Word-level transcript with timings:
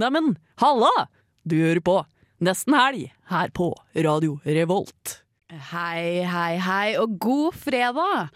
Neimen, 0.00 0.38
halla! 0.56 1.08
Du 1.44 1.58
hører 1.60 1.80
på 1.84 1.94
Nesten 2.40 2.72
Helg 2.72 3.10
her 3.28 3.50
på 3.52 3.74
Radio 3.92 4.38
Revolt. 4.48 5.18
Hei, 5.50 6.22
hei, 6.30 6.58
hei, 6.62 6.92
og 7.02 7.16
god 7.18 7.56
fredag! 7.58 8.28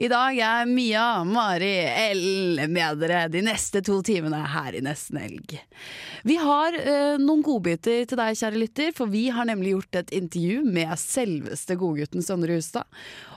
I 0.00 0.08
dag 0.08 0.38
er 0.40 0.68
Mia, 0.70 1.20
Mari, 1.28 1.68
Ellen 1.84 2.72
med 2.72 3.02
dere 3.02 3.26
de 3.28 3.42
neste 3.44 3.82
to 3.84 3.98
timene 4.00 4.38
her 4.54 4.78
i 4.78 4.80
Nesten 4.80 5.18
Elg. 5.20 5.52
Vi 6.24 6.38
har 6.40 6.72
eh, 6.80 7.18
noen 7.20 7.42
godbiter 7.44 8.06
til 8.08 8.16
deg, 8.16 8.38
kjære 8.40 8.62
lytter, 8.62 8.94
for 8.96 9.12
vi 9.12 9.26
har 9.36 9.50
nemlig 9.50 9.74
gjort 9.74 9.98
et 10.00 10.14
intervju 10.16 10.62
med 10.64 10.94
selveste 11.02 11.76
godgutten 11.76 12.24
Sondre 12.24 12.56
Hustad. 12.56 12.88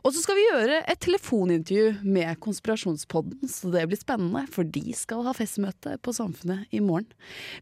Og 0.06 0.16
så 0.16 0.24
skal 0.24 0.40
vi 0.40 0.48
gjøre 0.48 0.80
et 0.86 1.04
telefonintervju 1.04 2.08
med 2.08 2.40
Konspirasjonspodden, 2.46 3.52
så 3.52 3.74
det 3.76 3.84
blir 3.92 4.00
spennende, 4.00 4.46
for 4.56 4.64
de 4.64 4.96
skal 4.96 5.28
ha 5.28 5.36
festmøte 5.36 5.98
på 6.00 6.16
Samfunnet 6.16 6.72
i 6.72 6.80
morgen. 6.80 7.12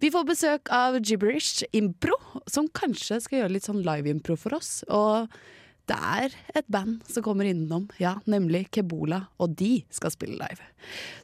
Vi 0.05 0.14
får 0.14 0.29
besøk 0.29 0.69
av 0.69 1.01
Gibberish 1.01 1.65
Impro, 1.74 2.21
som 2.46 2.69
kanskje 2.69 3.24
skal 3.25 3.42
gjøre 3.42 3.57
litt 3.57 3.71
sånn 3.71 3.82
live-impro 3.82 4.37
for 4.37 4.61
oss. 4.61 4.83
og 4.86 5.33
det 5.92 5.97
er 6.00 6.36
et 6.55 6.68
band 6.71 7.01
som 7.11 7.23
kommer 7.25 7.47
innom, 7.50 7.89
ja, 8.00 8.15
nemlig 8.29 8.69
Kebola, 8.71 9.25
og 9.43 9.55
de 9.60 9.82
skal 9.92 10.14
spille 10.14 10.37
live. 10.39 10.68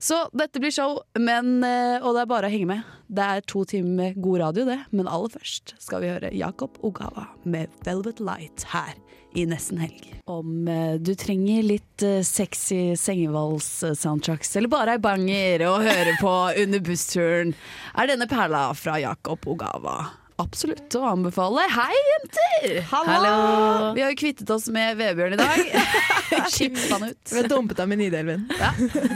Så 0.03 0.25
dette 0.35 0.59
blir 0.59 0.73
show, 0.75 0.99
men, 1.19 1.61
eh, 1.63 1.99
og 2.03 2.15
det 2.15 2.25
er 2.25 2.31
bare 2.31 2.49
å 2.49 2.53
henge 2.53 2.67
med. 2.73 2.89
Det 3.07 3.23
er 3.23 3.45
to 3.47 3.63
timer 3.69 4.17
god 4.19 4.43
radio, 4.43 4.67
det, 4.67 4.79
men 4.91 5.07
aller 5.07 5.31
først 5.31 5.77
skal 5.79 6.03
vi 6.03 6.11
høre 6.11 6.33
Jakob 6.35 6.75
Ogawa 6.83 7.29
med 7.47 7.71
Velvet 7.87 8.19
Light 8.19 8.67
her 8.73 8.99
i 9.37 9.45
Nesten 9.47 9.79
Helg. 9.79 10.11
Om 10.27 10.67
eh, 10.67 10.95
du 10.99 11.13
trenger 11.15 11.63
litt 11.63 12.03
eh, 12.03 12.19
sexy 12.25 12.97
sengevals-soundtracks, 12.99 14.57
eller 14.59 14.71
bare 14.71 14.97
ei 14.97 15.03
banger 15.03 15.67
å 15.69 15.77
høre 15.85 16.17
på 16.19 16.37
under 16.65 16.83
bussturen, 16.83 17.55
er 17.95 18.11
denne 18.11 18.27
perla 18.27 18.69
fra 18.75 18.99
Jakob 18.99 19.47
Ogawa 19.47 20.01
absolutt 20.39 20.95
å 20.95 21.03
anbefale. 21.11 21.65
Hei, 21.73 21.97
jenter! 22.09 22.75
Hallo! 22.91 23.93
Vi 23.95 24.03
har 24.03 24.13
jo 24.13 24.19
kvittet 24.19 24.49
oss 24.53 24.69
med 24.73 24.97
Vebjørn 24.99 25.35
i 25.35 25.39
dag. 25.39 25.63
Skippa 26.53 26.95
han 26.95 27.09
ut. 27.09 27.31
Vi 27.31 27.41
har 27.41 27.49
dumpet 27.51 27.81
ham 27.81 27.91
i 27.91 27.99
Nidelven. 27.99 28.45
Ja, 28.59 28.71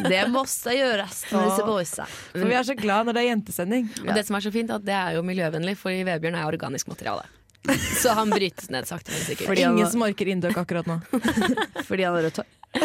det 0.09 0.23
måtte 0.33 0.73
gjøres 0.75 1.23
med 1.31 1.47
disse 1.47 1.67
boysa. 1.67 2.07
For 2.33 2.49
vi 2.49 2.57
er 2.57 2.67
så 2.67 2.75
glad 2.77 3.07
når 3.07 3.17
det 3.17 3.23
er 3.23 3.29
jentesending. 3.31 3.87
Og 4.03 4.11
det 4.15 4.25
som 4.27 4.39
er 4.39 4.45
så 4.47 4.53
fint, 4.53 4.71
er 4.71 4.81
at 4.81 4.87
det 4.87 4.97
er 4.97 5.17
jo 5.17 5.23
miljøvennlig, 5.25 5.77
for 5.79 6.03
Vebjørn 6.11 6.39
er 6.39 6.49
organisk 6.49 6.91
materiale. 6.91 7.25
Så 8.01 8.09
han 8.09 8.29
brytes 8.29 8.69
ned 8.69 8.87
sakte, 8.87 9.11
men 9.11 9.21
sikkert. 9.21 9.47
Fordi 9.47 9.61
Ingen 9.61 9.91
som 9.91 10.01
orker 10.03 10.27
inndøk 10.27 10.57
akkurat 10.59 10.89
nå. 10.89 10.99
Fordi 11.87 12.03
han 12.03 12.17
har 12.17 12.27
rødt 12.27 12.43
hår. 12.43 12.51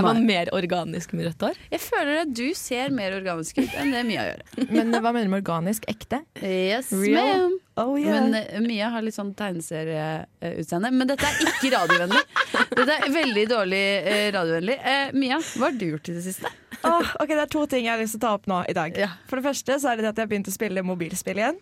Er 0.00 0.02
man 0.02 0.22
mer 0.24 0.48
organisk 0.56 1.12
med 1.12 1.26
rødt 1.28 1.42
hår? 1.44 1.58
Jeg 1.74 1.82
føler 1.84 2.22
at 2.22 2.30
du 2.32 2.46
ser 2.56 2.92
mer 2.94 3.12
organisk 3.18 3.58
ut 3.60 3.74
enn 3.76 3.92
det 3.92 4.00
Mia 4.08 4.22
gjør. 4.24 4.40
Men 4.72 4.94
hva 4.96 5.12
mener 5.12 5.28
du 5.28 5.34
med 5.34 5.42
organisk? 5.42 5.84
Ekte? 5.90 6.22
Yes, 6.40 6.88
ma'am. 6.94 7.58
Oh, 7.80 7.94
yeah. 8.00 8.16
Men 8.16 8.34
uh, 8.40 8.60
Mia 8.64 8.88
har 8.94 9.04
litt 9.04 9.16
sånn 9.16 9.34
tegneserieutseende. 9.36 10.90
Men 10.96 11.12
dette 11.12 11.28
er 11.28 11.44
ikke 11.44 11.74
radiovennlig. 11.76 12.24
Dette 12.72 12.96
er 12.96 13.14
veldig 13.14 13.44
dårlig 13.52 13.84
uh, 14.08 14.26
radiovennlig. 14.38 14.78
Uh, 14.80 15.12
Mia, 15.20 15.40
hva 15.54 15.68
har 15.68 15.76
du 15.76 15.86
gjort 15.92 16.10
i 16.10 16.16
det 16.16 16.24
siste? 16.24 16.50
Åh, 16.86 17.10
ok, 17.20 17.28
Det 17.28 17.42
er 17.44 17.50
to 17.52 17.64
ting 17.70 17.84
jeg 17.86 17.92
har 17.92 18.00
lyst 18.00 18.16
til 18.16 18.20
å 18.20 18.24
ta 18.24 18.32
opp 18.38 18.46
nå 18.50 18.60
i 18.70 18.74
dag. 18.76 18.96
Ja. 18.98 19.08
For 19.28 19.40
det 19.40 19.44
første 19.48 19.76
så 19.82 19.90
er 19.90 19.98
det 20.00 20.04
det 20.06 20.10
at 20.12 20.20
jeg 20.20 20.26
har 20.26 20.30
begynt 20.32 20.50
å 20.50 20.54
spille 20.54 20.84
mobilspill 20.86 21.40
igjen. 21.40 21.58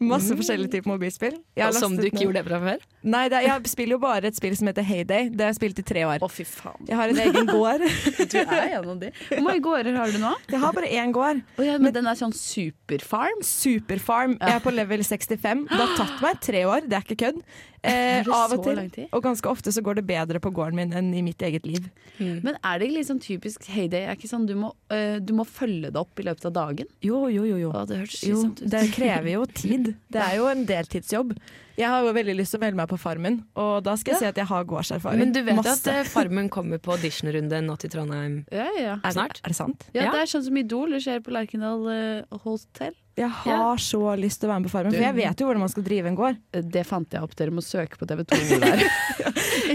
Masse 0.00 0.36
forskjellige 0.38 0.76
typer 0.78 0.92
mobilspill. 0.94 1.36
Som 1.76 1.96
du 1.98 2.06
ikke 2.08 2.24
gjorde 2.26 2.40
det 2.40 2.44
fra 2.48 2.60
før? 2.62 2.86
Nei, 3.02 3.24
det 3.32 3.40
er, 3.40 3.48
jeg 3.48 3.72
spiller 3.72 3.96
jo 3.96 4.00
bare 4.02 4.30
et 4.30 4.38
spill 4.38 4.54
som 4.58 4.70
heter 4.70 4.86
Heyday. 4.86 5.28
Det 5.32 5.44
har 5.44 5.52
jeg 5.52 5.58
spilt 5.60 5.82
i 5.82 5.86
tre 5.92 6.04
år. 6.08 6.22
Å, 6.24 6.30
fy 6.32 6.46
faen. 6.48 6.86
Jeg 6.88 6.98
har 6.98 7.12
en 7.12 7.22
egen 7.26 7.50
gård. 7.50 7.86
Du 8.32 8.38
er 8.40 8.52
en 8.78 8.88
av 8.94 9.00
de. 9.00 9.10
Hvor 9.28 9.42
mange 9.44 9.60
gårder 9.64 9.96
har 9.98 10.12
du 10.12 10.18
nå? 10.22 10.30
Jeg 10.48 10.60
har 10.62 10.76
bare 10.76 10.88
én 10.88 11.12
gård. 11.12 11.42
Å 11.58 11.66
ja, 11.66 11.74
men 11.82 11.92
den 11.94 12.08
er 12.08 12.16
sånn 12.18 12.32
superfarm? 12.36 13.42
Superfarm. 13.44 14.38
Jeg 14.40 14.56
er 14.56 14.64
på 14.64 14.72
level 14.72 15.04
65. 15.04 15.66
Det 15.68 15.80
har 15.82 15.94
tatt 15.98 16.22
meg 16.24 16.40
tre 16.44 16.64
år, 16.68 16.88
det 16.88 16.96
er 16.98 17.04
ikke 17.06 17.18
kødd. 17.26 17.42
Eh, 17.82 18.22
av 18.30 18.52
og 18.54 18.62
til. 18.62 19.08
Og 19.10 19.22
ganske 19.24 19.48
ofte 19.50 19.72
så 19.74 19.82
går 19.82 19.98
det 19.98 20.04
bedre 20.06 20.38
på 20.38 20.52
gården 20.54 20.76
min 20.78 20.92
enn 20.94 21.08
i 21.18 21.22
mitt 21.26 21.42
eget 21.42 21.64
liv. 21.66 21.88
Men 22.20 22.54
er 22.62 22.78
det 22.78 22.86
ikke 22.86 22.98
litt 23.00 23.08
sånn 23.08 23.22
typisk 23.22 23.66
heyday? 23.66 24.04
Er 24.06 24.14
ikke 24.14 24.30
sånn 24.30 24.46
du 24.46 24.54
må, 24.54 24.70
uh, 24.92 25.18
du 25.18 25.32
må 25.34 25.42
følge 25.48 25.90
det 25.90 25.98
opp 25.98 26.22
i 26.22 26.26
løpet 26.28 26.46
av 26.46 26.54
dagen? 26.54 26.86
Jo, 27.02 27.24
jo, 27.32 27.42
jo. 27.48 27.58
jo. 27.64 27.72
Å, 27.74 27.82
det 27.90 28.04
Jo, 28.22 28.44
ut. 28.46 28.62
det 28.70 28.84
krever 28.94 29.32
jo 29.34 29.42
tid. 29.50 29.92
Det 30.14 30.22
er 30.22 30.38
jo 30.38 30.46
en 30.52 30.62
deltidsjobb. 30.68 31.34
Jeg 31.74 31.88
har 31.88 32.04
jo 32.04 32.12
veldig 32.14 32.34
lyst 32.36 32.52
til 32.54 32.60
å 32.60 32.62
melde 32.66 32.76
meg 32.82 32.88
på 32.90 32.98
Farmen, 33.00 33.38
og 33.58 33.82
da 33.82 33.94
skal 33.96 34.12
jeg 34.12 34.20
si 34.20 34.26
at 34.28 34.38
jeg 34.42 34.46
har 34.50 34.66
gårdserfaring. 34.68 35.18
Men 35.24 35.32
du 35.32 35.40
vet 35.42 35.56
Masse. 35.56 35.78
at 35.88 36.02
eh, 36.04 36.04
Farmen 36.06 36.50
kommer 36.52 36.78
på 36.84 36.92
auditionrunde 36.94 37.62
nå 37.64 37.76
til 37.80 37.90
Trondheim 37.94 38.42
Ja, 38.52 38.66
ja. 38.78 38.98
er, 39.02 39.14
snart? 39.16 39.40
Er 39.42 39.54
det 39.54 39.56
sant? 39.58 39.86
ja, 39.96 40.04
Ja. 40.04 40.10
det 40.12 40.20
er 40.26 40.30
sånn 40.36 40.44
som 40.46 40.56
Idol. 40.60 40.92
Det 40.92 41.00
skjer 41.02 41.22
på 41.24 41.32
Lerkendal 41.34 41.88
uh, 41.88 42.38
hotell. 42.44 42.94
Jeg 43.16 43.28
har 43.28 43.80
så 43.82 44.00
lyst 44.16 44.40
til 44.40 44.48
å 44.48 44.52
være 44.52 44.62
med 44.62 44.70
på 44.70 44.72
Farmen, 44.72 44.94
for 44.94 45.04
jeg 45.04 45.16
vet 45.18 45.40
jo 45.42 45.48
hvordan 45.48 45.60
man 45.60 45.72
skal 45.72 45.84
drive 45.84 46.08
en 46.08 46.16
gård. 46.16 46.38
Det 46.76 46.84
fant 46.88 47.12
jeg 47.12 47.24
opp. 47.26 47.34
Dere 47.36 47.52
må 47.52 47.64
søke 47.64 47.98
på 48.00 48.08
TV2 48.08 48.38
hvor 48.48 48.62
det 48.64 48.70
er. 48.72 48.84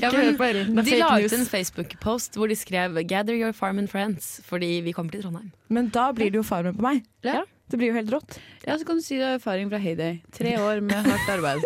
Ja, 0.01 0.09
men 0.13 0.81
De 0.85 0.97
la 0.97 1.11
ut 1.21 1.35
en 1.37 1.45
Facebook-post 1.45 2.39
hvor 2.39 2.49
de 2.49 2.57
skrev 2.57 2.97
'Gather 3.05 3.37
your 3.37 3.53
farm 3.53 3.77
and 3.77 3.89
friends', 3.93 4.41
fordi 4.47 4.81
vi 4.85 4.91
kommer 4.95 5.13
til 5.13 5.21
Trondheim. 5.25 5.51
Men 5.69 5.89
da 5.93 6.09
blir 6.11 6.33
det 6.33 6.41
jo 6.41 6.47
Farmen 6.47 6.75
på 6.77 6.81
meg. 6.81 7.05
Ja. 7.23 7.43
Det 7.69 7.75
blir 7.77 7.89
jo 7.91 7.95
helt 7.97 8.11
rått. 8.13 8.37
Ja, 8.63 8.77
så 8.79 8.85
kan 8.87 8.95
du 8.95 9.01
si 9.03 9.17
du 9.19 9.23
har 9.25 9.33
erfaring 9.35 9.67
fra 9.69 9.77
Heyday. 9.83 10.21
Tre 10.31 10.53
år 10.63 10.79
med 10.81 11.03
hardt 11.03 11.29
arbeid. 11.35 11.65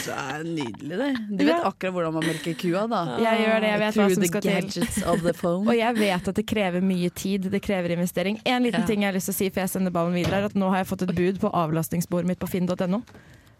Så 0.00 0.14
er 0.16 0.42
det 0.46 0.54
nydelig, 0.56 0.96
det. 1.00 1.10
Du 1.36 1.42
vet 1.44 1.66
akkurat 1.68 1.92
hvordan 1.92 2.14
man 2.16 2.24
melker 2.24 2.54
kua, 2.56 2.86
da. 2.88 3.02
Jeg 3.20 3.42
gjør 3.44 3.60
det, 3.60 3.68
jeg 3.74 3.80
vet 3.82 3.98
hva 3.98 4.06
Through 4.06 4.14
som 4.14 4.24
the 4.24 4.30
skal 4.30 4.46
til. 4.46 5.04
of 5.12 5.20
the 5.26 5.34
phone. 5.36 5.68
Og 5.68 5.76
jeg 5.76 5.98
vet 5.98 6.30
at 6.32 6.40
det 6.40 6.46
krever 6.48 6.80
mye 6.88 7.10
tid, 7.12 7.50
det 7.52 7.60
krever 7.64 7.92
investering. 7.98 8.40
En 8.48 8.62
liten 8.64 8.80
Ja. 8.80 8.86
ting 8.88 9.02
jeg 9.04 9.12
har 9.12 9.16
lyst 9.18 9.28
til 9.28 9.36
å 9.36 9.40
si 9.42 9.50
før 9.50 9.66
jeg 9.66 9.74
sender 9.76 9.92
ballen 9.92 10.16
videre, 10.16 10.40
er 10.40 10.48
at 10.48 10.54
nå 10.56 10.70
har 10.72 10.80
jeg 10.84 10.88
fått 10.94 11.02
et 11.08 11.14
bud 11.16 11.40
på 11.44 11.52
avlastningsbordet 11.52 12.26
mitt 12.32 12.40
på 12.40 12.48
finn.no. 12.48 13.02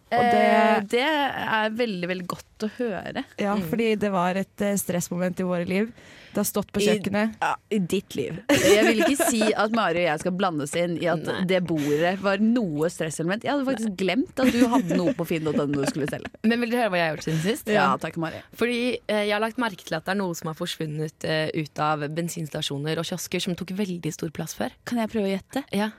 Og 0.07 0.23
Eh, 0.23 0.81
det, 0.87 0.91
det 0.93 1.01
er 1.03 1.73
veldig, 1.75 2.09
veldig 2.13 2.27
godt 2.31 2.63
å 2.63 2.69
høre. 2.79 3.25
ja, 3.43 3.57
fordi 3.59 3.89
det 3.99 4.11
var 4.15 4.37
et 4.39 4.63
eh, 4.63 4.77
stressmoment 4.79 5.41
i 5.43 5.47
våre 5.49 5.65
liv. 5.67 5.89
Det 6.31 6.39
har 6.43 6.47
stått 6.47 6.69
på 6.71 6.79
I- 6.83 6.87
kjøkkenet. 6.87 7.33
Ja, 7.41 7.55
I 7.75 7.79
ditt 7.81 8.15
liv. 8.15 8.39
Jeg 8.77 8.85
vil 8.87 9.01
ikke 9.03 9.27
si 9.33 9.41
at 9.51 9.73
Mari 9.75 10.05
og 10.05 10.11
jeg 10.13 10.21
skal 10.23 10.35
blandes 10.37 10.75
inn 10.79 10.95
i 11.03 11.09
at 11.11 11.23
Nei. 11.25 11.39
det 11.49 11.59
bordet 11.67 12.13
var 12.23 12.39
noe 12.45 12.91
stresselement. 12.93 13.43
Jeg 13.43 13.55
hadde 13.57 13.65
faktisk 13.67 13.97
glemt 13.99 14.43
at 14.45 14.53
du 14.53 14.61
hadde 14.69 14.99
noe 15.01 15.15
på 15.17 15.27
finn.no 15.27 15.65
du 15.73 15.81
skulle 15.89 16.07
selge. 16.13 16.29
Men 16.49 16.61
vil 16.63 16.71
dere 16.75 16.85
høre 16.85 16.93
hva 16.95 17.01
jeg 17.01 17.09
har 17.09 17.17
gjort 17.17 17.27
siden 17.27 17.41
sist? 17.47 17.73
Ja, 17.73 17.87
takk, 17.99 18.19
Mari. 18.21 18.43
Fordi 18.61 18.79
eh, 19.09 19.23
jeg 19.27 19.33
har 19.35 19.43
lagt 19.43 19.59
merke 19.59 19.83
til 19.89 19.97
at 19.99 20.05
det 20.07 20.13
er 20.15 20.21
noe 20.21 20.37
som 20.39 20.53
har 20.53 20.59
forsvunnet 20.61 21.27
eh, 21.27 21.49
ut 21.57 21.83
av 21.83 22.05
bensinstasjoner 22.21 23.01
og 23.03 23.09
kiosker 23.11 23.43
som 23.49 23.57
tok 23.59 23.73
veldig 23.81 24.13
stor 24.15 24.31
plass 24.37 24.55
før. 24.61 24.77
Kan 24.87 25.01
jeg 25.03 25.11
prøve 25.17 25.33
å 25.33 25.35
gjette? 25.35 25.65
Ja. 25.75 25.91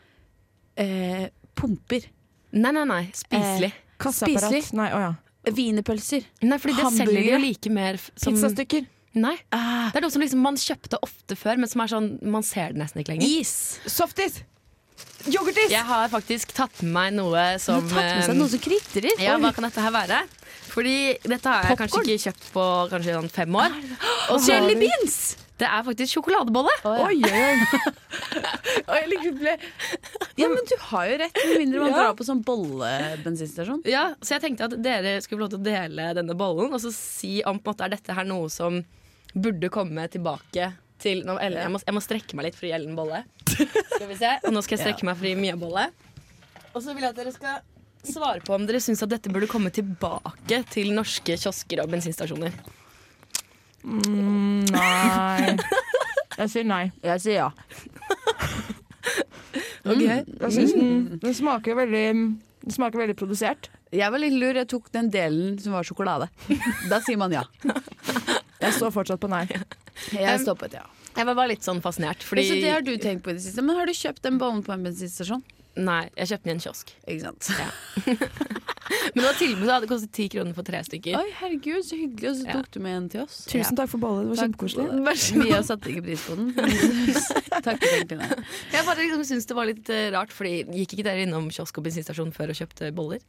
Eh, 0.80 1.28
pumper. 1.58 2.08
Nei, 2.56 2.72
nei, 2.78 2.86
nei. 2.88 3.04
Spiselig. 3.18 3.74
Kasseapparat. 4.02 4.74
Nei, 4.78 4.90
å 4.94 5.00
ja. 5.06 5.14
Wienerpølser. 5.48 6.26
Nei, 6.44 6.58
fordi 6.60 6.76
det 6.76 6.92
selger 6.98 7.22
de 7.24 7.32
jo 7.32 7.40
like 7.40 7.72
mer 7.72 7.98
som 8.20 8.36
Pizzastykker. 8.36 8.86
Nei. 9.18 9.34
Ah, 9.56 9.88
Det 9.94 9.98
er 10.02 10.06
noe 10.06 10.14
som 10.14 10.22
liksom 10.22 10.42
man 10.44 10.58
kjøpte 10.60 11.00
ofte 11.02 11.38
før, 11.40 11.58
men 11.58 11.70
som 11.72 11.82
er 11.82 11.88
sånn 11.94 12.10
man 12.30 12.44
ser 12.46 12.76
det 12.76 12.82
nesten 12.84 13.02
ikke 13.02 13.16
lenger. 13.16 13.32
is. 13.42 13.80
Softis! 13.90 14.42
Yoghurtis! 15.28 15.72
Jeg 15.72 15.86
har 15.86 16.08
faktisk 16.10 16.54
tatt 16.58 16.82
med 16.84 16.92
meg 16.94 17.16
noe 17.18 17.46
som 17.62 17.82
Du 17.88 17.94
har 17.96 18.04
tatt 18.04 18.16
med 18.18 18.26
seg 18.28 18.36
eh, 18.36 18.40
noe 18.40 18.50
som 18.54 18.62
kritrer. 18.62 19.10
ja, 19.24 19.38
hva 19.42 19.54
kan 19.56 19.66
dette 19.68 19.82
her 19.82 19.94
være? 19.94 20.22
Fordi 20.68 20.96
dette 21.26 21.50
har 21.50 21.72
jeg 21.72 21.80
kanskje 21.80 22.04
ikke 22.04 22.24
kjøpt 22.28 22.48
på 22.54 22.64
kanskje 22.92 23.16
sånn 23.18 23.30
fem 23.34 23.58
år. 23.58 23.76
Og 24.34 24.40
så, 24.42 24.52
Jelly 24.54 24.76
beans! 24.84 25.20
Det 25.58 25.66
er 25.66 25.86
faktisk 25.88 26.18
sjokoladebolle! 26.18 26.74
Oi, 26.86 27.18
oi, 27.26 27.40
oi. 27.42 27.94
Oi, 28.94 29.32
ble... 29.40 29.54
Ja, 30.38 30.50
men 30.52 30.62
du 30.70 30.76
har 30.92 31.08
jo 31.10 31.16
rett, 31.24 31.40
med 31.50 31.62
mindre 31.64 31.82
man 31.82 31.90
Ja. 31.92 32.02
drar 32.04 32.18
på 32.20 32.28
sånn 32.28 32.44
bollebensinstasjon. 32.46 33.82
Ja, 33.90 34.12
så 34.22 34.36
jeg 34.38 34.46
tenkte 34.46 34.68
at 34.70 34.76
dere 34.86 35.16
skulle 35.26 35.42
få 35.42 35.46
lov 35.48 35.54
til 35.56 35.62
å 35.64 35.66
dele 35.66 36.12
denne 36.18 36.36
bollen, 36.38 36.70
og 36.74 36.84
så 36.84 36.92
si 36.94 37.40
om 37.42 37.58
på 37.58 37.72
en 37.72 37.74
måte 37.74 37.88
er 37.88 37.96
dette 37.96 38.18
her 38.18 38.28
noe 38.30 38.52
som 38.54 38.84
burde 39.34 39.72
komme 39.74 40.06
tilbake 40.14 40.72
til 41.02 41.24
nå, 41.26 41.38
Ellen, 41.42 41.62
jeg, 41.62 41.74
må, 41.74 41.82
jeg 41.86 41.98
må 41.98 42.02
strekke 42.06 42.38
meg 42.38 42.48
litt 42.50 42.58
for 42.58 42.68
å 42.68 42.72
gi 42.72 42.76
Ellen 42.78 42.96
bolle. 42.98 43.24
Skal 43.48 44.08
vi 44.10 44.18
se. 44.18 44.32
Og 44.46 44.54
nå 44.54 44.64
skal 44.66 44.78
jeg 44.78 44.86
strekke 44.86 45.10
meg 45.10 45.18
for 45.20 45.28
å 45.28 45.34
gi 45.34 45.42
Mia 45.42 45.58
bolle. 45.60 45.90
Og 46.74 46.80
så 46.86 46.94
vil 46.94 47.06
jeg 47.06 47.14
at 47.14 47.20
dere 47.20 47.34
skal 47.34 47.62
svare 48.08 48.42
på 48.46 48.54
om 48.56 48.66
dere 48.70 48.82
syns 48.84 49.02
at 49.04 49.12
dette 49.12 49.32
burde 49.34 49.50
komme 49.52 49.72
tilbake 49.74 50.62
til 50.72 50.94
norske 50.96 51.38
kiosker 51.38 51.82
og 51.84 51.92
bensinstasjoner. 51.94 52.54
Mm, 53.88 54.68
nei. 54.74 55.56
Jeg 56.38 56.52
sier 56.52 56.68
nei. 56.68 56.84
Jeg 57.06 57.24
sier 57.24 57.40
ja. 57.46 57.52
Okay. 59.88 60.26
Jeg 60.28 60.52
synes 60.52 60.74
den, 60.76 60.96
den 61.22 61.36
smaker 61.38 61.78
veldig 61.78 62.02
Den 62.12 62.74
smaker 62.76 63.00
veldig 63.00 63.14
produsert. 63.16 63.70
Jeg 63.96 64.12
var 64.12 64.20
litt 64.20 64.36
lur, 64.36 64.58
jeg 64.60 64.68
tok 64.68 64.90
den 64.92 65.08
delen 65.14 65.56
som 65.64 65.78
var 65.78 65.88
sjokolade. 65.88 66.28
Da 66.92 67.00
sier 67.06 67.16
man 67.22 67.32
ja. 67.32 67.46
Jeg 68.60 68.74
står 68.76 68.92
fortsatt 68.92 69.22
på 69.24 69.30
nei. 69.32 69.46
Jeg 70.12 70.42
står 70.44 70.58
på 70.60 70.68
et 70.68 70.76
ja. 70.82 70.84
Jeg 71.16 71.26
var 71.30 71.38
bare 71.40 71.54
litt 71.54 71.64
sånn 71.66 71.80
fascinert, 71.82 72.26
fordi 72.26 72.44
Så 72.50 72.58
det 72.60 72.74
har 72.74 72.84
du 72.86 72.92
tenkt 73.02 73.24
på 73.26 73.32
i 73.32 73.38
det 73.38 73.46
siste. 73.46 73.64
Men 73.66 73.80
har 73.80 73.88
du 73.88 73.96
kjøpt 73.96 74.26
den 74.28 74.42
bollen 74.42 74.60
på 74.66 74.76
en 74.76 74.84
bensinstasjon? 74.86 75.46
Nei, 75.78 76.04
jeg 76.18 76.34
kjøpte 76.34 76.50
den 76.50 76.52
i 76.52 76.58
en 76.58 76.64
kiosk. 76.68 76.94
Ikke 77.08 77.30
sant? 77.30 78.67
Men 78.88 79.22
det 79.22 79.26
var 79.28 79.38
tilbud, 79.40 79.68
det 79.84 79.90
kostet 79.92 80.12
ti 80.16 80.28
kroner 80.30 80.54
for 80.58 80.64
tre 80.68 80.82
stykker. 80.88 81.18
Oi, 81.20 81.32
herregud, 81.42 81.84
så 81.88 81.96
hyggelig. 82.00 82.30
Og 82.32 82.36
så 82.42 82.46
Ja. 82.48 82.54
tok 82.60 82.72
du 82.72 82.80
med 82.84 82.98
en 82.98 83.10
til 83.10 83.22
oss. 83.26 83.46
Tusen 83.52 83.76
takk 83.76 83.90
for 83.90 83.98
bollen, 84.04 84.28
det 84.30 84.38
var 84.38 84.44
kjempekoselig. 84.46 84.88
Vi 84.92 85.04
har 85.04 85.16
satt 85.16 85.38
Mia 85.44 85.64
satte 85.64 85.90
ikke 85.92 86.04
pris 86.08 86.22
på 86.28 86.36
den. 86.38 86.54
Takk 87.68 87.82
for 87.82 87.96
egentlig. 87.98 88.46
Jeg 88.72 88.86
bare 88.86 89.02
liksom 89.02 89.24
syns 89.28 89.46
det 89.50 89.56
var 89.58 89.66
litt 89.66 89.90
eh, 89.90 90.10
rart, 90.14 90.32
Fordi 90.32 90.64
gikk 90.72 90.94
ikke 90.98 91.04
dere 91.10 91.26
innom 91.28 91.50
kiosk 91.52 91.78
og 91.80 91.84
bensinstasjon 91.88 92.32
før 92.36 92.54
og 92.54 92.60
kjøpte 92.62 92.94
boller? 92.96 93.20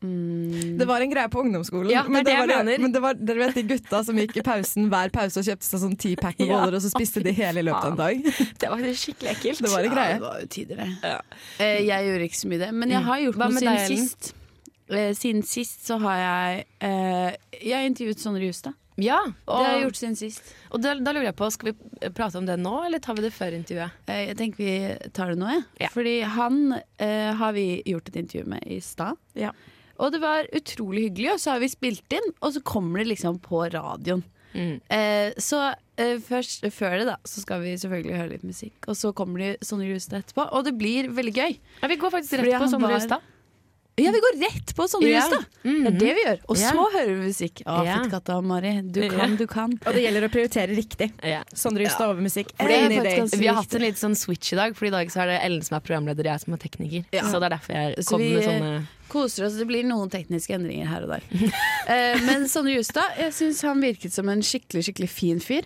Det 0.00 0.86
var 0.88 1.02
en 1.04 1.10
greie 1.12 1.28
på 1.28 1.42
ungdomsskolen. 1.44 1.90
Ja, 1.92 2.00
det 2.00 2.08
er 2.08 2.12
men 2.14 2.24
det 2.24 2.32
det 2.32 2.56
var, 2.56 2.64
men 2.80 2.92
det 2.94 3.02
var, 3.04 3.14
dere 3.20 3.42
vet 3.42 3.54
de 3.58 3.64
gutta 3.68 3.98
som 4.06 4.16
gikk 4.16 4.38
i 4.40 4.44
pausen 4.46 4.88
hver 4.88 5.10
pause 5.12 5.42
og 5.42 5.44
kjøpte 5.44 5.68
seg 5.68 5.82
sånn 5.82 5.96
ti 6.00 6.14
pack 6.16 6.38
med 6.40 6.48
Ja. 6.48 6.54
boller, 6.56 6.78
og 6.78 6.80
så 6.86 6.88
spiste 6.94 7.20
de 7.22 7.32
hele 7.36 7.60
i 7.60 7.66
løpet 7.68 7.84
av 7.84 7.92
en 7.92 8.00
dag. 8.00 8.22
Det 8.58 8.70
var 8.72 8.78
skikkelig 8.80 9.30
ekkelt. 9.34 9.60
Det 9.60 9.68
var 9.74 9.80
en 9.84 9.84
Ja, 9.84 9.92
greie. 9.92 10.14
det 10.14 10.24
var 10.24 10.40
jo 10.40 10.46
tider, 10.56 10.76
det. 10.76 10.88
Ja. 11.04 11.20
Eh, 11.58 11.80
jeg 11.84 12.08
gjorde 12.08 12.24
ikke 12.30 12.40
så 12.40 12.48
mye 12.48 12.58
det, 12.64 12.70
men 12.80 12.88
jeg 12.96 13.02
har 13.10 13.18
gjort 13.26 13.36
noe 13.36 13.60
siden 13.60 13.86
sist. 13.92 14.32
Eh, 14.90 15.12
siden 15.14 15.42
sist 15.46 15.86
så 15.86 16.00
har 16.02 16.18
jeg 16.18 16.64
eh, 16.82 17.36
Jeg 17.60 17.74
har 17.76 17.88
intervjuet 17.88 18.22
Sondre 18.22 18.48
Justad. 18.48 18.76
Ja, 19.00 19.20
Det 19.24 19.54
har 19.54 19.76
jeg 19.78 19.84
gjort 19.86 19.96
siden 19.96 20.16
sist. 20.18 20.50
og 20.70 20.82
da, 20.84 20.92
da 20.98 21.12
lurer 21.14 21.30
jeg 21.30 21.36
på, 21.38 21.48
skal 21.54 21.70
vi 21.70 22.10
prate 22.12 22.36
om 22.36 22.44
det 22.44 22.58
nå, 22.60 22.72
eller 22.84 23.00
tar 23.00 23.16
vi 23.16 23.22
det 23.24 23.32
før 23.32 23.54
intervjuet? 23.56 23.94
Eh, 24.10 24.26
jeg 24.28 24.36
tenker 24.36 24.60
vi 24.60 25.10
tar 25.16 25.32
det 25.32 25.38
nå, 25.40 25.48
jeg. 25.54 25.62
Ja. 25.86 25.90
Fordi 25.94 26.16
han 26.36 26.58
eh, 27.00 27.30
har 27.40 27.54
vi 27.56 27.64
gjort 27.86 28.10
et 28.10 28.18
intervju 28.20 28.50
med 28.52 28.66
i 28.68 28.80
stad. 28.84 29.16
Ja. 29.38 29.54
Og 30.00 30.12
det 30.12 30.20
var 30.22 30.48
utrolig 30.56 31.06
hyggelig, 31.08 31.32
og 31.34 31.40
så 31.40 31.54
har 31.54 31.62
vi 31.64 31.70
spilt 31.72 32.16
inn, 32.16 32.30
og 32.40 32.54
så 32.56 32.62
kommer 32.64 33.02
det 33.02 33.10
liksom 33.14 33.40
på 33.44 33.62
radioen. 33.72 34.22
Mm. 34.52 34.80
Eh, 34.90 35.32
så 35.38 35.60
eh, 36.00 36.16
først, 36.24 36.64
før 36.74 36.96
det, 37.00 37.08
da, 37.12 37.16
så 37.28 37.44
skal 37.44 37.62
vi 37.64 37.76
selvfølgelig 37.80 38.16
høre 38.18 38.32
litt 38.34 38.46
musikk. 38.48 38.78
Og 38.90 38.96
så 38.98 39.12
kommer 39.16 39.44
det 39.44 39.50
Sondre 39.66 39.90
Justad 39.92 40.22
etterpå, 40.24 40.48
og 40.50 40.66
det 40.66 40.74
blir 40.80 41.08
veldig 41.14 41.34
gøy. 41.36 41.60
Ja, 41.82 41.90
vi 41.92 42.00
går 42.00 42.16
faktisk 42.16 42.34
Fordi 42.36 42.50
rett 42.50 42.64
på 42.64 42.70
Sondre 42.72 42.96
Justad. 42.96 43.28
Ja, 44.04 44.12
vi 44.14 44.20
går 44.24 44.36
rett 44.42 44.74
på 44.76 44.86
Sondre 44.88 45.10
Ja. 45.10 45.20
Justad! 45.24 45.44
Mhm. 45.64 45.84
Det 45.84 45.90
er 45.92 45.98
det 46.00 46.14
vi 46.16 46.24
gjør. 46.24 46.38
Og 46.48 46.56
så 46.56 46.84
hører 46.94 47.10
vi 47.14 47.28
musikk. 47.28 47.62
Å, 47.66 47.84
Ja. 47.86 47.96
fittekatta 47.98 48.40
Mari. 48.42 48.74
Du 48.82 49.00
kan, 49.08 49.36
du 49.36 49.46
kan. 49.46 49.72
Og 49.86 49.92
det 49.94 50.02
gjelder 50.04 50.28
å 50.28 50.30
prioritere 50.32 50.76
riktig. 50.76 51.10
Ja. 51.22 51.42
Sondre 51.54 51.84
Justad 51.84 52.08
over 52.10 52.20
musikk. 52.22 52.52
Er 52.58 52.88
Vi 52.88 53.46
har 53.46 53.54
hatt 53.60 53.74
en 53.74 53.80
litt 53.82 53.96
sånn 54.00 54.16
switch 54.16 54.52
i 54.52 54.56
dag, 54.56 54.76
for 54.76 54.86
i 54.86 54.90
dag 54.90 55.08
så 55.12 55.22
er 55.22 55.26
det 55.34 55.40
Ellen 55.44 55.62
som 55.62 55.76
er 55.76 55.80
programleder, 55.80 56.20
og 56.26 56.32
jeg 56.32 56.40
som 56.40 56.54
er 56.54 56.58
tekniker. 56.58 57.04
Ja. 57.12 57.22
Så 57.22 57.40
det 57.40 57.52
er 57.52 57.56
derfor 57.58 57.74
jeg 57.74 57.96
Så 58.04 58.08
kom 58.10 58.20
vi- 58.20 58.34
med 58.34 58.44
sånne 58.44 58.86
Koser 59.10 59.44
oss. 59.46 59.56
Det 59.58 59.66
blir 59.66 59.82
noen 59.84 60.08
tekniske 60.08 60.54
endringer 60.54 60.86
her 60.86 61.02
og 61.02 61.08
der. 61.08 61.22
eh, 61.88 62.20
men 62.24 62.44
Sondre 62.46 62.76
Justad, 62.76 63.16
jeg 63.18 63.32
syns 63.34 63.60
han 63.62 63.80
virket 63.82 64.12
som 64.12 64.28
en 64.28 64.40
skikkelig, 64.40 64.84
skikkelig 64.86 65.08
fin 65.10 65.40
fyr. 65.40 65.64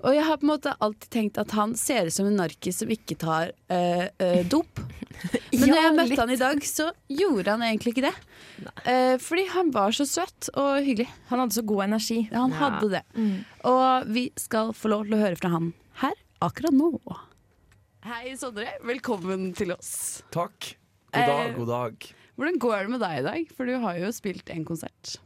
Og 0.00 0.14
jeg 0.16 0.24
har 0.24 0.38
på 0.40 0.46
en 0.46 0.52
måte 0.54 0.72
alltid 0.80 1.10
tenkt 1.12 1.38
at 1.42 1.52
han 1.52 1.74
ser 1.76 2.06
ut 2.08 2.14
som 2.14 2.28
en 2.30 2.38
narkis 2.40 2.78
som 2.80 2.88
ikke 2.92 3.18
tar 3.20 3.50
øh, 3.68 4.06
øh, 4.24 4.38
dop. 4.48 4.80
Men 5.52 5.66
når 5.68 5.76
jeg 5.82 5.96
møtte 5.98 6.16
han 6.22 6.32
i 6.32 6.38
dag, 6.40 6.62
så 6.64 6.86
gjorde 7.12 7.52
han 7.52 7.64
egentlig 7.66 7.92
ikke 7.92 8.06
det. 8.06 8.14
Eh, 8.88 9.16
fordi 9.20 9.44
han 9.52 9.72
var 9.74 9.92
så 9.92 10.06
søt 10.08 10.48
og 10.54 10.78
hyggelig. 10.86 11.08
Han 11.28 11.42
hadde 11.42 11.58
så 11.58 11.64
god 11.68 11.84
energi. 11.90 12.18
Ja, 12.30 12.40
Han 12.46 12.54
Ja. 12.56 12.62
hadde 12.62 12.90
det. 12.94 13.02
Og 13.68 14.08
vi 14.08 14.24
skal 14.40 14.72
få 14.72 14.88
lov 14.94 15.04
til 15.04 15.18
å 15.18 15.20
høre 15.20 15.36
fra 15.36 15.52
han 15.52 15.72
her 16.00 16.16
akkurat 16.40 16.72
nå. 16.72 16.94
Hei, 18.08 18.32
Sondre. 18.40 18.70
Velkommen 18.88 19.50
til 19.54 19.74
oss. 19.76 20.22
Takk. 20.32 20.72
God 21.12 21.26
dag, 21.28 21.50
Eh, 21.50 21.56
god 21.58 21.68
dag. 21.68 22.12
Hvordan 22.40 22.58
går 22.62 22.78
det 22.86 22.90
med 22.94 23.00
deg 23.04 23.18
i 23.18 23.26
dag? 23.28 23.52
For 23.52 23.68
du 23.68 23.76
har 23.82 23.98
jo 24.00 24.08
spilt 24.16 24.48
en 24.48 24.64
konsert. 24.64 25.18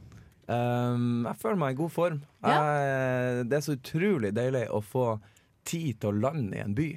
Um, 0.46 1.24
jeg 1.24 1.40
føler 1.40 1.60
meg 1.60 1.74
i 1.74 1.78
god 1.78 1.92
form. 1.94 2.20
Jeg, 2.44 3.46
det 3.48 3.58
er 3.58 3.64
så 3.64 3.76
utrolig 3.78 4.34
deilig 4.36 4.66
å 4.74 4.82
få 4.84 5.06
tid 5.64 6.00
til 6.02 6.12
å 6.12 6.24
lande 6.26 6.58
i 6.58 6.62
en 6.64 6.76
by. 6.76 6.90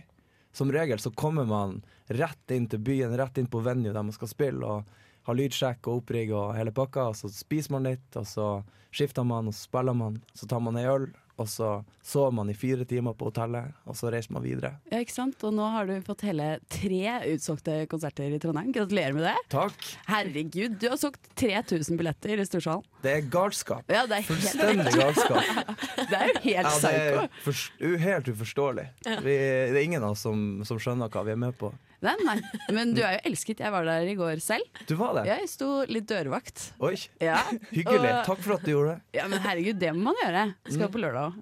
Som 0.55 0.71
regel 0.73 0.99
så 0.99 1.13
kommer 1.15 1.47
man 1.47 1.79
rett 2.07 2.51
inn 2.55 2.67
til 2.71 2.81
byen, 2.83 3.15
rett 3.19 3.37
inn 3.39 3.49
på 3.51 3.61
venue 3.63 3.93
der 3.93 4.03
man 4.03 4.15
skal 4.15 4.31
spille, 4.31 4.65
og 4.65 5.27
har 5.27 5.37
lydsjekk 5.37 5.87
og 5.87 6.01
opprigg 6.01 6.31
og 6.31 6.55
hele 6.55 6.73
pakka, 6.75 7.09
og 7.11 7.17
så 7.19 7.29
spiser 7.31 7.75
man 7.75 7.87
litt, 7.87 8.07
og 8.15 8.27
så 8.27 8.47
skifter 8.95 9.27
man, 9.27 9.49
og 9.49 9.55
så 9.55 9.67
spiller 9.67 9.95
man, 9.97 10.21
så 10.35 10.47
tar 10.49 10.63
man 10.63 10.79
ei 10.79 10.87
øl, 10.87 11.09
og 11.37 11.49
så 11.49 11.69
sover 12.05 12.33
man 12.33 12.49
i 12.49 12.55
fire 12.57 12.85
timer 12.87 13.13
på 13.17 13.27
hotellet, 13.29 13.75
og 13.85 13.97
så 13.97 14.09
reiser 14.13 14.33
man 14.33 14.43
videre. 14.45 14.73
Ja, 14.89 15.01
ikke 15.03 15.13
sant? 15.13 15.43
Og 15.45 15.53
nå 15.53 15.67
har 15.69 15.89
du 15.89 15.93
fått 16.05 16.23
hele 16.25 16.47
tre 16.71 17.17
utsolgte 17.33 17.75
konserter 17.91 18.33
i 18.33 18.39
Trondheim. 18.41 18.71
Gratulerer 18.73 19.13
med 19.13 19.27
det. 19.27 19.35
Takk. 19.53 19.89
Herregud, 20.09 20.79
du 20.81 20.87
har 20.89 20.97
solgt 20.99 21.29
3000 21.37 21.99
billetter 21.99 22.41
i 22.41 22.47
Storsalen. 22.47 22.85
Det 23.03 23.13
er 23.13 23.27
galskap. 23.33 23.85
Ja, 23.91 24.05
det 24.09 24.21
er 24.21 24.25
helt, 24.25 24.31
Fullstendig 24.31 24.95
galskap. 24.97 25.75
det 26.09 26.21
er 26.21 26.31
jo 26.31 26.39
helt 26.47 26.55
Ja, 26.57 26.71
det 26.81 27.91
er 27.91 27.99
helt 28.07 28.31
uforståelig. 28.33 28.87
Vi, 29.05 29.35
det 29.37 29.77
er 29.77 29.83
ingen 29.83 30.03
av 30.03 30.15
oss 30.15 30.25
som, 30.25 30.63
som 30.67 30.81
skjønner 30.81 31.13
hva 31.13 31.25
vi 31.27 31.35
er 31.35 31.43
med 31.45 31.57
på. 31.59 31.69
Nei, 32.05 32.13
nei. 32.21 32.35
Men 32.75 32.91
du 32.93 32.99
er 33.01 33.15
jo 33.15 33.21
elsket. 33.31 33.61
Jeg 33.63 33.73
var 33.73 33.87
der 33.87 34.05
i 34.05 34.13
går 34.19 34.37
selv. 34.43 34.67
Du 34.85 34.93
var 34.99 35.15
det? 35.17 35.23
Jeg 35.31 35.47
sto 35.49 35.69
litt 35.89 36.05
dørvakt. 36.09 36.67
Oi, 36.85 36.93
Ja, 37.23 37.39
hyggelig. 37.71 38.11
Og- 38.11 38.25
Takk 38.27 38.43
for 38.45 38.53
at 38.59 38.65
du 38.67 38.71
gjorde 38.75 38.91
det. 38.95 39.01
ja 39.17 39.25
men 39.31 39.41
herregud, 39.41 39.79
det 39.81 39.89
må 39.97 40.11
man 40.11 40.19
gjøre. 40.21 40.43
Skal 40.69 40.91
på 40.93 41.01
lørdag 41.01 41.33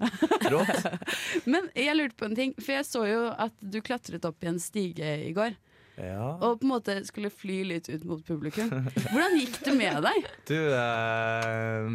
òg. 0.56 0.72
Men 1.52 1.68
jeg 1.76 1.96
lurte 2.00 2.16
på 2.22 2.30
en 2.30 2.36
ting, 2.40 2.54
for 2.62 2.72
jeg 2.78 2.88
så 2.88 3.04
jo 3.10 3.22
at 3.36 3.54
du 3.60 3.82
klatret 3.84 4.24
opp 4.26 4.44
i 4.44 4.48
en 4.54 4.60
stige 4.64 5.12
i 5.28 5.34
går. 5.36 5.58
Ja. 6.00 6.32
Og 6.44 6.60
på 6.60 6.66
en 6.68 6.72
måte 6.74 6.96
skulle 7.08 7.30
fly 7.32 7.62
litt 7.68 7.88
ut 7.92 8.04
mot 8.08 8.24
publikum. 8.28 8.72
Hvordan 9.12 9.38
gikk 9.40 9.60
det 9.64 9.76
med 9.80 10.02
deg? 10.08 10.26
Du 10.52 10.56
eh, 10.56 11.88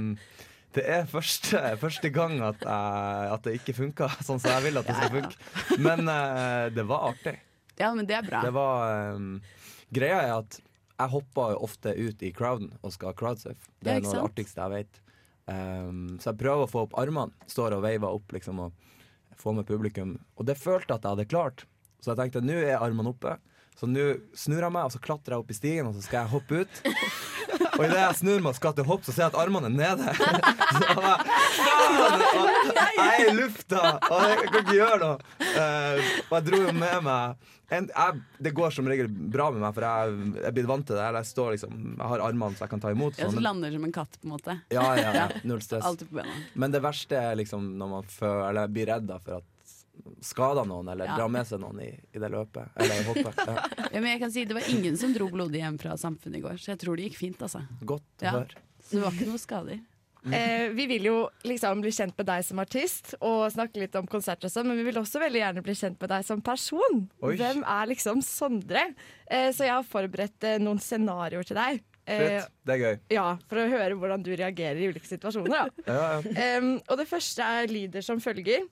Det 0.76 0.84
er 0.86 1.06
første, 1.10 1.58
første 1.80 2.10
gang 2.14 2.36
at, 2.46 2.60
eh, 2.62 3.32
at 3.34 3.42
det 3.48 3.56
ikke 3.58 3.74
funka 3.80 4.08
sånn 4.22 4.38
som 4.40 4.52
jeg 4.54 4.68
vil 4.68 4.80
at 4.80 4.86
det 4.88 4.96
skal 5.00 5.14
funke. 5.16 5.80
Men 5.82 6.04
eh, 6.08 6.68
det 6.76 6.84
var 6.88 7.10
artig. 7.14 7.36
Ja, 7.80 7.92
men 7.96 8.08
det 8.08 8.18
er 8.18 8.26
bra. 8.26 8.42
Det 8.44 8.52
var 8.54 9.14
um, 9.16 9.30
Greia 9.94 10.20
er 10.22 10.34
at 10.38 10.60
jeg 11.00 11.12
hopper 11.14 11.54
jo 11.54 11.62
ofte 11.64 11.94
ut 11.96 12.22
i 12.22 12.32
crowden 12.36 12.74
og 12.84 12.92
skal 12.92 13.16
crowdsurfe. 13.16 13.70
Det 13.80 13.94
er 13.94 14.00
ja, 14.00 14.04
noe 14.04 14.12
av 14.12 14.18
det 14.18 14.26
artigste 14.28 14.60
jeg 14.66 14.74
vet. 14.74 15.02
Um, 15.50 16.02
så 16.20 16.30
jeg 16.30 16.40
prøver 16.42 16.66
å 16.66 16.70
få 16.70 16.84
opp 16.86 16.96
armene. 17.00 17.32
Står 17.50 17.78
og 17.78 17.84
veiver 17.86 18.20
opp 18.20 18.34
liksom 18.36 18.60
og 18.66 18.90
får 19.40 19.56
med 19.56 19.68
publikum. 19.68 20.18
Og 20.36 20.46
det 20.48 20.58
følte 20.60 20.92
jeg 20.92 21.00
at 21.00 21.06
jeg 21.06 21.16
hadde 21.16 21.30
klart. 21.32 21.64
Så 22.00 22.12
jeg 22.12 22.20
tenkte 22.20 22.44
nå 22.44 22.58
er 22.60 22.80
armene 22.80 23.14
oppe. 23.14 23.38
Så 23.80 23.88
nå 23.88 24.02
snur 24.36 24.60
jeg 24.60 24.72
meg, 24.74 24.90
og 24.90 24.92
så 24.92 24.98
klatrer 25.00 25.32
jeg 25.32 25.40
opp 25.40 25.52
i 25.54 25.56
stigen, 25.56 25.86
og 25.88 25.94
så 25.96 26.02
skal 26.04 26.18
jeg 26.20 26.32
hoppe 26.34 26.58
ut. 26.60 26.80
Og 27.70 27.84
idet 27.86 28.00
jeg 28.02 28.18
snur 28.18 28.42
meg 28.44 28.50
og 28.50 28.58
skal 28.58 28.74
til 28.76 28.84
hopp, 28.90 29.06
så 29.06 29.14
ser 29.14 29.22
jeg 29.24 29.32
at 29.32 29.38
armene 29.40 29.70
er 29.70 29.76
nede. 29.78 30.10
Så 30.70 32.42
jeg, 32.44 32.90
jeg 32.96 33.08
er 33.08 33.30
i 33.30 33.32
lufta, 33.38 33.80
og 34.10 34.20
jeg 34.28 34.36
kan 34.42 34.58
ikke 34.60 34.76
gjøre 34.76 34.98
noe. 35.00 35.16
Eh, 35.48 36.10
og 36.28 36.36
jeg 36.36 36.46
dro 36.46 36.60
jo 36.60 36.74
med 36.76 37.06
meg 37.06 37.48
en, 37.70 37.86
jeg, 37.86 38.20
Det 38.42 38.52
går 38.56 38.72
som 38.74 38.88
regel 38.90 39.08
bra 39.10 39.48
med 39.54 39.62
meg, 39.62 39.74
for 39.76 39.86
jeg 39.86 40.44
er 40.44 40.54
blitt 40.56 40.68
vant 40.70 40.86
til 40.88 40.98
det. 40.98 41.06
Jeg, 41.16 41.28
står 41.30 41.52
liksom, 41.54 41.76
jeg 41.94 42.10
har 42.12 42.24
armene 42.26 42.58
så 42.58 42.66
jeg 42.66 42.72
kan 42.74 42.82
ta 42.82 42.92
imot. 42.94 43.16
Ja, 43.16 43.28
Sånn, 43.28 43.36
så 43.36 43.40
men, 43.40 43.46
lander 43.46 43.74
som 43.76 43.86
en 43.88 43.94
katt, 43.94 44.18
på 44.18 44.28
en 44.28 44.34
måte. 44.34 44.56
ja, 44.74 44.86
ja, 44.98 45.12
ja, 45.16 45.26
null 45.46 45.62
stress. 45.64 46.04
Men 46.58 46.74
det 46.74 46.82
verste 46.84 47.18
er 47.30 47.38
liksom 47.40 47.72
når 47.80 47.92
man 47.94 48.10
føler, 48.10 48.44
eller 48.50 48.74
blir 48.74 48.90
redd 48.90 49.14
for 49.24 49.38
at 49.40 49.49
skader 50.24 50.66
noen, 50.68 50.88
eller 50.92 51.06
Ja. 51.10 51.16
dra 51.16 51.28
med 51.28 51.46
seg 51.46 51.60
noen 51.60 51.80
i, 51.84 51.90
i 52.14 52.18
det 52.22 52.30
løpet. 52.30 52.70
Eller 52.76 53.00
i 53.00 53.04
hoppet. 53.04 53.36
Ja. 53.46 53.86
Ja, 53.90 54.00
men 54.00 54.10
jeg 54.12 54.20
kan 54.20 54.30
si 54.32 54.44
Det 54.44 54.54
var 54.54 54.68
ingen 54.70 54.96
som 54.96 55.12
dro 55.12 55.26
blodig 55.32 55.60
hjem 55.62 55.78
fra 55.80 55.96
samfunnet 55.98 56.38
i 56.38 56.42
går, 56.44 56.58
så 56.62 56.72
jeg 56.74 56.78
tror 56.84 56.96
det 56.96 57.08
gikk 57.10 57.16
fint. 57.18 57.40
altså 57.42 57.62
Godt 57.84 58.02
å 58.20 58.24
Ja. 58.28 58.30
høre. 58.38 58.60
Så 58.82 58.96
det 58.98 59.02
var 59.04 59.12
ikke 59.16 59.30
noe 59.30 59.38
skader. 59.46 59.80
Eh, 60.20 60.68
vi 60.76 60.84
vil 60.84 61.06
jo 61.08 61.30
liksom 61.48 61.80
bli 61.80 61.88
kjent 61.96 62.12
med 62.18 62.26
deg 62.28 62.42
som 62.44 62.58
artist 62.60 63.14
og 63.24 63.46
snakke 63.54 63.80
litt 63.80 63.94
om 63.96 64.04
konserter 64.06 64.50
og 64.50 64.52
sånn, 64.52 64.66
men 64.68 64.76
vi 64.76 64.82
vil 64.84 64.98
også 65.00 65.16
veldig 65.18 65.40
gjerne 65.40 65.62
bli 65.64 65.72
kjent 65.72 65.96
med 65.98 66.10
deg 66.12 66.26
som 66.28 66.42
person. 66.44 66.98
Oi. 67.24 67.38
Hvem 67.40 67.62
er 67.64 67.86
liksom 67.88 68.20
Sondre? 68.20 68.82
Eh, 69.24 69.48
så 69.56 69.64
jeg 69.64 69.72
har 69.72 69.82
forberedt 69.88 70.44
eh, 70.44 70.58
noen 70.60 70.76
scenarioer 70.78 71.48
til 71.48 71.56
deg. 71.56 71.80
Eh, 72.04 72.20
Fett. 72.20 72.52
Det 72.68 72.74
er 72.76 72.82
gøy. 72.84 73.00
ja, 73.16 73.24
For 73.48 73.62
å 73.62 73.68
høre 73.72 73.96
hvordan 73.96 74.22
du 74.22 74.30
reagerer 74.36 74.76
i 74.84 74.90
ulike 74.92 75.08
situasjoner. 75.08 75.72
Ja, 75.88 76.20
ja. 76.20 76.58
Um, 76.60 76.74
og 76.90 77.00
det 77.00 77.08
første 77.08 77.40
er 77.40 77.72
lyder 77.72 78.04
som 78.04 78.20
følger. 78.20 78.68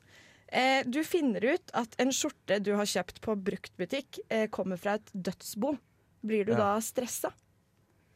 Eh, 0.49 0.83
du 0.89 1.03
finner 1.05 1.45
ut 1.45 1.71
at 1.77 1.95
en 2.01 2.13
skjorte 2.15 2.57
du 2.65 2.73
har 2.79 2.89
kjøpt 2.89 3.21
på 3.25 3.35
bruktbutikk, 3.37 4.19
eh, 4.33 4.47
kommer 4.49 4.81
fra 4.81 4.95
et 4.97 5.11
dødsbo. 5.13 5.75
Blir 6.25 6.45
du 6.47 6.53
Ja. 6.53 6.59
da 6.59 6.71
stressa? 6.81 7.33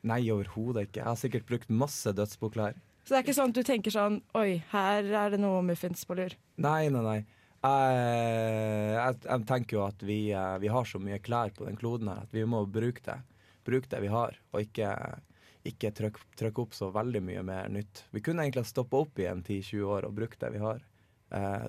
Nei, 0.03 0.23
overhodet 0.31 0.89
ikke. 0.89 1.03
Jeg 1.03 1.05
har 1.05 1.17
sikkert 1.17 1.47
brukt 1.47 1.69
masse 1.71 2.13
dødsboklær. 2.13 2.75
Så 3.05 3.09
det 3.15 3.19
er 3.19 3.23
ikke 3.23 3.35
sånn 3.37 3.49
at 3.51 3.55
du 3.55 3.63
tenker 3.63 3.91
sånn 3.91 4.23
Oi, 4.35 4.63
her 4.71 5.05
er 5.05 5.31
det 5.31 5.41
noe 5.41 5.63
muffins 5.63 6.05
på 6.05 6.17
lur. 6.17 6.31
Nei, 6.59 6.89
nei, 6.89 7.03
nei. 7.03 7.27
Jeg, 7.63 8.97
jeg, 8.97 9.19
jeg 9.29 9.47
tenker 9.47 9.77
jo 9.77 9.83
at 9.87 9.99
vi, 10.03 10.33
eh, 10.35 10.59
vi 10.59 10.71
har 10.73 10.85
så 10.89 10.99
mye 10.99 11.21
klær 11.23 11.53
på 11.55 11.67
den 11.69 11.77
kloden 11.77 12.09
her 12.09 12.23
at 12.25 12.33
vi 12.35 12.43
må 12.49 12.65
bruke 12.67 13.03
det. 13.07 13.21
Bruke 13.65 13.89
det 13.89 14.01
vi 14.03 14.09
har, 14.11 14.35
og 14.53 14.61
ikke, 14.65 14.89
ikke 15.65 15.93
trykke 15.95 16.59
opp 16.65 16.73
så 16.75 16.89
veldig 16.93 17.23
mye 17.23 17.43
mer 17.47 17.69
nytt. 17.71 18.03
Vi 18.11 18.21
kunne 18.21 18.43
egentlig 18.43 18.65
ha 18.65 18.71
stoppa 18.73 18.97
opp 19.05 19.21
i 19.23 19.29
en 19.31 19.43
10-20 19.45 19.85
år 19.87 20.09
og 20.09 20.17
brukt 20.17 20.41
det 20.43 20.51
vi 20.57 20.59
har. 20.59 20.81
Eh, 21.33 21.63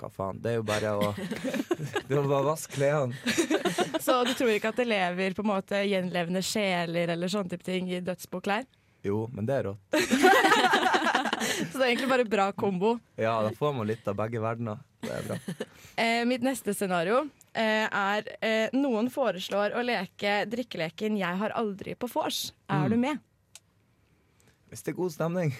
hva 0.00 0.08
faen. 0.08 0.38
Det 0.40 0.54
er 0.54 0.56
jo 0.56 0.64
bare 0.64 0.92
å 0.96 1.10
Det 2.08 2.16
er 2.16 2.22
bare 2.24 2.40
å 2.40 2.46
vaske 2.46 2.72
klærne. 2.78 3.12
Så 4.04 4.22
du 4.24 4.32
tror 4.36 4.52
ikke 4.54 4.70
at 4.72 4.80
det 4.80 4.86
lever 4.88 5.36
på 5.36 5.44
en 5.44 5.50
måte 5.50 5.82
gjenlevende 5.84 6.40
sjeler 6.44 7.12
eller 7.12 7.28
sånne 7.28 7.52
type 7.52 7.66
ting 7.66 7.90
i 7.92 8.00
dødsboklær? 8.04 8.64
Jo, 9.04 9.26
men 9.36 9.44
det 9.44 9.58
er 9.58 9.66
rått. 9.68 9.80
Så 11.70 11.76
det 11.76 11.84
er 11.84 11.90
egentlig 11.90 12.08
bare 12.08 12.24
bra 12.24 12.46
kombo. 12.56 12.94
Ja, 13.20 13.36
da 13.44 13.50
får 13.52 13.74
man 13.76 13.88
litt 13.90 14.08
av 14.08 14.16
begge 14.16 14.40
verdener. 14.40 14.80
Det 15.04 15.12
er 15.12 15.26
bra. 15.28 15.36
Eh, 16.00 16.22
mitt 16.28 16.42
neste 16.46 16.72
scenario 16.74 17.26
eh, 17.52 17.84
er 17.84 18.30
eh, 18.40 18.72
noen 18.72 19.10
foreslår 19.12 19.76
å 19.76 19.84
leke 19.84 20.40
drikkeleken 20.48 21.18
'Jeg 21.20 21.36
har 21.44 21.52
aldri 21.60 21.92
på 21.94 22.08
vors'. 22.08 22.52
Er 22.72 22.86
Mm. 22.88 22.90
du 22.90 22.96
med? 22.96 23.18
Hvis 24.72 24.82
det 24.82 24.94
er 24.94 24.96
god 24.96 25.12
stemning. 25.12 25.52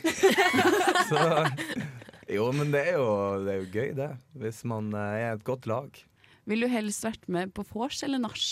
så 1.09 1.21
Jo, 2.31 2.49
men 2.57 2.73
det 2.73 2.87
er 2.89 2.99
jo, 2.99 3.09
det 3.45 3.53
er 3.53 3.59
jo 3.61 3.71
gøy, 3.73 3.91
det. 3.99 4.11
Hvis 4.41 4.63
man 4.69 4.93
eh, 4.97 5.19
er 5.25 5.35
et 5.35 5.45
godt 5.45 5.69
lag. 5.71 5.99
Vil 6.49 6.65
du 6.65 6.69
helst 6.69 7.05
vært 7.05 7.29
med 7.29 7.53
på 7.57 7.65
vors 7.71 8.03
eller 8.05 8.21
nach? 8.21 8.45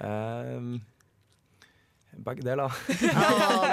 Um, 0.00 0.80
begge 2.24 2.44
deler. 2.44 2.72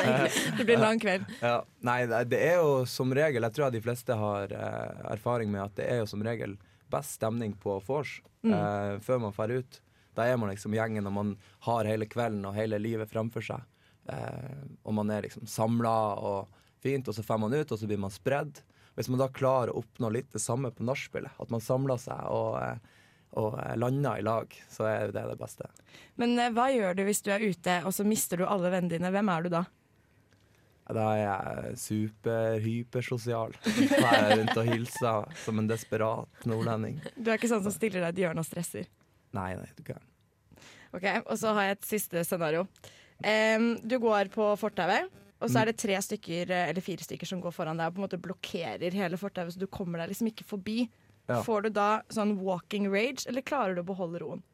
Det 0.57 0.63
blir 0.63 0.77
en 0.77 0.85
lang 0.85 1.01
kveld. 1.01 1.27
Ja, 1.41 1.61
nei, 1.83 1.99
det 2.07 2.39
er 2.39 2.59
jo 2.61 2.83
som 2.89 3.11
regel 3.15 3.43
Jeg 3.47 3.55
tror 3.55 3.67
jeg 3.67 3.77
de 3.77 3.83
fleste 3.83 4.17
har 4.17 4.53
eh, 4.55 5.01
erfaring 5.13 5.51
med 5.51 5.65
at 5.65 5.75
det 5.79 5.87
er 5.91 6.01
jo 6.03 6.09
som 6.09 6.23
regel 6.25 6.55
best 6.91 7.17
stemning 7.17 7.55
på 7.59 7.79
vors 7.87 8.19
eh, 8.47 8.93
før 9.03 9.23
man 9.23 9.35
drar 9.35 9.51
ut. 9.51 9.81
Da 10.17 10.25
er 10.25 10.39
man 10.39 10.49
liksom 10.49 10.73
gjengen, 10.73 11.05
og 11.09 11.13
man 11.13 11.33
har 11.67 11.89
hele 11.89 12.07
kvelden 12.09 12.45
og 12.47 12.55
hele 12.57 12.79
livet 12.81 13.11
fremfor 13.11 13.43
seg. 13.45 13.65
Eh, 14.09 14.63
og 14.87 14.95
man 14.97 15.11
er 15.13 15.27
liksom 15.27 15.45
samla 15.49 15.97
og 16.15 16.63
fint, 16.83 17.07
og 17.07 17.17
så 17.17 17.25
drar 17.25 17.41
man 17.43 17.53
ut, 17.53 17.71
og 17.71 17.79
så 17.79 17.89
blir 17.89 18.01
man 18.01 18.13
spredd. 18.13 18.63
Hvis 18.97 19.11
man 19.13 19.21
da 19.21 19.27
klarer 19.29 19.69
å 19.69 19.83
oppnå 19.83 20.09
litt 20.09 20.31
det 20.33 20.41
samme 20.41 20.71
på 20.73 20.85
nachspielet, 20.87 21.37
at 21.37 21.51
man 21.53 21.61
samler 21.61 21.99
seg 22.01 22.17
og, 22.33 22.55
eh, 22.57 23.03
og 23.37 23.59
eh, 23.61 23.75
lander 23.77 24.17
i 24.17 24.25
lag, 24.25 24.55
så 24.73 24.87
er 24.89 25.13
det 25.13 25.25
det 25.29 25.35
beste. 25.37 25.69
Men 26.17 26.33
eh, 26.41 26.49
hva 26.55 26.71
gjør 26.73 26.97
du 26.97 27.03
hvis 27.05 27.21
du 27.21 27.29
er 27.35 27.45
ute, 27.45 27.75
og 27.85 27.93
så 27.93 28.05
mister 28.07 28.41
du 28.41 28.47
alle 28.49 28.71
vennene 28.73 28.95
dine? 28.95 29.11
Hvem 29.13 29.29
er 29.35 29.45
du 29.45 29.51
da? 29.53 29.63
Da 30.87 31.05
er 31.13 31.19
jeg 31.19 31.77
superhypersosial. 31.83 33.53
Da 33.61 34.07
er 34.07 34.21
jeg 34.31 34.39
rundt 34.41 34.59
og 34.63 34.69
hilser 34.71 35.33
som 35.43 35.61
en 35.61 35.67
desperat 35.69 36.47
nordlending. 36.47 37.01
Du 37.17 37.27
er 37.29 37.37
ikke 37.37 37.51
sånn 37.51 37.65
som 37.65 37.75
stiller 37.75 38.01
deg 38.01 38.13
i 38.13 38.15
et 38.15 38.23
hjørne 38.23 38.41
og 38.41 38.47
stresser. 38.47 38.87
Nei, 39.35 39.51
nei, 39.59 39.67
du 39.75 39.83
kan. 39.87 39.99
Ok, 40.95 41.05
Og 41.27 41.35
så 41.37 41.51
har 41.53 41.67
jeg 41.67 41.77
et 41.77 41.89
siste 41.89 42.23
scenario. 42.25 42.65
Um, 43.19 43.73
du 43.83 43.97
går 43.99 44.31
på 44.33 44.47
fortauet, 44.61 45.11
og 45.37 45.51
så 45.51 45.61
er 45.61 45.69
det 45.69 45.77
tre 45.77 45.97
stykker 46.01 46.51
eh, 46.53 46.69
eller 46.71 46.83
fire 46.83 47.05
stykker 47.05 47.29
som 47.29 47.41
går 47.43 47.53
foran 47.53 47.77
deg 47.77 47.89
og 47.89 47.97
på 47.97 48.01
en 48.01 48.07
måte 48.07 48.21
blokkerer 48.21 48.95
hele 48.97 49.19
fortauet, 49.21 49.53
så 49.53 49.61
du 49.61 49.69
kommer 49.69 50.01
deg 50.01 50.13
liksom 50.13 50.31
ikke 50.31 50.47
forbi. 50.47 50.85
Ja. 51.27 51.41
Får 51.43 51.67
du 51.67 51.73
da 51.75 51.89
sånn 52.13 52.37
walking 52.39 52.87
rage, 52.89 53.27
eller 53.27 53.45
klarer 53.45 53.75
du 53.75 53.83
å 53.83 53.89
beholde 53.89 54.23
roen? 54.23 54.45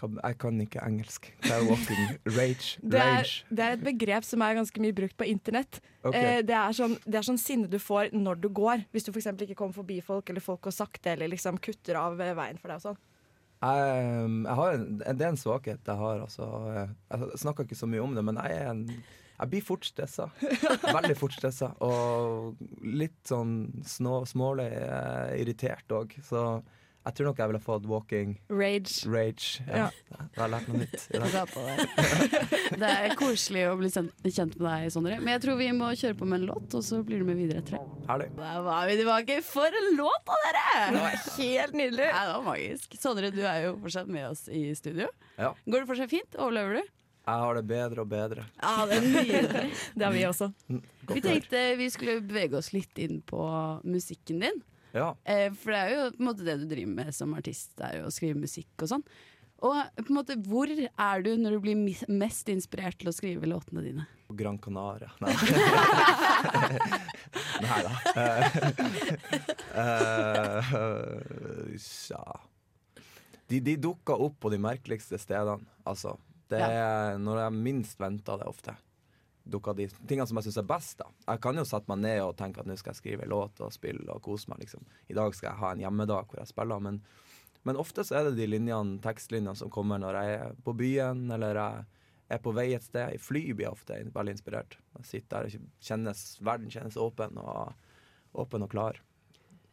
Jeg 0.00 0.36
kan 0.40 0.56
ikke 0.62 0.80
engelsk. 0.80 1.28
Det 1.44 1.52
er 1.52 1.66
walking 1.68 2.06
rage. 2.38 2.80
Det 2.80 3.00
er, 3.00 3.32
det 3.50 3.64
er 3.64 3.76
et 3.76 3.84
begrep 3.84 4.24
som 4.24 4.42
er 4.44 4.56
ganske 4.56 4.82
mye 4.82 4.96
brukt 4.96 5.16
på 5.20 5.28
internett. 5.28 5.80
Okay. 6.00 6.38
Eh, 6.38 6.40
det, 6.46 6.56
er 6.56 6.76
sånn, 6.76 6.96
det 7.04 7.20
er 7.20 7.26
sånn 7.26 7.40
sinne 7.40 7.68
du 7.70 7.76
får 7.82 8.14
når 8.16 8.40
du 8.40 8.48
går. 8.56 8.86
Hvis 8.94 9.06
du 9.06 9.12
f.eks. 9.12 9.28
ikke 9.36 9.58
kommer 9.58 9.76
forbi 9.76 10.00
folk, 10.04 10.32
eller 10.32 10.44
folk 10.44 10.64
går 10.64 10.74
sakte, 10.74 11.12
eller 11.12 11.30
liksom 11.32 11.60
kutter 11.62 12.00
av 12.00 12.20
eh, 12.20 12.32
veien 12.38 12.60
for 12.60 12.72
deg 12.72 12.80
og 12.80 12.88
sånn. 12.88 13.00
Jeg, 13.60 14.04
um, 14.24 14.38
jeg 14.46 14.56
har 14.56 14.74
en, 14.78 14.84
det 15.04 15.24
er 15.26 15.30
en 15.34 15.40
svakhet 15.40 15.92
jeg 15.92 16.00
har. 16.00 16.24
Altså, 16.24 16.46
jeg 16.80 17.42
snakker 17.42 17.68
ikke 17.68 17.76
så 17.82 17.88
mye 17.92 18.04
om 18.04 18.16
det, 18.16 18.24
men 18.24 18.40
jeg 18.40 18.56
er 18.56 18.70
en 18.72 18.86
jeg 19.40 19.50
blir 19.54 19.62
fort 19.64 19.86
stressa. 19.88 20.28
Veldig 20.84 21.16
fort 21.16 21.32
stressa. 21.38 21.72
Og 21.86 22.60
litt 22.84 23.16
sånn 23.30 23.54
snå, 23.88 24.20
smålig 24.28 24.68
eh, 24.76 25.38
irritert 25.40 25.88
òg. 25.96 26.12
Så 26.26 26.42
jeg 27.00 27.14
tror 27.16 27.30
nok 27.30 27.38
jeg 27.40 27.48
ville 27.48 27.60
fått 27.64 27.86
walking 27.88 28.34
Rage. 28.52 28.98
rage. 29.08 29.62
Ja. 29.64 29.86
Jeg 30.12 30.36
har 30.36 30.50
lært 30.52 30.66
noe 30.68 30.82
nytt. 30.82 31.06
det. 31.08 32.76
Det 32.82 32.90
er 32.90 33.14
koselig 33.16 33.62
å 33.70 33.78
bli 33.80 33.88
kjent, 33.88 34.58
med 34.60 34.66
deg, 34.66 34.90
Sondre. 34.92 35.16
Men 35.22 35.32
jeg 35.38 35.42
tror 35.46 35.56
vi 35.62 35.70
må 35.78 35.88
kjøre 35.96 36.18
på 36.20 36.28
med 36.28 36.42
en 36.42 36.50
låt, 36.52 36.76
og 36.76 36.84
så 36.84 37.00
blir 37.06 37.22
du 37.22 37.26
med 37.30 37.40
videre 37.40 37.62
etter 37.64 37.78
det. 37.78 38.04
Herlig. 38.10 38.28
Der 38.36 38.60
var 38.68 38.84
vi 38.92 38.98
tilbake. 39.00 39.40
For 39.48 39.80
en 39.80 39.88
låt 39.96 40.28
da, 40.28 40.38
dere! 40.44 40.68
Det 40.92 41.02
var 41.06 41.18
helt 41.40 41.80
nydelig. 41.80 42.08
Ja, 42.12 42.22
det 42.28 42.36
var 42.36 42.46
magisk. 42.52 43.00
Sondre, 43.00 43.32
du 43.34 43.40
er 43.48 43.64
jo 43.70 43.74
fortsatt 43.80 44.12
med 44.12 44.28
oss 44.34 44.44
i 44.52 44.66
studio. 44.76 45.08
Ja. 45.40 45.54
Går 45.64 45.80
det 45.86 45.90
fortsatt 45.94 46.12
fint? 46.12 46.36
Overlever 46.36 46.82
du? 46.82 46.96
Jeg 47.20 47.42
har 47.44 47.58
det 47.58 47.62
bedre 47.68 48.02
og 48.02 48.10
bedre. 48.10 48.44
Ja, 48.62 48.74
det 48.88 48.96
er 48.96 49.06
nydelig. 49.06 49.64
Det 49.96 50.06
har 50.06 50.14
vi 50.14 50.24
også. 50.26 50.50
Vi 50.66 50.80
Godt 50.80 51.16
vi 51.16 51.22
tenkte 51.24 51.64
vi 51.78 51.88
skulle 51.92 52.20
bevege 52.24 52.58
oss 52.58 52.72
litt 52.74 52.98
inn 53.02 53.20
på 53.26 53.42
musikken 53.84 54.40
din. 54.46 54.62
Ja. 54.96 55.12
Eh, 55.24 55.52
for 55.54 55.74
det 55.74 55.80
er 55.80 55.92
jo 55.94 56.06
på 56.16 56.22
en 56.24 56.30
måte 56.30 56.46
det 56.46 56.56
du 56.62 56.66
driver 56.70 56.94
med 56.96 57.14
som 57.14 57.34
artist, 57.38 57.76
det 57.78 57.86
er 57.86 58.00
jo 58.00 58.08
å 58.08 58.14
skrive 58.14 58.40
musikk 58.40 58.82
og 58.82 58.90
sånn. 58.94 59.04
Og 59.60 59.76
på 60.00 60.08
en 60.08 60.16
måte, 60.16 60.38
hvor 60.48 60.70
er 60.72 61.22
du 61.22 61.34
når 61.36 61.58
du 61.58 61.60
blir 61.66 61.76
mest 62.08 62.48
inspirert 62.48 62.96
til 63.00 63.10
å 63.10 63.14
skrive 63.14 63.48
låtene 63.48 63.84
dine? 63.84 64.06
På 64.30 64.34
Gran 64.38 64.56
Canaria. 64.58 65.10
Nei, 65.20 65.34
Nei 67.66 67.80
da. 67.84 67.92
uh, 69.76 70.72
uh, 70.72 71.76
ja. 72.08 72.24
De, 73.50 73.60
de 73.66 73.76
dukker 73.82 74.22
opp 74.24 74.38
på 74.40 74.52
de 74.54 74.60
merkeligste 74.62 75.18
stedene. 75.20 75.66
Altså, 75.84 76.16
det 76.50 76.60
er 76.60 77.18
når 77.20 77.44
jeg 77.44 77.58
minst 77.68 78.00
venter 78.00 78.40
det 78.40 78.48
ofte. 78.50 78.74
Dukker 79.50 79.74
de 79.74 79.86
tingene 80.06 80.26
som 80.28 80.38
jeg 80.38 80.48
syns 80.48 80.60
er 80.62 80.68
best. 80.68 80.98
da 81.00 81.08
Jeg 81.26 81.42
kan 81.42 81.58
jo 81.58 81.66
sette 81.66 81.90
meg 81.90 82.02
ned 82.04 82.20
og 82.24 82.36
tenke 82.38 82.62
at 82.62 82.68
nå 82.68 82.76
skal 82.78 82.92
jeg 82.92 83.00
skrive 83.00 83.28
låt 83.30 83.62
og 83.64 83.72
spille 83.74 84.06
og 84.12 84.22
kose 84.24 84.50
meg. 84.50 84.60
liksom 84.64 84.84
I 85.08 85.16
dag 85.16 85.34
skal 85.34 85.50
jeg 85.50 85.60
ha 85.62 85.72
en 85.72 85.84
hjemmedag 85.84 86.28
hvor 86.28 86.42
jeg 86.42 86.50
spiller. 86.50 86.82
Men, 86.84 87.00
men 87.66 87.80
ofte 87.80 88.04
så 88.06 88.20
er 88.20 88.28
det 88.28 88.36
de 88.38 88.50
linjene, 88.50 89.00
tekstlinjene 89.04 89.56
som 89.58 89.72
kommer 89.72 90.02
når 90.02 90.20
jeg 90.20 90.38
er 90.40 90.60
på 90.66 90.76
byen, 90.76 91.26
eller 91.32 91.58
jeg 91.58 91.84
er 92.30 92.42
på 92.44 92.54
vei 92.54 92.70
et 92.76 92.86
sted. 92.86 93.14
I 93.14 93.22
fly 93.22 93.44
blir 93.52 93.68
jeg 93.68 93.74
ofte 93.74 94.00
veldig 94.14 94.36
inspirert. 94.36 94.78
Jeg 95.00 95.08
sitter 95.08 95.48
der 95.48 95.60
og 95.60 95.86
kjennes, 95.88 96.26
verden 96.44 96.70
kjennes 96.70 96.98
åpen 97.00 97.40
og, 97.42 97.72
åpen 98.38 98.66
og 98.66 98.70
klar. 98.70 99.00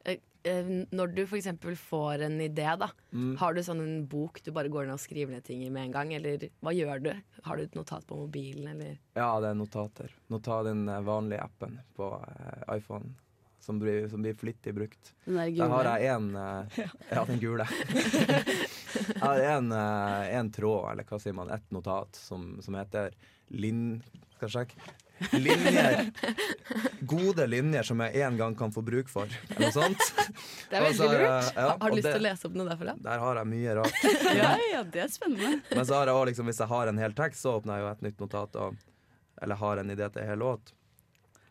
Eh, 0.08 0.18
eh, 0.48 0.70
Når 0.96 1.14
du 1.16 1.22
f.eks. 1.26 1.48
får 1.90 2.22
en 2.28 2.40
idé, 2.42 2.68
da, 2.80 2.88
Mm. 3.14 3.36
har 3.38 3.54
du 3.54 3.62
sånn 3.62 3.82
en 3.84 4.06
bok 4.08 4.42
du 4.44 4.52
bare 4.52 4.70
går 4.72 4.86
ned 4.88 4.94
og 4.96 5.00
skriver 5.04 5.32
ned 5.36 5.44
ting 5.44 5.64
i 5.66 5.70
med 5.70 5.84
en 5.88 5.92
gang? 5.92 6.14
Eller 6.14 6.50
hva 6.64 6.72
gjør 6.74 7.04
du? 7.04 7.14
Har 7.44 7.58
du 7.58 7.64
et 7.64 7.76
notat 7.76 8.06
på 8.08 8.16
mobilen, 8.16 8.68
eller? 8.72 8.98
Ja, 9.16 9.40
det 9.44 9.50
er 9.52 9.56
notater. 9.60 10.12
Nota 10.30 10.64
den 10.64 10.88
eh, 10.90 11.02
vanlige 11.02 11.44
appen 11.44 11.80
på 11.98 12.12
iPhone 12.74 13.16
som 13.60 13.80
blir, 13.82 14.08
som 14.08 14.22
blir 14.24 14.34
flittig 14.38 14.72
brukt. 14.74 15.14
Den 15.26 15.36
der 15.36 15.52
Der 15.52 15.68
har 15.68 15.84
gule? 15.84 16.00
jeg 16.00 16.16
én 16.16 16.92
Ja, 17.12 17.26
den 17.26 17.40
gule. 17.42 17.66
Jeg 17.68 19.20
har 19.22 19.40
en, 19.58 19.72
eh, 19.72 20.44
tråd, 20.56 20.92
eller 20.92 21.04
hva 21.04 21.20
sier 21.20 21.34
man, 21.36 21.50
ett 21.52 21.68
notat, 21.76 22.16
som, 22.16 22.62
som 22.62 22.76
heter 22.80 23.12
Linn 23.52 24.02
Skal 24.38 24.48
jeg 24.48 24.54
sjekke? 24.56 24.96
Linjer. 25.32 26.12
Gode 27.02 27.48
linjer 27.48 27.84
som 27.84 28.00
jeg 28.06 28.22
en 28.28 28.38
gang 28.38 28.56
kan 28.60 28.72
få 28.74 28.82
bruk 28.86 29.10
for, 29.10 29.32
eller 29.50 29.68
noe 29.68 29.74
sånt. 29.76 30.04
Det 30.70 30.78
er 30.78 30.86
veldig 30.86 31.08
har 31.08 31.18
lurt. 31.24 31.52
ja, 31.56 31.68
har 31.82 31.90
du 31.90 31.98
lyst 31.98 32.10
til 32.10 32.20
å 32.20 32.26
lese 32.28 32.50
opp 32.50 32.58
noe 32.60 32.70
derfra? 32.70 32.96
Der 33.08 33.24
har 33.24 33.42
jeg 33.42 33.52
mye 33.54 33.76
rart. 33.82 34.02
Ja, 34.38 34.52
ja, 34.72 34.84
det 34.84 35.04
er 35.08 35.12
spennende. 35.12 35.60
Men 35.74 35.86
så 35.88 35.98
har 35.98 36.10
jeg 36.12 36.18
også, 36.20 36.30
liksom, 36.32 36.52
hvis 36.52 36.62
jeg 36.62 36.72
har 36.74 36.92
en 36.92 37.02
hel 37.02 37.18
tekst, 37.18 37.42
så 37.46 37.56
åpner 37.58 37.80
jeg 37.80 37.86
jo 37.86 37.92
et 37.96 38.06
nytt 38.08 38.24
notat. 38.26 38.60
Og, 38.62 38.78
eller 39.42 39.62
har 39.64 39.82
en 39.82 39.94
idé 39.98 40.10
til 40.14 40.24
en 40.24 40.30
hel 40.34 40.44
låt. 40.44 40.74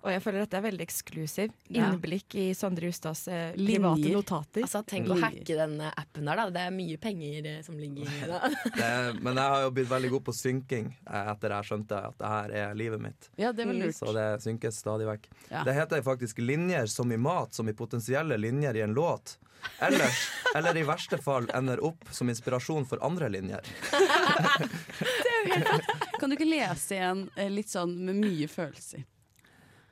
Og 0.06 0.12
jeg 0.14 0.22
føler 0.22 0.44
at 0.44 0.46
dette 0.46 0.58
er 0.60 0.64
veldig 0.68 0.84
eksklusiv. 0.86 1.54
Ja. 1.74 1.88
Innblikk 1.90 2.36
i 2.38 2.44
Sondre 2.54 2.86
Justads 2.86 3.24
eh, 3.26 3.56
Linjer. 3.58 3.80
private 3.80 4.12
notater. 4.14 4.62
Altså, 4.62 4.82
Tenk 4.86 5.10
å 5.10 5.16
hacke 5.18 5.56
den 5.58 5.80
appen 5.88 6.28
der, 6.30 6.38
da. 6.38 6.44
Det 6.54 6.62
er 6.62 6.76
mye 6.76 7.00
penger 7.02 7.48
eh, 7.50 7.56
som 7.66 7.78
ligger 7.80 8.06
i 8.06 8.28
det. 8.30 8.52
Det, 8.76 8.90
men 9.24 9.38
jeg 9.40 9.52
har 9.52 9.64
jo 9.64 9.72
blitt 9.74 9.88
veldig 9.90 10.10
god 10.12 10.24
på 10.28 10.34
synking 10.36 10.92
eh, 10.92 11.30
etter 11.32 11.54
jeg 11.56 11.68
skjønte 11.70 11.98
at 12.10 12.18
det 12.20 12.30
her 12.30 12.54
er 12.60 12.76
livet 12.78 13.02
mitt. 13.02 13.30
Ja, 13.40 13.50
det 13.56 13.66
var 13.66 13.78
lurt. 13.80 13.96
Så 13.98 14.14
det 14.14 14.26
synkes 14.44 14.78
stadig 14.84 15.08
vekk. 15.08 15.26
Ja. 15.48 15.64
Det 15.66 15.74
heter 15.74 16.06
faktisk 16.06 16.38
linjer 16.44 16.86
som 16.92 17.10
i 17.10 17.18
mat, 17.18 17.56
som 17.56 17.66
i 17.68 17.74
potensielle 17.74 18.38
linjer 18.38 18.78
i 18.78 18.84
en 18.86 18.94
låt. 18.94 19.38
Ellers, 19.78 20.28
eller 20.54 20.76
i 20.76 20.84
verste 20.86 21.18
fall, 21.18 21.50
ender 21.54 21.82
opp 21.84 22.06
som 22.14 22.30
inspirasjon 22.30 22.86
for 22.86 23.02
andre 23.02 23.32
linjer. 23.32 23.66
det 23.90 25.32
er 25.32 25.42
jo 25.42 25.52
helt 25.56 25.92
Kan 26.20 26.30
du 26.30 26.38
ikke 26.38 26.48
lese 26.48 27.00
igjen 27.00 27.26
eh, 27.34 27.50
litt 27.50 27.72
sånn 27.72 27.96
med 28.06 28.22
mye 28.22 28.48
følelse 28.50 29.02
i? 29.02 29.06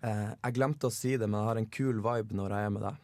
Eh, 0.04 0.30
jeg 0.36 0.56
glemte 0.58 0.90
å 0.90 0.92
si 0.92 1.14
det, 1.16 1.28
men 1.28 1.40
jeg 1.40 1.48
har 1.48 1.60
en 1.60 1.72
kul 1.78 2.00
vibe 2.04 2.36
når 2.36 2.54
jeg 2.56 2.68
er 2.68 2.72
med 2.74 2.86
deg. 2.88 3.00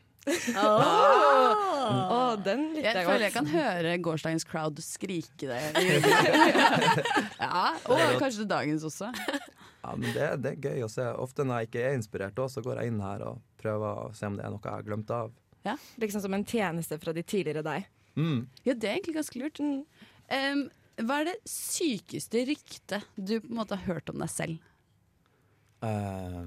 Å, 0.60 2.18
den 2.44 2.66
likte 2.74 2.84
Jeg 2.84 2.98
jeg 2.98 3.06
føler 3.08 3.24
jeg 3.24 3.34
kan 3.34 3.48
høre 3.48 3.94
gårsdagens 4.04 4.44
crowd 4.46 4.82
skrike 4.84 5.48
det. 5.48 5.60
ja, 7.40 7.62
Og 7.88 8.20
kanskje 8.20 8.44
dagens 8.48 8.84
også. 8.86 9.08
Ja, 9.80 9.94
men 9.96 10.10
det, 10.12 10.26
det 10.44 10.52
er 10.52 10.68
gøy 10.68 10.84
å 10.84 10.90
se. 10.92 11.06
Ofte 11.22 11.46
når 11.48 11.62
jeg 11.62 11.70
ikke 11.70 11.86
er 11.88 11.96
inspirert, 11.96 12.36
også, 12.38 12.60
så 12.60 12.66
går 12.68 12.82
jeg 12.82 12.92
inn 12.92 13.00
her 13.04 13.24
og 13.30 13.40
prøver 13.62 14.04
å 14.04 14.10
se 14.16 14.28
om 14.28 14.36
det 14.36 14.44
er 14.44 14.52
noe 14.52 14.60
jeg 14.62 14.76
har 14.76 14.86
glemt 14.86 15.14
av. 15.16 15.32
Liksom 16.00 16.24
som 16.24 16.36
en 16.36 16.44
tjeneste 16.48 17.00
fra 17.00 17.16
de 17.16 17.24
tidligere 17.24 17.64
deg. 17.64 17.88
Mm. 18.20 18.44
Ja, 18.66 18.74
det 18.74 18.88
er 18.88 18.98
egentlig 18.98 19.16
ganske 19.16 19.40
lurt. 19.40 19.60
Um, 19.60 20.66
hva 21.00 21.22
er 21.22 21.30
det 21.30 21.38
sykeste 21.48 22.44
ryktet 22.48 23.08
du 23.16 23.38
på 23.40 23.48
en 23.48 23.60
måte 23.62 23.78
har 23.78 23.96
hørt 23.96 24.12
om 24.12 24.20
deg 24.20 24.32
selv? 24.32 24.69
Eh, 25.80 26.40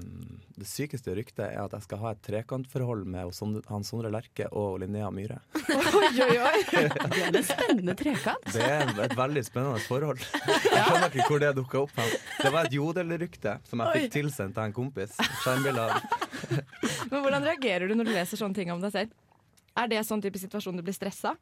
det 0.54 0.66
sykeste 0.70 1.10
ryktet 1.16 1.42
er 1.48 1.58
at 1.58 1.72
jeg 1.74 1.82
skal 1.88 1.98
ha 2.04 2.12
et 2.14 2.20
trekantforhold 2.22 3.02
med 3.10 3.32
han 3.66 3.86
Sondre 3.86 4.12
Lerche 4.14 4.46
og 4.54 4.78
Linnea 4.82 5.08
Myhre. 5.10 5.40
Oi, 5.74 6.10
oi, 6.22 6.36
oi. 6.38 6.60
Det 6.70 7.18
er 7.18 7.34
en 7.34 7.46
spennende 7.46 7.96
trekant. 7.98 8.46
Det 8.54 8.62
er 8.62 8.92
et 9.08 9.16
veldig 9.18 9.42
spennende 9.46 9.82
forhold. 9.88 10.22
Jeg 10.44 10.84
skjønner 10.86 11.08
ikke 11.10 11.26
hvor 11.32 11.42
det 11.42 11.50
dukka 11.58 11.82
opp. 11.82 11.98
Det 12.38 12.52
var 12.54 12.68
et 12.68 12.76
jodelrykte 12.76 13.56
som 13.66 13.82
jeg 13.82 14.04
fikk 14.04 14.14
tilsendt 14.18 14.58
av 14.58 14.68
en 14.68 14.74
kompis. 14.76 15.14
Skjermbilde. 15.42 15.86
Men 17.10 17.24
hvordan 17.24 17.46
reagerer 17.46 17.88
du 17.88 17.96
når 17.98 18.10
du 18.10 18.14
leser 18.14 18.40
sånne 18.40 18.58
ting 18.58 18.70
om 18.74 18.82
deg 18.82 18.94
selv? 18.94 19.14
Er 19.74 19.90
det 19.90 20.04
sånn 20.06 20.22
type 20.22 20.38
situasjon 20.38 20.78
du 20.78 20.84
blir 20.86 20.94
stressa? 20.94 21.34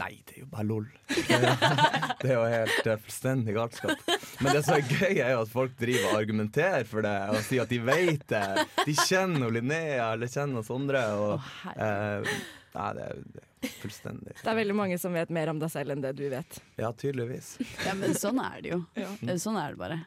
Nei, 0.00 0.14
det 0.24 0.38
er 0.38 0.42
jo 0.44 0.48
bare 0.48 0.64
lol. 0.64 0.86
Det 1.10 2.28
er, 2.28 2.32
jo 2.32 2.44
helt 2.48 2.86
eh, 2.88 3.00
fullstendig 3.04 3.54
galskap. 3.56 4.00
Men 4.40 4.56
det 4.56 4.62
som 4.64 4.78
er 4.78 4.86
gøy, 4.88 5.18
er 5.20 5.34
jo 5.34 5.42
at 5.42 5.52
folk 5.52 5.76
driver 5.80 6.06
og 6.14 6.18
argumenterer 6.22 6.86
for 6.88 7.04
det 7.04 7.12
og 7.34 7.38
sier 7.44 7.66
at 7.66 7.72
de 7.72 7.80
vet 7.84 8.24
det. 8.32 8.64
De 8.86 8.94
kjenner 8.96 9.52
Linnea 9.52 10.10
eller 10.14 10.30
kjenner 10.32 10.64
Sondre. 10.64 11.04
Og, 11.20 11.52
eh, 11.74 12.32
nei, 12.76 12.90
det 12.96 13.06
er, 13.06 13.22
det 13.36 13.44
er 13.68 13.78
fullstendig 13.82 14.36
Det 14.40 14.48
er 14.52 14.60
veldig 14.62 14.76
mange 14.78 14.98
som 15.02 15.16
vet 15.16 15.32
mer 15.36 15.52
om 15.52 15.60
deg 15.60 15.72
selv 15.72 15.92
enn 15.96 16.04
det 16.04 16.14
du 16.16 16.26
vet. 16.32 16.60
Ja, 16.80 16.92
tydeligvis. 16.96 17.54
Ja, 17.84 17.96
men 17.98 18.16
sånn 18.16 18.40
er 18.44 18.60
det 18.64 18.72
jo. 18.76 18.82
Ja. 18.96 19.10
Eh, 19.26 19.36
Sånn 19.42 19.58
er 19.60 19.74
det 19.76 19.80
bare. 19.84 20.00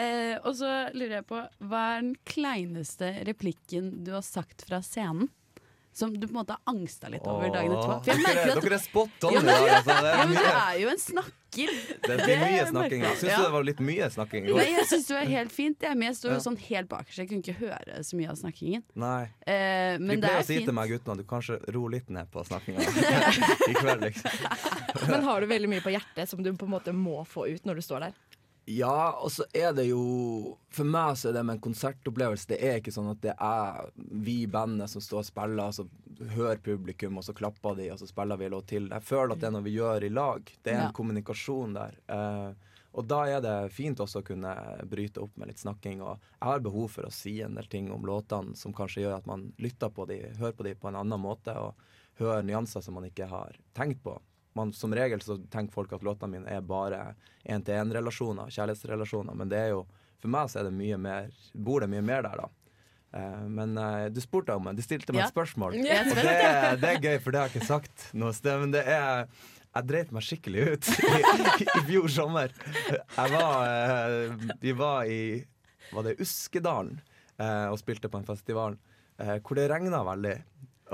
Eh, 0.00 0.36
og 0.46 0.54
så 0.58 0.70
lurer 0.96 1.20
jeg 1.20 1.28
på, 1.28 1.42
hva 1.70 1.84
er 1.94 2.02
den 2.02 2.14
kleineste 2.26 3.12
replikken 3.28 3.92
du 4.06 4.14
har 4.16 4.24
sagt 4.26 4.64
fra 4.68 4.80
scenen? 4.86 5.28
Som 5.92 6.12
du 6.14 6.22
på 6.26 6.30
en 6.30 6.36
måte 6.38 6.54
har 6.54 6.60
angsta 6.70 7.08
litt 7.10 7.24
over 7.26 7.50
dagen 7.50 7.72
etterpå? 7.74 7.96
For 8.04 8.12
jeg 8.12 8.22
merker 8.22 8.52
at 8.54 8.62
dere 8.62 8.76
er 8.76 8.82
spot 8.84 9.24
on 9.26 9.32
Ja, 9.34 9.40
men- 9.42 9.50
dag. 9.50 9.70
Altså. 9.74 9.96
Det, 10.00 10.10
ja, 10.10 10.20
er 10.22 10.26
men 10.30 10.36
du 10.36 10.50
er 10.50 10.76
jo 10.80 10.88
en 10.92 11.00
snakker. 11.02 11.72
det 12.06 12.16
blir 12.20 12.38
mye 12.44 12.66
snakking. 12.70 13.00
Jeg 13.02 13.16
syns 13.18 13.30
Ja. 13.32 13.40
det 13.42 13.50
var 13.56 13.64
litt 13.66 13.80
mye 13.82 14.06
snakking 14.14 14.46
i 14.46 14.52
Nei, 14.54 14.66
jeg 14.70 14.86
syns 14.86 15.06
det 15.10 15.16
var 15.16 15.26
helt 15.32 15.52
fint. 15.52 15.82
Jeg, 15.82 15.98
jeg 16.06 16.14
står 16.20 16.30
jo 16.36 16.38
sånn 16.46 16.58
helt 16.68 16.88
bakerst, 16.88 17.18
jeg 17.18 17.28
kunne 17.32 17.42
ikke 17.42 17.58
høre 17.58 17.98
så 18.06 18.16
mye 18.20 18.30
av 18.30 18.38
snakkingen. 18.38 18.82
Nei. 18.94 19.22
Eh, 19.50 19.98
men 19.98 20.20
det 20.20 20.28
pleier 20.30 20.38
er 20.38 20.44
å 20.44 20.46
si 20.46 20.60
til 20.64 20.72
meg 20.78 20.90
guttene 20.94 21.18
at 21.18 21.18
du 21.18 21.24
kanskje 21.34 21.58
ro 21.74 21.86
litt 21.90 22.08
ned 22.08 22.30
på 22.30 22.46
snakkinga 22.46 22.78
i 23.70 23.74
kveld, 23.74 24.06
liksom. 24.06 25.10
Men 25.10 25.22
har 25.26 25.40
du 25.42 25.46
veldig 25.50 25.68
mye 25.74 25.82
på 25.82 25.90
hjertet 25.90 26.28
som 26.30 26.40
du 26.42 26.52
på 26.54 26.70
en 26.70 26.74
måte 26.78 26.94
må 26.94 27.24
få 27.26 27.48
ut 27.50 27.66
når 27.66 27.82
du 27.82 27.82
står 27.82 28.06
der? 28.06 28.14
Ja, 28.66 29.12
og 29.18 29.30
så 29.32 29.44
er 29.56 29.72
det 29.74 29.86
jo 29.88 30.56
For 30.70 30.84
meg 30.86 31.16
så 31.18 31.30
er 31.30 31.32
det 31.38 31.42
med 31.48 31.56
en 31.56 31.62
konsertopplevelse 31.64 32.46
Det 32.52 32.58
er 32.62 32.76
ikke 32.78 32.92
sånn 32.94 33.08
at 33.10 33.20
det 33.24 33.32
er 33.34 33.88
vi 33.96 34.42
i 34.44 34.46
bandet 34.50 34.90
som 34.92 35.02
står 35.02 35.22
og 35.22 35.28
spiller, 35.30 35.62
og 35.64 35.74
så 35.74 35.86
hører 36.36 36.60
publikum, 36.62 37.16
og 37.18 37.24
så 37.24 37.32
klapper 37.34 37.78
de, 37.78 37.88
og 37.94 37.98
så 37.98 38.06
spiller 38.06 38.36
vi 38.36 38.44
en 38.46 38.52
låt 38.52 38.66
til. 38.68 38.88
Jeg 38.92 39.02
føler 39.08 39.32
at 39.32 39.40
det 39.40 39.48
er 39.48 39.54
noe 39.54 39.64
vi 39.64 39.72
gjør 39.78 40.04
i 40.04 40.10
lag. 40.12 40.50
Det 40.62 40.72
er 40.74 40.76
en 40.76 40.86
Ja. 40.90 40.92
kommunikasjon 40.92 41.72
der. 41.78 41.94
Eh, 42.12 42.52
og 42.92 43.06
da 43.08 43.20
er 43.30 43.40
det 43.40 43.72
fint 43.72 43.98
også 44.02 44.20
å 44.20 44.26
kunne 44.26 44.52
bryte 44.90 45.22
opp 45.22 45.36
med 45.38 45.48
litt 45.48 45.58
snakking. 45.62 46.02
Og 46.02 46.18
jeg 46.18 46.48
har 46.50 46.60
behov 46.60 46.90
for 46.90 47.08
å 47.08 47.12
si 47.14 47.40
en 47.40 47.54
del 47.54 47.64
ting 47.72 47.90
om 47.90 48.02
låtene 48.04 48.54
som 48.56 48.74
kanskje 48.76 49.02
gjør 49.06 49.16
at 49.16 49.26
man 49.30 49.52
lytter 49.58 49.88
på 49.88 50.06
de, 50.10 50.18
hører 50.38 50.52
på 50.58 50.64
de 50.68 50.74
på 50.74 50.88
en 50.88 50.96
annen 51.00 51.20
måte, 51.22 51.54
og 51.56 51.74
hører 52.20 52.42
nyanser 52.44 52.82
som 52.84 52.94
man 52.98 53.04
ikke 53.08 53.26
har 53.30 53.56
tenkt 53.74 54.02
på. 54.04 54.20
Man, 54.58 54.72
som 54.74 54.94
regel 54.94 55.20
så 55.22 55.36
tenker 55.52 55.72
folk 55.74 55.92
at 55.94 56.02
låtene 56.02 56.32
mine 56.40 56.50
er 56.50 56.60
bare 56.66 57.14
én-til-én-relasjoner, 57.46 58.50
kjærlighetsrelasjoner, 58.50 59.36
men 59.38 59.50
det 59.52 59.60
er 59.62 59.68
jo 59.76 59.84
for 60.20 60.32
meg 60.32 60.50
så 60.52 60.60
er 60.60 60.68
det 60.68 60.74
mye 60.76 60.98
mer 61.00 61.30
bor 61.54 61.80
det 61.80 61.88
mye 61.92 62.02
mer 62.04 62.26
der, 62.26 62.42
da. 62.42 62.48
Uh, 63.10 63.46
men 63.50 63.72
uh, 63.78 64.06
du 64.12 64.20
spurte 64.22 64.54
om 64.54 64.68
det. 64.68 64.76
Du 64.78 64.84
stilte 64.86 65.14
meg 65.14 65.24
Ja. 65.24 65.28
et 65.30 65.34
spørsmål. 65.34 65.74
Er 65.80 66.10
Og 66.10 66.18
det, 66.20 66.34
det 66.82 66.90
er 66.90 67.00
gøy, 67.02 67.16
for 67.22 67.34
det 67.34 67.40
har 67.40 67.48
jeg 67.48 67.56
ikke 67.56 67.66
sagt 67.70 68.04
noe 68.14 68.34
sted. 68.36 68.60
Men 68.62 68.74
det 68.76 68.84
er 68.86 69.26
Jeg 69.70 69.86
dreit 69.86 70.12
meg 70.14 70.22
skikkelig 70.26 70.62
ut 70.74 70.88
i, 71.06 71.64
i 71.64 71.82
fjor 71.88 72.08
sommer. 72.10 72.54
Jeg 72.90 73.32
var 73.34 73.66
uh, 73.66 74.46
Vi 74.62 74.74
var 74.78 75.10
i 75.10 75.20
Var 75.90 76.06
det 76.06 76.18
Uskedalen 76.22 77.00
og 77.40 77.78
spilte 77.80 78.10
på 78.12 78.18
en 78.20 78.26
festival 78.28 78.74
hvor 79.16 79.56
det 79.56 79.62
regna 79.72 80.02
veldig. 80.04 80.34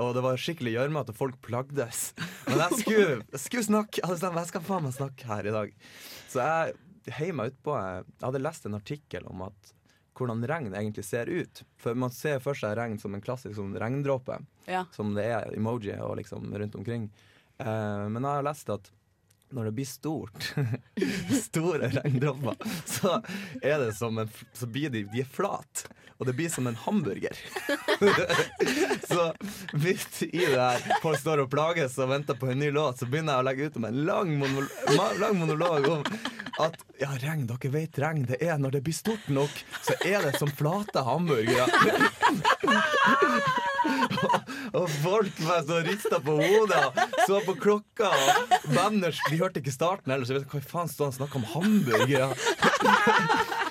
Og 0.03 0.11
det 0.13 0.21
var 0.21 0.37
skikkelig 0.37 0.75
gjørmete, 0.75 1.13
og 1.13 1.17
folk 1.17 1.37
plagdes. 1.41 2.11
Men 2.47 2.59
jeg 2.61 2.81
skulle, 2.83 3.15
jeg 3.33 3.41
skulle 3.41 3.65
snakke. 3.65 4.03
Stemt, 4.17 4.37
jeg 4.37 4.49
skal 4.51 4.65
faen 4.67 4.85
meg 4.85 4.93
snakke 4.97 5.25
her 5.31 5.47
i 5.49 5.53
dag. 5.55 5.71
Så 6.29 6.43
jeg 6.43 7.13
heiv 7.17 7.33
meg 7.39 7.53
utpå. 7.53 7.73
Jeg 7.81 8.05
hadde 8.21 8.41
lest 8.43 8.67
en 8.69 8.77
artikkel 8.77 9.25
om 9.31 9.41
at 9.47 9.73
hvordan 10.17 10.41
regn 10.49 10.73
egentlig 10.73 11.05
ser 11.05 11.29
ut. 11.29 11.63
For 11.81 11.93
man 11.97 12.09
ser 12.13 12.39
for 12.41 12.57
seg 12.57 12.73
regn 12.79 12.97
som 13.01 13.13
en 13.13 13.21
klassisk 13.21 13.57
sånn 13.59 13.75
regndråpe, 13.77 14.39
Ja. 14.67 14.85
som 14.91 15.13
det 15.17 15.25
er 15.29 15.53
emoji 15.55 15.93
og 16.01 16.17
liksom 16.17 16.49
rundt 16.57 16.75
omkring. 16.75 17.09
Eh, 17.59 18.05
men 18.09 18.21
jeg 18.21 18.31
har 18.39 18.45
lest 18.45 18.69
at 18.73 18.89
når 19.53 19.69
det 19.69 19.75
blir 19.77 19.87
stort, 19.87 20.49
store 21.43 21.91
regndråper, 21.93 22.55
så 22.85 23.21
Så 24.53 24.67
blir 24.67 24.89
de, 24.89 25.03
de 25.03 25.23
flate. 25.23 25.87
flat. 25.87 25.87
Og 26.17 26.25
det 26.25 26.33
blir 26.33 26.49
som 26.49 26.67
en 26.67 26.75
hamburger. 26.75 27.37
så 29.07 29.33
midt 29.73 30.21
i 30.23 30.45
det 30.45 30.57
her, 30.57 30.81
folk 31.01 31.19
står 31.21 31.43
og 31.43 31.51
plages 31.53 31.97
og 32.01 32.09
venter 32.09 32.33
på 32.39 32.49
en 32.51 32.59
ny 32.59 32.71
låt, 32.73 32.97
så 32.99 33.05
begynner 33.05 33.37
jeg 33.37 33.43
å 33.43 33.47
legge 33.47 33.67
ut 33.69 33.77
om 33.77 33.85
en 33.85 33.99
lang, 34.09 34.33
monol 34.41 34.65
lang 35.21 35.37
monolog 35.37 35.87
om 35.93 36.03
at 36.57 36.79
ja, 36.97 37.11
regn, 37.21 37.45
dere 37.45 37.69
vet 37.69 37.99
regn, 38.01 38.25
det 38.25 38.41
er 38.41 38.57
når 38.57 38.79
det 38.79 38.83
blir 38.87 38.97
stort 38.97 39.29
nok, 39.29 39.61
så 39.85 39.93
er 40.01 40.25
det 40.25 40.39
som 40.41 40.49
flate 40.49 41.05
hamburgere. 41.05 41.69
og, 44.77 44.85
folk 45.03 45.39
var 45.45 45.63
så 45.67 45.81
rista 45.85 46.19
på 46.23 46.37
hodet 46.39 47.07
så 47.27 47.41
på 47.45 47.55
klokka. 47.59 48.11
Og 48.11 48.73
banners, 48.75 49.19
de 49.29 49.39
hørte 49.41 49.61
ikke 49.61 49.75
starten 49.75 50.13
heller, 50.13 50.25
så 50.27 50.35
jeg 50.35 50.41
vet 50.41 50.47
ikke 50.49 50.61
hva 50.61 50.71
faen 50.73 50.91
sto 50.91 51.07
han 51.07 51.15
og 51.15 51.19
snakker 51.19 51.41
om 51.41 51.49
hamburgere. 51.55 52.31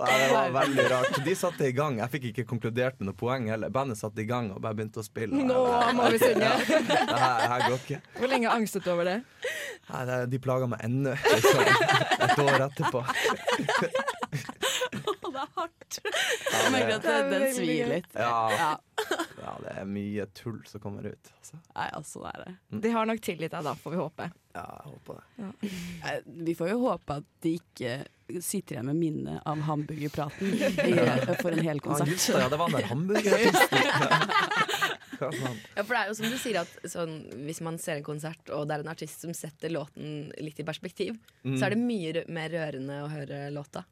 Det 0.00 0.32
var 0.32 0.50
veldig 0.50 0.84
rart. 0.90 1.18
De 1.24 1.34
satte 1.36 1.66
i 1.68 1.72
gang. 1.76 1.98
Jeg 2.00 2.12
fikk 2.14 2.24
ikke 2.30 2.44
konkludert 2.48 2.96
med 3.00 3.10
noe 3.10 3.16
poeng 3.20 3.50
heller. 3.52 3.72
Bandet 3.72 4.00
satte 4.00 4.22
i 4.22 4.28
gang 4.28 4.48
og 4.54 4.62
bare 4.64 4.78
begynte 4.78 5.02
å 5.02 5.04
spille. 5.04 5.42
Nå 5.44 5.64
må 5.96 6.08
vi 6.14 6.20
synge. 6.22 6.48
Ikke. 7.76 8.00
Hvor 8.16 8.32
lenge 8.32 8.48
angstet 8.52 8.86
du 8.86 8.94
over 8.94 9.10
det? 9.10 9.18
De 10.32 10.40
plaga 10.40 10.70
meg 10.70 10.86
ennå, 10.86 11.12
liksom. 11.34 11.62
Et 12.16 12.42
år 12.46 12.66
etterpå. 12.70 13.04
det 15.34 15.40
er 15.42 15.52
hardt. 15.56 15.98
Jeg 16.52 16.72
merker 16.74 16.94
at 16.96 17.02
Det 17.02 17.16
den, 17.32 17.46
svir 17.56 17.88
litt. 17.94 18.10
Ja, 18.14 18.50
Ja. 18.54 18.70
ja, 19.40 19.52
det 19.64 19.74
er 19.80 19.86
mye 19.88 20.26
tull 20.36 20.58
som 20.68 20.80
kommer 20.82 21.06
ut. 21.08 21.30
Altså. 21.38 21.56
Nei, 21.74 21.88
altså, 21.96 22.20
det 22.24 22.30
er 22.34 22.44
det. 22.44 22.80
De 22.84 22.90
har 22.94 23.06
nok 23.08 23.20
tilgitt 23.24 23.50
deg 23.54 23.64
da, 23.64 23.74
får 23.80 23.94
vi 23.94 24.00
håpe. 24.02 24.26
Ja, 24.54 24.64
jeg 24.66 24.92
håper 24.92 25.20
det. 25.20 25.70
Eh, 26.10 26.20
Vi 26.50 26.54
får 26.58 26.72
jo 26.74 26.80
håpe 26.84 27.16
at 27.20 27.28
de 27.46 27.54
ikke 27.60 27.94
sitter 28.42 28.76
igjen 28.76 28.86
med 28.90 28.98
minnet 29.00 29.40
av 29.46 29.58
hamburgerpraten 29.66 30.52
i, 30.54 30.58
for 31.42 31.50
en 31.50 31.64
hel 31.66 31.80
Ah, 31.80 31.86
konsert. 31.86 32.08
just 32.12 32.28
det, 32.30 32.42
ja, 32.44 32.48
det 32.52 32.58
var 32.60 32.70
den 32.70 32.80
der 32.80 32.88
hamburgerartisten. 32.92 34.28
Hva 35.20 35.30
sa 35.34 35.46
han? 35.46 35.58
Ja, 35.76 35.82
for 35.84 35.94
det 35.94 36.00
er 36.02 36.10
jo 36.10 36.14
som 36.20 36.30
du 36.32 36.36
sier 36.40 36.60
at 36.62 36.76
sånn, 36.88 37.14
Hvis 37.46 37.60
man 37.66 37.76
ser 37.82 37.98
en 38.00 38.06
konsert, 38.06 38.42
og 38.54 38.66
det 38.70 38.76
er 38.78 38.84
en 38.84 38.92
artist 38.92 39.24
som 39.24 39.34
setter 39.36 39.72
låten 39.74 40.30
litt 40.40 40.60
i 40.62 40.66
perspektiv, 40.68 41.18
Mm. 41.44 41.56
så 41.58 41.66
er 41.66 41.70
det 41.74 41.78
mye 41.80 42.12
rø- 42.18 42.28
mer 42.28 42.50
rørende 42.52 42.96
å 43.02 43.08
høre 43.08 43.46
låta. 43.54 43.84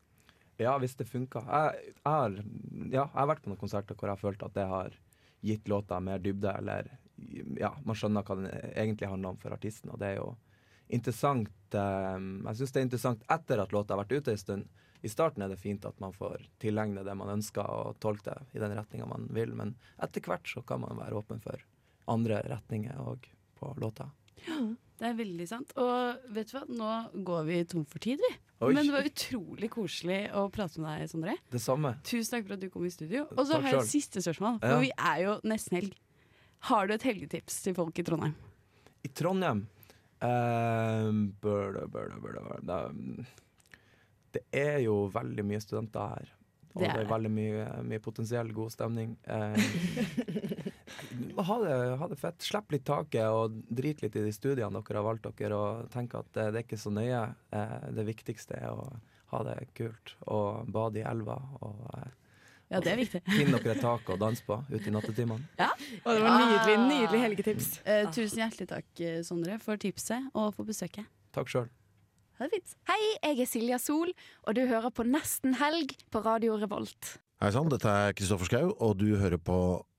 Ja, 0.59 0.75
hvis 0.83 0.97
det 0.99 1.07
funka. 1.07 1.45
Jeg, 1.47 1.93
jeg, 1.95 2.03
har, 2.05 2.35
ja, 2.35 3.05
jeg 3.05 3.15
har 3.15 3.29
vært 3.31 3.45
på 3.45 3.53
noen 3.53 3.61
konserter 3.61 3.95
hvor 3.95 4.11
jeg 4.11 4.17
har 4.17 4.23
følt 4.25 4.43
at 4.43 4.57
det 4.57 4.67
har 4.67 4.97
gitt 5.47 5.71
låta 5.71 6.01
mer 6.03 6.19
dybde, 6.19 6.51
eller 6.51 6.91
ja, 7.59 7.71
man 7.87 7.99
skjønner 7.99 8.27
hva 8.27 8.37
den 8.41 8.51
egentlig 8.73 9.11
handler 9.11 9.35
om 9.35 9.39
for 9.39 9.55
artisten, 9.55 9.93
og 9.95 10.01
det 10.03 10.13
er 10.13 10.19
jo 10.19 10.33
interessant. 10.89 11.55
eh, 11.79 12.19
jeg 12.49 12.59
syns 12.59 12.75
det 12.75 12.81
er 12.81 12.87
interessant 12.89 13.25
etter 13.31 13.63
at 13.63 13.75
låta 13.75 13.95
har 13.95 14.03
vært 14.03 14.19
ute 14.19 14.35
en 14.35 14.43
stund. 14.43 14.69
I 14.99 15.11
starten 15.13 15.45
er 15.45 15.53
det 15.53 15.61
fint 15.63 15.85
at 15.87 16.01
man 16.03 16.15
får 16.17 16.49
tilegne 16.59 17.05
det 17.07 17.15
man 17.15 17.31
ønsker, 17.37 17.63
og 17.63 18.01
tolke 18.03 18.33
det 18.33 18.59
i 18.59 18.63
den 18.63 18.75
retninga 18.75 19.07
man 19.07 19.29
vil, 19.31 19.55
men 19.55 19.77
etter 20.03 20.27
hvert 20.27 20.49
så 20.51 20.65
kan 20.67 20.83
man 20.83 20.99
være 20.99 21.21
åpen 21.21 21.43
for 21.45 21.63
andre 22.11 22.43
retninger 22.51 22.99
òg 22.99 23.31
på 23.61 23.75
låta. 23.79 24.09
Det 24.99 25.07
er 25.07 25.15
veldig 25.15 25.47
sant. 25.47 25.71
Og 25.79 26.33
vet 26.35 26.51
du 26.51 26.57
hva, 26.57 26.65
nå 26.67 27.23
går 27.27 27.47
vi 27.47 27.63
tom 27.71 27.85
for 27.87 28.03
tid, 28.03 28.19
vi. 28.23 28.33
Oi. 28.59 28.73
Men 28.75 28.89
det 28.89 28.93
var 28.93 29.07
utrolig 29.07 29.69
koselig 29.71 30.19
å 30.35 30.49
prate 30.51 30.81
med 30.83 30.99
deg, 30.99 31.11
Sondre. 31.13 31.37
Det 31.53 31.61
samme. 31.63 31.93
Tusen 32.03 32.33
takk 32.35 32.49
for 32.49 32.57
at 32.57 32.63
du 32.65 32.69
kom 32.75 32.87
i 32.89 32.91
studio. 32.91 33.29
Og 33.37 33.47
så 33.47 33.61
har 33.61 33.69
jeg 33.71 33.85
et 33.85 33.93
siste 33.93 34.23
spørsmål, 34.25 34.59
for 34.65 34.75
Ja. 34.75 34.81
vi 34.83 34.91
er 34.99 35.21
jo 35.23 35.41
nesten 35.47 35.79
helg. 35.79 35.95
Har 36.67 36.89
du 36.89 36.95
et 36.95 37.03
helgetips 37.07 37.63
til 37.63 37.75
folk 37.75 37.99
i 37.99 38.03
Trondheim? 38.03 38.35
I 39.07 39.09
Trondheim 39.15 39.67
Uh, 40.19 41.13
bør 41.39 41.77
det, 41.77 41.85
bør 41.95 42.09
det, 42.11 42.17
bør 42.19 42.33
det, 44.35 44.43
er 44.51 44.81
jo 44.83 45.05
veldig 45.15 45.45
mye 45.47 45.61
studenter 45.63 46.09
her. 46.11 46.33
Og 46.75 46.83
Det 46.83 46.89
det 46.89 46.97
er 46.97 47.05
er, 47.05 47.11
veldig 47.13 47.31
mye, 47.31 47.67
mye 47.87 48.03
potensiell 48.03 48.51
god 48.53 48.71
stemning. 48.75 49.17
Eh, 49.27 49.55
ha, 51.37 51.59
det, 51.63 51.75
ha 52.01 52.09
det 52.11 52.19
fett. 52.21 52.43
Slipp 52.45 52.73
litt 52.75 52.85
taket 52.89 53.29
og 53.31 53.59
drit 53.69 54.03
litt 54.05 54.17
i 54.17 54.25
de 54.27 54.33
studiene 54.35 54.83
dere 54.83 55.01
har 55.01 55.07
valgt 55.07 55.29
dere, 55.39 55.57
og 55.59 55.91
tenk 55.95 56.15
at 56.19 56.29
det, 56.35 56.49
det 56.55 56.63
er 56.63 56.67
ikke 56.67 56.81
så 56.81 56.93
nøye. 56.95 57.23
Eh, 57.55 57.77
det 57.97 58.07
viktigste 58.09 58.59
er 58.61 58.73
å 58.75 58.89
ha 59.33 59.43
det 59.45 59.59
kult 59.77 60.15
og 60.33 60.71
bade 60.73 61.03
i 61.03 61.05
elva 61.05 61.37
og 61.61 61.83
eh, 61.99 62.09
Ja, 62.69 62.81
det 62.85 62.93
er 62.93 62.99
viktig. 63.01 63.23
finne 63.25 63.59
dere 63.61 63.75
et 63.77 63.83
tak 63.85 64.09
å 64.13 64.17
danse 64.21 64.45
på 64.45 64.59
ute 64.69 64.85
i 64.89 64.93
nattetimene. 64.93 65.47
Og 66.05 66.11
det 66.13 66.21
var 66.25 66.35
nydelig, 66.37 66.75
nydelig 66.85 67.21
helgetips. 67.25 67.69
Eh, 67.89 68.09
tusen 68.13 68.43
hjertelig 68.45 68.69
takk, 68.73 68.89
eh, 69.01 69.21
Sondre, 69.25 69.57
for 69.63 69.81
tipset 69.81 70.27
og 70.35 70.53
for 70.57 70.69
besøket. 70.69 71.09
Takk 71.37 71.49
sjøl. 71.53 71.69
Ha 72.39 72.47
det 72.47 72.59
fint. 72.59 72.75
Hei, 72.87 73.01
jeg 73.25 73.41
er 73.43 73.49
Silja 73.51 73.79
Sol, 73.83 74.13
og 74.47 74.55
du 74.55 74.61
hører 74.69 74.93
på 74.95 75.03
Nesten 75.09 75.57
helg 75.59 75.97
på 76.13 76.21
Radio 76.23 76.55
Revolt. 76.61 77.17
Hei 77.43 77.49
sann, 77.55 77.69
dette 77.73 77.89
er 77.91 78.15
Kristoffer 78.19 78.47
Schau, 78.51 78.69
og 78.83 78.97
du 79.01 79.09
hører 79.19 79.41
på 79.43 79.57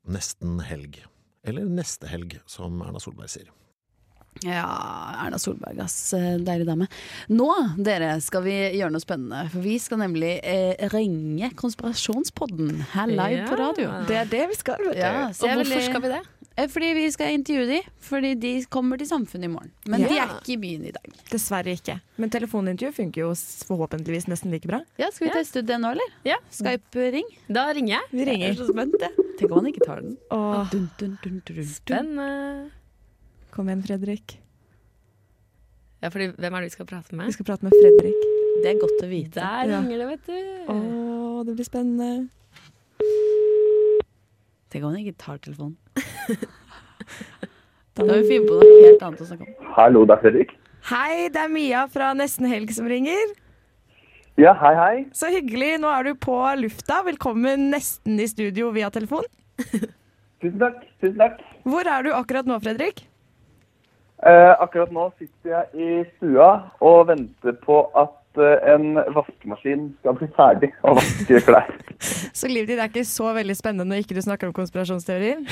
Nesten 0.07 0.59
helg. 0.63 1.01
Eller 1.47 1.65
Neste 1.65 2.07
helg, 2.11 2.39
som 2.49 2.81
Erna 2.85 2.99
Solberg 2.99 3.31
sier. 3.31 3.49
Ja, 4.45 4.63
Erna 5.25 5.39
Solberg, 5.41 5.79
ass. 5.83 6.13
Deilig 6.45 6.67
dame. 6.67 6.87
Nå, 7.33 7.49
dere, 7.81 8.13
skal 8.23 8.43
vi 8.45 8.55
gjøre 8.77 8.91
noe 8.93 9.03
spennende. 9.03 9.41
For 9.51 9.65
vi 9.65 9.75
skal 9.81 9.99
nemlig 10.03 10.35
eh, 10.47 10.79
ringe 10.93 11.49
Konspirasjonspodden 11.59 12.85
her 12.93 13.11
live 13.11 13.47
på 13.49 13.57
radio. 13.59 13.89
Det 14.07 14.19
er 14.21 14.29
det 14.31 14.45
vi 14.53 14.59
skal, 14.59 14.79
vet 14.85 14.95
du. 14.95 15.01
Ja, 15.01 15.27
Og 15.27 15.57
hvorfor 15.59 15.83
skal 15.89 16.05
vi 16.05 16.13
det? 16.13 16.21
Eh, 16.57 16.67
Fordi 16.67 16.93
vi 16.93 17.05
skal 17.11 17.31
intervjue 17.37 17.67
de, 17.69 17.77
fordi 18.03 18.33
de 18.35 18.49
kommer 18.67 18.97
til 18.99 19.07
Samfunnet 19.07 19.45
i 19.47 19.51
morgen. 19.53 19.71
Men 19.87 20.01
de 20.03 20.17
er 20.19 20.27
ikke 20.39 20.53
i 20.55 20.57
byen 20.59 20.85
i 20.89 20.91
dag. 20.91 21.05
Dessverre 21.31 21.71
ikke. 21.77 21.99
Men 22.19 22.29
telefonintervju 22.33 22.91
funker 22.97 23.21
jo 23.21 23.29
forhåpentligvis 23.69 24.27
nesten 24.27 24.51
like 24.51 24.67
bra. 24.67 24.81
Ja, 24.99 25.07
Skal 25.11 25.29
vi 25.29 25.33
teste 25.37 25.59
ut 25.63 25.69
det 25.69 25.77
nå, 25.79 25.91
eller? 25.95 26.09
Ja. 26.27 26.35
Skype-ring? 26.51 27.29
Da 27.47 27.69
ringer 27.71 27.95
jeg. 27.99 28.09
Vi 28.11 28.25
ringer. 28.27 28.47
Jeg 28.49 28.57
er 28.57 28.59
så 28.65 28.67
spent. 28.73 28.97
jeg. 28.99 29.27
Tenk 29.39 29.51
om 29.51 29.61
han 29.61 29.69
ikke 29.71 29.85
tar 29.87 30.01
den. 30.03 30.17
Åh, 30.35 30.69
Dun, 30.73 30.89
dun, 30.99 31.17
dun, 31.23 31.39
dun, 31.47 31.55
dun. 31.55 31.65
Spennende. 31.71 32.71
kom 33.55 33.69
igjen, 33.71 33.85
Fredrik. 33.87 34.35
Ja, 36.03 36.09
fordi 36.11 36.29
hvem 36.35 36.53
er 36.55 36.61
det 36.61 36.69
vi 36.69 36.75
skal 36.75 36.85
prate 36.87 37.15
med? 37.15 37.27
Vi 37.27 37.37
skal 37.37 37.45
prate 37.47 37.63
med 37.63 37.73
Fredrik. 37.75 38.19
Det 38.63 38.73
er 38.73 38.79
godt 38.83 39.01
å 39.03 39.07
vite. 39.07 39.39
Der 39.39 39.69
Ja. 39.71 39.79
ringer 39.79 39.97
det, 39.97 40.07
vet 40.11 40.25
du. 40.27 40.73
Å, 40.75 41.45
det 41.47 41.55
blir 41.55 41.67
spennende. 41.67 42.29
Tenk 44.69 44.83
om 44.85 44.91
han 44.93 44.99
ikke 45.01 45.17
tar 45.17 45.37
telefonen. 45.41 45.77
Da 47.99 48.05
må 48.07 48.15
vi 48.15 48.29
finne 48.29 48.47
på 48.47 48.55
noe 48.55 48.75
helt 48.85 49.01
annet 49.03 49.21
å 49.21 49.25
snakke 49.27 49.43
om. 49.43 49.71
Hallo, 49.75 50.05
det 50.07 50.15
er 50.15 50.21
Fredrik. 50.23 50.51
Hei, 50.87 51.27
det 51.33 51.41
er 51.41 51.49
Mia 51.51 51.81
fra 51.91 52.13
Nesten 52.15 52.47
Helg 52.47 52.71
som 52.71 52.87
ringer. 52.87 53.33
Ja, 54.39 54.53
hei, 54.55 54.71
hei. 54.77 54.93
Så 55.11 55.27
hyggelig. 55.33 55.73
Nå 55.83 55.89
er 55.91 56.07
du 56.07 56.13
på 56.15 56.37
lufta. 56.61 57.01
Velkommen 57.03 57.65
nesten 57.73 58.21
i 58.23 58.27
studio 58.31 58.69
via 58.71 58.87
telefon. 58.95 59.27
Tusen 60.39 60.61
takk. 60.61 60.79
Tusen 61.03 61.17
takk. 61.19 61.41
Hvor 61.67 61.89
er 61.91 62.07
du 62.07 62.13
akkurat 62.15 62.47
nå, 62.47 62.55
Fredrik? 62.63 63.03
Eh, 64.23 64.53
akkurat 64.63 64.95
nå 64.95 65.09
sitter 65.19 65.57
jeg 65.57 65.67
i 65.75 65.99
stua 66.13 66.47
og 66.83 67.09
venter 67.11 67.59
på 67.65 67.81
at 67.99 68.39
eh, 68.39 68.71
en 68.77 68.95
vaskemaskin 69.15 69.89
skal 69.99 70.15
bli 70.21 70.31
ferdig 70.39 70.71
og 70.87 71.01
vaske 71.01 71.43
klær. 71.49 71.75
Så 71.99 72.47
livet 72.47 72.71
ditt 72.71 72.79
er 72.79 72.87
ikke 72.87 73.03
så 73.07 73.35
veldig 73.35 73.59
spennende 73.59 73.91
når 73.91 74.05
ikke 74.05 74.15
du 74.15 74.23
snakker 74.23 74.47
om 74.47 74.55
konspirasjonsteorier. 74.55 75.43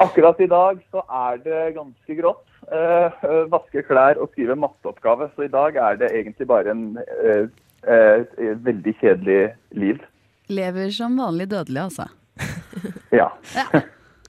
Akkurat 0.00 0.40
i 0.40 0.48
dag 0.48 0.80
så 0.90 1.02
er 1.12 1.40
det 1.44 1.60
ganske 1.76 2.14
grått. 2.16 2.46
Eh, 2.72 3.18
eh, 3.26 3.42
vaske 3.52 3.82
klær 3.84 4.20
og 4.20 4.30
skrive 4.32 4.56
matteoppgave. 4.56 5.28
Så 5.34 5.44
i 5.44 5.52
dag 5.52 5.76
er 5.76 5.98
det 6.00 6.08
egentlig 6.16 6.46
bare 6.48 6.72
en 6.72 6.84
eh, 6.96 7.48
eh, 7.84 8.52
veldig 8.64 8.94
kjedelig 9.00 9.40
liv. 9.76 10.00
Lever 10.48 10.90
som 10.96 11.18
vanlig 11.20 11.50
dødelig, 11.52 11.82
altså. 11.90 12.08
Ja. 13.20 13.26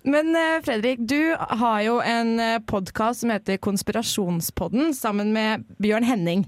Men 0.03 0.35
eh, 0.35 0.57
Fredrik, 0.65 1.03
du 1.07 1.35
har 1.37 1.81
jo 1.85 1.99
en 2.01 2.33
podkast 2.67 3.21
som 3.21 3.31
heter 3.31 3.61
Konspirasjonspodden 3.61 4.95
sammen 4.97 5.31
med 5.33 5.63
Bjørn 5.79 6.03
Henning. 6.03 6.47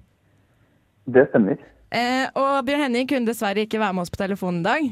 Det 1.06 1.30
stemmer. 1.30 1.62
Eh, 1.94 2.26
og 2.34 2.66
Bjørn 2.66 2.88
Henning 2.88 3.08
kunne 3.08 3.30
dessverre 3.30 3.68
ikke 3.68 3.80
være 3.80 3.94
med 3.94 4.04
oss 4.04 4.12
på 4.12 4.20
telefonen 4.20 4.64
i 4.64 4.68
dag. 4.68 4.92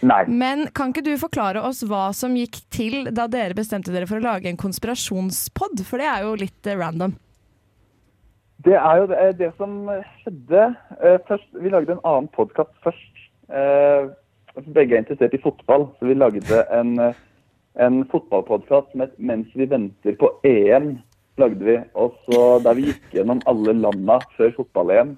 Nei. 0.00 0.22
Men 0.30 0.68
kan 0.76 0.92
ikke 0.92 1.02
du 1.06 1.14
forklare 1.18 1.62
oss 1.66 1.82
hva 1.82 2.08
som 2.14 2.36
gikk 2.38 2.60
til 2.70 3.08
da 3.10 3.26
dere 3.30 3.56
bestemte 3.58 3.90
dere 3.94 4.06
for 4.06 4.20
å 4.20 4.26
lage 4.26 4.50
en 4.50 4.60
konspirasjonspod? 4.60 5.82
For 5.86 5.98
det 5.98 6.06
er 6.06 6.26
jo 6.26 6.36
litt 6.38 6.68
eh, 6.70 6.78
random. 6.78 7.16
Det 8.66 8.74
er 8.74 9.00
jo 9.00 9.08
det, 9.10 9.18
det 9.38 9.50
som 9.58 9.74
skjedde 10.22 10.62
eh, 10.98 11.18
først. 11.28 11.50
Vi 11.62 11.70
lagde 11.70 11.94
en 11.94 12.06
annen 12.06 12.30
podkast 12.34 12.74
først. 12.86 13.24
Eh, 13.50 14.10
begge 14.66 14.96
er 14.96 15.02
interessert 15.04 15.34
i 15.34 15.42
fotball, 15.42 15.88
så 15.98 16.08
vi 16.10 16.16
lagde 16.18 16.64
en, 16.74 16.96
eh, 17.02 17.20
en 17.82 18.00
fotballpodkast 18.10 18.90
som 18.92 19.00
het 19.00 19.14
'Mens 19.18 19.48
vi 19.54 19.66
venter 19.66 20.16
på 20.18 20.30
EM'. 20.44 20.98
lagde 21.38 21.64
vi, 21.64 21.78
og 21.94 22.14
så 22.26 22.62
Der 22.62 22.74
vi 22.74 22.82
gikk 22.82 23.12
gjennom 23.12 23.40
alle 23.46 23.72
landa 23.72 24.18
før 24.36 24.50
fotball-EM. 24.56 25.16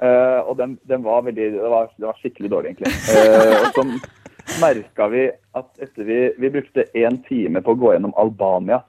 Eh, 0.00 0.40
og 0.48 0.56
den, 0.56 0.78
den 0.88 1.02
var 1.04 1.26
veldig 1.26 1.50
det 1.58 1.70
var, 1.72 1.90
det 1.98 2.08
var 2.08 2.16
skikkelig 2.22 2.50
dårlig, 2.52 2.70
egentlig. 2.72 2.92
Uh, 3.12 3.56
og 3.60 3.66
så 3.76 4.60
merka 4.62 5.08
vi 5.12 5.26
at 5.58 5.68
etter 5.84 6.08
vi, 6.08 6.20
vi 6.40 6.52
brukte 6.54 6.86
én 6.96 7.20
time 7.28 7.60
på 7.64 7.74
å 7.74 7.80
gå 7.82 7.92
gjennom 7.92 8.16
Albania. 8.20 8.80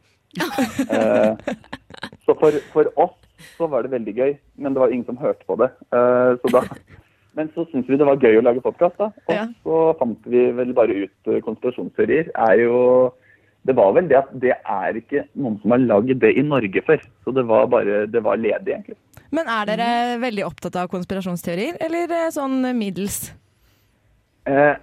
Uh, 0.87 1.35
så 2.23 2.37
for, 2.39 2.55
for 2.71 2.87
oss 2.95 3.17
så 3.57 3.67
var 3.67 3.83
det 3.83 3.91
veldig 3.91 4.15
gøy, 4.15 4.33
men 4.63 4.73
det 4.73 4.83
var 4.83 4.93
ingen 4.93 5.07
som 5.09 5.19
hørte 5.19 5.43
på 5.49 5.57
det. 5.59 5.71
Så 5.91 6.49
da, 6.53 6.61
men 7.37 7.49
så 7.55 7.65
syntes 7.71 7.89
vi 7.89 7.97
det 7.97 8.05
var 8.05 8.21
gøy 8.21 8.37
å 8.37 8.43
lage 8.45 8.61
podkast, 8.63 8.99
da. 9.01 9.09
Og 9.25 9.33
Ja. 9.33 9.47
så 9.65 9.79
fant 9.99 10.27
vi 10.29 10.43
vel 10.55 10.75
bare 10.77 11.07
ut 11.07 11.31
konspirasjonsteorier. 11.47 12.29
Er 12.37 12.61
jo 12.61 12.77
Det 13.65 13.75
var 13.77 13.91
vel 13.93 14.07
det 14.09 14.17
at 14.17 14.29
det 14.41 14.53
er 14.57 14.95
ikke 14.97 15.25
noen 15.37 15.59
som 15.61 15.73
har 15.73 15.81
lagd 15.81 16.15
det 16.21 16.31
i 16.37 16.41
Norge 16.45 16.81
før. 16.85 17.01
Så 17.25 17.33
det 17.33 17.43
var 17.49 17.67
bare 17.69 18.05
Det 18.09 18.23
var 18.23 18.37
ledig, 18.37 18.73
egentlig. 18.73 18.97
Men 19.31 19.47
er 19.47 19.65
dere 19.69 19.89
veldig 20.21 20.43
opptatt 20.47 20.75
av 20.81 20.89
konspirasjonsteorier, 20.91 21.77
eller 21.79 22.11
eh, 22.11 22.29
sånn 22.35 22.59
middels? 22.77 23.31
Eh, 24.49 24.75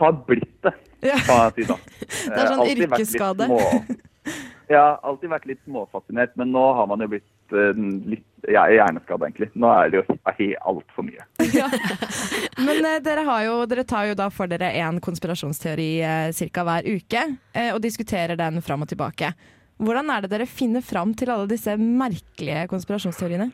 har 0.00 0.12
blitt 0.28 0.62
det, 0.64 0.72
Ja. 1.02 1.16
kan 1.26 1.50
jeg 1.50 1.66
si 1.66 1.68
da. 1.72 1.76
Det 2.30 2.38
er 2.38 2.46
sånn 2.46 2.60
Eh, 2.60 2.64
alltid 2.64 2.86
yrkesskade. 2.88 3.46
små- 3.50 3.98
Ja, 4.70 5.00
alltid 5.02 5.30
vært 5.32 5.46
litt 5.50 5.58
småfascinert, 5.66 6.36
men 6.38 6.52
nå 6.54 6.62
har 6.78 6.86
man 6.86 7.00
jo 7.02 7.08
blitt 7.10 7.26
litt 8.06 8.22
jeg 8.46 8.54
er 8.54 8.76
hjerneskada, 8.76 9.26
egentlig. 9.26 9.48
Nå 9.58 9.66
er 9.74 9.90
det 9.90 9.98
jo 10.04 10.14
altfor 10.70 11.02
mye. 11.02 11.24
Men 12.66 12.84
eh, 12.86 13.00
dere, 13.02 13.24
har 13.26 13.42
jo, 13.44 13.56
dere 13.66 13.82
tar 13.84 14.06
jo 14.06 14.14
da 14.14 14.28
for 14.30 14.46
dere 14.46 14.68
en 14.78 15.00
konspirasjonsteori 15.02 15.88
eh, 16.06 16.30
ca. 16.54 16.62
hver 16.68 16.86
uke, 16.86 17.24
eh, 17.52 17.72
og 17.74 17.82
diskuterer 17.82 18.38
den 18.38 18.62
fram 18.62 18.82
og 18.86 18.88
tilbake. 18.92 19.32
Hvordan 19.80 20.10
er 20.12 20.24
det 20.24 20.30
dere 20.34 20.46
finner 20.48 20.84
fram 20.84 21.14
til 21.16 21.32
alle 21.32 21.48
disse 21.48 21.72
merkelige 21.80 22.66
konspirasjonsteoriene? 22.68 23.48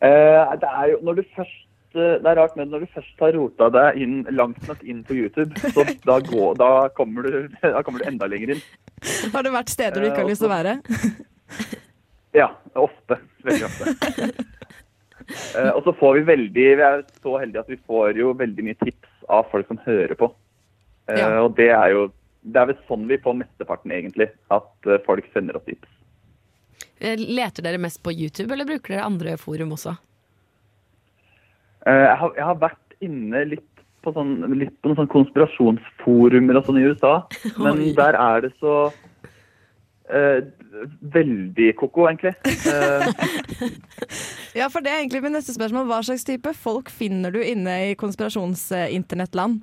Uh, 0.00 0.54
det 0.62 0.70
er 0.70 0.92
jo 0.92 1.00
når 1.04 1.18
du 1.18 1.24
først 1.34 1.98
eh, 1.98 2.14
det 2.22 2.30
er 2.30 2.38
rart, 2.38 2.54
men 2.56 2.70
når 2.72 2.86
du 2.86 2.92
først 2.94 3.18
har 3.20 3.34
rota 3.36 3.66
deg 3.74 3.98
inn, 4.00 4.14
langt 4.32 4.62
nok 4.68 4.84
inn 4.86 5.02
på 5.04 5.18
YouTube, 5.18 5.58
så 5.74 5.84
da, 6.08 6.20
går, 6.24 6.54
da, 6.60 6.70
kommer 6.96 7.26
du, 7.26 7.50
da 7.74 7.82
kommer 7.84 8.00
du 8.00 8.08
enda 8.08 8.30
lenger 8.30 8.54
inn. 8.54 8.62
Har 9.34 9.44
det 9.44 9.52
vært 9.52 9.74
steder 9.74 10.00
du 10.00 10.08
ikke 10.08 10.22
har 10.22 10.30
lyst 10.30 10.44
til 10.44 10.50
å 10.50 10.54
være? 10.54 10.78
Ja, 12.30 12.46
ofte. 12.78 13.16
Veldig 13.42 13.64
ofte. 13.66 14.28
Eh, 15.58 15.70
og 15.74 15.82
så 15.82 15.92
får 15.98 16.20
vi 16.20 16.22
veldig 16.28 16.66
Vi 16.78 16.84
er 16.86 17.02
så 17.22 17.32
heldige 17.40 17.64
at 17.64 17.72
vi 17.72 17.78
får 17.86 18.18
jo 18.18 18.32
veldig 18.38 18.66
mye 18.66 18.78
tips 18.84 19.24
av 19.30 19.48
folk 19.50 19.66
som 19.66 19.80
hører 19.82 20.14
på. 20.18 20.30
Eh, 21.10 21.18
Ja. 21.18 21.30
Og 21.42 21.56
det 21.58 21.70
er 21.74 21.88
jo 21.90 22.04
Det 22.40 22.60
er 22.60 22.70
vel 22.70 22.78
sånn 22.88 23.08
vi 23.10 23.18
får 23.20 23.36
mesteparten, 23.42 23.92
egentlig. 23.92 24.30
At 24.54 24.88
eh, 24.88 25.00
folk 25.06 25.26
sender 25.34 25.58
oss 25.58 25.66
tips. 25.66 25.90
Eh, 27.00 27.20
Leter 27.20 27.64
dere 27.66 27.80
mest 27.80 28.02
på 28.04 28.14
YouTube, 28.14 28.52
eller 28.54 28.68
bruker 28.68 28.96
dere 28.96 29.08
andre 29.08 29.36
forum 29.40 29.74
også? 29.76 29.96
Eh, 31.86 32.06
jeg, 32.06 32.16
har, 32.22 32.32
jeg 32.38 32.48
har 32.48 32.62
vært 32.62 32.96
inne 33.04 33.44
litt 33.54 33.84
på, 34.04 34.12
sånn, 34.16 34.38
litt 34.56 34.72
på 34.80 34.90
noen 34.90 35.02
sånn 35.02 35.12
konspirasjonsforumer 35.12 36.60
og 36.60 36.66
sånn 36.68 36.80
i 36.80 36.86
USA. 36.88 37.14
Men 37.64 37.84
Oi. 37.84 37.92
der 37.96 38.16
er 38.16 38.46
det 38.46 38.52
så 38.60 38.74
eh, 40.08 40.40
veldig 41.16 41.70
ko-ko, 41.80 42.08
egentlig. 42.08 42.36
Eh, 42.68 43.10
Ja, 44.50 44.66
for 44.66 44.82
det 44.82 44.90
er 44.90 45.04
egentlig 45.04 45.20
mitt 45.22 45.34
neste 45.36 45.54
spørsmål. 45.54 45.86
Hva 45.86 46.00
slags 46.02 46.24
type 46.26 46.50
folk 46.58 46.90
finner 46.90 47.30
du 47.30 47.38
inne 47.38 47.76
i 47.90 47.92
konspirasjonsinternettland? 47.98 49.60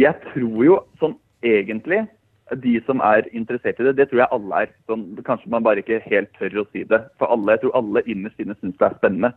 Jeg 0.00 0.14
tror 0.32 0.60
jo 0.64 0.78
sånn 1.00 1.16
egentlig 1.44 2.04
de 2.60 2.74
som 2.84 3.00
er 3.00 3.26
interessert 3.32 3.78
i 3.80 3.86
det, 3.86 3.94
det 3.98 4.08
tror 4.10 4.24
jeg 4.24 4.32
alle 4.36 4.62
er. 4.64 4.72
Sånn, 4.90 5.04
kanskje 5.26 5.50
man 5.52 5.64
bare 5.64 5.80
ikke 5.80 6.02
helt 6.04 6.32
tør 6.38 6.60
å 6.62 6.66
si 6.72 6.84
det. 6.88 7.00
For 7.20 7.32
alle, 7.32 7.54
jeg 7.54 7.64
tror 7.64 7.78
alle 7.80 8.04
innerst 8.10 8.42
inne 8.42 8.56
syns 8.60 8.76
det 8.80 8.88
er 8.88 8.98
spennende. 8.98 9.30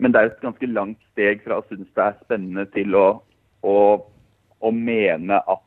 Men 0.00 0.14
det 0.14 0.20
er 0.20 0.30
et 0.30 0.42
ganske 0.42 0.70
langt 0.72 0.98
steg 1.12 1.44
fra 1.44 1.60
å 1.60 1.66
synes 1.68 1.90
det 1.94 2.06
er 2.06 2.18
spennende 2.24 2.64
til 2.74 2.96
å, 2.98 3.06
å, 3.62 3.76
å 4.58 4.72
mene 4.74 5.38
at 5.38 5.64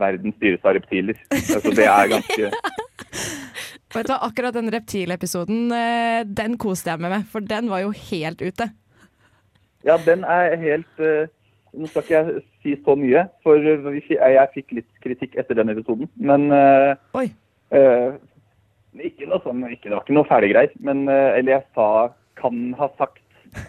verden 0.00 0.32
styres 0.38 0.64
av 0.64 0.78
reptiler. 0.78 1.18
Altså, 1.30 1.74
det 1.76 1.88
er 1.90 2.12
ganske 2.14 2.50
Vet 3.96 4.08
du 4.08 4.12
hva, 4.12 4.18
Akkurat 4.26 4.56
den 4.56 4.68
reptilepisoden, 4.72 5.70
den 6.36 6.56
koste 6.60 6.90
jeg 6.90 7.00
meg 7.00 7.12
med, 7.12 7.28
for 7.32 7.44
den 7.44 7.70
var 7.70 7.80
jo 7.84 7.92
helt 8.10 8.42
ute. 8.44 8.66
Ja, 9.86 9.96
den 10.02 10.24
er 10.26 10.56
helt 10.60 11.00
ø, 11.00 11.26
Nå 11.76 11.88
skal 11.90 12.04
ikke 12.04 12.16
jeg 12.16 12.44
si 12.62 12.72
så 12.84 12.94
mye, 12.98 13.22
for 13.44 13.54
jeg 13.60 14.52
fikk 14.54 14.68
litt 14.78 14.92
kritikk 15.04 15.32
etter 15.40 15.54
den 15.58 15.72
episoden. 15.74 16.06
Men 16.16 16.40
uh, 16.52 16.92
Oi. 17.20 17.26
ø, 17.76 17.80
ikke 18.96 19.28
noe 19.28 19.42
sånn, 19.44 19.60
ikke, 19.68 19.90
Det 19.90 19.96
var 19.98 20.04
ikke 20.06 20.16
noe 20.16 20.30
fæle 20.30 20.48
greier. 20.54 20.72
Men 20.80 20.98
uh, 21.10 21.36
eller 21.36 21.50
jeg 21.58 21.64
sa, 21.76 21.88
kan 22.40 22.56
ha 22.80 22.88
sagt 22.96 23.20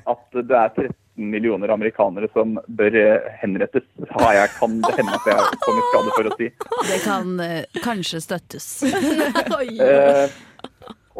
at 0.07 0.39
det 0.39 0.55
er 0.55 0.71
13 0.75 0.95
millioner 1.33 1.69
amerikanere 1.73 2.27
som 2.31 2.47
bør 2.79 2.93
henrettes. 3.41 3.85
Har 4.13 4.31
jeg, 4.37 4.47
kan 4.55 4.71
det 4.85 4.93
hende 4.99 5.17
at 5.17 5.27
jeg 5.31 5.39
kom 5.65 5.79
i 5.79 5.85
skade 5.89 6.11
for 6.15 6.25
å 6.29 6.31
si. 6.39 6.47
Det 6.91 6.99
kan 7.03 7.27
kanskje 7.83 8.19
støttes. 8.23 8.67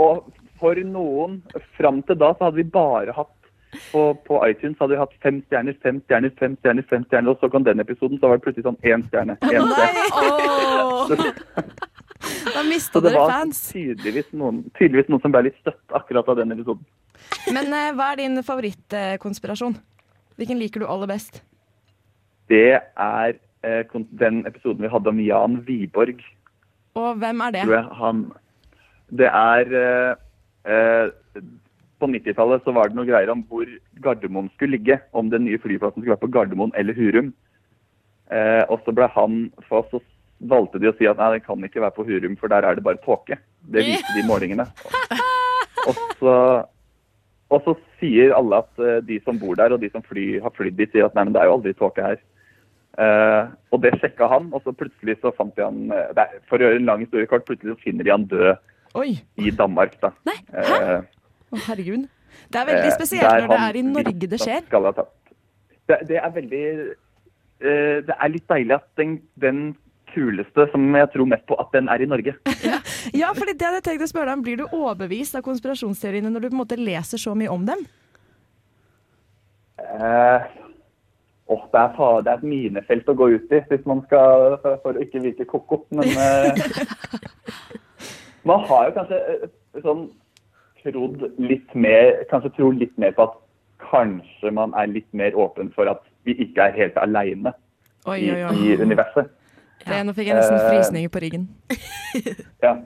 Og 0.08 0.14
for 0.62 0.80
noen, 0.86 1.40
fram 1.78 2.02
til 2.06 2.18
da, 2.20 2.32
så 2.36 2.48
hadde 2.48 2.62
vi 2.62 2.68
bare 2.74 3.14
hatt 3.16 3.34
på, 3.92 4.02
på 4.28 4.40
iTunes 4.48 4.78
hadde 4.80 4.96
vi 4.96 5.02
hatt 5.02 5.16
fem 5.24 5.42
stjerner, 5.48 5.76
fem 5.84 6.00
stjerner, 6.06 6.34
fem 6.40 6.56
stjerner, 6.62 6.88
fem 6.90 7.04
stjerner, 7.08 7.34
og 7.34 7.42
så 7.42 7.50
kom 7.52 7.66
den 7.68 7.84
episoden, 7.84 8.20
så 8.22 8.32
var 8.32 8.40
det 8.40 8.46
plutselig 8.46 8.68
sånn 8.68 8.80
én 8.84 9.04
stjerne. 9.10 9.38
én 9.48 9.64
stjerne. 9.74 10.02
Da 12.54 12.64
mista 12.66 13.00
Så 13.00 13.04
det 13.06 13.14
var 13.20 13.52
tydeligvis 13.52 14.32
noen, 14.34 14.64
tydeligvis 14.80 15.12
noen 15.12 15.26
som 15.26 15.36
ble 15.36 15.48
litt 15.50 15.60
støtt 15.62 15.98
akkurat 16.00 16.32
av 16.32 16.40
den 16.40 16.56
episoden. 16.56 16.88
Men 17.54 17.70
eh, 17.74 17.92
hva 17.98 18.14
er 18.14 18.24
din 18.24 18.44
favorittkonspirasjon? 18.46 19.78
Hvilken 20.38 20.60
liker 20.62 20.82
du 20.82 20.90
aller 20.90 21.10
best? 21.10 21.44
det 22.50 22.80
er 22.98 23.34
eh, 23.64 23.86
den 24.20 24.46
episoden 24.48 24.84
vi 24.84 24.92
hadde 24.92 25.10
om 25.12 25.20
Jan 25.20 25.60
Wiborg. 25.68 26.22
Og 26.96 27.16
hvem 27.16 27.42
er 27.42 27.52
det? 27.52 27.66
Han 28.02 28.32
Det 29.10 29.28
er 29.28 29.74
eh, 29.80 30.16
eh, 30.72 31.10
På 31.98 32.10
90-tallet 32.12 32.62
så 32.66 32.74
var 32.76 32.90
det 32.90 32.98
noe 33.00 33.08
greier 33.08 33.32
om 33.34 33.42
hvor 33.50 33.66
Gardermoen 34.04 34.52
skulle 34.56 34.78
ligge. 34.78 35.00
Om 35.18 35.32
den 35.34 35.48
nye 35.48 35.58
flyplassen 35.62 36.02
skulle 36.02 36.14
være 36.14 36.26
på 36.26 36.34
Gardermoen 36.36 36.74
eller 36.78 36.94
Hurum. 36.98 37.32
Eh, 38.30 38.64
og 38.70 38.84
så 38.86 38.94
ble 38.94 39.08
han 39.16 39.40
for 39.70 39.88
så 39.92 40.02
valgte 40.52 40.78
de 40.78 40.92
å 40.92 40.96
si 40.98 41.08
at 41.10 41.18
nei, 41.18 41.32
den 41.38 41.46
kan 41.46 41.64
ikke 41.66 41.82
være 41.82 41.96
på 41.96 42.06
Hurum, 42.06 42.36
for 42.38 42.52
der 42.54 42.68
er 42.68 42.78
det 42.78 42.84
bare 42.86 43.02
tåke. 43.02 43.40
Det 43.66 43.86
viste 43.88 44.14
de 44.18 44.26
målingene. 44.28 44.68
Og 45.88 45.96
så, 46.20 46.32
og 47.48 47.62
så 47.64 47.74
sier 48.02 48.34
alle 48.36 48.58
at 48.60 48.82
eh, 48.84 48.98
de 49.08 49.22
som 49.24 49.38
bor 49.40 49.56
der, 49.56 49.72
og 49.72 49.80
de 49.80 49.88
som 49.94 50.04
fly, 50.04 50.34
har 50.44 50.52
flydd 50.52 50.76
dit, 50.76 50.90
sier 50.92 51.06
at 51.08 51.14
nei, 51.16 51.24
men 51.24 51.32
det 51.32 51.40
er 51.40 51.48
jo 51.48 51.54
aldri 51.56 51.72
tåke 51.80 52.04
her. 52.04 52.18
Eh, 53.00 53.44
og 53.72 53.80
det 53.86 53.94
sjekka 54.02 54.28
han, 54.28 54.50
og 54.52 54.66
så 54.66 54.74
plutselig 54.76 55.16
så 55.22 55.32
fant 55.38 55.54
de 55.56 55.64
han 55.64 55.94
eh, 55.96 56.34
For 56.50 56.60
å 56.60 56.66
gjøre 56.66 56.82
en 56.82 56.90
lang 56.90 57.06
historie 57.06 57.30
kort, 57.32 57.46
plutselig 57.48 57.78
så 57.78 57.84
finner 57.86 58.04
de 58.04 58.12
han 58.12 58.26
død 58.28 58.50
Oi, 59.00 59.14
i 59.40 59.54
Danmark. 59.56 59.96
da. 60.04 60.12
Nei, 60.28 60.36
Eh, 60.52 61.00
å 61.52 61.64
herregud. 61.68 62.06
Det 62.48 62.62
er 62.62 62.70
veldig 62.70 62.92
eh, 62.92 62.96
spesielt 62.96 63.28
når 63.28 63.52
det 63.52 63.60
er 63.64 63.80
i 63.80 63.84
Norge 63.88 64.30
det 64.32 64.40
skjer. 64.42 64.64
er. 64.68 65.04
Det, 65.88 65.98
det 66.10 66.18
er 66.20 66.32
veldig 66.36 66.64
eh, 66.68 67.98
Det 68.08 68.16
er 68.16 68.32
litt 68.34 68.48
deilig 68.52 68.76
at 68.76 68.88
den, 69.00 69.20
den 69.40 69.62
kuleste, 70.14 70.68
som 70.72 70.84
jeg 70.96 71.10
tror 71.14 71.30
mest 71.30 71.46
på, 71.50 71.58
at 71.62 71.74
den 71.76 71.90
er 71.92 72.04
i 72.04 72.10
Norge. 72.10 72.36
Ja, 73.16 73.30
fordi 73.36 73.54
det 73.56 73.64
hadde 73.64 73.80
jeg 73.80 73.86
tenkt 73.86 74.04
å 74.04 74.10
spørre 74.10 74.28
deg 74.28 74.38
om. 74.38 74.44
Blir 74.44 74.58
du 74.60 74.66
overbevist 74.68 75.38
av 75.38 75.44
konspirasjonsteoriene 75.46 76.30
når 76.32 76.44
du 76.44 76.48
på 76.50 76.56
en 76.58 76.60
måte 76.60 76.78
leser 76.80 77.22
så 77.22 77.32
mye 77.38 77.52
om 77.54 77.64
dem? 77.68 77.86
Eh, 79.80 80.48
oh, 81.48 81.64
det, 81.72 81.84
er, 81.84 82.22
det 82.26 82.34
er 82.34 82.42
et 82.42 82.48
minefelt 82.52 83.08
å 83.08 83.16
gå 83.18 83.30
ut 83.38 83.54
i 83.56 83.62
hvis 83.70 83.88
man 83.88 84.04
skal 84.10 84.58
for, 84.64 84.80
for 84.84 84.98
å 84.98 85.06
ikke 85.06 85.24
virke 85.24 85.48
ko-ko. 85.48 85.80
Men 85.96 86.12
eh, 86.20 86.62
man 88.50 88.66
har 88.68 88.90
jo 88.90 88.96
kanskje 88.98 89.22
eh, 89.36 89.48
sånn 89.86 90.08
trodd 90.88 91.28
litt 91.42 91.76
mer 91.76 92.24
Kanskje 92.32 92.54
tro 92.58 92.72
litt 92.76 92.96
mer 92.98 93.16
på 93.18 93.28
at 93.28 93.38
kanskje 93.88 94.52
man 94.52 94.74
er 94.80 94.90
litt 94.90 95.08
mer 95.14 95.36
åpen 95.38 95.70
for 95.76 95.90
at 95.92 96.02
vi 96.28 96.36
ikke 96.44 96.66
er 96.66 96.76
helt 96.76 96.98
aleine 97.00 97.54
i, 98.16 98.30
i 98.32 98.76
universet. 98.80 99.30
Ja. 99.86 100.02
nå 100.04 100.16
fikk 100.16 100.32
jeg 100.32 100.38
nesten 100.38 100.58
Eh, 100.58 100.70
frysninger 100.72 101.12
på 101.14 101.24
ryggen. 101.24 101.50
Ja. 102.66 102.78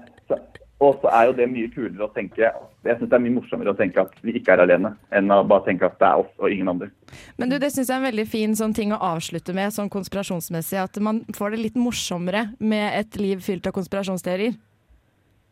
Og 0.82 0.98
så 1.02 1.12
er 1.14 1.28
jo 1.30 1.34
det 1.38 1.46
mye 1.52 1.70
kulere 1.70 2.08
å 2.08 2.14
tenke 2.14 2.42
Jeg 2.42 2.98
syns 2.98 3.10
det 3.12 3.14
er 3.14 3.22
mye 3.22 3.36
morsommere 3.36 3.70
å 3.70 3.78
tenke 3.78 4.02
at 4.02 4.16
vi 4.26 4.34
ikke 4.40 4.56
er 4.56 4.64
alene, 4.64 4.96
enn 5.14 5.30
å 5.30 5.44
bare 5.46 5.68
tenke 5.68 5.86
at 5.86 6.00
det 6.02 6.08
er 6.08 6.24
oss 6.24 6.32
og 6.42 6.50
ingen 6.50 6.72
andre. 6.72 6.90
Men 7.38 7.52
du, 7.54 7.60
det 7.62 7.70
syns 7.70 7.92
jeg 7.92 7.94
er 7.94 8.02
en 8.02 8.08
veldig 8.08 8.26
fin 8.32 8.56
sånn 8.58 8.74
ting 8.74 8.96
å 8.96 8.98
avslutte 9.12 9.54
med, 9.54 9.70
sånn 9.76 9.92
konspirasjonsmessig. 9.94 10.80
At 10.82 10.98
man 10.98 11.22
får 11.38 11.54
det 11.54 11.62
litt 11.62 11.78
morsommere 11.78 12.48
med 12.58 12.98
et 12.98 13.20
liv 13.22 13.46
fylt 13.46 13.70
av 13.70 13.76
konspirasjonsteorier. 13.78 14.58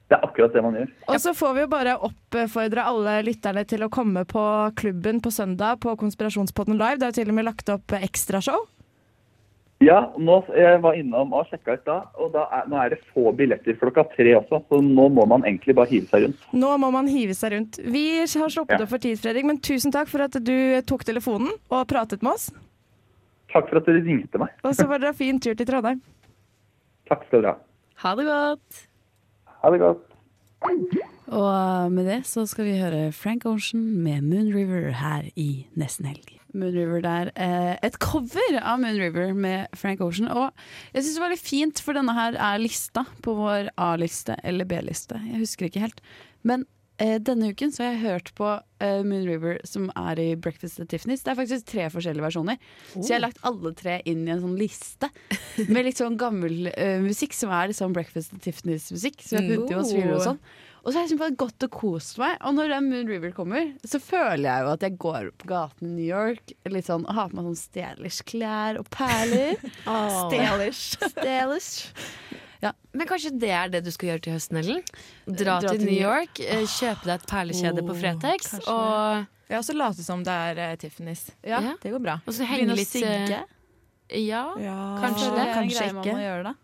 Det 0.10 0.17
er 0.17 0.26
akkurat 0.26 0.54
det 0.56 0.63
man 0.65 0.74
gjør. 0.74 0.89
Og 1.13 1.19
så 1.22 1.34
får 1.38 1.54
vi 1.54 1.62
jo 1.62 1.69
bare 1.69 1.93
oppfordre 2.08 2.82
alle 2.89 3.19
lytterne 3.28 3.62
til 3.69 3.84
å 3.86 3.91
komme 3.93 4.24
på 4.26 4.41
klubben 4.80 5.19
på 5.22 5.30
søndag 5.32 5.78
på 5.84 5.93
Konspirasjonspodden 6.02 6.80
live. 6.80 6.98
Det 6.98 7.06
er 7.06 7.13
jo 7.13 7.17
til 7.22 7.30
og 7.30 7.38
med 7.38 7.45
lagt 7.45 7.69
opp 7.69 7.93
ekstrashow. 8.00 8.65
Ja, 9.80 10.00
nå, 10.19 10.41
jeg 10.60 10.82
var 10.84 10.98
innom 11.00 11.32
og 11.38 11.45
sjekka 11.48 11.78
ut 11.78 11.86
da, 11.88 12.00
og 12.19 12.34
da 12.34 12.41
er, 12.58 12.65
nå 12.67 12.76
er 12.82 12.89
det 12.91 12.98
få 13.13 13.30
billetter 13.38 13.78
klokka 13.80 14.04
tre 14.12 14.34
også, 14.36 14.60
så 14.67 14.80
nå 14.84 15.06
må 15.15 15.24
man 15.30 15.45
egentlig 15.48 15.72
bare 15.78 15.88
hive 15.93 16.10
seg 16.12 16.26
rundt. 16.26 16.41
Nå 16.52 16.72
må 16.84 16.89
man 16.91 17.08
hive 17.08 17.38
seg 17.38 17.54
rundt. 17.54 17.80
Vi 17.86 18.02
har 18.26 18.52
sluppet 18.52 18.76
Ja. 18.76 18.82
opp 18.84 18.91
for 18.91 19.00
tid, 19.06 19.15
Fredrik, 19.22 19.45
men 19.48 19.62
tusen 19.63 19.93
takk 19.95 20.10
for 20.12 20.26
at 20.26 20.36
du 20.36 20.82
tok 20.89 21.06
telefonen 21.08 21.54
og 21.72 21.88
pratet 21.88 22.26
med 22.26 22.34
oss. 22.34 22.50
Takk 23.54 23.69
for 23.69 23.80
at 23.80 23.88
dere 23.88 24.04
ringte 24.04 24.38
meg. 24.41 24.52
Og 24.67 24.76
så 24.76 24.86
var 24.89 25.00
det 25.00 25.13
en 25.13 25.19
fin 25.22 25.39
tur 25.39 25.56
til 25.56 25.65
Trondheim. 25.69 26.02
Takk 27.08 27.24
skal 27.30 27.41
dere 27.41 27.56
ha. 27.56 27.58
Ha 28.04 28.15
det 28.19 28.26
godt. 28.28 28.84
Ha 29.63 29.72
det 29.74 29.82
godt. 29.84 30.06
Og 31.30 31.91
med 31.93 32.08
det 32.10 32.24
så 32.28 32.45
skal 32.50 32.65
vi 32.65 32.80
høre 32.80 33.12
Frank 33.13 33.45
Ocean 33.45 33.84
med 34.04 34.26
Moon 34.26 34.50
River 34.56 34.89
her 34.98 35.30
i 35.38 35.65
Nesten 35.78 36.10
Helg. 36.10 36.39
Moon 36.54 36.74
River 36.74 37.04
der. 37.06 37.30
Eh, 37.38 37.76
et 37.86 38.00
cover 38.02 38.58
av 38.58 38.80
Moon 38.82 38.98
River 38.98 39.36
med 39.38 39.69
Frank 39.78 40.02
Ocean. 40.02 40.30
Og 40.32 40.50
jeg 40.93 41.04
syns 41.04 41.19
det 41.19 41.24
var 41.24 41.34
litt 41.36 41.45
fint, 41.45 41.84
for 41.86 41.98
denne 41.98 42.15
her 42.17 42.38
er 42.39 42.62
lista 42.62 43.06
på 43.26 43.36
vår 43.38 43.69
A-liste 43.78 44.39
eller 44.43 44.65
B-liste. 44.69 45.22
Jeg 45.28 45.43
husker 45.43 45.69
ikke 45.69 45.86
helt. 45.86 46.02
Men 46.41 46.65
eh, 46.65 46.78
denne 46.99 47.51
uken 47.53 47.71
så 47.71 47.85
har 47.85 47.93
jeg 47.93 48.01
hørt 48.03 48.31
på 48.35 48.47
eh, 48.83 49.01
Moon 49.07 49.23
River 49.27 49.59
som 49.67 49.88
er 49.95 50.19
i 50.19 50.27
Breakfast 50.35 50.81
at 50.83 50.89
Tiffany's. 50.91 51.23
Det 51.23 51.31
er 51.33 51.38
faktisk 51.39 51.67
tre 51.71 51.85
forskjellige 51.93 52.25
versjoner. 52.25 52.57
Så 52.91 53.05
jeg 53.05 53.17
har 53.17 53.25
lagt 53.27 53.43
alle 53.47 53.71
tre 53.79 53.99
inn 54.09 54.25
i 54.27 54.33
en 54.33 54.41
sånn 54.43 54.57
liste 54.59 55.12
med 55.71 55.85
litt 55.88 56.01
sånn 56.01 56.17
gammel 56.19 56.71
eh, 56.73 56.97
musikk 57.03 57.38
som 57.38 57.53
er 57.55 57.71
liksom 57.71 57.95
Breakfast 57.95 58.35
at 58.35 58.43
Tiffany's-musikk. 58.43 59.23
Så 59.23 59.38
jeg 59.39 59.47
puttet 59.53 59.77
og 59.79 59.88
sviler 59.88 60.17
og 60.17 60.25
sånn. 60.27 60.41
Og 60.79 60.93
så 60.93 60.95
har 60.95 61.03
jeg 61.03 61.09
liksom 61.09 61.19
bare 61.21 61.39
gått 61.39 61.65
og 61.67 61.73
kost 61.75 62.19
meg. 62.21 62.38
Og 62.47 62.55
når 62.55 62.71
den 62.73 62.91
Moon 62.91 63.09
River 63.12 63.33
kommer, 63.35 63.73
så 63.83 63.99
føler 64.01 64.45
jeg 64.47 64.63
jo 64.63 64.69
at 64.73 64.85
jeg 64.88 64.99
går 65.03 65.31
på 65.39 65.49
gaten 65.51 65.89
i 65.89 65.95
New 65.97 66.07
York 66.07 66.53
litt 66.71 66.88
sånn, 66.88 67.03
og 67.07 67.17
har 67.17 67.31
på 67.31 67.39
meg 67.39 67.49
sånn 67.49 67.59
stylish 67.59 68.23
klær 68.29 68.79
og 68.79 68.88
perler. 68.95 69.59
Stylish. 71.12 71.75
Stylish. 72.60 72.76
Men 72.93 73.08
kanskje 73.08 73.32
det 73.39 73.52
er 73.56 73.69
det 73.72 73.84
du 73.86 73.91
skal 73.95 74.12
gjøre 74.12 74.24
til 74.26 74.36
høsten, 74.36 74.60
Ellen? 74.60 74.82
Dra, 75.26 75.60
Dra 75.63 75.74
til 75.74 75.86
New 75.86 75.95
York, 75.95 76.39
York, 76.39 76.41
eh, 76.43 76.65
kjøpe 76.67 77.08
deg 77.08 77.13
et 77.15 77.28
perlekjede 77.30 77.86
på 77.88 77.95
Fretex, 78.00 78.54
og, 78.67 79.28
Ja, 79.50 79.58
og 79.58 79.65
så 79.65 79.74
late 79.74 80.04
som 80.06 80.22
det 80.24 80.34
er 80.34 80.60
uh, 80.62 80.76
Tiffany's. 80.78 81.30
Ja. 81.41 81.62
Ja. 81.63 81.76
Det 81.82 81.91
går 81.91 82.04
bra. 82.04 82.19
og 82.26 82.36
så 82.36 82.45
henge 82.45 82.76
litt 82.76 82.91
eh, 83.00 83.02
sigge. 83.02 83.39
Ja. 84.30 84.43
Kanskje 85.02 85.32
Det 85.36 85.48
kanskje 85.54 85.88
ikke. 85.93 86.17
gjøre 86.17 86.56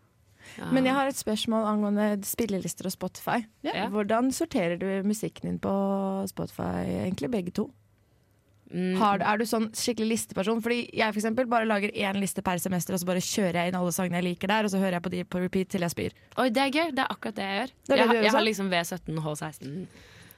ja. 0.56 0.70
Men 0.72 0.86
jeg 0.86 0.94
har 0.94 1.10
et 1.10 1.18
spørsmål 1.18 1.66
angående 1.68 2.06
spillelister 2.24 2.88
og 2.88 2.94
Spotify. 2.94 3.40
Ja. 3.66 3.88
Hvordan 3.92 4.32
sorterer 4.32 4.78
du 4.80 4.88
musikken 5.08 5.50
din 5.50 5.58
på 5.60 5.74
Spotify, 6.30 6.86
egentlig, 6.86 7.32
begge 7.34 7.52
to? 7.52 7.72
Mm. 8.76 8.96
Har, 9.00 9.22
er 9.24 9.40
du 9.40 9.46
sånn 9.48 9.70
skikkelig 9.76 10.10
listeperson? 10.12 10.60
Fordi 10.64 10.82
jeg 10.92 11.14
for 11.14 11.22
eksempel 11.22 11.48
bare 11.52 11.68
lager 11.70 11.94
én 11.96 12.20
liste 12.20 12.44
per 12.46 12.60
semester, 12.60 12.98
og 12.98 13.02
så 13.02 13.08
bare 13.08 13.24
kjører 13.24 13.62
jeg 13.62 13.72
inn 13.72 13.78
alle 13.80 13.94
sangene 13.96 14.20
jeg 14.20 14.28
liker 14.34 14.52
der, 14.52 14.68
og 14.68 14.74
så 14.74 14.82
hører 14.82 15.00
jeg 15.00 15.06
på 15.06 15.14
de 15.14 15.22
på 15.24 15.44
repeat 15.46 15.72
til 15.72 15.86
jeg 15.86 15.96
spyr. 15.96 16.18
Oi, 16.42 16.50
det 16.52 16.66
er 16.66 16.74
gøy. 16.74 16.90
Det 16.92 17.06
er 17.06 17.14
akkurat 17.16 17.40
det 17.40 17.48
jeg 17.48 17.62
gjør. 17.62 17.72
Det 17.72 17.94
det 17.94 18.02
jeg, 18.02 18.12
gjør 18.12 18.28
jeg 18.28 18.36
har 18.36 18.46
liksom 18.50 18.74
V17, 18.74 19.24
H16, 19.26 19.72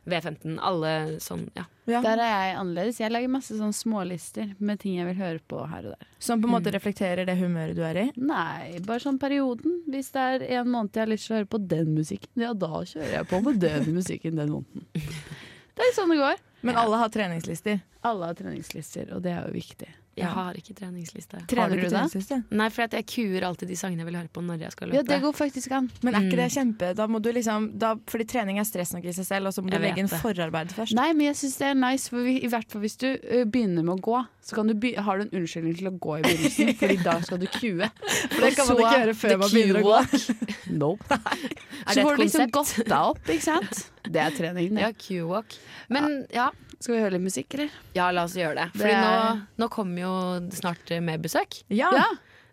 V15, 0.07 0.53
alle 0.63 0.91
sånn, 1.23 1.47
ja. 1.57 1.65
Ja. 1.87 2.01
Der 2.03 2.21
er 2.21 2.29
jeg 2.29 2.55
annerledes. 2.59 2.99
Jeg 3.01 3.11
lager 3.11 3.31
masse 3.31 3.57
sånn 3.57 3.73
smålister 3.75 4.53
med 4.59 4.79
ting 4.83 4.99
jeg 4.99 5.07
vil 5.09 5.17
høre 5.19 5.41
på 5.51 5.63
her 5.71 5.89
og 5.89 5.97
der. 5.97 6.09
Som 6.23 6.43
på 6.43 6.47
en 6.47 6.53
måte 6.53 6.71
reflekterer 6.75 7.27
det 7.27 7.35
humøret 7.41 7.75
du 7.75 7.83
er 7.87 8.01
i? 8.05 8.07
Nei, 8.21 8.77
bare 8.85 9.03
sånn 9.03 9.19
perioden. 9.19 9.81
Hvis 9.89 10.13
det 10.15 10.25
er 10.37 10.47
en 10.61 10.71
måned 10.71 10.95
jeg 10.95 11.07
har 11.07 11.11
lyst 11.11 11.27
til 11.27 11.35
å 11.35 11.39
høre 11.41 11.51
på 11.57 11.63
den 11.73 11.91
musikken, 11.97 12.31
ja 12.45 12.53
da 12.53 12.83
kjører 12.83 13.17
jeg 13.17 13.29
på 13.33 13.41
med 13.49 13.59
den 13.65 13.91
musikken 13.97 14.39
den 14.39 14.53
måneden. 14.59 14.87
Det 15.77 15.85
er 15.85 15.91
sånn 15.93 16.09
det 16.09 16.15
går. 16.17 16.39
Men 16.61 16.79
alle 16.81 16.97
har 17.03 17.13
treningslister. 17.13 17.79
Alle 18.07 18.31
har 18.31 18.37
treningslister, 18.37 19.13
og 19.15 19.23
det 19.25 19.33
er 19.35 19.47
jo 19.47 19.55
viktig. 19.57 19.89
Jeg 20.17 20.33
har 20.33 20.55
ikke 20.57 20.73
treningsliste. 20.73 21.39
Trener 21.49 21.77
du 21.77 21.83
du 21.85 21.93
det? 21.93 22.37
Nei, 22.57 22.67
for 22.73 22.89
jeg 22.89 23.05
kuer 23.05 23.43
alltid 23.45 23.69
de 23.69 23.75
sangene 23.77 24.01
jeg 24.01 24.07
vil 24.09 24.17
høre 24.17 24.31
på 24.33 24.41
når 24.41 24.63
jeg 24.65 24.73
skal 24.73 24.89
løpe. 24.89 24.97
Ja, 24.97 25.03
det 25.05 25.19
går 25.21 25.35
faktisk 25.37 25.75
an. 25.77 25.89
Men 26.01 26.15
er 26.17 26.25
ikke 26.25 26.39
det 26.39 26.47
Mm. 26.47 26.55
kjempe 26.57 26.95
Da 26.95 27.05
må 27.07 27.21
du 27.21 27.31
liksom 27.31 27.77
da, 27.77 27.95
Fordi 28.07 28.25
trening 28.25 28.57
er 28.57 28.63
stress 28.63 28.93
nok 28.93 29.05
i 29.05 29.13
seg 29.13 29.25
selv, 29.25 29.47
og 29.47 29.53
så 29.53 29.61
må 29.61 29.69
du 29.69 29.75
Jeg 29.75 29.81
du 29.81 29.87
legge 29.87 29.99
inn 29.99 30.07
forarbeid 30.09 30.73
først. 30.73 30.95
Nei, 30.95 31.13
men 31.13 31.27
jeg 31.27 31.35
syns 31.35 31.57
det 31.57 31.67
er 31.67 31.75
nice, 31.75 32.09
for 32.09 32.23
vi, 32.23 32.39
i 32.41 32.47
hvert 32.47 32.71
fall 32.71 32.81
hvis 32.81 32.97
du 32.97 33.07
uh, 33.13 33.43
begynner 33.45 33.83
med 33.83 33.93
å 33.93 34.01
gå, 34.01 34.25
så 34.41 34.55
kan 34.55 34.67
du 34.67 34.73
by 34.73 34.95
har 34.95 35.17
du 35.17 35.23
en 35.27 35.41
unnskyldning 35.41 35.77
til 35.77 35.87
å 35.87 35.93
gå 35.99 36.17
i 36.17 36.21
begynnelsen, 36.25 36.73
Fordi 36.81 36.97
da 37.03 37.21
skal 37.21 37.37
du 37.37 37.45
kue. 37.45 37.89
For 38.31 38.41
det 38.41 38.55
kan 38.55 38.67
man 38.67 38.81
ikke 38.81 38.97
gjøre 38.97 39.13
før 39.21 39.37
man 39.37 39.53
begynner 39.53 39.81
å 39.81 39.85
gå. 39.85 40.01
Nope. 40.81 41.21
Er 41.87 41.93
Så 41.93 42.01
får 42.03 42.17
du 42.17 42.23
liksom 42.23 42.49
gått 42.49 42.73
deg 42.81 42.97
opp, 42.97 43.21
ikke 43.29 43.45
sant? 43.45 43.85
Det 44.11 44.21
er 44.23 44.31
trening, 44.37 44.75
det. 44.75 44.81
Ja, 44.81 44.91
Q-walk. 44.93 45.57
Men 45.89 46.25
ja. 46.33 46.49
Skal 46.79 46.93
vi 46.93 47.01
høre 47.01 47.11
litt 47.15 47.23
musikk, 47.25 47.53
eller? 47.57 47.69
ja, 47.95 48.11
la 48.13 48.23
oss 48.27 48.35
gjøre 48.37 48.53
det. 48.55 48.67
Det 48.77 48.91
er- 48.93 49.01
nå, 49.01 49.41
nå 49.57 49.67
kommer 49.73 50.01
jo 50.03 50.49
snart 50.53 50.91
mer 51.01 51.17
besøk. 51.17 51.63
Ja! 51.69 51.89
Ja. 51.91 52.05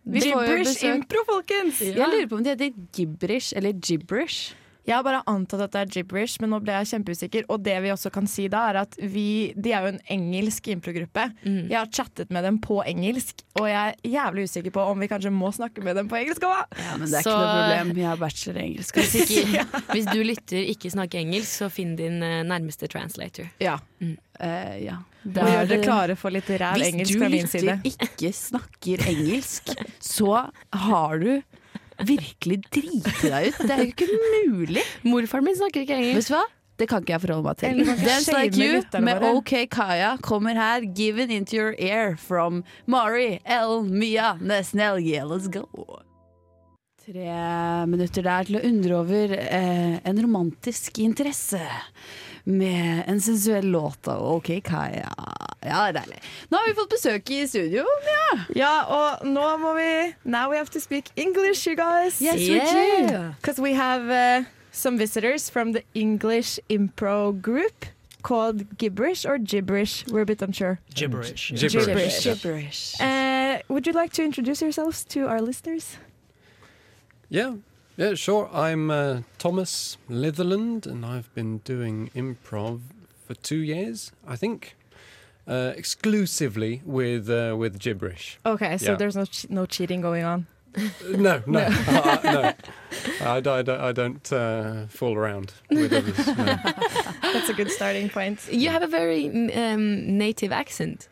Vi 0.07 0.21
får 0.21 0.47
jo 0.47 0.57
Gibberish 0.57 0.85
impro, 0.85 1.25
folkens! 1.29 1.79
Jeg 1.81 1.97
lurer 1.97 2.27
på 2.29 2.37
om 2.37 2.43
det 2.45 2.59
heter 2.59 2.75
gibberish 2.93 3.55
eller 3.57 3.73
gibberish. 3.73 4.55
Jeg 4.85 4.97
har 4.99 5.05
bare 5.07 5.23
antatt 5.31 5.63
at 5.65 5.73
det 5.73 5.81
er 5.81 5.93
gibberish, 5.99 6.41
men 6.43 6.51
nå 6.53 6.59
ble 6.61 6.75
jeg 6.77 6.91
kjempeusikker. 6.93 7.47
Og 7.49 7.63
det 7.65 7.77
vi 7.85 7.93
også 7.95 8.11
kan 8.13 8.27
si 8.29 8.47
da, 8.53 8.67
er 8.69 8.79
at 8.83 8.97
vi 9.01 9.53
De 9.57 9.73
er 9.73 9.87
jo 9.87 9.93
en 9.95 10.01
engelsk 10.13 10.69
improgruppe. 10.75 11.25
Mm. 11.45 11.71
Jeg 11.71 11.79
har 11.79 11.89
chattet 11.89 12.31
med 12.35 12.45
dem 12.45 12.59
på 12.65 12.83
engelsk, 12.85 13.41
og 13.61 13.69
jeg 13.71 13.95
er 13.95 14.11
jævlig 14.17 14.45
usikker 14.51 14.75
på 14.75 14.85
om 14.91 15.01
vi 15.01 15.09
kanskje 15.09 15.33
må 15.33 15.49
snakke 15.57 15.81
med 15.85 15.97
dem 15.97 16.11
på 16.13 16.19
engelsk 16.21 16.45
òg. 16.45 16.77
Ja, 16.77 16.99
men 17.01 17.09
det 17.09 17.19
er 17.21 17.23
Så- 17.23 17.33
ikke 17.33 17.41
noe 17.41 17.57
problem. 17.63 17.95
Vi 17.97 18.03
har 18.11 18.21
bachelor 18.21 18.61
i 18.61 18.67
engelsk. 18.69 19.01
Hvis, 19.01 19.15
ikke, 19.25 19.65
hvis 19.95 20.11
du 20.13 20.21
lytter 20.23 20.69
ikke 20.75 20.93
snakker 20.93 21.19
engelsk, 21.25 21.49
så 21.65 21.71
finn 21.73 21.97
din 21.97 22.21
eh, 22.23 22.43
nærmeste 22.45 22.89
translator. 22.93 23.49
Ja. 23.65 23.79
Eh, 24.05 24.85
ja. 24.85 24.99
Og 25.25 25.33
gjør 25.49 25.69
dere 25.71 25.83
klare 25.87 26.17
for 26.21 26.35
litt 26.35 26.49
ræv 26.61 26.83
engelsk 26.85 27.15
du 27.17 27.23
fra 27.23 27.29
min 27.33 27.49
side. 27.49 27.79
Hvis 27.87 27.97
lytter 27.97 28.05
ikke 28.05 28.33
snakker 28.37 29.07
engelsk, 29.09 29.73
så 30.05 30.51
har 30.85 31.19
du 31.23 31.31
virkelig 32.03 32.61
drite 32.73 33.31
deg 33.31 33.49
ut. 33.53 33.63
Det 33.63 33.71
er 33.71 33.83
jo 33.85 33.93
ikke 33.93 34.11
mulig. 34.51 34.85
Morfaren 35.07 35.47
min 35.47 35.57
snakker 35.59 35.85
ikke 35.85 35.99
Vet 36.17 36.29
du 36.29 36.35
hva? 36.35 36.45
Det 36.75 36.89
kan 36.91 37.05
ikke 37.05 37.15
jeg 37.15 37.23
forholde 37.23 37.47
meg 37.47 37.59
til. 37.61 37.85
Dance 38.03 38.33
Like 38.35 38.59
You 38.59 39.03
med. 39.05 39.23
OK 39.29 39.53
Kaya 39.71 40.17
kommer 40.23 40.59
her. 40.59 40.83
Given 40.83 41.31
into 41.31 41.57
your 41.57 41.75
ear 41.79 42.17
from 42.17 42.65
Mari 42.87 43.39
L. 43.47 43.85
Mia. 43.87 44.35
Nesnell. 44.41 44.99
Yeah, 44.99 45.23
Let's 45.23 45.47
go. 45.47 45.69
Tre 47.05 47.85
minutter 47.87 48.25
der 48.25 48.47
til 48.49 48.57
å 48.59 48.65
undre 48.65 48.95
over 48.97 49.35
eh, 49.37 49.99
en 50.03 50.21
romantisk 50.25 50.99
interesse. 51.05 51.61
Med 52.45 53.05
en 53.07 53.21
sensuell 53.21 53.67
låt 53.67 54.09
av 54.09 54.21
OK 54.35 54.51
Kaya. 54.65 55.13
Ja, 55.65 55.87
det 55.87 56.01
deilig. 56.01 56.19
Nå 56.49 56.59
har 56.59 56.69
vi 56.69 56.75
fått 56.77 56.91
besøk 56.93 57.31
i 57.31 57.47
studio. 57.49 57.85
Ja. 58.05 58.39
Ja, 58.55 58.73
og 58.85 59.25
nå 59.27 59.47
må 59.63 59.73
vi 59.79 60.13
Now 60.25 60.51
we 60.51 60.59
have 60.59 60.71
to 60.71 60.81
speak 60.81 61.09
English, 61.17 61.67
you 61.67 61.75
guys. 61.77 62.21
Yes, 62.21 62.37
we 62.37 62.61
do. 63.09 63.33
Because 63.41 63.63
we 63.63 63.73
have 63.73 64.11
uh, 64.11 64.45
some 64.73 64.99
visitors 64.99 65.49
from 65.49 65.73
the 65.73 65.83
English 65.95 66.61
Impro 66.69 67.33
group 67.33 67.87
called 68.23 68.77
Gibberish 68.77 69.25
or 69.25 69.39
Gibberish. 69.39 70.05
We're 70.09 70.23
a 70.23 70.27
bit 70.27 70.43
unsure. 70.43 70.81
Gibberish. 70.95 71.53
Gibberish. 71.55 72.25
Gibberish. 72.25 73.01
Uh, 73.01 73.59
would 73.69 73.87
you 73.87 73.93
like 73.93 74.13
to 74.15 74.23
introduce 74.23 74.61
yourselves 74.61 75.05
to 75.05 75.29
our 75.29 75.41
listeners? 75.41 75.97
Yeah, 77.31 77.55
yeah, 77.97 78.15
sure. 78.15 78.49
I'm 78.53 78.91
uh, 78.91 79.21
Thomas 79.39 79.97
Litherland, 80.11 80.87
and 80.87 81.05
I've 81.05 81.33
been 81.35 81.59
doing 81.65 82.11
improv 82.15 82.81
for 83.27 83.35
two 83.35 83.59
years, 83.63 84.13
I 84.27 84.37
think, 84.37 84.77
uh, 85.49 85.73
exclusively 85.77 86.83
with 86.85 87.29
uh, 87.31 87.55
with 87.57 87.79
gibberish. 87.79 88.39
Okay, 88.45 88.79
so 88.79 88.91
Yeah. 88.93 88.97
there's 88.99 89.17
no 89.17 89.25
che- 89.27 89.49
no 89.51 89.67
cheating 89.67 90.01
going 90.03 90.25
on. 90.25 90.47
Uh, 90.77 91.17
no, 91.17 91.43
no, 91.47 91.61
uh, 91.89 92.19
no. 92.25 92.53
I, 93.21 93.41
d- 93.41 93.51
I 93.51 93.63
d- 93.63 93.71
I 93.89 93.93
don't 93.93 94.33
uh, 94.33 94.87
fool 94.89 95.15
around 95.15 95.53
with 95.71 95.93
others. 95.93 96.27
No. 96.27 96.57
That's 97.33 97.49
a 97.49 97.55
good 97.55 97.71
starting 97.71 98.09
point. 98.11 98.41
You 98.51 98.71
have 98.71 98.83
a 98.83 98.89
very 98.89 99.29
um, 99.55 100.19
native 100.19 100.51
accent. 100.53 101.09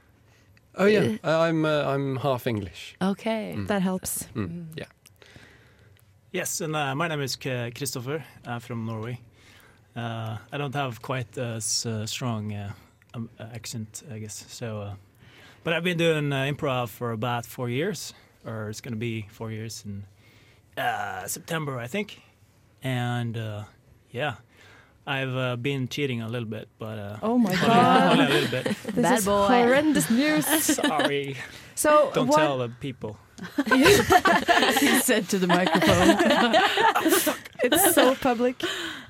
Oh 0.74 0.86
yeah, 0.86 1.16
uh, 1.22 1.38
I'm 1.48 1.64
uh, 1.64 1.84
I'm 1.94 2.16
half 2.16 2.46
English. 2.46 2.96
Okay. 3.00 3.54
Mm. 3.56 3.66
That 3.68 3.82
helps. 3.82 4.26
Mm, 4.34 4.66
yeah. 4.76 4.86
Yes, 6.32 6.60
and 6.60 6.74
uh, 6.74 6.94
my 6.94 7.08
name 7.08 7.20
is 7.20 7.36
K- 7.36 7.70
Christopher 7.76 8.24
uh, 8.46 8.58
from 8.58 8.86
Norway. 8.86 9.20
Uh, 9.94 10.38
I 10.50 10.56
don't 10.58 10.74
have 10.74 11.02
quite 11.02 11.36
a 11.36 11.56
s- 11.56 11.84
uh, 11.84 12.06
strong 12.06 12.52
uh, 12.54 12.72
um, 13.14 13.28
accent, 13.38 14.02
I 14.10 14.18
guess. 14.18 14.46
So, 14.48 14.80
uh, 14.80 14.94
but 15.62 15.74
I've 15.74 15.84
been 15.84 15.98
doing 15.98 16.32
uh, 16.32 16.36
improv 16.50 16.88
for 16.88 17.12
about 17.12 17.44
four 17.44 17.68
years, 17.68 18.14
or 18.46 18.70
it's 18.70 18.80
going 18.80 18.94
to 18.94 18.98
be 18.98 19.26
four 19.30 19.50
years 19.50 19.84
in 19.84 20.04
uh, 20.82 21.26
September, 21.26 21.78
I 21.78 21.86
think. 21.86 22.22
And 22.82 23.36
uh, 23.36 23.64
yeah, 24.10 24.36
I've 25.06 25.36
uh, 25.36 25.56
been 25.56 25.86
cheating 25.86 26.22
a 26.22 26.28
little 26.28 26.48
bit, 26.48 26.68
but 26.78 26.98
uh, 26.98 27.16
Oh 27.22 27.36
my 27.36 27.50
only, 27.50 27.56
god. 27.66 28.12
only 28.18 28.24
a 28.24 28.28
little 28.40 28.50
bit. 28.50 28.64
This 28.94 29.02
Bad 29.02 29.18
is 29.18 29.24
boy. 29.26 29.46
horrendous 29.48 30.08
news. 30.10 30.46
Sorry, 30.64 31.36
So 31.74 32.10
don't 32.14 32.28
what, 32.28 32.38
tell 32.38 32.56
the 32.58 32.70
people. 32.80 33.18
he 33.66 35.00
said 35.00 35.28
to 35.28 35.38
the 35.38 35.46
microphone. 35.46 36.16
it's 37.62 37.94
so 37.94 38.14
public. 38.14 38.62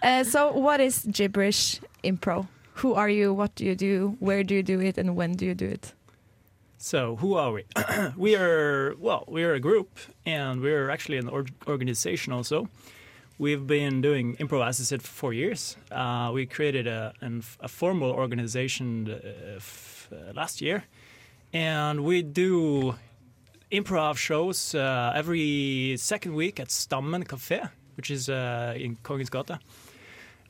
Uh, 0.02 0.24
so 0.24 0.52
what 0.52 0.80
is 0.80 1.06
Gibberish 1.10 1.80
improv? 2.04 2.46
Who 2.74 2.94
are 2.94 3.08
you? 3.08 3.34
What 3.34 3.54
do 3.54 3.64
you 3.64 3.74
do? 3.74 4.16
Where 4.20 4.42
do 4.42 4.54
you 4.54 4.62
do 4.62 4.80
it? 4.80 4.98
And 4.98 5.16
when 5.16 5.32
do 5.34 5.44
you 5.46 5.54
do 5.54 5.66
it? 5.66 5.92
So 6.78 7.16
who 7.16 7.34
are 7.34 7.52
we? 7.52 7.64
we 8.16 8.34
are 8.34 8.96
well, 8.98 9.24
we 9.28 9.44
are 9.44 9.54
a 9.54 9.60
group, 9.60 9.98
and 10.26 10.60
we're 10.60 10.90
actually 10.90 11.18
an 11.18 11.28
org- 11.28 11.52
organization 11.68 12.32
also. 12.32 12.68
We've 13.38 13.66
been 13.66 14.00
doing 14.00 14.36
improv, 14.36 14.66
as 14.66 14.80
I 14.80 14.84
said, 14.84 15.02
for 15.02 15.08
four 15.08 15.32
years. 15.32 15.76
Uh, 15.90 16.30
we 16.34 16.46
created 16.46 16.86
a, 16.86 17.12
an, 17.20 17.42
a 17.60 17.68
formal 17.68 18.10
organization 18.10 19.10
uh, 19.10 19.56
f- 19.56 20.08
uh, 20.12 20.32
last 20.34 20.60
year, 20.60 20.84
and 21.52 22.04
we 22.04 22.22
do 22.22 22.94
improv 23.72 24.16
shows 24.16 24.74
uh, 24.74 25.12
every 25.14 25.96
second 25.98 26.34
week 26.34 26.60
at 26.60 26.68
Stammen 26.68 27.24
Café, 27.26 27.70
which 27.96 28.10
is 28.10 28.28
uh, 28.28 28.74
in 28.76 28.96
Kongens 28.96 29.30
Gata. 29.30 29.58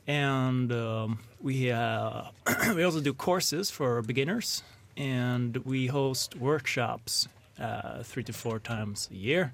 And 0.05 0.71
um, 0.73 1.19
we 1.41 1.71
uh, 1.71 2.23
we 2.75 2.83
also 2.83 2.99
do 2.99 3.13
courses 3.13 3.71
for 3.71 4.01
beginners, 4.01 4.63
and 4.97 5.55
we 5.65 5.87
host 5.87 6.35
workshops 6.35 7.27
uh, 7.59 8.03
three 8.03 8.23
to 8.23 8.33
four 8.33 8.59
times 8.59 9.07
a 9.11 9.15
year. 9.15 9.53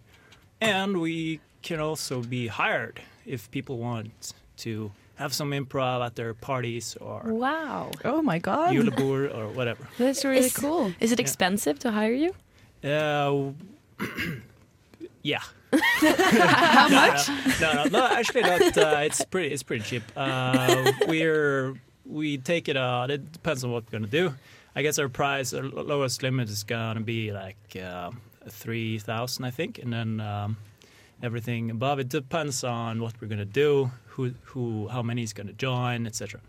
And 0.59 0.97
we 0.99 1.39
can 1.61 1.79
also 1.79 2.21
be 2.23 2.47
hired 2.47 3.01
if 3.25 3.51
people 3.51 3.77
want 3.77 4.33
to 4.57 4.91
have 5.15 5.33
some 5.33 5.51
improv 5.51 6.03
at 6.05 6.15
their 6.15 6.33
parties 6.33 6.97
or 6.99 7.21
Wow. 7.25 7.91
Oh 8.03 8.21
my 8.21 8.39
god. 8.39 8.73
julebord 8.73 9.35
or 9.37 9.49
whatever. 9.49 9.87
That's 9.97 10.25
really 10.25 10.39
Is- 10.47 10.55
cool. 10.57 10.91
Is 10.99 11.11
it 11.11 11.19
expensive 11.19 11.77
to 11.79 11.91
hire 11.91 12.13
you? 12.13 12.33
Uh, 12.83 13.51
yeah. 15.21 15.41
How 15.71 16.89
much? 16.89 17.29
No, 17.61 17.73
no, 17.73 17.83
no. 17.85 18.07
Actually, 18.07 18.41
not. 18.41 18.77
Uh, 18.77 19.01
it's 19.03 19.23
pretty. 19.25 19.53
It's 19.53 19.63
pretty 19.63 19.83
cheap. 19.83 20.03
Uh, 20.15 20.91
we're 21.07 21.75
we 22.05 22.37
take 22.37 22.69
it. 22.69 22.77
Uh, 22.77 23.05
it 23.09 23.31
depends 23.31 23.63
on 23.63 23.71
what 23.71 23.83
we're 23.85 23.99
gonna 23.99 24.07
do. 24.09 24.33
I 24.75 24.81
guess 24.81 24.97
our 24.97 25.09
price, 25.09 25.53
our 25.53 25.63
lowest 25.63 26.23
limit 26.23 26.49
is 26.49 26.63
gonna 26.63 27.01
be 27.01 27.31
like 27.33 27.75
uh, 27.81 28.11
three 28.47 28.97
thousand, 28.99 29.45
I 29.45 29.51
think, 29.51 29.77
and 29.79 29.91
then 29.91 30.21
um, 30.21 30.57
everything 31.21 31.69
above 31.69 31.99
it 31.99 32.09
depends 32.09 32.63
on 32.63 33.01
what 33.01 33.13
we're 33.19 33.27
gonna 33.27 33.45
do, 33.45 33.91
who, 34.07 34.33
who, 34.43 34.87
how 34.87 35.01
many 35.01 35.23
is 35.23 35.33
gonna 35.33 35.53
join, 35.53 36.07
etc. 36.07 36.39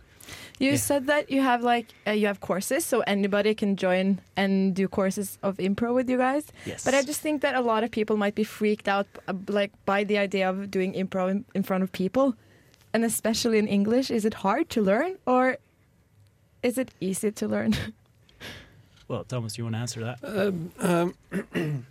You 0.58 0.70
Yeah. 0.72 0.76
said 0.76 1.06
that 1.06 1.30
you 1.30 1.40
have 1.42 1.62
like 1.62 1.86
uh, 2.06 2.10
you 2.12 2.26
have 2.26 2.40
courses, 2.40 2.84
so 2.84 3.00
anybody 3.06 3.54
can 3.54 3.76
join 3.76 4.20
and 4.36 4.74
do 4.74 4.88
courses 4.88 5.38
of 5.42 5.56
improv 5.58 5.94
with 5.94 6.08
you 6.10 6.18
guys. 6.18 6.44
Yes. 6.66 6.84
But 6.84 6.94
I 6.94 7.02
just 7.02 7.20
think 7.20 7.42
that 7.42 7.54
a 7.54 7.60
lot 7.60 7.82
of 7.84 7.90
people 7.90 8.16
might 8.16 8.34
be 8.34 8.44
freaked 8.44 8.88
out, 8.88 9.06
uh, 9.28 9.34
like 9.48 9.72
by 9.86 10.04
the 10.04 10.18
idea 10.18 10.48
of 10.50 10.70
doing 10.70 10.92
improv 10.94 11.30
in, 11.30 11.44
in 11.54 11.62
front 11.62 11.82
of 11.82 11.90
people, 11.92 12.34
and 12.92 13.04
especially 13.04 13.58
in 13.58 13.66
English. 13.68 14.10
Is 14.10 14.24
it 14.24 14.34
hard 14.34 14.68
to 14.70 14.82
learn, 14.82 15.16
or 15.26 15.56
is 16.62 16.76
it 16.78 16.90
easy 17.00 17.30
to 17.32 17.48
learn? 17.48 17.72
well, 19.08 19.24
Thomas, 19.24 19.56
you 19.58 19.64
want 19.64 19.74
to 19.76 19.80
answer 19.80 20.00
that? 20.04 20.18
Um, 20.22 20.70
um, 20.78 21.14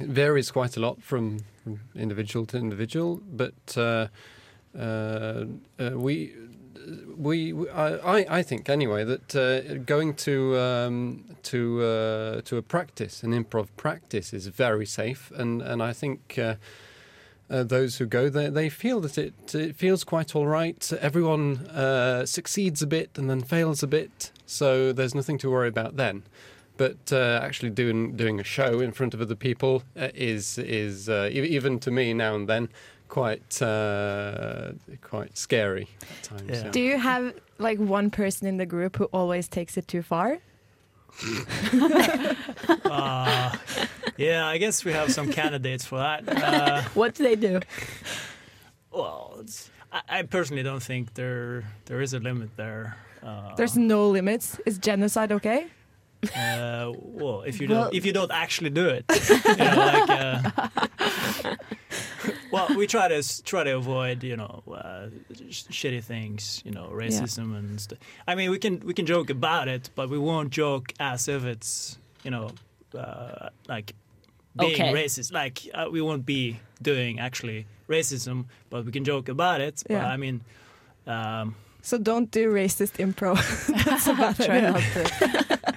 it 0.00 0.08
varies 0.08 0.50
quite 0.50 0.76
a 0.76 0.80
lot 0.80 1.02
from, 1.02 1.40
from 1.64 1.80
individual 1.94 2.44
to 2.46 2.56
individual, 2.58 3.20
but 3.32 3.54
uh, 3.76 4.08
uh, 4.78 5.44
uh, 5.78 5.90
we. 5.96 6.32
We, 7.16 7.68
I, 7.70 8.18
I- 8.38 8.42
think 8.42 8.68
anyway 8.68 9.04
that 9.04 9.36
uh, 9.36 9.74
going 9.86 10.14
to 10.14 10.58
um, 10.58 11.24
to 11.44 11.82
uh, 11.82 12.40
to 12.42 12.56
a 12.56 12.62
practice, 12.62 13.22
an 13.22 13.32
improv 13.32 13.68
practice, 13.76 14.32
is 14.32 14.46
very 14.48 14.86
safe, 14.86 15.30
and 15.36 15.62
and 15.62 15.82
I 15.82 15.92
think 15.92 16.38
uh, 16.38 16.54
uh, 17.50 17.62
those 17.62 17.98
who 17.98 18.06
go 18.06 18.28
there 18.28 18.50
they 18.50 18.68
feel 18.68 19.00
that 19.00 19.18
it 19.18 19.54
it 19.54 19.76
feels 19.76 20.04
quite 20.04 20.34
all 20.34 20.46
right. 20.46 20.92
Everyone 21.00 21.58
uh, 21.68 22.26
succeeds 22.26 22.82
a 22.82 22.86
bit 22.86 23.10
and 23.16 23.28
then 23.30 23.42
fails 23.42 23.82
a 23.82 23.86
bit, 23.86 24.32
so 24.46 24.92
there's 24.92 25.14
nothing 25.14 25.38
to 25.38 25.50
worry 25.50 25.68
about 25.68 25.96
then. 25.96 26.22
But 26.78 27.12
uh, 27.12 27.38
actually 27.42 27.70
doing 27.70 28.16
doing 28.16 28.40
a 28.40 28.44
show 28.44 28.80
in 28.80 28.92
front 28.92 29.14
of 29.14 29.20
other 29.20 29.36
people 29.36 29.82
is 29.96 30.58
is 30.58 31.08
even 31.08 31.78
to 31.80 31.90
me 31.90 32.14
now 32.14 32.34
and 32.34 32.48
then 32.48 32.68
quite 33.12 33.60
uh, 33.60 34.72
quite 35.02 35.36
scary 35.36 35.86
at 36.00 36.22
times. 36.22 36.42
Yeah. 36.48 36.64
yeah. 36.64 36.70
do 36.70 36.80
you 36.80 36.98
have 36.98 37.34
like 37.58 37.78
one 37.78 38.08
person 38.08 38.46
in 38.46 38.56
the 38.56 38.64
group 38.64 38.96
who 38.96 39.04
always 39.12 39.48
takes 39.48 39.76
it 39.76 39.86
too 39.86 40.02
far? 40.02 40.38
Uh, 42.84 43.50
yeah, 44.18 44.46
I 44.46 44.58
guess 44.58 44.84
we 44.84 44.92
have 44.92 45.10
some 45.10 45.30
candidates 45.32 45.86
for 45.86 45.96
that. 45.98 46.28
Uh, 46.28 46.82
What 46.94 47.14
do 47.14 47.22
they 47.24 47.36
do? 47.36 47.60
well, 48.90 49.38
it's, 49.40 49.70
I, 49.90 50.00
I 50.18 50.22
personally 50.24 50.62
don't 50.62 50.82
think 50.82 51.14
there 51.14 51.64
there 51.86 52.02
is 52.02 52.12
a 52.12 52.18
limit 52.18 52.50
there. 52.56 52.96
Uh, 53.22 53.54
There's 53.56 53.76
no 53.76 54.10
limits. 54.10 54.60
Is 54.66 54.76
genocide 54.78 55.32
okay? 55.32 55.66
Uh, 56.36 56.92
well, 56.96 57.42
if 57.46 57.60
you 57.60 57.68
Well- 57.68 57.84
don't, 57.84 57.94
if 57.94 58.04
you 58.04 58.12
don't 58.12 58.30
actually 58.30 58.70
do 58.70 58.88
it, 58.88 59.04
you 59.48 59.56
know, 59.56 59.74
like, 59.92 60.10
uh, 60.10 61.56
well, 62.52 62.68
we 62.76 62.86
try 62.86 63.08
to 63.08 63.22
try 63.44 63.64
to 63.64 63.76
avoid, 63.76 64.22
you 64.22 64.36
know, 64.36 64.62
uh, 64.70 65.08
sh- 65.50 65.64
shitty 65.70 66.02
things, 66.04 66.62
you 66.64 66.70
know, 66.70 66.88
racism 66.92 67.56
and 67.58 67.80
stuff. 67.80 67.98
I 68.28 68.34
mean, 68.34 68.50
we 68.50 68.58
can 68.58 68.80
we 68.80 68.94
can 68.94 69.06
joke 69.06 69.30
about 69.30 69.68
it, 69.68 69.90
but 69.94 70.08
we 70.10 70.18
won't 70.18 70.50
joke 70.50 70.92
as 71.00 71.28
if 71.28 71.44
it's, 71.44 71.98
you 72.24 72.30
know, 72.30 72.50
uh, 72.96 73.48
like 73.68 73.94
being 74.56 74.74
Okay. 74.74 74.92
racist. 74.92 75.32
Like 75.32 75.60
uh, 75.74 75.88
we 75.90 76.00
won't 76.00 76.24
be 76.26 76.58
doing 76.82 77.18
actually 77.18 77.66
racism, 77.88 78.44
but 78.70 78.84
we 78.84 78.92
can 78.92 79.04
joke 79.04 79.28
about 79.28 79.60
it. 79.60 79.82
But 79.88 79.94
Yeah. 79.94 80.06
I 80.14 80.16
mean. 80.16 80.40
Um, 81.06 81.54
So 81.84 81.98
don't 81.98 82.30
do 82.30 82.52
racist 82.52 82.98
improv. 82.98 83.38
That's 83.84 84.06
a 84.12 84.14
bad 84.14 84.36
Try 84.36 84.60
not 84.60 84.80
to. 84.94 85.72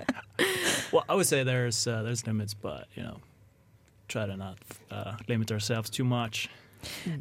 Well, 0.92 1.04
I 1.10 1.16
would 1.16 1.26
say 1.28 1.44
there's 1.44 1.88
uh, 1.88 2.04
there's 2.04 2.28
limits, 2.28 2.54
but 2.54 2.86
you 2.96 3.04
know, 3.04 3.18
try 4.08 4.26
to 4.28 4.36
not 4.38 4.58
uh, 4.92 5.14
limit 5.28 5.52
ourselves 5.52 5.90
too 5.90 6.04
much. 6.04 6.48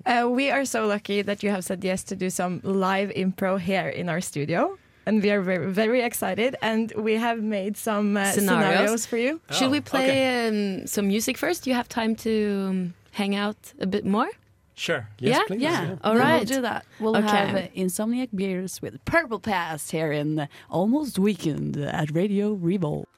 Uh, 0.06 0.28
we 0.28 0.50
are 0.50 0.64
so 0.64 0.86
lucky 0.86 1.22
that 1.22 1.42
you 1.42 1.50
have 1.50 1.64
said 1.64 1.82
yes 1.84 2.02
to 2.04 2.16
do 2.16 2.30
some 2.30 2.60
live 2.64 3.10
impro 3.10 3.58
here 3.58 3.88
in 3.88 4.08
our 4.08 4.20
studio. 4.20 4.76
And 5.06 5.22
we 5.22 5.30
are 5.30 5.42
very, 5.42 5.70
very 5.70 6.00
excited. 6.02 6.56
And 6.62 6.90
we 6.96 7.14
have 7.16 7.42
made 7.42 7.76
some 7.76 8.16
uh, 8.16 8.32
Scenarios. 8.32 8.70
scenarios. 8.72 9.06
for 9.06 9.18
you. 9.18 9.40
Should 9.50 9.70
we 9.70 9.78
Oh, 9.78 9.82
play 9.82 10.48
um, 10.48 10.86
some 10.86 11.08
music 11.08 11.36
first? 11.36 11.64
Do 11.64 11.70
you 11.70 11.76
have 11.76 11.88
time 11.88 12.16
to 12.16 12.66
um, 12.70 12.94
hang 13.12 13.34
out 13.36 13.56
a 13.80 13.86
bit 13.86 14.04
more? 14.06 14.28
Sure. 14.76 15.06
Yes, 15.18 15.36
yeah, 15.36 15.42
please, 15.46 15.60
yeah. 15.62 15.82
yeah. 15.82 15.96
All 16.02 16.14
Then 16.14 16.22
right. 16.22 16.36
We'll 16.48 16.56
do 16.56 16.62
that. 16.62 16.84
We'll 16.98 17.16
Okay. 17.18 17.28
have 17.28 17.54
uh, 17.54 17.68
Insomniac 17.76 18.30
Beers 18.34 18.80
with 18.82 19.04
Purple 19.04 19.38
Past 19.40 19.90
here 19.92 20.10
in 20.10 20.48
Almost 20.70 21.18
Weekend 21.18 21.76
at 21.76 22.10
Radio 22.10 22.54
Revolt. 22.54 23.08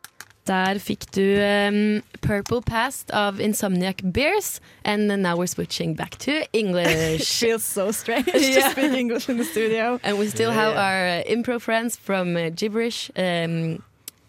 Der 0.47 0.79
fikk 0.79 1.11
du 1.11 1.23
um, 1.43 2.03
Purple 2.21 2.63
Past 2.63 3.11
av 3.13 3.41
Insomniac 3.41 4.01
Bears, 4.05 4.61
and 4.85 5.11
then 5.11 5.23
now 5.23 5.37
we're 5.37 5.49
switching 5.49 5.95
back 5.95 6.17
to 6.19 6.31
It 6.43 6.49
English. 6.53 7.41
feels 7.41 7.65
so 7.65 7.91
strange 7.91 8.29
Yeah. 8.35 8.61
to 8.69 8.71
speak 8.71 8.93
English 8.93 9.29
in 9.29 9.39
the 9.39 9.45
studio. 9.45 9.99
and 10.05 10.19
we 10.19 10.29
still 10.29 10.51
Yeah, 10.53 10.61
have 10.63 10.77
our 10.77 11.07
uh, 11.21 11.25
impro 11.35 11.61
friends 11.61 11.97
from 11.97 12.37
uh, 12.37 12.51
Gibberish, 12.51 13.11
um, 13.17 13.83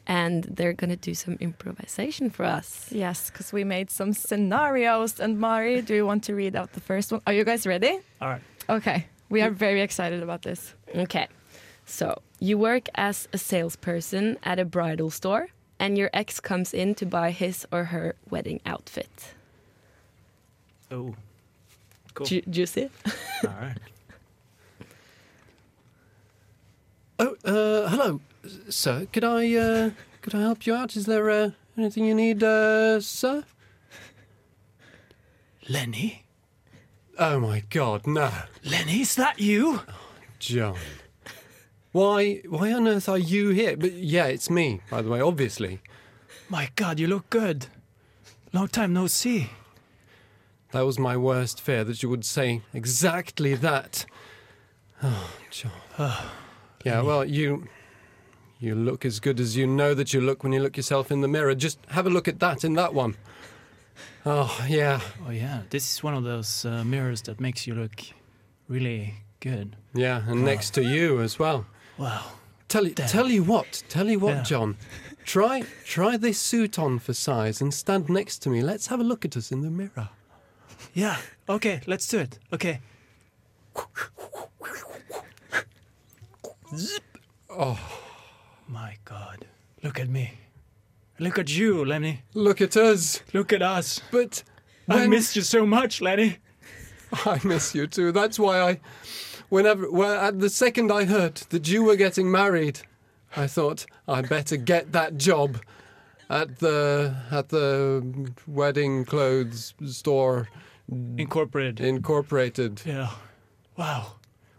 and 0.07 0.43
they're 0.45 0.74
gonna 0.74 0.95
do 0.95 1.13
some 1.13 1.38
improvisation 1.39 2.32
for 2.32 2.45
us. 2.45 2.88
Yes, 2.91 3.30
because 3.30 3.53
we 3.53 3.63
made 3.63 3.91
some 3.91 4.13
scenarios. 4.13 5.20
And 5.20 5.38
Mari, 5.39 5.82
do 5.84 5.93
you 5.93 6.05
want 6.07 6.24
to 6.24 6.34
read 6.34 6.55
out 6.55 6.74
the 6.74 6.82
first 6.82 7.11
one? 7.11 7.22
Are 7.28 7.34
you 7.34 7.43
guys 7.43 7.68
ready? 7.68 7.99
All 8.22 8.30
right. 8.30 8.41
Okay. 8.70 9.05
We 9.30 9.41
are 9.41 9.51
very 9.51 9.82
excited 9.82 10.24
about 10.24 10.41
this. 10.41 10.74
Okay, 10.95 11.28
so 11.86 12.22
you 12.39 12.57
work 12.57 12.88
as 12.95 13.28
a 13.34 13.38
salesperson 13.38 14.38
at 14.43 14.57
a 14.57 14.65
bridal 14.65 15.09
store, 15.11 15.49
and 15.80 15.98
your 15.98 16.10
ex 16.14 16.40
comes 16.40 16.74
in 16.74 16.96
to 16.96 17.06
buy 17.06 17.32
his 17.32 17.66
or 17.72 17.86
her 17.86 18.16
wedding 18.30 18.62
outfit. 18.66 19.34
Oh. 20.92 21.16
Cool. 22.14 22.26
Ju- 22.28 22.42
juicy. 22.50 22.90
All 23.48 23.54
right. 23.62 23.78
Oh, 27.20 27.36
uh, 27.46 27.90
hello, 27.90 28.22
sir. 28.70 29.08
Could 29.12 29.24
I, 29.24 29.54
uh, 29.56 29.90
could 30.22 30.36
I 30.36 30.42
help 30.42 30.68
you 30.68 30.76
out? 30.76 30.96
Is 30.96 31.06
there 31.06 31.30
uh, 31.30 31.52
anything 31.78 32.06
you 32.06 32.14
need, 32.14 32.44
uh, 32.44 33.00
sir? 33.02 33.44
Lenny? 35.68 36.24
Oh 37.20 37.40
my 37.40 37.64
God, 37.72 38.06
no, 38.06 38.32
Lenny, 38.64 39.02
is 39.02 39.16
that 39.16 39.40
you? 39.40 39.82
John. 40.38 40.78
Why, 41.98 42.43
why 42.48 42.72
on 42.74 42.88
earth 42.88 43.10
are 43.10 43.18
you 43.18 43.50
here? 43.50 43.76
But 43.76 43.93
yeah, 43.93 44.26
it's 44.28 44.52
me, 44.52 44.82
by 44.91 45.02
the 45.02 45.10
way. 45.10 45.20
Obviously, 45.20 45.80
My 46.48 46.70
God, 46.76 47.00
you 47.00 47.08
look 47.08 47.28
good. 47.32 47.66
Long 48.54 48.68
time 48.68 48.93
no 48.93 49.08
see. 49.08 49.50
that 50.74 50.82
was 50.82 51.00
my 51.00 51.18
worst 51.18 51.60
fear 51.60 51.84
that 51.86 52.04
you 52.04 52.10
would 52.10 52.24
say 52.24 52.62
exactly 52.72 53.56
that. 53.56 54.06
Oh, 55.02 55.32
John. 55.50 55.72
Oh, 55.98 56.32
yeah, 56.86 57.02
well, 57.02 57.26
you, 57.26 57.68
you 58.60 58.76
look 58.76 59.04
as 59.04 59.20
good 59.20 59.39
as 59.39 59.58
you 59.58 59.66
know 59.66 59.95
that 59.95 60.14
you 60.14 60.22
look 60.22 60.43
when 60.43 60.54
you 60.54 60.60
look 60.62 60.78
yourself 60.78 61.12
in 61.12 61.22
the 61.22 61.28
mirror. 61.28 61.56
Just 61.56 61.80
have 61.88 62.06
a 62.06 62.12
look 62.12 62.28
at 62.28 62.39
that 62.41 62.64
in 62.64 62.74
that 62.74 62.93
one. 62.93 63.16
Oh 64.24 64.64
yeah, 64.70 65.02
Oh 65.26 65.32
yeah, 65.32 65.64
this 65.72 65.91
is 65.91 66.04
one 66.04 66.14
of 66.14 66.24
those 66.24 66.64
uh, 66.64 66.84
mirrors 66.84 67.24
that 67.24 67.39
makes 67.39 67.66
you 67.66 67.74
look 67.74 68.04
really 68.68 69.16
good. 69.39 69.76
yeah, 69.95 70.22
and 70.28 70.45
next 70.45 70.76
to 70.76 70.84
you 70.84 71.22
as 71.22 71.39
well. 71.39 71.66
Wow. 71.98 72.32
Tell 72.68 72.86
you, 72.86 72.93
Damn. 72.93 73.08
tell 73.08 73.30
you 73.30 73.43
what, 73.43 73.84
tell 73.89 74.08
you 74.08 74.20
what, 74.20 74.36
Yeah. 74.38 74.43
John. 74.43 74.78
Try, 75.26 75.64
try 75.86 76.18
this 76.18 76.39
suit 76.39 76.78
on 76.80 77.00
for 77.00 77.14
size 77.14 77.60
and 77.62 77.74
stand 77.74 78.10
next 78.10 78.39
to 78.39 78.50
me. 78.50 78.62
Let's 78.62 78.88
have 78.88 79.00
a 79.00 79.04
look 79.04 79.26
at 79.26 79.36
us 79.38 79.52
in 79.52 79.62
the 79.62 79.70
mirror. 79.70 80.10
Yeah. 80.93 81.18
Okay, 81.50 81.82
let's 81.88 82.08
do 82.08 82.20
it. 82.20 82.39
Okay. 82.54 82.80
Zip. 86.76 87.04
Oh, 87.50 87.80
My 88.68 88.98
God. 89.06 89.45
Look 89.84 90.00
at 90.00 90.10
me. 90.10 90.34
Look 91.20 91.39
at 91.39 91.50
you, 91.56 91.84
Lenny. 91.86 92.22
look 92.34 92.62
at 92.62 92.76
us. 92.78 93.22
Look 93.34 93.54
at 93.54 93.62
us. 93.62 94.02
But 94.12 94.43
I 94.89 94.95
when- 94.98 95.10
missed 95.10 95.36
you 95.36 95.41
so 95.41 95.66
much, 95.66 96.02
Lenny. 96.02 96.38
I 97.26 97.39
miss 97.43 97.74
you 97.74 97.88
too. 97.88 98.12
That's 98.12 98.38
why 98.38 98.60
I, 98.60 98.80
whenever, 99.50 99.89
well, 99.91 100.20
at 100.20 100.39
the 100.39 100.50
second 100.50 100.91
I 100.91 101.06
heard 101.06 101.36
that 101.50 101.68
you 101.68 101.84
were 101.84 101.95
getting 101.95 102.30
married, 102.32 102.82
I 103.36 103.48
thought 103.48 103.86
I 104.08 104.22
better 104.22 104.58
get 104.58 104.91
that 104.93 105.18
job 105.18 105.60
at 106.30 106.60
the 106.60 107.16
at 107.32 107.50
the 107.50 108.32
wedding 108.45 109.06
clothes 109.06 109.74
store 109.86 110.50
Incorporated. 111.18 111.80
incorporated. 111.82 112.82
Yeah. 112.86 113.10
Wow. 113.78 114.14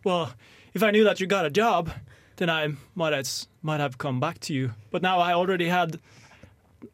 Well, 0.04 0.34
if 0.74 0.82
I 0.82 0.90
knew 0.90 1.04
that 1.04 1.20
you 1.20 1.26
got 1.26 1.46
a 1.46 1.50
job, 1.50 1.90
then 2.36 2.48
I 2.50 2.68
might 2.94 3.12
have, 3.12 3.28
might 3.62 3.80
have 3.80 3.98
come 3.98 4.20
back 4.20 4.38
to 4.40 4.54
you. 4.54 4.72
But 4.90 5.02
now 5.02 5.18
I 5.18 5.32
already 5.32 5.68
had, 5.68 5.98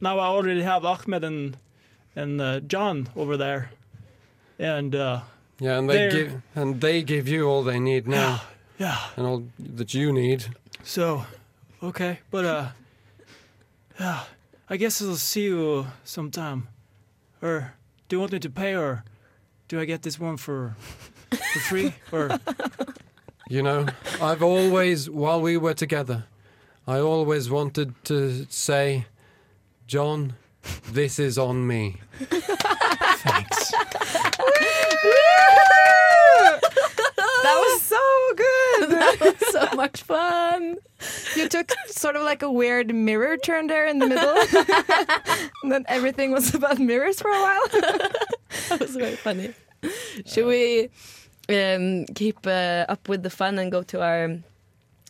now 0.00 0.18
I 0.18 0.26
already 0.26 0.62
have 0.62 0.84
Ahmed 0.84 1.24
and 1.24 1.56
and 2.16 2.40
uh, 2.40 2.60
John 2.60 3.08
over 3.16 3.36
there, 3.36 3.70
and 4.58 4.94
uh, 4.94 5.22
Yeah, 5.60 5.78
and 5.78 5.88
they 5.88 5.96
They're- 5.96 6.10
give 6.10 6.42
and 6.54 6.80
they 6.80 7.02
give 7.02 7.28
you 7.28 7.46
all 7.48 7.62
they 7.62 7.78
need 7.78 8.06
now, 8.08 8.42
yeah. 8.78 8.98
and 9.16 9.26
all 9.26 9.44
that 9.76 9.94
you 9.94 10.12
need. 10.12 10.46
So, 10.82 11.24
okay, 11.82 12.18
but 12.30 12.44
uh, 12.44 12.66
yeah, 14.00 14.24
I 14.68 14.76
guess 14.76 15.00
I'll 15.00 15.16
see 15.16 15.44
you 15.44 15.86
sometime. 16.04 16.68
Or 17.42 17.74
do 18.08 18.16
you 18.16 18.20
want 18.20 18.32
me 18.32 18.38
to 18.40 18.50
pay, 18.50 18.74
or 18.74 19.04
do 19.68 19.78
I 19.80 19.84
get 19.84 20.02
this 20.02 20.18
one 20.18 20.36
for 20.36 20.74
for 21.30 21.60
free? 21.60 21.92
Or 22.12 22.38
You 23.50 23.62
know, 23.62 23.86
I've 24.22 24.42
always, 24.42 25.10
while 25.10 25.40
we 25.40 25.58
were 25.58 25.74
together, 25.74 26.24
I 26.86 26.98
always 26.98 27.50
wanted 27.50 27.92
to 28.04 28.46
say, 28.48 29.04
John, 29.86 30.32
this 30.90 31.18
is 31.18 31.36
on 31.38 31.66
me. 31.66 32.00
thanks. 32.20 33.72
That 37.44 37.58
was 37.60 37.82
so 37.82 38.04
good. 38.36 38.90
that 38.90 39.16
was 39.20 39.52
so 39.52 39.76
much 39.76 40.02
fun. 40.02 40.76
You 41.36 41.48
took 41.48 41.72
sort 41.88 42.16
of 42.16 42.22
like 42.22 42.42
a 42.42 42.50
weird 42.50 42.94
mirror 42.94 43.36
turn 43.36 43.66
there 43.66 43.86
in 43.86 43.98
the 43.98 44.06
middle. 44.06 44.36
and 45.62 45.70
then 45.70 45.84
everything 45.88 46.30
was 46.32 46.54
about 46.54 46.78
mirrors 46.78 47.20
for 47.20 47.28
a 47.30 47.40
while. 47.40 47.68
That 48.68 48.80
was 48.80 48.96
very 48.96 49.16
funny. 49.16 49.52
Should 50.24 50.46
we 50.46 50.88
um, 51.50 52.06
keep 52.14 52.46
uh, 52.46 52.86
up 52.88 53.08
with 53.08 53.22
the 53.22 53.28
fun 53.30 53.58
and 53.58 53.70
go 53.70 53.82
to 53.82 54.00
our 54.00 54.38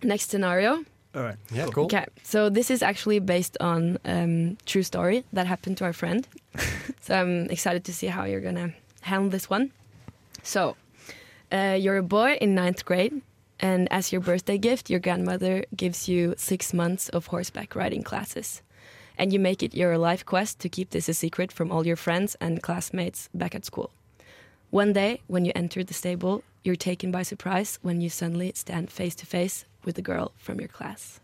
next 0.03 0.31
scenario? 0.31 0.85
All 1.15 1.23
right. 1.23 1.37
Yeah, 1.53 1.67
cool. 1.67 1.85
Okay, 1.85 2.07
so 2.25 2.49
this 2.51 2.71
is 2.71 2.83
actually 2.83 3.21
based 3.21 3.57
on 3.61 3.99
um, 4.07 4.57
true 4.67 4.83
story 4.83 5.25
that 5.33 5.47
happened 5.47 5.77
to 5.79 5.85
our 5.85 5.93
friend. 5.93 6.27
so 7.01 7.15
I'm 7.15 7.49
excited 7.51 7.85
to 7.85 7.93
see 7.93 8.09
how 8.09 8.25
you're 8.25 8.41
gonna 8.41 8.73
handle 9.03 9.31
this 9.31 9.49
one. 9.49 9.71
So 10.45 10.77
uh, 11.51 11.77
you're 11.81 11.97
a 11.97 12.03
boy 12.03 12.39
in 12.41 12.55
ninth 12.55 12.85
grade, 12.85 13.23
and 13.59 13.89
as 13.91 14.13
your 14.13 14.21
birthday 14.21 14.59
gift, 14.59 14.91
your 14.91 15.01
grandmother 15.01 15.65
gives 15.75 16.09
you 16.09 16.35
six 16.37 16.73
months 16.73 17.09
of 17.09 17.27
horseback 17.27 17.75
riding 17.75 18.03
classes. 18.03 18.63
And 19.17 19.33
you 19.33 19.41
make 19.41 19.63
it 19.63 19.75
your 19.75 19.97
life 19.97 20.25
quest 20.25 20.61
to 20.61 20.69
keep 20.69 20.91
this 20.91 21.09
a 21.09 21.15
secret 21.15 21.51
from 21.51 21.73
all 21.73 21.87
your 21.87 21.97
friends 21.97 22.37
and 22.41 22.63
classmates 22.63 23.29
back 23.33 23.55
at 23.55 23.65
school. 23.65 23.91
One 24.71 24.93
day, 24.93 25.23
when 25.29 25.45
you 25.45 25.53
enter 25.55 25.83
the 25.85 25.95
stable, 25.95 26.43
you're 26.65 26.77
taken 26.77 27.11
by 27.11 27.23
surprise 27.23 27.79
when 27.83 28.01
you 28.01 28.11
suddenly 28.11 28.53
stand 28.55 28.91
face 28.91 29.15
to 29.17 29.27
face 29.27 29.67
with 29.85 29.97
a 29.99 30.03
girl 30.03 30.33
from 30.37 30.59
your 30.59 30.69
class. 30.69 31.21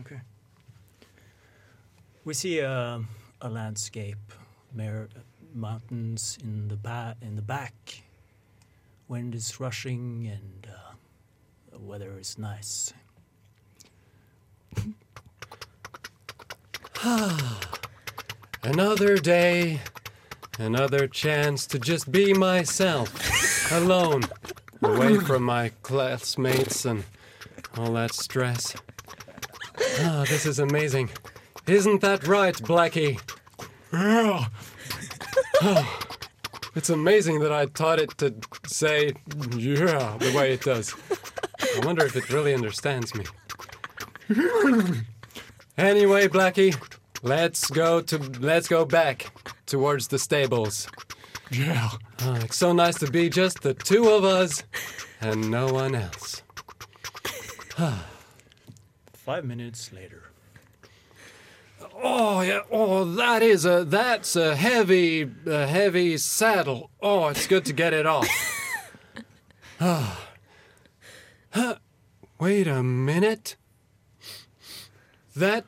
Okay. 0.00 0.20
We 2.24 2.34
see 2.34 2.60
a, 2.60 3.02
a 3.40 3.48
landscape, 3.48 4.32
mer- 4.72 5.08
mountains 5.54 6.38
in 6.42 6.68
the 6.68 6.76
ba- 6.76 7.16
in 7.20 7.36
the 7.36 7.42
back. 7.42 8.02
Wind 9.08 9.34
is 9.34 9.60
rushing 9.60 10.26
and 10.26 10.66
uh, 10.70 10.94
the 11.70 11.78
weather 11.78 12.18
is 12.18 12.38
nice. 12.38 12.92
Another 18.62 19.16
day, 19.18 19.80
another 20.58 21.08
chance 21.08 21.66
to 21.66 21.78
just 21.80 22.12
be 22.12 22.32
myself, 22.32 23.72
alone, 23.72 24.22
away 24.82 25.18
from 25.18 25.42
my 25.42 25.70
classmates 25.82 26.84
and 26.84 27.02
all 27.76 27.92
that 27.94 28.14
stress. 28.14 28.76
Ah, 30.00 30.24
this 30.28 30.46
is 30.46 30.60
amazing. 30.60 31.10
Isn't 31.66 32.02
that 32.02 32.26
right, 32.28 32.54
Blackie? 32.54 33.18
Oh, 35.64 36.00
it's 36.74 36.90
amazing 36.90 37.40
that 37.40 37.52
I 37.52 37.66
taught 37.66 38.00
it 38.00 38.16
to 38.18 38.34
say 38.66 39.12
yeah 39.56 40.16
the 40.18 40.32
way 40.36 40.52
it 40.52 40.62
does. 40.62 40.94
I 41.76 41.86
wonder 41.86 42.04
if 42.04 42.16
it 42.16 42.30
really 42.30 42.54
understands 42.54 43.14
me. 43.14 43.24
Anyway, 45.78 46.28
Blackie, 46.28 46.76
let's 47.22 47.70
go 47.70 48.02
to 48.02 48.18
let's 48.40 48.68
go 48.68 48.84
back 48.84 49.32
towards 49.64 50.08
the 50.08 50.18
stables. 50.18 50.86
Yeah. 51.50 51.88
Ah, 52.20 52.40
it's 52.42 52.56
so 52.56 52.74
nice 52.74 52.98
to 52.98 53.10
be 53.10 53.30
just 53.30 53.62
the 53.62 53.72
two 53.72 54.08
of 54.10 54.22
us 54.22 54.64
and 55.22 55.50
no 55.50 55.72
one 55.72 55.94
else. 55.94 56.42
Five 59.14 59.46
minutes 59.46 59.92
later. 59.92 60.24
Oh 62.04 62.40
yeah. 62.40 62.60
Oh, 62.70 63.04
that 63.04 63.42
is 63.42 63.64
a 63.64 63.84
that's 63.84 64.34
a 64.36 64.56
heavy 64.56 65.30
a 65.46 65.66
heavy 65.66 66.18
saddle. 66.18 66.90
Oh, 67.00 67.28
it's 67.28 67.46
good 67.46 67.64
to 67.66 67.72
get 67.72 67.92
it 67.92 68.06
off. 68.06 68.28
Ah. 69.80 70.18
Huh. 71.54 71.74
Wait 72.40 72.66
a 72.66 72.82
minute. 72.82 73.56
That 75.36 75.66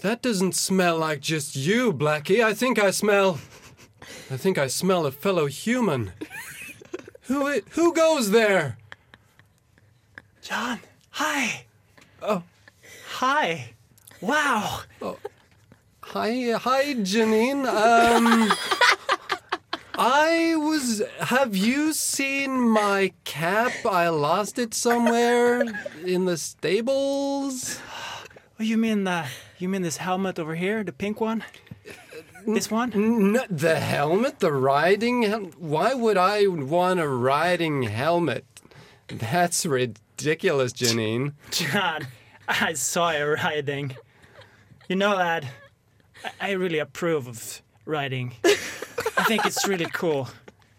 that 0.00 0.20
doesn't 0.20 0.54
smell 0.54 0.98
like 0.98 1.20
just 1.20 1.56
you, 1.56 1.90
Blackie. 1.92 2.44
I 2.44 2.52
think 2.52 2.78
I 2.78 2.90
smell 2.90 3.38
I 4.30 4.36
think 4.36 4.58
I 4.58 4.66
smell 4.66 5.06
a 5.06 5.10
fellow 5.10 5.46
human. 5.46 6.12
who 7.22 7.46
i- 7.46 7.62
who 7.70 7.94
goes 7.94 8.30
there? 8.30 8.76
John, 10.42 10.80
hi. 11.10 11.64
Oh, 12.22 12.42
hi. 13.08 13.72
Wow. 14.20 14.80
Hi, 16.12 16.52
hi, 16.58 16.94
Janine. 16.94 17.66
Um, 17.66 18.52
I 19.94 20.54
was. 20.56 21.02
Have 21.20 21.54
you 21.54 21.92
seen 21.92 22.68
my 22.68 23.12
cap? 23.24 23.72
I 23.88 24.08
lost 24.08 24.58
it 24.58 24.74
somewhere 24.74 25.62
in 26.04 26.24
the 26.24 26.36
stables. 26.36 27.78
Oh, 28.58 28.62
you 28.62 28.76
mean 28.76 29.06
uh, 29.06 29.26
you 29.58 29.68
mean 29.68 29.82
this 29.82 29.98
helmet 29.98 30.38
over 30.38 30.54
here, 30.56 30.82
the 30.82 30.92
pink 30.92 31.20
one? 31.20 31.44
This 32.46 32.70
one? 32.70 32.92
N- 32.92 33.38
the 33.50 33.78
helmet, 33.78 34.40
the 34.40 34.52
riding. 34.52 35.22
Hel- 35.22 35.50
Why 35.58 35.94
would 35.94 36.16
I 36.16 36.46
want 36.46 36.98
a 36.98 37.06
riding 37.08 37.82
helmet? 37.84 38.44
That's 39.08 39.64
ridiculous, 39.66 40.72
Janine. 40.72 41.34
John, 41.50 42.06
I 42.48 42.72
saw 42.72 43.10
you 43.12 43.26
riding. 43.34 43.96
You 44.88 44.96
know, 44.96 45.14
lad, 45.16 45.46
I, 46.40 46.52
really 46.52 46.78
approve 46.78 47.26
of 47.26 47.62
riding. 47.84 48.34
I 48.44 49.24
think 49.24 49.44
it's 49.46 49.66
really 49.66 49.86
cool. 49.92 50.28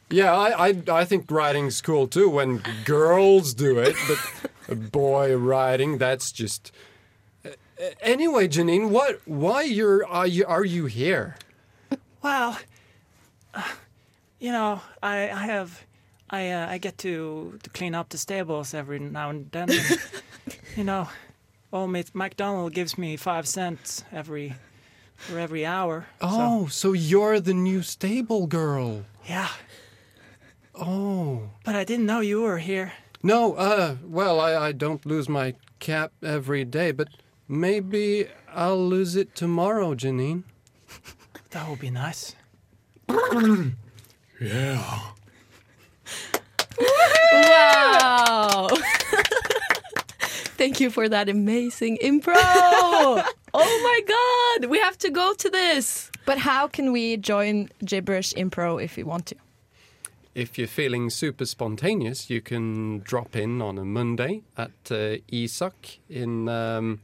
Yeah, 0.09 0.33
I, 0.33 0.67
I, 0.69 0.83
I 0.89 1.05
think 1.05 1.29
riding's 1.31 1.81
cool 1.81 2.07
too 2.07 2.29
when 2.29 2.61
girls 2.85 3.53
do 3.53 3.79
it, 3.79 3.95
but 4.07 4.51
a 4.69 4.75
boy 4.75 5.35
riding, 5.35 5.97
that's 5.97 6.31
just. 6.31 6.71
Anyway, 8.01 8.47
Janine, 8.47 8.89
what? 8.89 9.21
Why 9.25 9.63
you're 9.63 10.05
are 10.05 10.27
you 10.27 10.45
are 10.45 10.65
you 10.65 10.85
here? 10.85 11.37
Well, 12.21 12.59
uh, 13.55 13.63
you 14.39 14.51
know, 14.51 14.81
I 15.01 15.29
I 15.29 15.45
have 15.45 15.83
I 16.29 16.51
uh, 16.51 16.67
I 16.69 16.77
get 16.77 16.97
to 16.99 17.59
to 17.63 17.69
clean 17.71 17.95
up 17.95 18.09
the 18.09 18.17
stables 18.17 18.73
every 18.73 18.99
now 18.99 19.29
and 19.29 19.49
then. 19.51 19.71
and, 19.71 19.99
you 20.77 20.83
know, 20.83 21.09
old 21.73 21.91
mate 21.91 22.11
McDonald 22.13 22.73
gives 22.73 22.97
me 22.97 23.17
five 23.17 23.47
cents 23.47 24.03
every 24.11 24.55
for 25.21 25.39
every 25.39 25.65
hour. 25.65 26.05
Oh, 26.19 26.67
so 26.67 26.93
you're 26.93 27.39
the 27.39 27.53
new 27.53 27.81
stable 27.81 28.47
girl. 28.47 29.05
yeah. 29.27 29.49
Oh. 30.75 31.49
But 31.63 31.75
I 31.75 31.83
didn't 31.83 32.05
know 32.05 32.21
you 32.21 32.41
were 32.41 32.57
here. 32.57 32.93
No, 33.23 33.53
uh, 33.53 33.95
well, 34.03 34.39
I, 34.39 34.55
I 34.55 34.71
don't 34.71 35.05
lose 35.05 35.29
my 35.29 35.53
cap 35.79 36.11
every 36.23 36.65
day, 36.65 36.91
but 36.91 37.07
maybe 37.47 38.27
I'll 38.51 38.83
lose 38.87 39.15
it 39.15 39.35
tomorrow, 39.35 39.93
Janine. 39.93 40.43
That 41.51 41.69
would 41.69 41.79
be 41.79 41.89
nice. 41.91 42.35
Yeah. 44.39 44.99
Wow! 47.31 48.69
Thank 50.57 50.79
you 50.79 50.89
for 50.89 51.07
that 51.09 51.29
amazing 51.29 51.99
impro. 52.01 53.23
oh 53.53 53.79
my 53.83 53.99
god, 54.07 54.69
we 54.69 54.79
have 54.79 54.97
to 54.99 55.09
go 55.09 55.33
to 55.33 55.49
this. 55.49 56.11
But 56.25 56.37
how 56.39 56.67
can 56.67 56.91
we 56.91 57.17
join 57.17 57.69
gibberish 57.83 58.33
impro 58.33 58.81
if 58.81 58.95
we 58.95 59.03
want 59.03 59.25
to? 59.27 59.35
If 60.33 60.57
you're 60.57 60.67
feeling 60.67 61.09
super 61.09 61.45
spontaneous, 61.45 62.29
you 62.29 62.41
can 62.41 62.99
drop 62.99 63.35
in 63.35 63.61
on 63.61 63.77
a 63.77 63.83
Monday 63.83 64.43
at 64.57 64.71
uh, 64.89 65.17
Isak 65.27 65.99
in. 66.09 66.47
Um, 66.47 67.01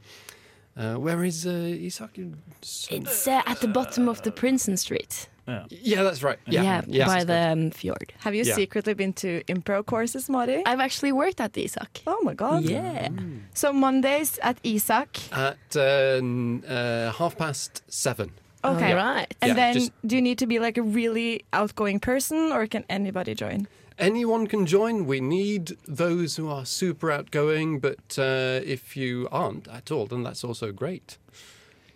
uh, 0.76 0.94
where 0.94 1.24
is 1.24 1.44
uh, 1.44 1.50
Isak? 1.50 2.18
It's 2.62 3.26
uh, 3.26 3.42
at 3.46 3.60
the 3.60 3.66
bottom 3.66 4.08
of 4.08 4.22
the 4.22 4.30
Princeton 4.30 4.76
Street. 4.76 5.28
Yeah, 5.70 6.02
that's 6.02 6.22
right. 6.22 6.38
Yeah, 6.46 6.82
Yeah, 6.86 7.06
by 7.06 7.24
the 7.24 7.52
um, 7.52 7.70
fjord. 7.70 8.12
Have 8.24 8.34
you 8.34 8.44
Yeah. 8.44 8.54
secretly 8.54 8.94
been 8.94 9.12
to 9.14 9.42
improv 9.48 9.86
courses, 9.86 10.28
Mari? 10.28 10.62
I've 10.66 10.80
actually 10.80 11.12
worked 11.12 11.40
at 11.40 11.52
the 11.52 11.64
Isak. 11.64 12.02
Oh 12.06 12.20
my 12.22 12.34
god. 12.34 12.64
Yeah. 12.64 13.08
So 13.54 13.72
Mondays 13.72 14.38
at 14.42 14.56
Isak. 14.62 15.18
At 15.32 15.58
uh, 15.76 15.80
uh, 15.80 17.12
half 17.12 17.36
past 17.36 17.82
seven. 17.88 18.30
Okay. 18.64 18.92
Right. 18.94 19.32
And 19.40 19.48
Yeah, 19.50 19.54
then 19.54 19.74
just- 19.74 19.92
do 20.06 20.16
you 20.16 20.22
need 20.22 20.38
to 20.38 20.46
be 20.46 20.58
like 20.58 20.76
a 20.78 20.82
really 20.82 21.44
outgoing 21.52 22.00
person 22.00 22.52
or 22.52 22.66
can 22.66 22.84
anybody 22.88 23.34
join? 23.34 23.66
Anyone 23.98 24.46
can 24.46 24.64
join. 24.66 25.06
We 25.06 25.20
need 25.20 25.76
those 25.88 26.36
who 26.36 26.48
are 26.48 26.64
super 26.64 27.10
outgoing, 27.10 27.80
but 27.80 28.16
uh, 28.18 28.60
if 28.64 28.96
you 28.96 29.26
aren't 29.32 29.66
at 29.68 29.90
all, 29.90 30.06
then 30.06 30.22
that's 30.22 30.44
also 30.44 30.70
great. 30.72 31.18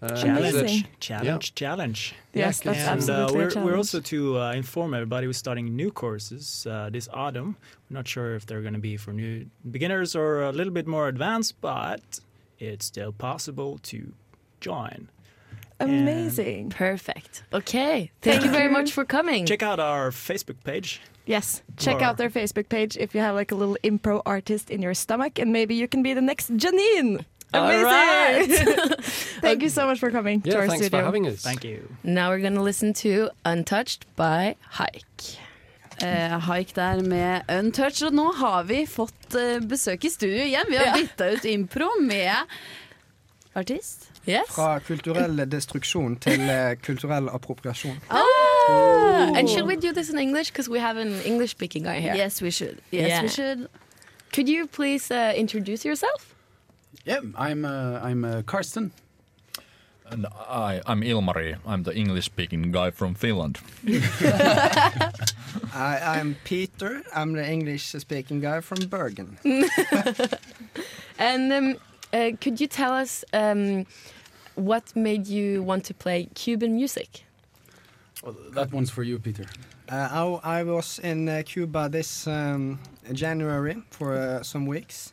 Uh, 0.03 0.17
Challenge, 0.17 0.55
Amazing. 0.57 0.87
challenge, 0.99 1.55
challenge. 1.55 2.15
Yes, 2.35 2.59
that's 2.61 2.77
and 2.81 2.89
uh, 2.89 2.93
absolutely 2.93 3.45
a 3.61 3.65
we're, 3.65 3.71
we're 3.73 3.77
also 3.77 4.01
to 4.01 4.41
uh, 4.41 4.53
inform 4.53 4.95
everybody 4.95 5.29
we're 5.29 5.33
starting 5.33 5.77
new 5.77 5.93
courses 5.93 6.67
uh, 6.69 6.91
this 6.91 7.09
autumn. 7.13 7.57
We're 7.89 7.99
not 7.99 8.09
sure 8.09 8.35
if 8.35 8.45
they're 8.45 8.63
going 8.63 8.75
to 8.75 8.81
be 8.81 8.97
for 8.97 9.13
new 9.13 9.47
beginners 9.71 10.17
or 10.17 10.43
a 10.43 10.51
little 10.51 10.73
bit 10.73 10.89
more 10.89 11.07
advanced, 11.07 11.61
but 11.61 12.19
it's 12.59 12.85
still 12.87 13.13
possible 13.13 13.79
to 13.85 14.13
join. 14.61 15.09
Amazing. 15.79 16.71
Perfect. 16.71 17.43
Okay. 17.53 18.11
Thank 18.23 18.45
you 18.45 18.51
very 18.51 18.71
much 18.71 18.93
for 18.93 19.05
coming. 19.05 19.47
Check 19.47 19.63
out 19.63 19.79
our 19.81 20.11
Facebook 20.11 20.63
page. 20.65 21.01
Yes. 21.27 21.63
Check 21.77 21.97
Or- 22.01 22.05
out 22.05 22.17
their 22.17 22.31
Facebook 22.31 22.69
page 22.69 22.97
if 22.97 23.15
you 23.15 23.21
have 23.21 23.35
like 23.37 23.53
a 23.53 23.55
little 23.55 23.77
impro 23.85 24.21
artist 24.27 24.71
in 24.71 24.83
your 24.83 24.95
stomach 24.95 25.39
and 25.39 25.53
maybe 25.53 25.75
you 25.75 25.87
can 25.87 26.03
be 26.03 26.15
the 26.15 26.21
next 26.23 26.51
Janine. 26.57 27.25
All 27.55 27.85
Right. 27.85 28.49
Thank 29.43 29.63
you 29.63 29.69
so 29.69 29.87
much 29.87 29.99
for 29.99 30.11
coming 30.11 30.41
to 30.43 30.51
yeah, 30.51 30.57
our 30.59 30.67
thanks 30.69 30.87
studio. 30.87 31.01
for 31.01 31.05
having 31.05 31.27
us. 31.27 31.43
Thank 31.43 31.65
you. 31.65 31.89
Now 32.03 32.31
we're 32.31 32.41
going 32.41 32.55
to 32.55 32.63
listen 32.63 32.93
to 32.95 33.31
Untouched 33.45 34.07
by 34.17 34.57
Haik. 34.79 35.39
Uh, 36.03 36.39
haik 36.41 36.75
der 36.75 37.03
med 37.03 37.43
Untouched. 37.49 38.07
Og 38.09 38.15
nå 38.15 38.33
har 38.33 38.63
vi 38.65 38.87
fått 38.87 39.35
uh, 39.37 39.61
besøk 39.69 40.05
i 40.05 40.11
studio 40.11 40.43
igjen. 40.47 40.65
Vi 40.71 40.77
har 40.77 40.85
Ja. 40.87 40.95
bytta 40.97 41.29
ut 41.35 41.45
impro 41.45 41.91
med 42.01 42.31
artist. 43.55 44.09
Yes. 44.29 44.49
Fra 44.55 44.79
kulturell 44.79 45.45
destruksjon 45.51 46.17
til 46.17 46.41
uh, 46.41 46.75
kulturell 46.87 47.29
appropriasjon. 47.29 47.97
Ah, 48.11 49.37
and 49.39 49.49
should 49.49 49.67
we 49.67 49.77
do 49.77 49.93
this 49.93 50.11
in 50.11 50.19
English? 50.19 50.53
Because 50.53 50.71
we 50.71 50.79
have 50.81 50.97
an 50.97 51.21
English 51.25 51.51
speaking 51.51 51.85
guy 51.85 52.01
here. 52.01 52.15
Yes, 52.17 52.41
we 52.43 52.51
should. 52.51 52.79
Yes, 52.93 53.09
Yeah. 53.09 53.23
we 53.23 53.29
should. 53.29 53.69
Could 54.33 54.49
you 54.49 54.67
please 54.67 55.11
uh, 55.11 55.33
introduce 55.37 55.85
yourself? 55.85 56.35
Yeah, 57.05 57.21
I'm 57.37 57.65
uh, 57.65 58.01
I'm 58.03 58.25
uh, 58.25 58.43
Karsten. 58.43 58.93
And 60.11 60.27
I, 60.27 60.83
I'm 60.87 61.01
Ilmari. 61.01 61.57
I'm 61.67 61.85
the 61.85 61.95
English-speaking 61.97 62.71
guy 62.71 62.91
from 62.91 63.15
Finland. 63.15 63.59
I, 65.73 65.99
I'm 66.05 66.37
Peter. 66.45 67.03
I'm 67.15 67.33
the 67.33 67.49
English-speaking 67.49 68.41
guy 68.41 68.61
from 68.61 68.89
Bergen. 68.89 69.39
And 71.19 71.53
um, 71.53 71.77
uh, 72.13 72.33
could 72.41 72.61
you 72.61 72.67
tell 72.67 72.93
us 72.93 73.25
um, 73.33 73.87
what 74.55 74.95
made 74.97 75.27
you 75.29 75.63
want 75.63 75.85
to 75.85 75.95
play 75.95 76.29
Cuban 76.35 76.75
music? 76.75 77.25
That 78.55 78.73
one's 78.73 78.91
for 78.91 79.03
you, 79.03 79.19
Peter. 79.19 79.45
Uh, 79.89 80.39
I, 80.43 80.61
I 80.61 80.63
was 80.65 80.99
in 80.99 81.29
uh, 81.29 81.43
Cuba 81.45 81.89
this 81.89 82.27
um, 82.27 82.81
January 83.13 83.83
for 83.91 84.15
uh, 84.15 84.43
some 84.43 84.67
weeks, 84.67 85.13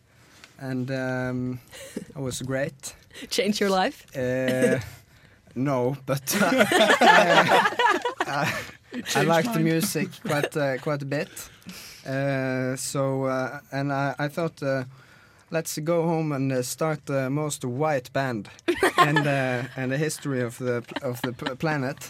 and 0.60 0.92
um, 0.92 1.60
it 1.96 2.16
was 2.16 2.42
great. 2.42 2.96
Change 3.30 3.60
your 3.60 3.70
life? 3.70 4.06
Uh, 4.16 4.80
no, 5.56 5.98
but 6.06 6.36
uh, 6.42 6.50
I, 7.02 7.74
I, 8.28 8.54
I 8.94 9.02
changed 9.02 9.28
like 9.28 9.54
the 9.54 9.60
music 9.60 10.10
quite 10.26 10.56
uh, 10.58 10.78
quite 10.78 11.02
a 11.02 11.06
bit. 11.06 11.30
Uh, 12.06 12.76
so 12.76 13.26
uh, 13.26 13.60
and 13.72 13.92
I, 13.92 14.16
I 14.20 14.28
thought. 14.28 14.62
Uh, 14.64 14.84
Let's 15.52 15.80
go 15.80 16.04
home 16.04 16.32
and 16.32 16.52
uh, 16.52 16.62
start 16.62 17.08
the 17.08 17.28
most 17.28 17.66
white 17.66 18.14
band 18.14 18.50
in 18.68 19.16
the 19.16 19.68
in 19.78 19.90
the 19.90 19.98
history 19.98 20.44
of 20.44 20.60
the 20.60 20.84
of 21.02 21.20
the 21.24 21.34
planet. 21.56 22.08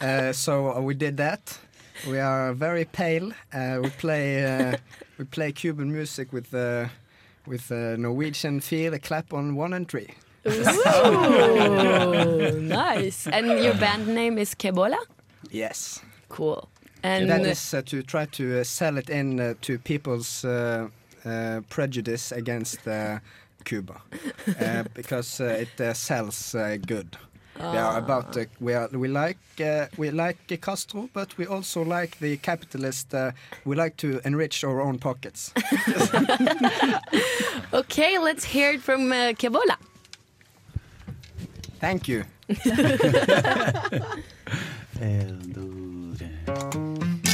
Uh, 0.00 0.32
so 0.32 0.72
uh, 0.74 0.80
we 0.80 0.94
did 0.94 1.16
that. 1.16 1.60
We 2.08 2.18
are 2.18 2.52
very 2.54 2.84
pale. 2.84 3.30
Uh, 3.52 3.78
we 3.82 3.90
play 3.90 4.44
uh, 4.44 4.76
we 5.16 5.26
play 5.26 5.52
Cuban 5.52 5.92
music 5.92 6.32
with 6.32 6.52
uh, 6.52 6.88
with 7.46 7.70
a 7.70 7.96
Norwegian 7.96 8.60
feel. 8.60 8.94
A 8.94 8.98
clap 8.98 9.32
on 9.32 9.56
one 9.56 9.72
and 9.72 9.88
three. 9.88 10.08
Ooh, 10.46 10.52
nice. 12.60 13.26
And 13.26 13.46
your 13.46 13.74
band 13.74 14.08
name 14.08 14.38
is 14.38 14.54
Kebola? 14.54 14.98
Yes. 15.50 16.00
Cool. 16.28 16.68
And 17.02 17.30
that 17.30 17.42
is 17.42 17.74
uh, 17.74 17.82
to 17.82 18.02
try 18.02 18.26
to 18.26 18.60
uh, 18.60 18.64
sell 18.64 18.98
it 18.98 19.10
in 19.10 19.38
uh, 19.38 19.54
to 19.62 19.78
people's 19.78 20.44
uh, 20.44 20.88
uh, 21.24 21.60
prejudice 21.68 22.32
against 22.32 22.86
uh, 22.88 23.20
Cuba, 23.64 24.00
because 24.94 25.40
it 25.40 25.96
sells 25.96 26.54
good. 26.86 27.16
We 27.58 27.78
are 27.78 27.98
about 27.98 28.36
uh, 28.36 28.44
we 28.60 28.74
are 28.74 28.88
we 28.92 29.08
like 29.08 29.38
uh, 29.60 29.86
we 29.96 30.10
like 30.10 30.36
Castro, 30.60 31.08
but 31.12 31.36
we 31.38 31.46
also 31.46 31.82
like 31.82 32.18
the 32.18 32.36
capitalist. 32.36 33.14
Uh, 33.14 33.32
we 33.64 33.76
like 33.76 33.96
to 33.98 34.20
enrich 34.24 34.64
our 34.64 34.80
own 34.80 34.98
pockets. 34.98 35.52
okay, 37.72 38.18
let's 38.18 38.44
hear 38.44 38.72
it 38.72 38.82
from 38.82 39.12
uh, 39.12 39.32
Kebola. 39.32 39.76
Thank 41.80 42.08
you. 42.08 42.24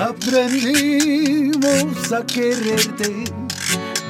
Aprendimos 0.00 1.62
a 2.10 2.24
quererte 2.24 3.24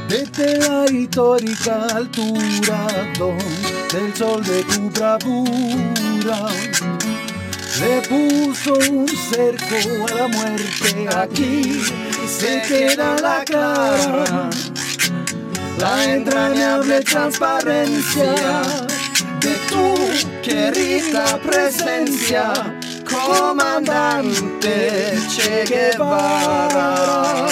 desde 0.09 0.59
la 0.59 0.85
histórica 0.89 1.87
altura 1.93 2.87
donde 3.19 3.99
el 3.99 4.15
sol 4.15 4.45
de 4.45 4.63
tu 4.63 4.89
bravura 4.91 6.47
le 7.81 8.03
puso 8.03 8.75
un 8.89 9.09
cerco 9.09 10.07
a 10.07 10.15
la 10.15 10.29
muerte. 10.29 11.09
Aquí 11.17 11.83
se 12.29 12.63
queda 12.69 13.17
la 13.21 13.45
clara, 13.45 14.49
la 15.77 16.05
entrañable 16.15 17.01
transparencia 17.01 18.33
de 19.41 19.55
tu 19.69 19.97
querida 20.43 21.37
presencia, 21.39 22.53
comandante 23.27 25.19
Che 25.29 25.65
Guevara. 25.67 27.49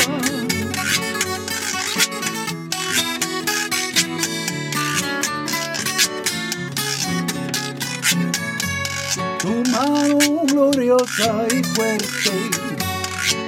Tu 9.38 9.62
mano 9.70 10.18
gloriosa 10.46 11.46
y 11.50 11.62
fuerte 11.62 12.58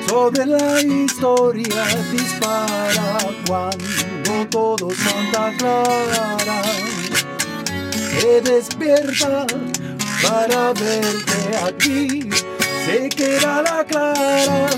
sobre 0.09 0.47
la 0.47 0.81
historia 0.81 1.85
dispara 2.11 3.19
cuando 3.47 4.47
todo 4.51 4.91
Santa 4.91 5.53
Clara 5.57 6.63
se 8.21 8.41
despierta 8.41 9.47
para 10.23 10.73
verte 10.73 11.57
aquí. 11.67 12.29
Se 12.85 13.09
queda 13.09 13.63
la 13.63 13.85
clara, 13.85 14.69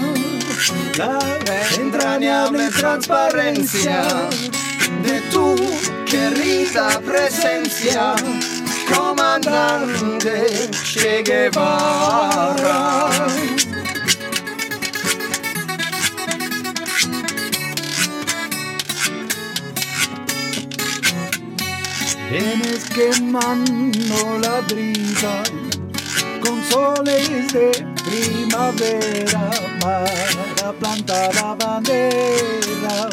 la 0.99 1.19
entrañable 1.77 2.69
transparencia 2.71 4.03
de 5.03 5.21
tu 5.31 5.57
querida 6.05 7.01
presencia, 7.01 8.15
comandante 8.95 10.71
Che 10.85 11.23
Guevara. 11.23 13.09
Vienes 22.33 22.85
quemando 22.85 24.39
la 24.41 24.63
brisa 24.63 25.43
con 26.41 26.65
soles 26.65 27.53
de 27.53 27.71
primavera 28.07 29.51
para 29.79 30.73
plantar 30.81 31.35
la 31.35 31.55
bandera. 31.55 33.11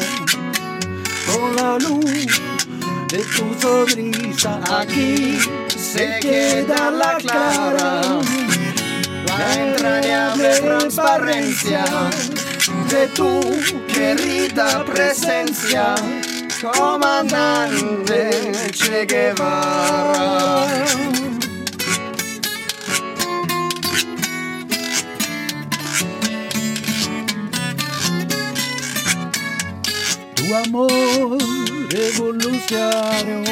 Con 1.26 1.54
la 1.54 1.78
luz 1.78 2.40
de 3.08 3.18
tu 3.18 3.60
sonrisa 3.60 4.58
aquí 4.74 5.38
se 5.68 6.18
queda 6.22 6.90
la 6.90 7.18
clara. 7.18 8.00
La 9.26 9.54
entrañable 9.54 10.60
transparencia 10.60 11.84
de 12.88 13.06
tu 13.08 13.38
querida 13.92 14.82
presencia 14.86 15.94
comandante 16.60 18.30
Che 18.72 19.06
Guevara. 19.06 20.66
Tu 30.34 30.54
amor 30.54 31.38
revolucionario 31.88 33.42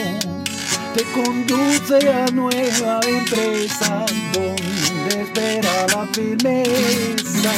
te 0.94 1.04
conduce 1.12 1.96
a 2.12 2.26
nueva 2.32 3.00
empresa 3.06 4.04
donde 4.32 5.22
espera 5.22 5.86
la 5.94 6.06
firmeza 6.12 7.52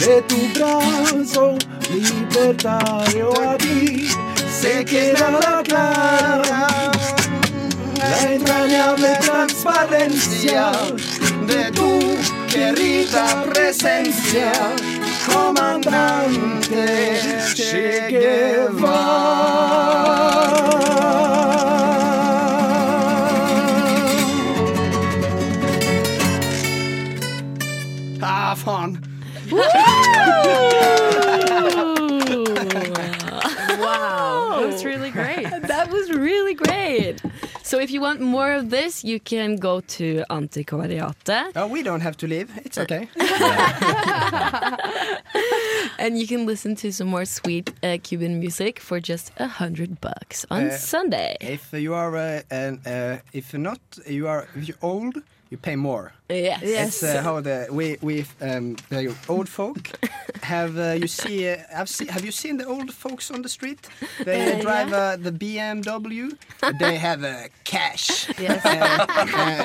de 0.00 0.22
tu 0.22 0.36
brazo 0.54 1.56
libertario 1.90 3.32
aquí 3.50 4.08
se 4.50 4.84
queda 4.84 5.30
la 5.30 5.62
clara 5.62 6.66
la 7.96 8.32
entrañable 8.32 9.16
transparencia 9.20 10.70
de 11.46 11.70
tu 11.72 11.98
querida 12.48 13.44
presencia 13.52 14.52
comandante 15.26 16.88
Che 17.54 18.06
Guevara. 18.08 19.68
If 37.88 37.94
you 37.94 38.02
want 38.02 38.20
more 38.20 38.52
of 38.52 38.68
this, 38.68 39.02
you 39.02 39.18
can 39.18 39.56
go 39.56 39.80
to 39.80 40.22
Antikvariatet. 40.28 41.52
Oh, 41.56 41.66
we 41.68 41.82
don't 41.82 42.02
have 42.02 42.18
to 42.18 42.26
leave. 42.26 42.50
It's 42.66 42.76
okay. 42.76 43.08
and 45.98 46.18
you 46.18 46.26
can 46.26 46.44
listen 46.44 46.76
to 46.76 46.92
some 46.92 47.08
more 47.08 47.24
sweet 47.24 47.72
uh, 47.82 47.96
Cuban 48.02 48.38
music 48.40 48.78
for 48.78 49.00
just 49.00 49.32
a 49.38 49.46
hundred 49.46 50.02
bucks 50.02 50.44
on 50.50 50.66
Uh, 50.66 50.76
Sunday. 50.76 51.36
If 51.40 51.72
you 51.72 51.94
are, 51.94 52.14
uh, 52.14 52.42
an, 52.50 52.80
uh, 52.84 53.20
if 53.32 53.54
not, 53.54 53.80
you 54.06 54.28
are, 54.28 54.46
if 54.54 54.68
you're 54.68 54.76
old, 54.82 55.22
you 55.50 55.58
pay 55.58 55.76
more. 55.76 56.12
Yes. 56.30 56.62
It's 56.62 57.02
uh, 57.02 57.22
how 57.22 57.40
the 57.42 57.66
we 57.70 57.96
we 58.02 58.24
um 58.40 58.76
the 58.90 59.14
old 59.28 59.48
folk 59.48 59.78
have 60.42 60.76
uh, 60.78 60.92
you 61.00 61.06
see 61.08 61.48
uh, 61.48 61.56
I've 61.80 61.88
see, 61.88 62.06
have 62.06 62.24
you 62.24 62.32
seen 62.32 62.58
the 62.58 62.66
old 62.66 62.92
folks 62.92 63.30
on 63.30 63.42
the 63.42 63.48
street? 63.48 63.78
They 64.24 64.52
Uh, 64.58 64.60
drive 64.60 64.90
yeah. 64.90 65.14
uh, 65.14 65.16
the 65.22 65.32
BMW. 65.32 66.30
they 66.78 66.96
have 67.08 67.24
uh, 67.24 67.48
cash. 67.64 68.28
Yes. 68.38 68.62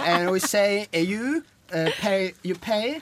And 0.08 0.32
we 0.32 0.40
say 0.40 0.88
you 0.94 1.44
uh, 1.74 1.90
pay 2.02 2.34
you 2.44 2.56
pay 2.56 3.02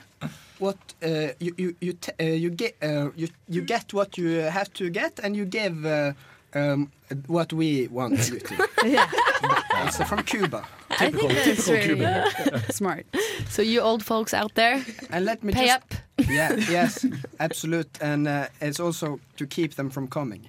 what 0.58 0.76
uh, 1.02 1.08
you 1.40 1.52
you 1.58 1.74
you, 1.80 1.92
t- 1.92 2.12
uh, 2.20 2.24
you 2.44 2.50
get 2.50 2.74
uh, 2.82 3.10
you 3.16 3.28
you 3.48 3.62
get 3.62 3.92
what 3.92 4.16
you 4.18 4.28
have 4.50 4.68
to 4.74 4.90
get 4.90 5.20
and 5.24 5.36
you 5.36 5.44
give 5.44 5.84
uh, 5.86 6.12
um, 6.54 6.90
what 7.26 7.52
we 7.52 7.88
want 7.88 8.30
you 8.32 8.38
to. 8.40 8.68
Yeah. 8.84 9.08
It's 9.86 9.96
from 10.08 10.22
Cuba. 10.22 10.64
I 10.90 11.10
think 11.10 11.32
that's 11.32 11.68
really 11.68 12.06
smart. 12.70 13.06
So 13.48 13.62
you 13.62 13.80
old 13.80 14.04
folks 14.04 14.34
out 14.34 14.54
there, 14.54 14.84
and 15.10 15.24
let 15.24 15.42
me 15.42 15.52
pay 15.52 15.66
just- 15.66 15.76
up. 15.76 15.94
Yeah, 16.28 16.54
yes, 16.70 17.04
absolute, 17.40 17.88
and 18.00 18.28
uh, 18.28 18.46
it's 18.60 18.78
also 18.78 19.18
to 19.38 19.46
keep 19.46 19.74
them 19.74 19.90
from 19.90 20.06
coming. 20.08 20.46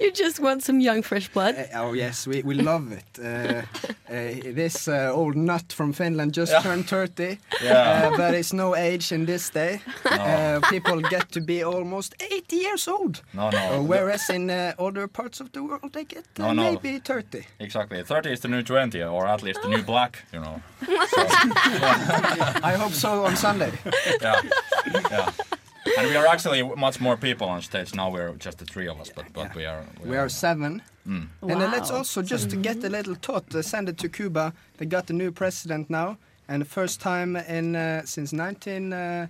you 0.00 0.12
just 0.12 0.40
want 0.40 0.62
some 0.62 0.80
young 0.80 1.02
fresh 1.02 1.28
blood. 1.28 1.54
Uh, 1.56 1.64
oh 1.82 1.92
yes, 1.92 2.26
we, 2.26 2.42
we 2.42 2.54
love 2.54 2.92
it. 2.92 3.18
Uh, 3.18 3.62
uh, 4.08 4.54
this 4.54 4.88
uh, 4.88 5.10
old 5.14 5.36
nut 5.36 5.72
from 5.72 5.92
Finland 5.92 6.32
just 6.34 6.52
Yeah. 6.52 6.62
turned 6.62 6.88
30, 6.88 7.38
Yeah. 7.62 8.10
uh, 8.12 8.16
but 8.16 8.34
it's 8.34 8.52
no 8.52 8.74
age 8.76 9.12
in 9.12 9.26
this 9.26 9.50
day. 9.50 9.80
Uh, 10.04 10.60
people 10.70 11.00
get 11.10 11.30
to 11.32 11.40
be 11.40 11.62
almost 11.64 12.14
80 12.32 12.56
years 12.56 12.88
old. 12.88 13.22
No, 13.36 13.50
no. 13.50 13.58
Uh, 13.58 13.82
whereas 13.82 14.30
in 14.30 14.50
uh, 14.50 14.72
other 14.78 15.06
parts 15.08 15.40
of 15.40 15.52
the 15.52 15.62
world, 15.62 15.92
they 15.92 16.04
get 16.04 16.24
uh, 16.38 16.42
No, 16.42 16.52
no. 16.54 16.62
maybe 16.62 16.98
30. 16.98 17.44
Exactly. 17.60 18.02
30 18.02 18.30
is 18.32 18.40
the 18.40 18.48
new 18.48 18.62
20, 18.62 19.02
or 19.02 19.26
at 19.26 19.42
least 19.42 19.60
the 19.62 19.68
new 19.68 19.82
black, 19.92 20.24
you 20.32 20.40
know. 20.40 20.62
I 22.64 22.76
hope 22.78 22.92
so 22.92 23.24
on 23.26 23.36
Sunday. 23.36 23.72
Yeah. 24.22 24.40
Yeah. 25.10 25.30
And 25.98 26.08
we 26.08 26.16
are 26.16 26.26
actually 26.26 26.62
much 26.62 27.00
more 27.00 27.16
people 27.16 27.48
on 27.48 27.62
stage 27.62 27.94
now. 27.94 28.10
We're 28.10 28.32
just 28.38 28.58
the 28.58 28.64
three 28.64 28.88
of 28.88 29.00
us, 29.00 29.10
but 29.14 29.24
but 29.32 29.54
we 29.54 29.64
are. 29.66 29.84
We 30.04 30.16
are 30.16 30.28
seven. 30.28 30.82
Mm. 31.06 31.28
And 31.42 31.62
uh, 31.62 31.70
let's 31.70 31.90
also 31.90 32.22
just 32.22 32.50
to 32.50 32.56
get 32.56 32.84
a 32.84 32.88
little 32.88 33.14
thought, 33.14 33.54
uh, 33.54 33.62
send 33.62 33.88
it 33.88 33.96
to 33.98 34.08
Cuba. 34.08 34.52
They 34.78 34.86
got 34.86 35.10
a 35.10 35.12
new 35.12 35.30
president 35.32 35.88
now, 35.88 36.16
and 36.48 36.60
the 36.62 36.68
first 36.68 37.00
time 37.00 37.36
in 37.36 37.76
uh, 37.76 38.02
since 38.04 38.32
19 38.36 38.92
uh, 38.92 39.26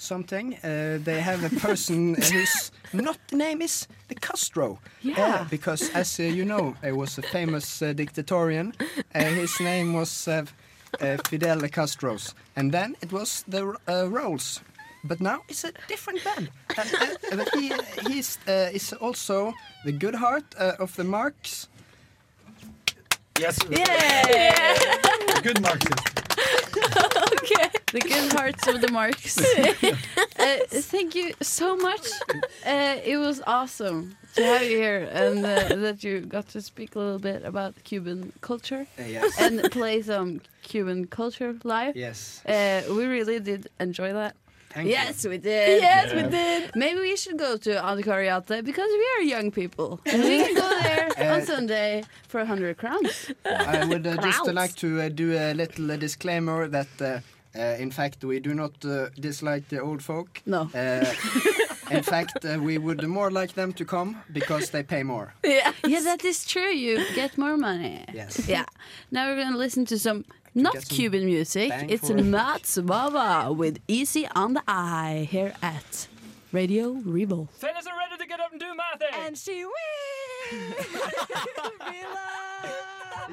something, 0.00 0.54
uh, 0.64 0.98
they 1.04 1.20
have 1.20 1.44
a 1.44 1.60
person 1.60 2.14
whose 2.14 2.72
not 2.92 3.18
the 3.28 3.36
name 3.36 3.62
is 3.62 3.86
the 4.08 4.14
Castro. 4.14 4.78
Yeah. 5.02 5.24
Uh, 5.24 5.44
because 5.50 5.90
as 5.94 6.18
uh, 6.18 6.22
you 6.24 6.44
know, 6.44 6.74
he 6.82 6.92
was 6.92 7.18
a 7.18 7.22
famous 7.22 7.82
uh, 7.82 7.92
dictatorian. 7.92 8.74
Uh, 9.14 9.24
his 9.24 9.60
name 9.60 9.92
was 9.92 10.28
uh, 10.28 10.44
uh, 11.00 11.16
Fidel 11.28 11.60
Castro's, 11.68 12.34
and 12.56 12.72
then 12.72 12.96
it 13.00 13.12
was 13.12 13.44
the 13.48 13.76
uh, 13.88 14.08
Rolls. 14.08 14.60
But 15.04 15.20
now 15.20 15.42
it's 15.48 15.64
a 15.64 15.72
different 15.88 16.22
band. 16.24 16.50
Uh, 16.76 16.82
uh, 16.82 17.36
but 17.36 17.48
he 17.54 17.72
he's, 18.06 18.38
uh, 18.46 18.70
is 18.72 18.92
also 18.92 19.54
the 19.84 19.92
good 19.92 20.14
heart 20.14 20.44
uh, 20.58 20.72
of 20.78 20.94
the 20.96 21.04
Marks. 21.04 21.68
Yes. 23.38 23.58
Yeah. 23.70 24.76
Good 25.42 25.62
Marxist. 25.62 26.20
okay. 27.32 27.79
The 27.92 28.00
good 28.00 28.32
hearts 28.32 28.66
of 28.68 28.80
the 28.80 28.90
marks. 28.92 29.36
uh, 30.38 30.58
thank 30.68 31.14
you 31.14 31.32
so 31.42 31.76
much. 31.76 32.06
Uh, 32.64 32.96
it 33.04 33.16
was 33.16 33.42
awesome 33.46 34.16
to 34.36 34.44
have 34.44 34.62
you 34.62 34.76
here 34.78 35.08
and 35.12 35.44
uh, 35.44 35.74
that 35.74 36.04
you 36.04 36.20
got 36.20 36.46
to 36.50 36.60
speak 36.60 36.94
a 36.94 36.98
little 37.00 37.18
bit 37.18 37.44
about 37.44 37.74
Cuban 37.84 38.32
culture 38.42 38.86
Uh, 38.98 39.02
yes. 39.02 39.40
and 39.40 39.60
play 39.72 40.02
some 40.02 40.40
Cuban 40.62 41.06
culture 41.08 41.56
live. 41.64 41.96
Yes. 41.96 42.42
Uh, 42.46 42.82
we 42.96 43.06
really 43.06 43.40
did 43.40 43.68
enjoy 43.80 44.12
that. 44.12 44.36
Thank 44.72 44.86
you. 44.86 44.92
yes, 44.92 45.26
we 45.26 45.38
did. 45.38 45.82
Yes, 45.82 46.14
we 46.14 46.22
did. 46.30 46.70
Maybe 46.76 47.00
we 47.00 47.16
should 47.16 47.38
go 47.38 47.56
to 47.56 47.70
Antikariate 47.74 48.64
because 48.64 48.90
we 49.02 49.06
are 49.18 49.22
young 49.22 49.50
people. 49.50 50.00
We 50.06 50.12
can 50.12 50.54
go 50.54 50.68
there 50.82 51.08
on 51.18 51.40
Uh, 51.40 51.44
Sunday 51.44 52.04
for 52.28 52.38
100 52.38 52.76
crowns. 52.78 53.32
I 53.44 53.84
would 53.84 54.06
uh, 54.06 54.14
just 54.22 54.46
uh, 54.48 54.52
like 54.52 54.76
to 54.76 54.88
uh, 55.00 55.08
do 55.08 55.32
a 55.36 55.54
little 55.54 55.90
uh, 55.90 55.96
disclaimer 55.96 56.68
that, 56.68 57.22
in 57.54 57.90
fact, 57.90 58.24
we 58.24 58.40
do 58.40 58.54
not 58.54 58.84
uh, 58.84 59.08
dislike 59.18 59.68
the 59.68 59.80
old 59.80 60.02
folk. 60.02 60.42
No. 60.46 60.70
Uh, 60.74 61.04
in 61.90 62.02
fact, 62.02 62.44
uh, 62.44 62.58
we 62.60 62.78
would 62.78 63.06
more 63.06 63.30
like 63.30 63.54
them 63.54 63.72
to 63.72 63.84
come 63.84 64.22
because 64.32 64.70
they 64.70 64.82
pay 64.82 65.02
more. 65.02 65.34
Yeah. 65.44 65.72
yeah, 65.86 66.00
that 66.00 66.24
is 66.24 66.44
true. 66.44 66.70
You 66.70 67.04
get 67.14 67.36
more 67.36 67.56
money. 67.56 68.04
Yes. 68.14 68.48
Yeah. 68.48 68.64
Now 69.10 69.26
we're 69.26 69.36
going 69.36 69.52
to 69.52 69.58
listen 69.58 69.84
to 69.86 69.98
some 69.98 70.24
not 70.54 70.74
some 70.74 70.96
Cuban 70.96 71.24
music. 71.24 71.72
It's 71.88 72.08
for 72.08 72.16
it. 72.16 72.24
Mats 72.24 72.78
Baba 72.78 73.52
with 73.52 73.78
Easy 73.88 74.26
on 74.34 74.54
the 74.54 74.62
Eye 74.66 75.28
here 75.30 75.52
at 75.62 76.08
Radio 76.52 76.90
Revolt. 77.04 77.50
Fellas 77.52 77.86
are 77.86 77.96
ready 77.96 78.16
to 78.18 78.26
get 78.26 78.40
up 78.40 78.50
and 78.52 78.60
do 78.60 78.74
my 78.74 78.98
thing. 78.98 79.26
And 79.26 79.38
she 79.38 79.64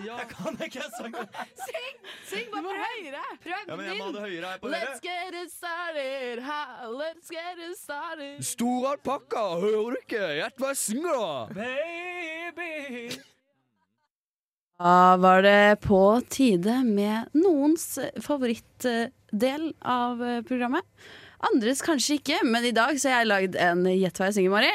Jeg 0.05 0.25
kan 0.31 0.57
ikke 0.65 0.83
sangen. 0.97 1.29
Sing! 1.67 1.95
Syng 2.29 2.49
bare 2.53 2.75
høyere. 2.83 3.23
Prøv 3.43 3.53
Ja, 3.67 3.75
men 3.75 3.85
jeg 3.87 3.97
må 3.99 4.09
ha 4.09 4.11
det 4.17 4.23
høyere 4.25 4.51
her 4.51 4.61
på 4.61 4.71
dere. 4.71 4.81
Let's 4.83 5.01
get 5.03 5.37
it 5.41 5.53
started. 5.53 6.43
Ha, 6.47 6.59
let's 6.91 7.31
get 7.33 7.61
it 7.69 7.77
started. 7.79 8.43
Stor 8.45 8.89
alpakka, 8.93 9.45
hører 9.63 9.95
du 9.95 9.99
ikke? 10.03 10.23
Gjett 10.41 10.61
hva 10.61 10.73
jeg 10.73 10.81
synger, 10.83 11.21
da! 11.21 11.61
Baby. 11.61 13.21
Da 14.77 14.97
var 15.17 15.41
det 15.41 15.79
på 15.81 16.01
tide 16.29 16.83
med 16.85 17.31
noens 17.33 17.95
favorittdel 18.21 19.71
av 19.81 20.21
eh, 20.21 20.43
programmet. 20.45 20.85
Andres 21.47 21.81
kanskje 21.85 22.17
ikke, 22.17 22.37
men 22.45 22.65
i 22.65 22.73
dag 22.73 22.97
så 22.97 23.11
har 23.11 23.21
jeg 23.21 23.29
lagd 23.29 23.57
en 23.61 23.83
Gjett 23.89 24.17
hva 24.17 24.29
jeg 24.29 24.37
synger, 24.37 24.53
Mari. 24.53 24.71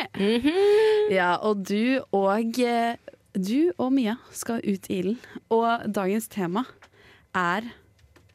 Ja, 1.14 1.32
og 1.42 1.62
du 1.66 2.02
og 2.14 2.58
eh, 2.62 2.98
Du 3.32 3.72
og 3.80 3.92
Mia 3.94 4.18
skal 4.34 4.60
ut 4.60 4.88
i 4.90 4.98
ilden. 5.00 5.20
Og 5.52 5.86
dagens 5.88 6.28
tema 6.32 6.66
er 7.36 7.64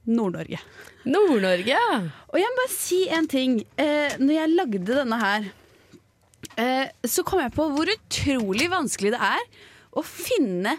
Nord-Norge. 0.08 0.60
Nord-Norge? 1.06 1.78
Og 2.32 2.40
jeg 2.40 2.52
må 2.54 2.60
bare 2.64 2.74
si 2.74 3.02
en 3.14 3.28
ting. 3.30 3.60
Eh, 3.78 4.18
når 4.18 4.34
jeg 4.34 4.54
lagde 4.56 4.84
denne 4.88 5.20
her, 5.22 5.50
eh, 6.58 6.88
så 7.06 7.26
kom 7.28 7.44
jeg 7.44 7.54
på 7.54 7.68
hvor 7.76 7.92
utrolig 7.94 8.70
vanskelig 8.72 9.14
det 9.14 9.22
er 9.22 9.44
å 9.98 10.04
finne 10.06 10.78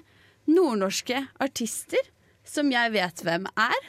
nordnorske 0.49 1.27
artister 1.45 2.11
som 2.49 2.73
jeg 2.73 2.95
vet 2.95 3.23
hvem 3.23 3.47
er, 3.53 3.89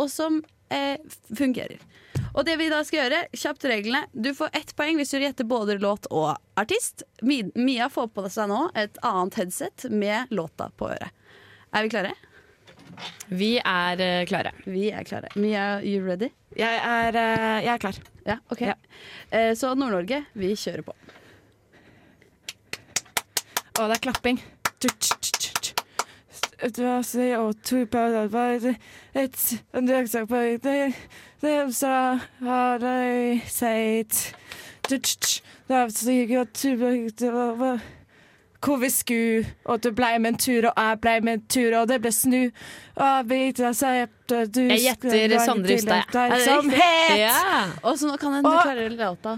og 0.00 0.08
som 0.10 0.40
eh, 0.72 0.96
fungerer. 1.36 1.78
Og 2.32 2.46
det 2.48 2.56
vi 2.56 2.70
da 2.72 2.80
skal 2.86 3.02
gjøre, 3.02 3.20
kjapt 3.36 3.64
reglene. 3.68 4.06
Du 4.12 4.32
får 4.36 4.54
ett 4.56 4.72
poeng 4.76 4.96
hvis 4.96 5.12
du 5.12 5.20
gjetter 5.20 5.48
både 5.48 5.76
låt 5.82 6.08
og 6.10 6.32
artist. 6.58 7.04
Mia 7.22 7.88
får 7.92 8.08
på 8.16 8.24
seg 8.32 8.48
nå 8.48 8.64
et 8.78 8.96
annet 9.04 9.36
headset 9.40 9.88
med 9.92 10.32
låta 10.32 10.70
på 10.76 10.88
øret. 10.94 11.12
Er 11.72 11.84
vi 11.84 11.92
klare? 11.92 12.14
Vi 13.32 13.50
er 13.58 14.00
uh, 14.00 14.24
klare. 14.28 14.52
Vi 14.64 14.88
er 14.92 15.04
klare. 15.08 15.32
Mia, 15.36 15.80
you 15.84 16.04
ready? 16.04 16.32
Jeg 16.56 16.80
er, 16.80 17.16
uh, 17.16 17.58
jeg 17.64 17.72
er 17.74 17.84
klar. 17.84 18.00
Ja, 18.28 18.38
ok. 18.52 18.64
Ja. 18.64 18.76
Uh, 19.32 19.52
så 19.56 19.72
Nord-Norge, 19.76 20.24
vi 20.36 20.52
kjører 20.56 20.84
på. 20.88 20.96
Å, 23.72 23.88
det 23.88 23.96
er 23.96 24.04
klapping. 24.04 24.40
Tut, 24.76 24.98
tut, 25.00 25.32
tut. 25.32 25.51
Hvor 38.62 38.78
vi 38.78 38.90
skulle, 38.94 39.46
og 39.66 39.80
du 39.82 39.88
blei 39.90 40.18
med 40.22 40.36
en 40.36 40.38
tur, 40.38 40.68
og 40.70 40.76
jeg 40.78 40.98
blei 41.02 41.16
med 41.20 41.32
en 41.32 41.40
tur, 41.50 41.74
og 41.80 41.88
det 41.90 41.96
ble 42.04 42.12
snu. 42.14 42.42
Og 42.94 43.24
vi 43.26 43.40
sette, 43.58 44.44
du 44.54 44.60
Jeg 44.60 44.84
gjetter 44.84 45.34
Sondre 45.42 45.74
Hustad, 45.74 46.14
ja. 46.14 46.38
Som 46.44 46.70
het 46.70 47.16
ja. 47.18 47.64
Og 47.82 47.98
så 47.98 48.06
nå 48.06 48.20
kan 48.22 48.38
en 48.38 48.46
du 48.46 48.52
klarer 48.52 48.86
å 48.86 49.00
låta. 49.00 49.34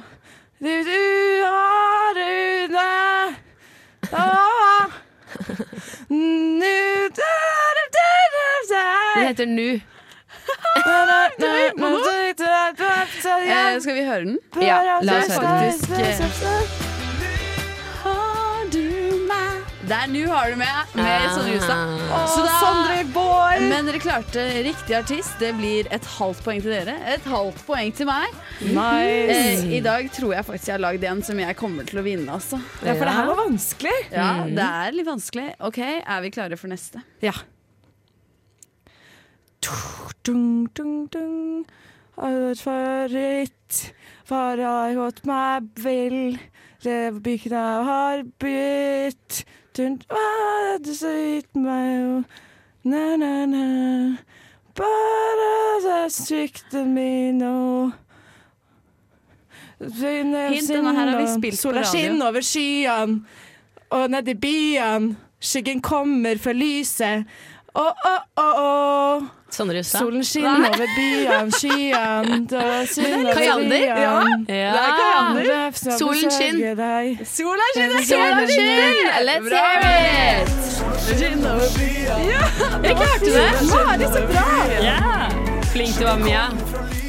Du, 0.61 0.69
du 0.69 1.01
har 1.49 2.21
Rune. 2.21 2.85
Ah. 4.13 5.04
Den 9.17 9.27
heter 9.27 9.47
Nu. 9.47 9.81
Eh, 13.75 13.81
skal 13.81 13.95
vi 13.95 14.05
høre 14.05 14.21
den? 14.25 14.39
Ja, 14.61 14.81
la 15.03 15.19
oss 15.19 15.29
høre 15.39 15.73
den. 16.79 16.84
Meg 19.85 19.89
Det 19.89 19.97
er 20.01 20.07
Nu 20.13 20.27
har 20.31 20.51
du 20.51 20.57
med, 20.57 20.95
med 20.97 21.27
Sondre 21.35 21.53
Justad. 21.55 21.93
Åh, 22.11 22.27
Så 22.35 22.43
da- 22.45 22.59
Sondre 22.63 23.05
Boy. 23.13 23.61
Men 23.69 23.87
dere 23.87 23.99
klarte 24.01 24.45
riktig 24.65 24.97
artist. 24.97 25.35
Det 25.39 25.53
blir 25.59 25.87
et 25.93 26.05
halvt 26.17 26.43
poeng 26.45 26.61
til 26.65 26.73
dere. 26.73 26.95
Et 27.15 27.25
halvt 27.29 27.61
poeng 27.67 27.93
til 27.95 28.07
meg. 28.09 28.27
Nice. 28.61 29.35
Eh, 29.37 29.65
I 29.77 29.81
dag 29.85 30.09
tror 30.15 30.35
jeg 30.35 30.45
faktisk 30.49 30.67
jeg 30.71 30.75
har 30.79 30.85
lagd 30.87 31.05
en 31.05 31.23
som 31.23 31.39
jeg 31.39 31.57
kommer 31.57 31.85
til 31.89 32.01
å 32.01 32.05
vinne, 32.07 32.29
altså. 32.33 32.61
Ja, 32.85 32.95
for 32.95 33.05
det 33.05 33.15
her 33.19 33.27
var 33.33 33.41
vanskelig. 33.45 33.97
Ja, 34.13 34.29
det 34.49 34.69
er 34.71 34.93
litt 34.97 35.07
vanskelig. 35.09 35.49
OK, 35.61 35.79
er 36.01 36.21
vi 36.25 36.31
klare 36.35 36.57
for 36.61 36.69
neste? 36.73 37.03
Ja. 37.23 37.33
Dung, 40.25 40.67
dung, 40.77 41.07
dung. 41.13 41.65
Favoritt 42.17 43.79
har 44.31 44.57
jeg 44.61 44.97
gått 44.99 45.25
meg 45.29 45.69
vill. 45.83 46.39
Levebygda 46.85 47.63
har 47.89 48.23
bytt. 48.43 49.45
Dun, 49.77 49.99
ah, 50.11 50.79
du 50.79 50.93
gitt 50.93 51.57
meg 51.59 51.87
jo. 51.99 52.19
Na, 52.87 53.17
na, 53.17 53.47
na. 53.47 54.17
Bare 54.79 55.81
det 55.83 56.13
svikter 56.15 56.85
min 56.87 57.41
nå. 57.43 57.91
Hint, 59.81 60.69
denne 60.71 60.93
her 60.95 61.11
har 61.11 61.19
vi 61.19 61.27
spilt 61.33 61.59
på 61.59 61.63
Sola 61.63 61.83
radio. 61.83 61.91
skinner 61.91 62.29
over 62.29 62.47
skyene, 62.47 63.25
og 63.91 64.15
nedi 64.15 64.37
byene. 64.39 65.17
Skyggen 65.45 65.83
kommer 65.83 66.39
for 66.39 66.57
lyset. 66.57 67.27
Å, 67.75 67.83
å, 67.83 68.11
å, 68.39 68.43
å. 68.55 69.23
Sondre 69.55 69.77
Justad. 69.83 70.01
Solen 70.05 70.23
skinner 70.27 70.69
over 70.69 70.87
byen, 70.95 71.51
skyen 71.51 72.47
Kajander? 73.35 73.69
byene. 73.69 73.79
Ja. 73.83 74.21
Det 74.47 74.59
Ja. 74.61 74.75
er 74.79 74.93
Kajander 75.01 75.45
Solen 75.99 76.31
deg. 76.79 77.27
Sola 77.27 77.67
skinner, 77.75 78.03
Sola 78.07 78.47
skinner! 78.47 78.95
Let's 79.27 79.49
hear 79.51 79.81
it! 80.39 80.49
Jeg 82.85 82.95
klarte 82.97 83.31
det! 83.35 83.51
Mari, 83.71 84.07
så 84.15 84.21
bra! 84.31 84.49
Ja. 84.83 84.99
Flink 85.73 85.99
du 85.99 86.05
var, 86.07 86.19
Mia. 86.23 86.47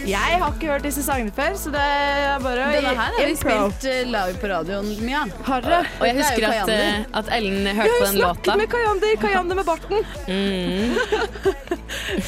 Jeg 0.06 0.38
har 0.38 0.51
ikke 0.53 0.68
hørt 0.70 0.84
disse 0.86 1.01
sangene 1.01 1.32
før, 1.34 1.56
så 1.58 1.72
det 1.74 1.82
er 1.82 2.41
bare 2.43 2.66
å 2.68 2.74
Denne 2.76 2.91
her 2.93 3.16
har 3.16 3.26
vi 3.26 3.36
spilt 3.39 3.86
eh, 3.89 4.03
live 4.06 4.36
på 4.38 4.49
radioen, 4.51 4.89
Mia. 5.01 5.24
Har 5.47 5.64
dere? 5.66 5.80
Og 5.97 6.06
jeg 6.06 6.14
er 6.14 6.20
husker 6.20 6.45
at, 6.51 6.70
eh, 6.70 7.08
at 7.22 7.32
Ellen 7.34 7.66
Jeg 7.66 7.74
på 7.74 7.82
har 7.82 7.89
låta. 7.89 7.95
Jeg 7.95 8.22
har 8.22 8.36
snakket 8.36 8.60
med 8.62 8.70
Kayander, 8.76 9.16
Kayander 9.24 9.60
med 9.60 9.66
barten. 9.66 9.97
Mm. 10.30 11.56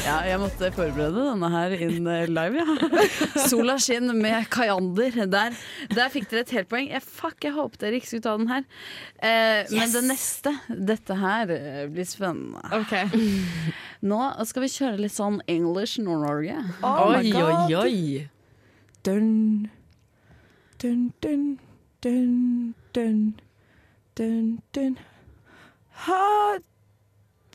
Ja, 0.07 0.15
jeg 0.25 0.39
måtte 0.41 0.71
forberede 0.73 1.25
denne 1.30 1.49
her 1.53 1.75
inn 1.78 2.09
eh, 2.09 2.25
live, 2.32 2.63
ja. 2.63 3.05
Sola 3.51 3.78
skinn 3.84 4.09
med 4.17 4.49
Kayander. 4.53 5.19
Der, 5.30 5.57
der 5.93 6.13
fikk 6.13 6.32
dere 6.32 6.45
et 6.47 6.55
helt 6.57 6.71
poeng. 6.71 6.89
Jeg, 6.89 7.03
fuck, 7.05 7.38
jeg 7.45 7.53
håpet 7.59 7.86
dere 7.86 7.99
ikke 8.01 8.09
skulle 8.09 8.25
ta 8.25 8.34
den 8.41 8.49
her. 8.55 8.65
Eh, 9.21 9.69
Men 9.78 9.93
det 9.93 10.03
neste, 10.09 10.55
dette 10.89 11.19
her 11.21 11.53
blir 11.93 12.09
spennende. 12.09 12.63
Nå 14.07 14.19
skal 14.49 14.65
vi 14.65 14.69
kjøre 14.71 14.99
litt 15.01 15.13
sånn 15.13 15.39
English 15.49 16.01
Nord-Norge. 16.01 16.57
Oh 16.86 17.11
oi. 17.11 17.66
Oi, 17.68 17.76
oi. 17.76 18.30
Dun, 19.05 19.70
dun, 20.78 21.13
dun, 21.22 21.59
dun, 22.01 22.74
dun, 22.93 23.39
dun, 24.15 24.61
dun. 24.74 24.97
Hot 25.91 26.61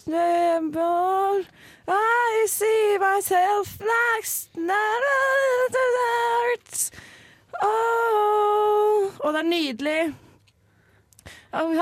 neighbor, 0.07 1.43
I 1.89 2.47
see 2.49 2.99
myself 2.99 3.81
next 3.81 4.51
Oh, 7.63 9.13
og 9.21 9.33
det 9.33 9.41
er 9.41 9.43
nydelig. 9.43 10.15
Oh, 11.53 11.75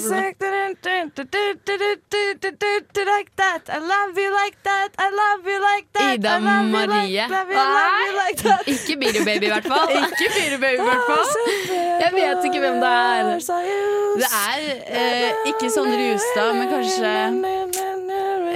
like 3.19 3.31
that. 3.37 3.69
I 3.69 3.79
love 3.81 4.13
you 4.23 4.31
like 4.41 4.59
that. 4.65 4.91
I 4.99 5.09
love 5.23 5.43
you 5.53 5.59
like 5.71 5.87
that. 5.97 6.15
Ida 6.15 6.29
I 6.29 6.41
love 6.41 6.67
you 6.67 6.87
like- 6.87 6.89
Marie. 6.89 7.19
Ikke 8.67 8.97
Biru 9.01 9.25
Baby, 9.25 9.45
i 9.45 9.53
hvert 9.55 9.69
fall. 9.73 9.89
Ikke 9.91 10.27
Biru 10.37 10.59
Baby, 10.61 10.81
i 10.81 10.89
hvert 10.91 11.07
fall. 11.11 11.31
Jeg 12.03 12.11
vet 12.13 12.45
ikke 12.45 12.61
hvem 12.65 12.75
det 12.85 12.89
er. 12.89 13.23
Det 14.21 14.29
er 14.47 14.61
eh, 14.87 15.33
ikke 15.47 15.71
Sondre 15.71 16.01
Justad, 16.11 16.53
men 16.55 16.69
kanskje 16.69 17.13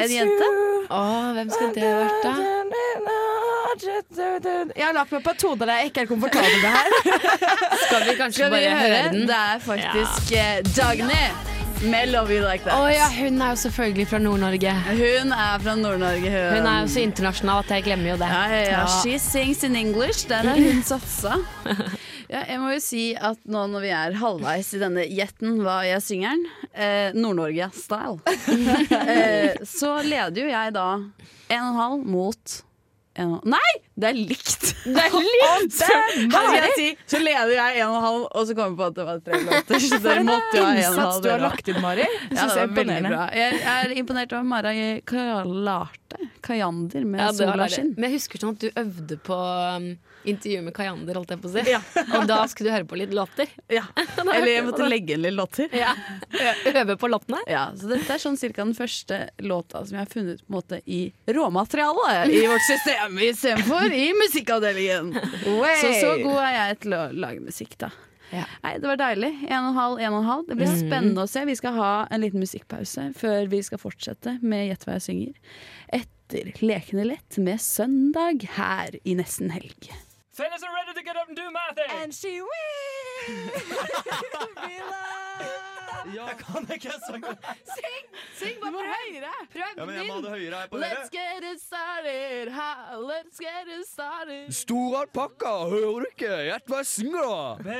en 0.02 0.10
jente? 0.18 0.46
Åh, 0.90 1.32
hvem 1.32 1.50
skal 1.50 1.74
det 1.74 1.82
ha 1.82 1.94
vært, 2.02 2.22
da? 2.24 3.41
Jeg 4.76 4.84
har 4.86 4.94
lagt 4.96 5.12
meg 5.12 5.24
på 5.24 5.34
et 5.34 5.46
hode 5.46 5.66
der 5.66 5.80
jeg 5.80 5.92
ikke 5.92 6.04
er 6.04 6.10
komfortabel 6.10 6.60
med 6.62 6.76
her. 6.76 6.92
Skal 7.86 8.04
vi 8.08 8.18
kanskje 8.18 8.38
Skal 8.38 8.52
vi 8.52 8.60
bare 8.60 8.76
høre 8.82 9.08
den? 9.12 9.26
Det 9.28 9.40
er 9.40 9.64
faktisk 9.64 10.32
ja. 10.32 10.46
Dagny 10.76 11.24
med 11.82 12.08
'Love 12.08 12.30
You 12.30 12.42
Like 12.46 12.64
That. 12.64 12.78
That'. 12.78 12.94
ja, 12.94 13.08
hun 13.24 13.42
er 13.42 13.48
jo 13.50 13.56
selvfølgelig 13.56 14.06
fra 14.08 14.18
Nord-Norge. 14.18 14.72
Hun 14.86 15.32
er 15.32 15.58
fra 15.58 15.74
Nord-Norge. 15.74 16.30
Hun. 16.30 16.56
Hun 16.56 16.66
er 16.66 16.80
jo 16.80 16.88
så 16.88 17.00
internasjonal 17.00 17.64
at 17.64 17.70
jeg 17.70 17.82
glemmer 17.82 18.10
jo 18.10 18.16
det. 18.20 18.28
Ja, 18.30 18.44
ja. 18.60 18.86
She 19.02 19.18
sings 19.18 19.64
in 19.64 19.76
English. 19.76 20.28
Der 20.28 20.46
har 20.46 20.56
hun 20.56 20.82
satsa. 20.82 21.32
Ja, 22.32 22.46
jeg 22.48 22.60
må 22.62 22.70
jo 22.72 22.78
si 22.80 23.00
at 23.12 23.42
nå 23.44 23.66
når 23.68 23.82
vi 23.84 23.88
er 23.92 24.14
halvveis 24.16 24.70
i 24.72 24.78
denne 24.80 25.02
gjetten 25.04 25.58
hva 25.60 25.82
jeg 25.84 26.00
synger, 26.00 26.38
eh, 26.72 27.12
Nord-Norge-style, 27.12 28.22
eh, 29.12 29.58
så 29.68 29.98
leder 30.00 30.40
jo 30.40 30.46
jeg 30.48 30.72
da 30.72 30.86
en 30.96 31.58
og 31.58 31.66
en 31.66 31.76
halv 31.76 32.06
mot 32.08 32.54
en 33.20 33.32
Nei! 33.44 33.72
Det 33.94 34.08
er 34.08 34.16
likt! 34.16 34.68
Det 34.96 35.02
er 35.02 35.14
likt! 35.14 35.74
Så, 35.76 35.88
her 35.88 36.28
skal 36.30 36.56
jeg 36.56 36.76
si, 36.78 36.86
så 37.12 37.20
leder 37.22 37.52
jeg 37.54 37.82
en 37.82 37.90
og 37.90 37.96
en 37.98 38.06
halv, 38.06 38.22
og 38.30 38.46
så 38.48 38.56
kommer 38.56 38.72
jeg 38.72 38.78
på 38.80 38.86
at 38.88 38.96
det 38.96 39.06
var 39.08 39.20
tre 39.26 39.40
låter. 39.48 39.84
Så 39.84 39.98
dere 40.04 40.24
måtte 40.26 40.58
jo 40.58 40.64
ha 40.64 40.70
en 40.70 40.78
og 40.78 40.78
en 40.78 40.80
innsats 40.82 41.02
halv. 41.02 41.24
du 41.24 41.28
har 41.32 41.44
lagt 41.44 41.72
inn, 41.72 41.80
Mari. 41.84 42.06
Ja, 42.06 42.30
det 42.32 42.46
det 42.48 42.62
var 42.62 42.72
veldig 42.78 43.02
bra. 43.08 43.26
Jeg 43.36 43.60
er 43.74 43.94
imponert 44.02 44.36
over 44.36 44.48
Mara 44.54 44.72
Kalarte. 45.12 46.30
Kajander 46.44 47.04
med 47.08 47.20
Ja, 47.22 47.28
det 47.32 47.50
sola 47.52 47.68
skinn. 47.72 47.92
Men 47.96 48.10
jeg 48.10 48.18
husker 48.20 48.42
sånn 48.42 48.56
at 48.56 48.64
du 48.64 48.82
øvde 48.82 49.20
på 49.28 49.38
um, 49.76 49.92
intervju 50.28 50.62
med 50.62 50.74
Kayander, 50.76 51.18
holdt 51.18 51.32
jeg 51.34 51.42
på 51.42 51.50
å 51.50 51.54
si. 51.54 51.76
Og 52.18 52.26
da 52.30 52.38
skulle 52.50 52.70
du 52.70 52.76
høre 52.76 52.88
på 52.88 52.98
litt 53.00 53.14
låter. 53.16 53.50
Ja. 53.72 53.84
Eller 54.22 54.50
jeg 54.50 54.66
måtte 54.68 54.88
legge 54.88 55.16
inn 55.16 55.24
litt 55.24 55.36
låter. 55.36 55.72
Ja. 55.76 55.94
Øve 56.72 56.96
på 57.00 57.10
låtene. 57.10 57.42
Ja, 57.50 57.68
så 57.78 57.90
dette 57.90 58.16
er 58.16 58.22
sånn 58.22 58.38
cirka 58.40 58.64
den 58.64 58.76
første 58.78 59.24
låta 59.42 59.84
som 59.86 59.98
jeg 59.98 60.06
har 60.06 60.12
funnet 60.12 60.44
på 60.44 60.52
en 60.52 60.58
måte 60.58 60.80
i 60.86 61.02
råmaterialet 61.26 62.32
i 62.32 62.44
vårt 62.50 62.66
system, 62.68 63.18
istedenfor 63.18 63.92
i 63.96 64.08
musikkavdelingen. 64.22 65.12
Så 65.82 65.92
så 66.00 66.16
god 66.22 66.40
er 66.46 66.56
jeg 66.56 66.80
til 66.86 66.98
å 66.98 67.04
lage 67.16 67.44
musikk, 67.44 67.76
da. 67.82 67.92
Nei, 68.32 68.78
Det 68.78 68.88
var 68.88 68.96
deilig. 69.00 69.32
En 69.48 69.66
og 69.66 69.70
en 69.72 69.78
halv, 69.78 70.00
en 70.00 70.14
og 70.14 70.22
en 70.22 70.30
halv. 70.30 70.46
Det 70.48 70.56
blir 70.56 70.70
mm. 70.70 70.78
spennende 70.80 71.24
å 71.24 71.30
se. 71.30 71.44
Vi 71.48 71.56
skal 71.58 71.76
ha 71.76 71.92
en 72.08 72.24
liten 72.24 72.42
musikkpause 72.42 73.10
før 73.18 73.50
vi 73.52 73.62
skal 73.66 73.82
fortsette 73.82 74.38
med 74.42 74.70
Gjett 74.70 74.86
hva 74.88 74.96
jeg 74.96 75.06
synger. 75.08 75.58
Etter 76.00 76.52
Lekende 76.64 77.04
lett 77.10 77.36
med 77.42 77.60
Søndag 77.60 78.46
her 78.56 78.96
i 79.04 79.16
Nesten 79.18 79.52
helg. 79.52 79.90
Fellas 80.32 80.62
are 80.62 80.74
ready 80.74 80.98
to 80.98 81.04
get 81.04 81.16
up 81.16 81.28
and 81.28 81.36
do 81.36 81.50
my 81.50 81.60
thing. 81.74 81.84
And 82.02 82.14
she 82.14 82.40
Jeg 86.12 86.34
kan 86.40 86.66
ikke 86.74 86.92
synge. 87.06 87.32
Syng! 87.68 88.06
Syng 88.36 88.56
bare 88.62 88.72
prøv 88.74 88.88
høyere! 88.90 89.32
Prøv 89.52 89.76
Ja, 89.76 89.84
men 89.86 89.94
jeg 89.96 90.06
må 90.08 90.16
ha 90.16 90.22
det 90.24 90.32
høyere 90.34 90.60
her 90.62 90.70
på 90.72 90.80
Let's 90.82 91.10
get 91.12 91.46
it 91.46 91.60
started, 91.62 92.50
ha, 92.56 92.70
let's 92.98 93.40
get 93.40 93.70
it 93.70 93.86
started. 93.88 94.50
Stor 94.54 94.98
alpakka, 95.02 95.52
hører 95.70 96.04
du 96.04 96.10
ikke? 96.10 96.32
Gjett 96.48 96.68
hva 96.70 96.82
jeg 96.82 96.90
synger, 96.90 97.22
da! 97.22 97.78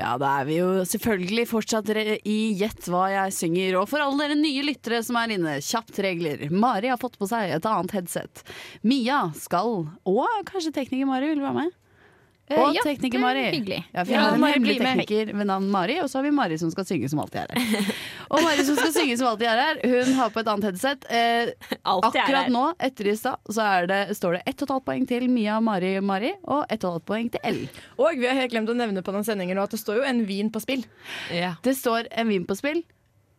Ja, 0.00 0.14
da 0.20 0.28
er 0.40 0.46
vi 0.48 0.58
jo 0.60 0.68
selvfølgelig 0.88 1.46
fortsatt 1.50 1.90
i 1.94 2.38
Gjett 2.60 2.88
hva 2.90 3.06
jeg 3.12 3.36
synger. 3.36 3.80
Og 3.82 3.88
for 3.90 4.02
alle 4.02 4.26
dere 4.26 4.38
nye 4.38 4.64
lyttere 4.66 5.02
som 5.06 5.18
er 5.20 5.36
inne, 5.36 5.58
kjapt 5.64 6.00
regler. 6.04 6.46
Mari 6.50 6.90
har 6.92 7.00
fått 7.00 7.18
på 7.20 7.28
seg 7.30 7.54
et 7.56 7.68
annet 7.68 7.94
headset. 7.98 8.44
Mia 8.86 9.26
skal, 9.38 9.86
og 10.08 10.40
kanskje 10.50 10.74
tekniker 10.80 11.08
Mari 11.10 11.32
vil 11.34 11.44
være 11.44 11.58
med. 11.64 11.76
Eh, 12.50 12.58
Og 12.58 12.74
ja, 12.74 12.82
tekniker 12.82 13.18
er 13.20 13.22
Mari. 13.22 13.42
hyggelig. 13.54 13.84
Ja, 13.94 14.02
vi 14.02 14.12
Ja, 14.12 14.20
har 14.24 14.34
en 14.34 14.40
Mari 14.42 14.52
hemmelig 14.56 14.76
blir 14.78 14.82
med. 14.82 14.98
tekniker 15.06 15.32
ved 15.38 15.46
navn 15.46 15.68
Mari, 15.70 16.00
og 16.02 16.08
så 16.10 16.18
har 16.18 16.24
vi 16.26 16.30
Mari 16.34 16.58
som 16.58 16.70
skal 16.74 16.84
synge 16.88 17.08
som 17.12 17.20
alltid 17.22 17.40
er 17.44 17.46
her. 17.54 17.94
Og 18.30 18.42
Mari 18.42 18.64
som 18.66 18.76
skal 18.76 18.92
synge 18.92 19.16
som 19.18 19.28
alltid 19.30 19.46
er 19.52 19.60
her, 19.62 19.80
hun 19.86 20.12
har 20.18 20.30
på 20.34 20.40
et 20.42 20.50
annet 20.50 20.64
headset. 20.70 21.06
Eh, 21.10 21.52
akkurat 21.84 22.50
nå, 22.50 22.64
etter 22.78 23.06
i 23.12 23.16
stad, 23.16 23.38
så 23.50 23.62
er 23.62 23.86
det, 23.86 24.00
står 24.18 24.38
det 24.38 24.42
ett 24.46 24.62
og 24.62 24.66
et 24.68 24.74
halvt 24.76 24.84
poeng 24.90 25.06
til 25.08 25.28
Mia, 25.30 25.60
Mari, 25.60 25.94
Mari, 26.00 26.32
og 26.44 26.64
ett 26.68 26.82
og 26.84 26.90
et 26.90 26.98
halvt 26.98 27.06
poeng 27.06 27.30
til 27.30 27.40
L. 27.44 27.60
Og 27.98 28.18
vi 28.18 28.26
har 28.26 28.34
helt 28.34 28.50
glemt 28.52 28.70
å 28.70 28.74
nevne 28.74 29.02
på 29.06 29.12
den 29.14 29.24
sendingen 29.26 29.56
nå 29.56 29.62
at 29.62 29.70
det 29.70 29.80
står 29.82 30.02
jo 30.02 30.08
en 30.10 30.24
vin 30.26 30.50
på 30.50 30.60
spill. 30.62 30.82
Det 31.30 31.76
står 31.78 32.10
en 32.10 32.28
vin 32.28 32.46
på 32.46 32.58
spill. 32.58 32.82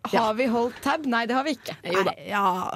Har 0.10 0.34
vi 0.34 0.48
holdt 0.50 0.80
tab? 0.82 1.04
Nei, 1.06 1.28
det 1.30 1.36
har 1.38 1.44
vi 1.46 1.52
ikke. 1.54 1.76
Nei, 1.86 2.16
ja, 2.32 2.72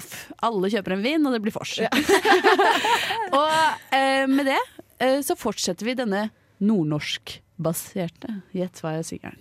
alle 0.46 0.70
kjøper 0.70 0.94
en 0.94 1.02
vin, 1.02 1.26
og 1.26 1.34
det 1.34 1.40
blir 1.42 1.56
vors. 1.56 1.72
og 3.40 3.50
eh, 3.96 4.26
med 4.30 4.46
det 4.46 4.58
eh, 4.60 4.75
så 5.00 5.36
fortsetter 5.36 5.88
vi 5.88 5.98
denne 5.98 6.30
nordnorskbaserte 6.64 8.40
Gjett 8.56 8.80
hva 8.84 8.96
jeg 8.98 9.10
synger. 9.10 9.36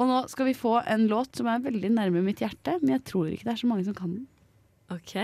Og 0.00 0.08
nå 0.08 0.18
skal 0.32 0.48
vi 0.48 0.56
få 0.56 0.78
en 0.88 1.06
låt 1.10 1.36
som 1.36 1.48
er 1.50 1.62
veldig 1.62 1.92
nærme 1.94 2.22
mitt 2.24 2.40
hjerte, 2.42 2.78
men 2.80 2.96
jeg 2.96 3.04
tror 3.10 3.28
ikke 3.30 3.46
det 3.46 3.54
er 3.54 3.62
så 3.62 3.70
mange 3.70 3.86
som 3.86 3.96
kan 3.96 4.14
den. 4.16 4.28
Ok. 4.90 5.14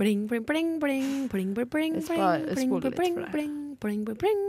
Bling, 0.00 0.26
bling, 0.28 0.44
bling, 0.48 0.78
bling, 0.80 1.28
bling, 1.30 1.54
bling, 1.54 1.70
bling, 1.70 2.00
bling, 2.00 2.80
bling, 2.80 3.20
bling, 3.30 3.76
bling, 3.80 4.04
bling, 4.04 4.18
bling. 4.18 4.44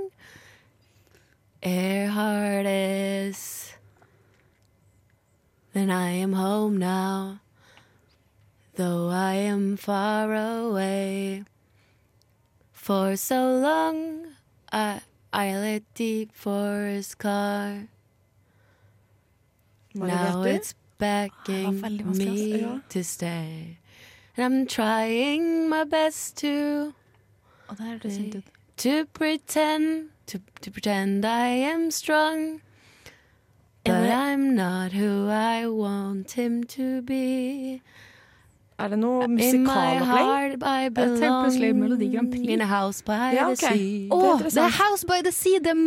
Air 1.64 2.66
is 2.66 3.76
Then 5.74 5.92
I 5.92 6.10
am 6.14 6.34
home 6.34 6.78
now 6.78 7.40
Though 8.76 9.10
I 9.10 9.36
am 9.36 9.78
far 9.78 10.34
away 10.34 11.44
For 12.82 13.16
so 13.16 13.60
long 13.60 14.26
I, 14.72 15.02
I 15.32 15.54
let 15.54 15.84
deep 15.94 16.32
forest 16.34 17.18
det 17.20 17.88
Now 19.94 20.44
it's 20.44 20.74
begging 20.98 21.82
veldig 21.82 22.06
me. 22.06 22.60
Ja. 22.60 22.80
to 22.90 23.04
stay 23.04 23.78
And 24.36 24.46
I'm 24.46 24.68
trying 24.68 25.70
my 25.70 25.84
best 25.84 26.38
to 26.38 26.94
Og 27.68 27.78
der 27.78 27.98
det 27.98 28.14
sint 28.14 28.36
ut. 28.36 28.44
To 28.78 29.06
pretend 29.14 30.10
to, 30.28 30.40
to 30.62 30.72
pretend 30.72 31.26
I 31.26 31.50
am 31.74 31.92
strong 31.92 32.62
But 33.86 34.10
I'm 34.10 34.56
not 34.56 34.92
who 34.92 35.30
I 35.30 35.68
want 35.68 36.32
him 36.32 36.64
to 36.64 37.02
be 37.02 37.82
Er 38.82 38.88
det 38.90 38.98
noe 39.00 39.24
In 39.24 39.36
my 39.36 39.38
musikalopplegg? 39.38 40.06
heart 40.10 40.54
I 40.64 40.84
Jeg 40.84 40.94
tenkte 40.96 41.20
belong 41.22 41.44
plutselig 41.46 41.76
Melodi 41.76 42.08
Grand 42.16 42.32
Prix. 42.34 42.50
In 42.50 42.62
a 42.62 42.66
house 42.66 43.04
by 43.06 43.20
Ja, 43.36 43.48
the 43.50 43.56
sea 43.56 44.08
Oh, 44.12 44.40
det 44.42 44.58
er 44.58 44.74
House 44.84 45.06
by 45.06 45.20
the 45.24 45.32
Sea, 45.32 45.60
det 45.60 45.70
er 45.76 45.82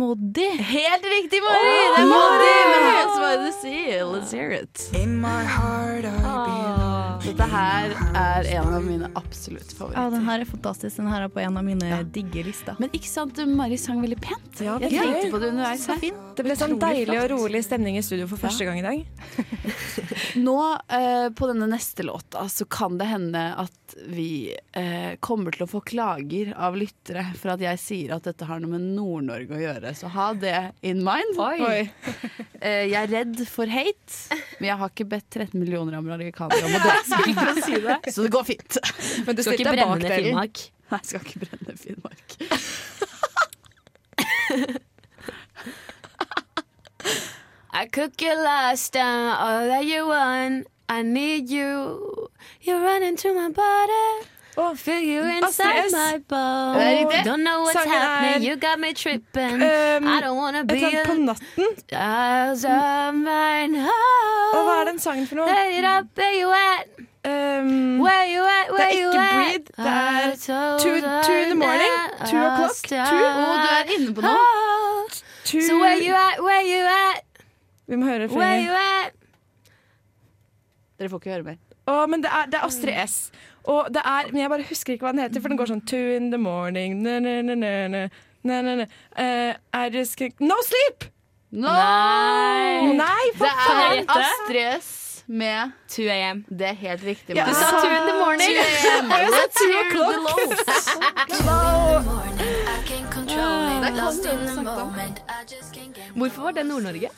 Moddi. 0.00 0.48
Helt 0.58 1.06
riktig, 1.16 1.40
Mari! 1.46 1.74
det 1.96 2.02
er 2.04 2.08
Moddi 2.12 2.54
med 2.72 2.82
House 2.92 3.18
by 3.24 3.34
the 3.44 3.52
Sea. 3.62 4.02
Let's 4.12 4.30
hear 4.36 4.50
it. 4.62 4.90
In 5.02 5.16
my 5.20 5.42
heart 5.56 6.04
I 6.04 6.10
belong. 6.20 6.83
Dette 7.24 7.46
her 7.48 7.92
er 8.20 8.46
en 8.58 8.74
av 8.76 8.82
mine 8.84 9.08
absolutt 9.16 9.70
Ja, 9.94 10.04
den 10.12 10.26
her 10.26 10.42
er 10.42 10.48
fantastisk. 10.48 10.98
Den 10.98 11.08
her 11.08 11.24
er 11.24 11.30
på 11.32 11.40
en 11.40 11.56
av 11.56 11.64
mine 11.64 12.00
digge 12.12 12.42
lister. 12.44 12.76
Men 12.82 12.92
ikke 12.92 13.08
sant, 13.08 13.38
Mari 13.48 13.78
sang 13.80 14.02
veldig 14.04 14.18
pent. 14.20 14.60
Ja, 14.60 14.76
jeg 14.82 14.92
tenkte 14.92 15.30
på 15.32 15.40
det 15.40 15.52
underveis. 15.54 15.86
her. 15.88 16.04
Det 16.36 16.44
ble 16.44 16.56
sånn 16.58 16.76
deilig 16.82 17.16
og 17.22 17.28
rolig 17.32 17.62
stemning 17.64 17.96
i 17.96 18.02
studio 18.04 18.28
for 18.28 18.42
første 18.44 18.66
gang 18.68 18.80
i 18.82 18.84
dag. 18.84 19.04
Nå 20.46 20.56
eh, 20.92 21.28
på 21.36 21.48
denne 21.48 21.68
neste 21.70 22.04
låta 22.04 22.44
så 22.52 22.66
kan 22.68 22.98
det 23.00 23.08
hende 23.08 23.44
at 23.62 23.96
vi 24.10 24.50
eh, 24.74 25.14
kommer 25.22 25.54
til 25.54 25.64
å 25.64 25.70
få 25.70 25.80
klager 25.86 26.50
av 26.58 26.76
lyttere 26.76 27.22
for 27.38 27.54
at 27.54 27.62
jeg 27.62 27.80
sier 27.80 28.14
at 28.16 28.26
dette 28.26 28.48
har 28.48 28.60
noe 28.60 28.74
med 28.74 28.84
Nord-Norge 28.98 29.54
å 29.54 29.62
gjøre. 29.62 29.94
Så 29.96 30.10
ha 30.12 30.28
det 30.36 30.56
in 30.84 31.00
mind. 31.06 31.38
Oi. 31.40 31.84
Eh, 32.60 32.84
jeg 32.90 32.98
er 33.04 33.12
redd 33.12 33.44
for 33.48 33.70
hate, 33.70 34.40
men 34.58 34.68
jeg 34.72 34.78
har 34.82 34.92
ikke 34.92 35.08
bedt 35.14 35.30
13 35.30 35.56
millioner 35.60 35.98
amerikanere 36.00 36.66
om 36.68 36.74
å 36.74 36.82
dø. 36.88 36.94
Jeg 37.26 37.64
si 37.64 37.72
det. 37.84 37.96
Så 38.14 38.22
det 38.22 38.30
går 38.32 38.42
fint. 38.42 38.78
Men 39.26 39.36
du 39.36 39.42
Skal 39.42 39.52
ikke 39.58 39.64
brenne 39.70 39.86
bak 39.86 39.98
ned. 40.02 40.14
Finnmark. 40.14 40.70
Nei, 40.90 40.98
jeg 40.98 41.06
skal 41.10 41.20
ikke 41.24 41.38
brenne 41.46 41.76
Finnmark. 41.78 42.28
I 47.74 47.86
cook 47.86 48.22
your 48.22 48.36
last 48.36 48.92
down, 48.92 49.36
all 49.36 49.66
that 49.66 49.84
you 49.84 50.06
want. 50.06 50.68
I 50.88 51.02
need 51.02 51.50
you. 51.50 52.28
You're 52.62 52.80
running 52.80 53.16
to 53.16 53.34
my 53.34 53.48
body. 53.50 54.28
Feel 54.76 55.00
you 55.00 55.22
inside 55.24 55.66
Astrid 55.66 55.84
S. 55.84 55.92
my 55.92 56.14
er 56.34 56.98
riktig. 56.98 57.24
Don't 57.26 57.42
know 57.42 57.62
what's 57.62 57.74
Sangen 57.74 58.36
er- 58.36 58.38
You 58.40 58.56
got 58.56 58.78
me 58.78 58.92
tripping. 58.94 59.54
Um, 59.54 60.06
I 60.06 60.20
don't 60.22 60.36
wanna 60.36 60.60
et 60.60 60.66
be 60.68 60.74
eller 60.74 60.88
annet 60.88 61.06
på 61.06 61.14
natten. 61.14 61.64
Og 64.54 64.60
hva 64.64 64.80
er 64.80 64.84
den 64.90 64.98
sangen 64.98 65.26
for 65.26 65.34
noe? 65.34 65.46
Where 65.46 65.70
you 66.40 66.50
at? 66.52 66.86
Um, 67.26 68.00
Where 68.00 68.26
you 68.34 68.42
at? 68.44 68.68
det 68.70 68.80
er 68.80 68.88
ikke? 68.88 69.10
Breed. 69.10 69.64
Det 69.76 69.86
er 69.86 70.36
two, 70.78 71.00
two 71.24 71.38
in 71.42 71.48
the 71.48 71.54
morning. 71.54 71.94
Two 72.30 72.38
o'clock. 72.38 72.76
Two. 72.86 72.96
Oh, 72.96 73.56
du 73.64 73.68
er 73.74 73.84
inne 73.98 74.14
på 74.14 74.20
noe. 74.20 74.30
Oh, 74.30 75.08
Two. 75.44 75.60
So 75.62 75.78
where 75.78 75.96
you 75.96 76.14
at? 76.14 76.40
Where 76.40 76.62
you 76.62 76.84
at? 76.86 77.24
Vi 77.86 77.96
må 77.96 78.04
høre 78.04 78.28
Where 78.28 78.60
you 78.60 78.72
Dere 80.98 81.08
får 81.08 81.18
ikke 81.18 81.30
høre 81.30 81.42
mer. 81.42 81.56
Oh, 81.86 82.08
men 82.08 82.22
det 82.22 82.30
er, 82.32 82.46
det 82.46 82.54
er 82.54 82.64
Astrid 82.64 83.08
S. 83.08 83.30
Og 83.64 83.88
det 83.94 84.02
er, 84.04 84.28
men 84.32 84.40
jeg 84.42 84.50
bare 84.52 84.66
husker 84.68 84.92
ikke 84.92 85.06
hva 85.06 85.12
den 85.16 85.22
heter, 85.24 85.40
for 85.40 85.48
den 85.48 85.58
går 85.60 85.70
sånn 85.72 85.84
Two 85.88 86.16
in 86.16 86.30
the 86.30 86.38
morning 86.38 86.98
na, 87.02 87.18
na, 87.20 87.40
na, 87.42 87.54
na, 87.54 87.70
na, 87.88 88.08
na, 88.44 88.74
na, 88.82 88.84
Uh, 88.84 89.22
Eh, 89.22 89.54
I 89.72 89.88
just 89.90 90.16
can't 90.20 90.34
No 90.40 90.56
sleep! 90.62 91.04
Nei! 91.50 92.92
Nei, 92.98 93.24
for 93.38 93.46
Det 93.46 93.54
faen! 93.64 94.04
er 94.04 94.18
Astrid 94.18 94.82
S 94.82 94.90
med 95.26 95.70
2 95.88 96.02
AM. 96.12 96.44
Det 96.50 96.66
er 96.68 96.74
helt 96.74 97.04
riktig. 97.04 97.36
Ja, 97.36 97.46
du 97.48 97.54
sa 97.54 97.70
2 97.70 97.86
in 97.96 98.04
the 98.10 98.16
morning. 98.20 98.50
Og 98.50 99.18
jeg 99.18 99.30
sa 99.30 99.36
Let's 99.38 99.56
two 99.56 99.68
hear 99.72 99.84
the 99.88 99.96
o'clock. 99.96 100.38
Det. 100.44 101.64
Hvorfor 106.16 106.42
var 106.42 106.50
det 106.52 106.66
Nord-Norge? 106.66 107.08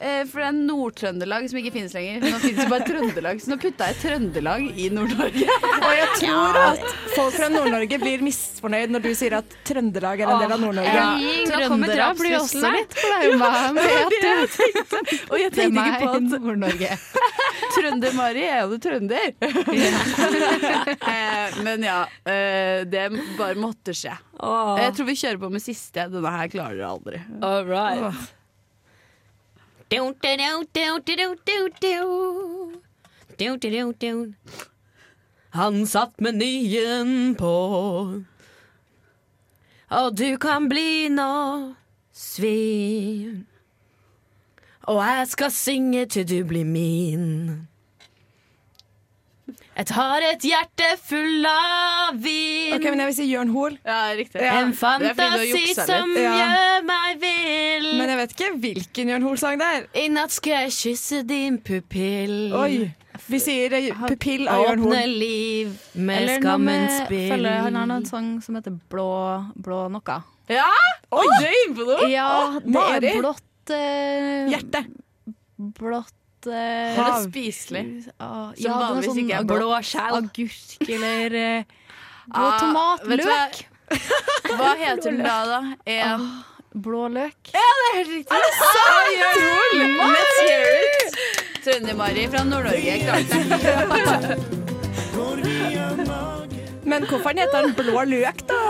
Eh, 0.00 0.22
For 0.30 0.38
det 0.38 0.46
er 0.46 0.56
Nord-Trøndelag 0.58 1.48
som 1.50 1.58
ikke 1.58 1.72
finnes 1.74 1.94
lenger. 1.96 2.22
Nå 2.22 2.38
finnes 2.42 2.60
det 2.62 2.68
bare 2.70 2.86
Trøndelag, 2.86 3.40
så 3.42 3.50
nå 3.50 3.56
putta 3.62 3.88
jeg 3.90 3.96
Trøndelag 4.04 4.66
i 4.78 4.88
Nord-Norge. 4.94 5.46
Og 5.78 5.88
jeg 5.96 6.08
tror 6.20 6.58
at 6.62 6.84
folk 7.16 7.34
fra 7.34 7.48
Nord-Norge 7.50 7.98
blir 8.02 8.22
misfornøyd 8.22 8.94
når 8.94 9.04
du 9.08 9.10
sier 9.18 9.34
at 9.40 9.56
Trøndelag 9.66 10.22
er 10.22 10.30
en 10.34 10.42
del 10.44 10.54
av 10.54 10.62
Nord-Norge. 10.62 10.94
Ja, 10.94 11.08
Trøndere 11.50 12.08
blir 12.20 12.36
også 12.38 12.70
litt 12.76 12.94
flaue. 13.00 13.34
Og 15.32 15.36
jeg 15.42 15.52
tenkte 15.56 15.86
ikke 15.88 16.00
på 16.04 16.12
at 16.14 16.30
Nord-Norge. 16.46 16.90
Trønder-Mari 17.74 18.46
er 18.48 18.62
jo 18.70 18.78
trønder. 18.82 19.28
Eh, 21.08 21.58
Men 21.64 21.82
ja, 21.82 22.00
eh, 22.28 22.84
det 22.88 23.04
bare 23.38 23.54
måtte 23.58 23.94
skje. 23.96 24.12
Jeg 24.38 24.94
tror 24.96 25.06
vi 25.08 25.14
kjører 25.18 25.40
på 25.42 25.50
med 25.52 25.62
siste. 25.64 26.04
Denne 26.12 26.32
her 26.34 26.50
klarer 26.52 26.76
dere 26.78 26.90
aldri. 26.94 27.20
All 27.42 27.64
right. 27.68 28.34
Han 35.50 35.86
satt 35.86 36.20
menyen 36.20 37.34
på. 37.38 37.54
Og 39.88 40.18
du 40.18 40.36
kan 40.36 40.68
bli 40.68 41.08
nå 41.08 41.74
svin. 42.12 43.46
Og 44.88 45.00
jeg 45.04 45.28
skal 45.28 45.50
synge 45.52 46.06
til 46.06 46.28
du 46.28 46.44
blir 46.48 46.64
min 46.64 47.67
Jeg 49.78 49.86
tar 49.92 50.24
et 50.26 50.42
hjerte 50.42 50.86
full 51.06 51.44
av 51.46 52.16
vin 52.18 52.72
Ok, 52.74 52.82
men 52.90 52.98
jeg 53.04 53.10
vil 53.12 53.14
si 53.14 53.26
Jørn 53.30 53.52
Hoel. 53.54 53.76
Ja, 53.86 53.98
riktig. 54.18 54.40
En 54.42 54.72
du 54.72 54.80
har 54.82 55.14
fantasi 55.14 55.74
som 55.78 56.14
Ja. 56.18 56.32
gjør 56.34 56.86
meg 56.88 57.20
vill 57.22 57.86
Men 58.00 58.10
jeg 58.10 58.18
vet 58.18 58.34
ikke 58.34 58.48
hvilken 58.64 59.12
Jørn 59.12 59.22
Hoel-sang 59.28 59.60
det 59.60 59.68
er. 59.76 59.86
I 60.02 60.08
natt 60.10 60.34
skal 60.34 60.64
jeg 60.64 60.74
kysse 60.80 61.20
din 61.28 61.60
pupill. 61.62 62.52
Oi. 62.58 62.90
Vi 63.28 63.38
sier 63.42 63.72
eh, 63.78 63.88
pupill 64.08 64.48
av 64.50 64.64
Jørn 64.64 64.82
Åpne 64.88 65.04
liv 65.14 65.72
med 65.94 66.22
Eller 66.24 66.42
skammens 66.42 66.98
spill. 67.04 67.30
følger, 67.36 67.60
Han 67.68 67.78
har 67.78 67.96
en 68.00 68.06
sang 68.10 68.28
som 68.42 68.58
heter 68.58 68.74
Blå, 68.90 69.08
blå 69.62 69.84
noe. 69.94 70.18
Ja! 70.50 70.66
Oi, 71.12 71.26
oh! 71.78 72.06
Ja, 72.10 72.30
det 72.64 72.84
er 73.14 73.20
blått 73.22 73.70
eh, 73.70 74.48
Hjerte. 74.50 74.86
Blått 75.78 76.17
eh, 76.52 76.96
Det 76.96 77.04
er 77.06 77.22
spiselig. 77.28 77.84
ah, 78.20 78.50
Som 78.54 78.64
ja, 78.64 78.72
vanligvis 78.78 79.08
sånn 79.10 79.18
ikke 79.24 79.36
er 79.38 79.44
blå 79.48 79.70
skjell. 79.86 80.14
Agurk 80.18 80.88
eller 80.88 81.28
uh, 81.38 81.62
blå 82.34 82.44
Ah, 82.44 82.58
tomat. 82.60 83.00
hva? 83.08 83.14
Løk. 83.22 83.54
Hva 84.58 84.70
heter 84.76 85.10
den 85.10 85.22
da, 85.24 85.38
da? 85.48 85.60
En 85.88 86.28
Blå 86.78 87.06
løk. 87.08 87.48
Ja, 87.54 87.62
det 87.64 87.86
er 87.88 87.94
helt 87.96 88.10
riktig! 88.12 88.32
Er 88.36 88.40
det 88.44 88.52
sant? 88.60 88.68
Trønder-Mari 91.64 92.26
fra 92.30 92.42
Nord-Norge 92.44 92.92
klarte 93.02 93.36
det. 93.48 94.58
Men 96.88 97.04
hvorfor 97.08 97.32
heter 97.36 97.62
den 97.66 97.74
Blå 97.76 98.04
løk, 98.08 98.38
da? 98.48 98.60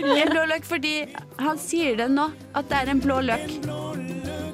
En 0.00 0.28
blå 0.32 0.42
løk 0.50 0.64
fordi 0.68 0.94
han 1.40 1.60
sier 1.60 1.96
det 2.00 2.08
nå, 2.12 2.26
at 2.56 2.68
det 2.72 2.76
er 2.82 2.90
en 2.92 3.00
blå 3.04 3.20
løk. 3.24 3.48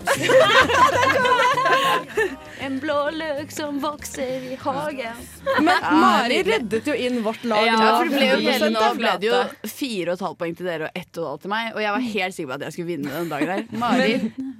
en 2.68 2.78
blå 2.82 2.96
løk 3.14 3.52
som 3.52 3.78
vokser 3.80 4.42
i 4.52 4.56
hagen. 4.60 5.16
Men 5.62 5.76
Mari 6.00 6.42
reddet 6.46 6.86
jo 6.88 6.94
inn 6.94 7.22
vårt 7.24 7.44
lag. 7.48 7.66
Ja, 7.66 7.76
nå. 7.78 7.84
for 7.96 8.04
det 8.10 8.16
ble 8.16 8.26
jo, 8.26 8.36
100% 8.36 8.52
hele, 8.52 8.68
nå 8.74 8.80
ble 8.98 9.12
det 9.22 9.26
jo 9.30 9.38
fire 9.70 10.08
og 10.10 10.14
et 10.18 10.24
halvt 10.26 10.38
poeng 10.42 10.54
til 10.58 10.66
dere 10.68 10.84
og 10.88 10.92
ett 11.00 11.12
og 11.16 11.22
et 11.22 11.28
halvt 11.30 11.42
til 11.46 11.52
meg. 11.54 11.64
Og 11.74 11.80
jeg 11.84 11.92
var 11.94 12.02
helt 12.08 12.34
sikker 12.36 12.48
på 12.50 12.54
at 12.58 12.64
jeg 12.66 12.72
skulle 12.76 12.90
vinne 12.90 13.08
den 13.14 13.28
dagen 13.32 13.48
der. 13.52 13.60
Mari 13.84 14.12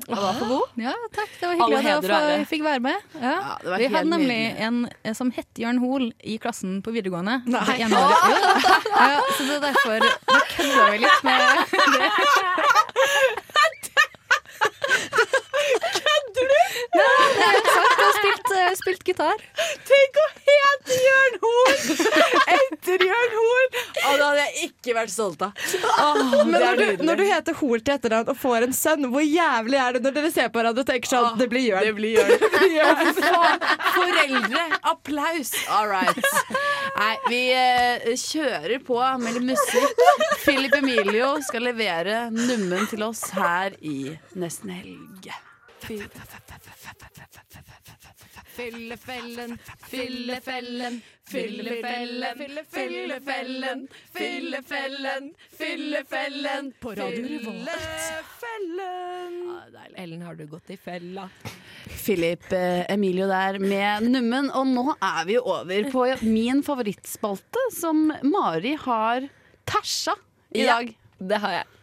var 0.09 0.33
for 0.39 0.47
god. 0.55 0.67
Ja, 0.87 0.95
takk. 1.17 1.31
Det 1.41 1.47
var 1.51 1.55
hyggelig 1.63 1.93
at 1.97 2.05
jeg 2.33 2.39
fikk 2.53 2.63
være 2.69 2.83
med. 2.89 2.99
Ja. 3.19 3.23
Ja, 3.39 3.43
det 3.63 3.69
var 3.75 3.79
Vi 3.83 3.87
hadde 3.97 4.11
nemlig 4.15 4.41
en 4.69 4.77
eh, 5.03 5.15
som 5.19 5.29
het 5.37 5.51
Jørn 5.61 5.79
Hoel 5.83 6.07
i 6.23 6.25
klassen 6.43 6.73
på 6.85 6.89
videregående. 6.95 7.35
Nei. 7.51 7.65
Det 7.69 7.77
ene 7.89 7.97
året. 8.05 8.23
Ja, 8.99 9.21
så 9.37 9.43
det 9.47 9.55
er 9.55 9.61
derfor 9.63 9.99
Nå 10.03 10.39
kødda 10.51 10.85
vi 10.91 10.97
litt 11.05 11.21
med 11.25 11.37
det. 11.43 11.49
Kødder 14.89 16.45
du?! 16.51 16.61
Nei, 16.97 17.25
det 17.35 17.45
er 17.45 17.53
helt 17.55 17.69
sant. 17.75 17.95
Jeg 17.99 18.07
har 18.07 18.17
spilt, 18.77 18.99
spilt 19.03 19.09
gitar. 19.13 19.43
Tenk 19.89 20.19
å 20.21 20.27
hete 20.49 20.99
Jørn 21.05 21.37
Horn 21.43 21.79
etter 22.59 23.05
Jørn 23.09 23.35
Horn! 23.39 23.79
Og 23.79 24.19
det 24.19 24.25
hadde 24.25 24.45
jeg 24.45 24.69
ikke 24.69 24.95
vært 24.97 25.13
stolt 25.13 25.43
av. 25.47 25.65
Åh, 25.89 26.35
Men 26.49 26.63
når 26.63 26.81
du, 26.81 27.05
når 27.09 27.21
du 27.21 27.25
heter 27.29 27.59
Hol 27.59 27.83
til 27.85 27.95
etternavn 27.97 28.33
og 28.33 28.39
får 28.39 28.67
en 28.69 28.77
sønn, 28.77 29.09
hvor 29.13 29.25
jævlig 29.25 29.81
er 29.83 29.97
det 29.99 30.03
når 30.05 30.17
dere 30.19 30.33
ser 30.35 30.51
på 30.53 30.61
hverandre 30.61 30.85
og 30.85 30.91
tenker 30.91 31.11
sånn 31.13 31.39
Det 31.41 31.49
blir 31.53 31.67
Jørn. 31.69 31.87
Det 31.89 31.95
blir 31.99 32.17
Jørn. 32.19 32.35
Det 32.45 32.51
blir 32.55 32.77
Jørn. 32.79 33.67
Foreldre, 33.99 34.65
applaus! 34.93 35.53
All 35.73 35.89
right. 35.91 36.33
Nei, 36.99 37.15
vi 37.29 37.43
eh, 37.55 38.09
kjører 38.19 38.83
på 38.85 38.99
med 39.23 39.39
litt 39.39 39.49
musikk. 39.53 40.03
Philip 40.45 40.75
Emilio 40.81 41.35
skal 41.47 41.69
levere 41.69 42.27
nummen 42.35 42.89
til 42.91 43.05
oss 43.07 43.29
her 43.37 43.77
i 43.81 44.17
Nesten 44.39 44.75
helg. 44.75 45.31
Fyllefellen, 48.59 49.53
fyllefellen, 49.87 50.97
fyllefellen, 51.31 52.25
fyllefellen, 52.73 53.85
fyllefellen, 54.17 55.29
fyllefellen 55.59 56.73
på 56.83 56.95
Radio 56.99 57.29
Revolt. 57.29 57.71
Ellen, 59.95 60.23
har 60.27 60.35
du 60.35 60.47
gått 60.51 60.71
i 60.75 60.77
fella? 60.77 61.29
Philip 62.03 62.51
eh, 62.53 62.83
Emilio 62.91 63.31
der 63.31 63.61
med 63.63 64.11
nummen. 64.11 64.51
Og 64.51 64.67
nå 64.75 64.89
er 64.97 65.23
vi 65.31 65.39
jo 65.39 65.47
over 65.55 65.91
på 65.95 66.05
min 66.27 66.65
favorittspalte, 66.67 67.63
som 67.79 68.09
Mari 68.27 68.75
har 68.89 69.31
tæsja 69.71 70.19
i 70.51 70.67
Ja, 70.67 70.81
dag. 70.81 70.97
det 71.19 71.39
har 71.47 71.61
jeg. 71.61 71.75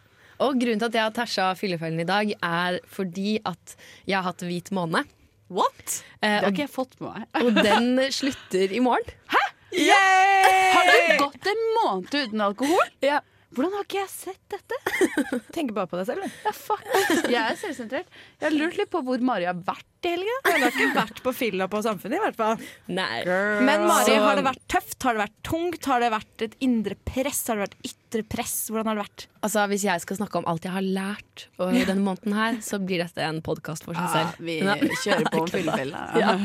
Og 0.44 0.60
grunnen 0.60 0.84
til 0.84 0.90
at 0.92 1.00
jeg 1.00 1.08
har 1.08 1.16
tæsja 1.24 1.48
fyllefellen 1.56 2.04
i 2.04 2.08
dag, 2.12 2.36
er 2.44 2.82
fordi 2.84 3.38
at 3.48 3.78
jeg 4.04 4.18
har 4.20 4.28
hatt 4.34 4.44
hvit 4.44 4.68
måne. 4.76 5.06
What? 5.48 6.02
Eh, 6.20 6.40
Det 6.40 6.44
har 6.44 6.52
ikke 6.52 6.64
jeg 6.66 6.72
fått 6.74 6.96
med 7.00 7.12
meg. 7.12 7.28
og 7.44 7.60
den 7.62 8.12
slutter 8.12 8.72
i 8.74 8.80
morgen. 8.82 9.14
Hæ? 9.30 9.42
Har 9.76 10.90
du 10.90 11.16
gått 11.24 11.48
en 11.52 11.64
måned 11.78 12.14
uten 12.16 12.40
alkohol? 12.46 12.92
Ja. 13.04 13.20
Hvordan 13.56 13.72
har 13.76 13.84
ikke 13.86 14.00
jeg 14.02 14.10
sett 14.10 14.40
dette? 14.52 14.76
Tenker 15.54 15.72
bare 15.76 15.88
på 15.88 15.96
deg 16.00 16.08
selv. 16.10 16.24
Ja, 16.44 16.52
fuck. 16.52 16.82
Jeg 17.30 17.38
er 17.40 17.56
selvsentrert. 17.60 18.08
Jeg 18.40 18.48
har 18.50 18.56
lurt 18.58 18.76
litt 18.76 18.90
på 18.92 19.00
hvor 19.06 19.22
Mari 19.24 19.46
har 19.48 19.56
vært 19.64 19.86
i 20.06 20.14
helga. 20.14 20.36
Hun 20.46 20.62
har 20.62 20.72
ikke 20.72 20.88
vært 20.96 21.22
på 21.26 21.34
fylla 21.36 21.68
på 21.72 21.82
Samfunnet, 21.84 22.20
i 22.20 22.24
hvert 22.24 22.38
fall. 22.38 22.64
Nei. 22.88 23.22
Men 23.66 23.86
Mari, 23.88 24.04
Så- 24.14 24.22
har 24.24 24.36
det 24.40 24.44
vært 24.46 24.64
tøft? 24.72 25.02
Har 25.02 25.14
det 25.18 25.24
vært 25.26 25.38
tungt? 25.50 25.84
Har 25.90 26.00
det 26.00 26.12
vært 26.14 26.42
et 26.48 26.56
indre 26.64 26.94
press? 27.08 27.46
Har 27.50 27.56
det 27.60 27.68
vært 27.70 27.90
ytre 27.90 28.22
press? 28.36 28.54
Hvordan 28.70 28.86
har 28.86 28.94
det 29.00 29.04
vært? 29.04 29.26
Altså, 29.46 29.66
Hvis 29.70 29.82
jeg 29.86 30.00
skal 30.02 30.16
snakke 30.16 30.36
om 30.40 30.46
alt 30.50 30.64
jeg 30.66 30.72
har 30.72 30.82
lært 30.82 31.44
over 31.60 31.72
denne 31.86 32.02
måneden 32.02 32.34
her, 32.34 32.54
så 32.64 32.80
blir 32.82 32.98
dette 33.04 33.18
en 33.22 33.40
podkast 33.42 33.84
for 33.86 33.94
seg 33.94 34.02
Ja, 34.02 34.32
vi 34.40 34.56
kjører 35.04 35.28
på 35.30 35.40
om 35.44 35.46
fyllefella. 35.52 36.00
Ja. 36.18 36.32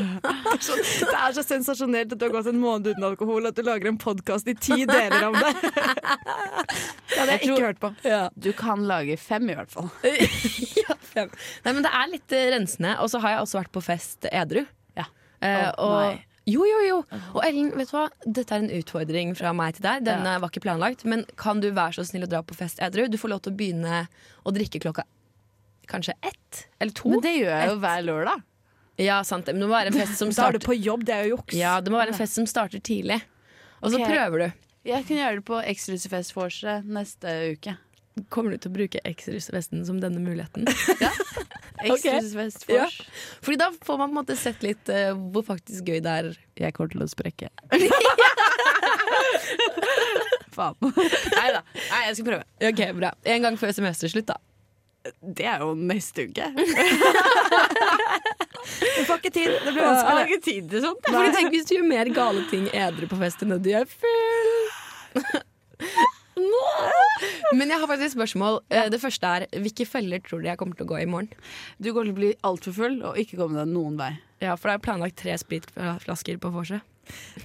Det 0.62 1.18
er, 1.18 1.32
så, 1.34 1.44
sensasjonelt 1.46 2.12
at 2.14 2.20
du 2.20 2.26
har 2.28 2.34
gått 2.36 2.48
en 2.52 2.60
måned 2.62 2.92
uten 2.92 3.04
alkohol, 3.08 3.48
at 3.48 3.56
du 3.56 3.64
lager 3.64 3.88
en 3.90 3.98
podkast 4.02 4.48
i 4.52 4.54
ti 4.54 4.86
deler 4.86 5.28
om 5.30 5.34
det. 5.34 5.54
Det 7.12 7.18
hadde 7.18 7.32
jeg 7.32 7.40
Jeg 7.40 7.48
tror- 7.48 7.58
ikke 7.58 7.66
hørt 7.66 7.80
på. 7.82 8.32
Du 8.40 8.52
kan 8.54 8.86
lage 8.88 9.18
fem, 9.20 9.50
i 9.50 9.56
hvert 9.56 9.72
fall. 9.72 9.90
Fem. 11.14 11.32
Nei, 11.66 11.76
men 11.78 11.86
det 11.86 11.94
er 12.00 12.12
litt 12.12 12.36
eh, 12.36 12.50
rensende. 12.56 12.98
Og 13.04 13.12
så 13.14 13.22
har 13.24 13.36
jeg 13.36 13.46
også 13.46 13.62
vært 13.62 13.74
på 13.76 13.86
fest 13.86 14.28
edru. 14.32 14.64
Ja. 14.98 15.08
Eh, 15.46 15.70
og, 15.82 16.20
jo, 16.50 16.66
jo, 16.66 16.82
jo. 16.88 17.00
Og 17.36 17.42
Ellen, 17.46 17.72
vet 17.78 17.92
du 17.92 17.96
hva? 17.96 18.08
Dette 18.26 18.58
er 18.58 18.66
en 18.66 18.76
utfordring 18.82 19.34
fra 19.38 19.54
meg 19.58 19.78
til 19.78 19.88
deg. 19.88 20.06
Denne 20.08 20.38
var 20.42 20.52
ikke 20.52 20.64
planlagt. 20.66 21.06
Men 21.10 21.26
kan 21.40 21.64
du 21.64 21.70
være 21.70 22.00
så 22.00 22.08
snill 22.10 22.28
å 22.28 22.32
dra 22.32 22.44
på 22.46 22.58
fest 22.58 22.82
edru? 22.84 23.06
Du 23.12 23.20
får 23.22 23.36
lov 23.36 23.44
til 23.46 23.54
å 23.54 23.60
begynne 23.60 24.06
å 24.44 24.56
drikke 24.56 24.82
klokka 24.84 25.08
kanskje 25.92 26.16
ett 26.22 26.66
eller 26.80 26.96
to. 26.96 27.12
Men 27.12 27.24
det 27.26 27.36
gjør 27.36 27.52
jeg 27.52 27.68
jo 27.68 27.76
Ett. 27.76 27.84
hver 27.84 28.08
lørdag. 28.08 28.48
Ja, 29.02 29.22
sant. 29.28 29.48
Men 29.48 29.64
det 29.64 29.68
må 29.68 29.76
være 29.76 29.92
en 29.92 30.00
fest 30.00 30.20
som 30.20 30.32
Da 30.34 30.48
er 30.48 30.58
du 30.58 30.64
på 30.64 30.76
jobb, 30.78 31.06
det 31.08 31.16
er 31.16 31.28
jo 31.28 31.38
juks. 31.38 31.56
Ja, 31.58 31.80
det 31.82 31.94
må 31.94 32.00
være 32.00 32.14
en 32.14 32.20
fest 32.20 32.38
som 32.38 32.48
starter 32.50 32.80
tidlig. 32.80 33.22
Og 33.82 33.92
så 33.92 34.00
okay. 34.00 34.14
prøver 34.14 34.44
du. 34.44 34.68
Jeg 34.88 35.06
kan 35.08 35.18
gjøre 35.18 35.40
det 35.40 35.46
på 35.46 35.62
Ekstrahusfest 35.62 36.36
vorset 36.36 36.86
neste 36.90 37.34
uke. 37.54 37.76
Kommer 38.30 38.52
du 38.52 38.58
til 38.60 38.72
å 38.72 38.76
bruke 38.76 39.00
ekstrahusfesten 39.08 39.86
som 39.88 40.02
denne 40.04 40.20
muligheten? 40.24 40.68
Ja. 41.04 41.12
Ekstrahusfest 41.96 42.68
Ja. 42.70 42.84
vors. 42.84 42.98
Fordi 43.42 43.58
da 43.58 43.72
får 43.74 43.98
man 43.98 44.10
på 44.10 44.14
en 44.14 44.18
måte 44.20 44.36
sett 44.38 44.62
litt 44.62 44.90
uh, 44.94 45.16
hvor 45.34 45.42
faktisk 45.48 45.88
gøy 45.90 46.02
det 46.06 46.12
er. 46.12 46.28
Jeg 46.62 46.76
kommer 46.78 46.92
til 46.94 47.02
å 47.02 47.08
sprekke. 47.10 47.50
Faen. 50.56 50.76
Nei 50.84 51.48
da. 51.56 51.64
Nei, 51.74 52.02
jeg 52.10 52.16
skal 52.20 52.28
prøve. 52.28 52.46
Ok, 52.70 52.82
bra. 53.00 53.12
En 53.34 53.48
gang 53.48 53.58
før 53.58 53.74
semesterslutt, 53.74 54.30
da. 54.30 54.38
Det 55.24 55.48
er 55.50 55.64
jo 55.66 55.72
neste 55.80 56.28
uke. 56.30 56.46
Du 58.62 59.06
får 59.08 59.18
ikke 59.18 59.32
tid. 59.34 59.50
Det 59.66 59.72
blir 59.74 59.82
vanskelig 59.82 60.22
å 60.22 60.28
ikke 60.30 60.44
tid 60.46 60.68
til 60.70 60.84
sånt. 60.84 61.08
Fordi 61.08 61.32
tenk 61.34 61.50
hvis 61.56 61.66
du 61.66 61.74
gjør 61.74 61.88
mer 61.90 62.12
gale 62.14 62.44
ting 62.52 62.68
edru 62.78 63.08
på 63.10 63.18
fest 63.20 63.42
enn 63.42 63.56
det 63.56 63.58
du 63.66 63.72
gjør 63.72 63.88
full. 63.90 64.60
Men 67.58 67.70
jeg 67.74 67.80
har 67.82 67.88
faktisk 67.90 68.10
et 68.12 68.16
spørsmål. 68.18 68.60
Eh, 68.72 68.90
Det 68.94 69.02
første 69.02 69.34
er 69.36 69.48
hvilke 69.62 69.88
feller 69.88 70.24
tror 70.26 70.42
du 70.42 70.48
jeg 70.50 70.58
kommer 70.62 70.78
til 70.80 70.88
å 70.88 70.92
gå 70.94 71.02
i 71.02 71.10
morgen? 71.10 71.32
Du 71.80 71.92
kommer 71.92 72.10
til 72.10 72.16
å 72.16 72.22
bli 72.22 72.32
altfor 72.48 72.78
full 72.78 73.02
og 73.04 73.20
ikke 73.22 73.38
komme 73.42 73.60
deg 73.62 73.74
noen 73.74 73.98
vei. 74.00 74.14
Ja, 74.42 74.56
for 74.58 74.72
det 74.72 74.80
er 74.80 74.86
planlagt 74.88 75.20
tre 75.22 75.36
spritflasker 75.38 76.40
på 76.42 76.50
vorset. 76.54 76.82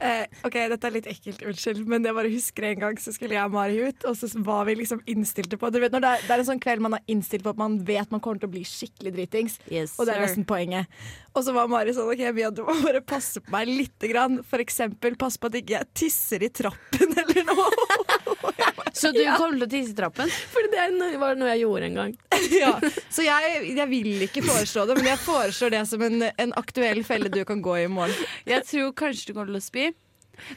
Eh, 0.04 0.26
ok, 0.46 0.54
dette 0.70 0.86
er 0.86 0.92
litt 0.94 1.06
ekkelt, 1.10 1.40
unnskyld, 1.48 1.80
men 1.90 2.04
jeg 2.04 2.14
bare 2.14 2.28
husker 2.30 2.66
en 2.68 2.78
gang 2.78 2.98
så 3.02 3.10
skulle 3.14 3.34
jeg 3.34 3.48
og 3.48 3.54
Mari 3.56 3.78
ut, 3.88 4.04
og 4.06 4.14
så 4.20 4.28
var 4.44 4.66
vi 4.68 4.74
liksom 4.78 5.00
innstilte 5.10 5.56
på 5.58 5.70
Du 5.74 5.80
vet 5.82 5.90
når 5.96 6.04
det 6.04 6.10
er, 6.12 6.20
det 6.26 6.34
er 6.36 6.42
en 6.42 6.48
sånn 6.50 6.60
kveld 6.62 6.84
man 6.84 6.94
er 6.98 7.02
innstilt 7.10 7.42
på 7.42 7.50
at 7.54 7.58
man 7.58 7.78
vet 7.88 8.12
man 8.12 8.20
kommer 8.22 8.38
til 8.38 8.50
å 8.50 8.52
bli 8.52 8.62
skikkelig 8.68 9.14
dritings, 9.16 9.56
Yes, 9.72 9.96
og 9.98 10.06
det 10.06 10.14
er 10.14 10.22
nesten 10.26 10.44
poenget. 10.46 10.86
Og 11.34 11.42
så 11.44 11.56
var 11.56 11.72
Mari 11.72 11.96
sånn 11.96 12.12
OK, 12.12 12.22
Mia, 12.36 12.52
du 12.54 12.62
må 12.68 12.76
bare 12.84 13.00
passe 13.02 13.42
på 13.42 13.50
meg 13.56 13.66
lite 13.72 14.12
grann. 14.12 14.38
For 14.46 14.62
eksempel 14.62 15.16
passe 15.18 15.40
på 15.40 15.50
at 15.50 15.58
ikke 15.58 15.80
jeg 15.80 15.90
tisser 16.04 16.46
i 16.46 16.52
trappen 16.52 17.16
eller 17.24 17.48
noe. 17.48 17.98
Så 18.96 19.10
du 19.12 19.20
til 19.60 19.66
å 19.66 19.68
tisse 19.70 19.92
i 19.92 19.96
trappen? 19.96 20.30
For 20.52 20.66
det 20.72 20.86
var 21.20 21.36
noe 21.38 21.50
jeg 21.52 21.64
gjorde 21.64 21.90
en 21.90 21.98
gang. 22.00 22.14
ja. 22.62 22.72
Så 23.12 23.26
jeg, 23.26 23.58
jeg 23.76 23.88
vil 23.90 24.24
ikke 24.26 24.44
foreslå 24.46 24.86
det, 24.88 24.96
men 25.00 25.10
jeg 25.12 25.22
foreslår 25.24 25.74
det 25.76 25.82
som 25.90 26.02
en, 26.06 26.26
en 26.32 26.56
aktuell 26.56 27.02
felle 27.06 27.32
du 27.32 27.42
kan 27.48 27.62
gå 27.64 27.76
i 27.82 27.86
i 27.86 27.92
morgen. 27.92 28.26
Jeg 28.48 28.64
tror 28.68 28.92
kanskje 28.98 29.30
du 29.30 29.36
kommer 29.36 29.52
til 29.52 29.60
å 29.60 29.64
spy. 29.64 29.86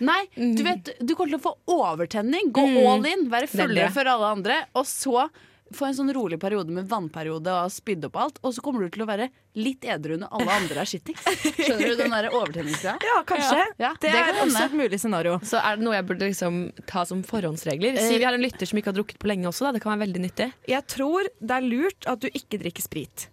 Nei, 0.03 0.21
du 0.35 0.59
vet, 0.65 0.89
du 0.99 1.13
kommer 1.15 1.35
til 1.35 1.39
å 1.39 1.43
få 1.43 1.53
overtenning. 1.71 2.51
Gå 2.55 2.65
Mm. 2.69 2.87
all 2.91 3.05
in, 3.07 3.29
være 3.31 3.47
er 3.47 3.51
fullere 3.51 3.91
for 3.95 4.09
alle 4.11 4.33
andre. 4.35 4.57
Og 4.75 4.87
så 4.89 5.29
få 5.75 5.89
en 5.89 5.97
sånn 5.99 6.13
rolig 6.15 6.39
periode 6.41 6.73
med 6.73 6.87
vannperiode 6.89 7.53
og 7.53 7.69
spydde 7.73 7.89
spydd 7.89 8.05
opp 8.09 8.17
alt. 8.21 8.39
Og 8.45 8.53
så 8.55 8.61
kommer 8.63 8.85
du 8.85 8.89
til 8.93 9.03
å 9.03 9.07
være 9.09 9.29
litt 9.59 9.83
edru 9.85 10.15
når 10.21 10.31
alle 10.37 10.55
andre 10.61 10.83
er 10.83 10.89
skittings. 10.89 11.21
Skjønner 11.57 11.89
du 11.91 11.95
den 11.99 12.13
der 12.15 12.29
overtenningsgreia? 12.31 12.97
Ja, 13.09 13.17
kanskje. 13.27 13.63
Ja, 13.81 13.91
Det, 13.99 14.11
det 14.11 14.19
er 14.19 14.37
også 14.43 14.45
hende. 14.45 14.65
et 14.65 14.77
mulig 14.83 14.99
scenario. 15.01 15.39
Så 15.43 15.59
er 15.59 15.79
det 15.79 15.85
noe 15.87 15.95
jeg 15.97 16.05
burde 16.09 16.29
liksom 16.29 16.59
ta 16.89 17.03
som 17.09 17.23
forhåndsregler? 17.25 17.97
Si 17.99 18.17
vi 18.19 18.27
har 18.27 18.37
en 18.37 18.43
lytter 18.45 18.69
som 18.69 18.79
ikke 18.79 18.91
har 18.93 18.99
drukket 18.99 19.19
på 19.21 19.29
lenge 19.31 19.49
også, 19.49 19.67
da. 19.67 19.73
Det 19.75 19.81
kan 19.83 19.95
være 19.95 20.05
veldig 20.05 20.23
nyttig. 20.27 20.49
Jeg 20.69 20.85
tror 20.93 21.29
det 21.39 21.57
er 21.57 21.67
lurt 21.67 22.09
at 22.09 22.21
du 22.23 22.29
ikke 22.29 22.61
drikker 22.61 22.85
sprit. 22.85 23.27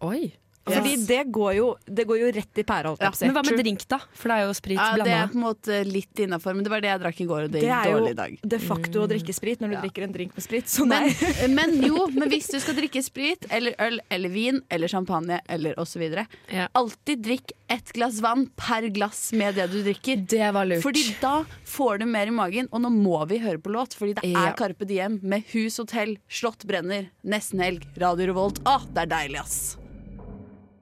Oi. 0.00 0.30
Fordi 0.66 0.92
det 1.08 1.22
går 1.32 1.54
jo, 1.56 1.66
det 1.88 2.04
går 2.06 2.18
jo 2.20 2.26
rett 2.36 2.58
i 2.60 2.64
pæra. 2.68 2.92
Ja, 3.00 3.10
men 3.22 3.32
hva 3.34 3.42
med 3.46 3.56
drink, 3.58 3.84
da? 3.88 3.98
For 4.12 4.28
det 4.28 4.34
er 4.36 4.44
jo 4.46 4.52
sprit 4.54 4.76
Ja, 4.76 4.92
det 5.00 5.12
er 5.16 5.30
på 5.32 5.38
en 5.38 5.44
måte 5.46 5.78
litt 5.88 6.20
innafor, 6.20 6.54
men 6.54 6.62
det 6.66 6.70
var 6.70 6.82
det 6.84 6.90
jeg 6.92 7.00
drakk 7.00 7.20
i 7.24 7.26
går, 7.30 7.46
og 7.46 7.50
det 7.54 7.62
Det 7.64 7.68
gikk 7.70 7.86
er 7.86 7.94
dårlig 7.94 8.10
i 8.10 8.12
jo 8.12 8.18
dag. 8.20 8.36
de 8.54 8.58
facto 8.62 9.00
å 9.02 9.08
drikke 9.10 9.34
sprit 9.34 9.60
når 9.64 9.72
du 9.72 9.76
drikker 9.80 10.04
en 10.04 10.12
drink 10.12 10.36
med 10.36 10.44
sprit. 10.44 10.68
Så 10.68 10.84
nei. 10.86 11.00
Men, 11.40 11.54
men 11.58 11.74
jo, 11.88 12.06
men 12.18 12.28
hvis 12.30 12.50
du 12.52 12.58
skal 12.60 12.76
drikke 12.76 13.02
sprit 13.02 13.48
eller 13.50 13.74
øl 13.80 13.98
eller 14.10 14.28
vin 14.36 14.60
eller 14.70 14.88
champagne 14.92 15.40
eller 15.48 15.80
osv., 15.80 16.04
Ja. 16.52 16.68
alltid 16.74 17.22
drikk 17.24 17.52
ett 17.68 17.92
glass 17.96 18.20
vann 18.20 18.46
per 18.56 18.88
glass 18.92 19.32
med 19.32 19.54
det 19.54 19.68
du 19.72 19.80
drikker. 19.82 20.26
Det 20.28 20.52
var 20.52 20.66
lurt. 20.66 20.82
Fordi 20.82 21.16
da 21.20 21.44
får 21.64 21.98
du 21.98 22.06
mer 22.06 22.26
i 22.26 22.30
magen, 22.34 22.68
og 22.72 22.82
nå 22.84 22.90
må 22.92 23.24
vi 23.30 23.38
høre 23.38 23.58
på 23.58 23.70
låt, 23.72 23.94
fordi 23.96 24.14
det 24.20 24.28
Ja. 24.32 24.48
er 24.50 24.56
Carpe 24.58 24.84
Diem 24.86 25.20
med 25.22 25.44
Hus 25.54 25.78
Hotell, 25.78 26.18
Slott 26.28 26.64
brenner, 26.66 27.08
nesten 27.24 27.60
helg, 27.60 27.86
Radio 27.96 28.26
Revolt. 28.34 28.60
Å, 28.66 28.80
det 28.92 29.06
er 29.06 29.06
deilig, 29.16 29.40
ass! 29.40 29.76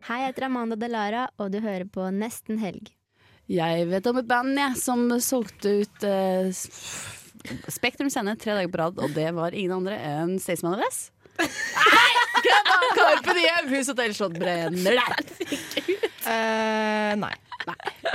Hei, 0.09 0.23
jeg 0.23 0.31
heter 0.31 0.47
Amanda 0.47 0.77
Delara, 0.81 1.27
og 1.37 1.51
du 1.53 1.59
hører 1.61 1.83
på 1.93 2.07
Nesten 2.17 2.57
helg. 2.63 2.87
Jeg 3.53 3.83
vet 3.91 4.07
om 4.09 4.17
et 4.17 4.29
band 4.31 4.57
jeg, 4.57 4.79
som 4.81 5.03
solgte 5.21 5.83
ut 5.83 6.07
eh, 6.09 6.49
Spektrum 7.69 8.09
Scene 8.09 8.33
tre 8.41 8.55
dager 8.57 8.71
på 8.73 8.81
rad, 8.81 9.03
og 9.05 9.13
det 9.13 9.27
var 9.37 9.53
ingen 9.53 9.75
andre 9.77 9.99
enn 10.01 10.39
Staysman 10.41 10.79
og 10.79 10.81
Vess. 10.81 11.11
Carpe 12.97 13.35
Diem, 13.37 13.69
Hus 13.75 13.93
og 13.93 14.01
Slott 14.17 14.41
brenner 14.41 14.97
der! 14.97 15.21
Eh, 16.29 17.13
nei. 17.21 17.35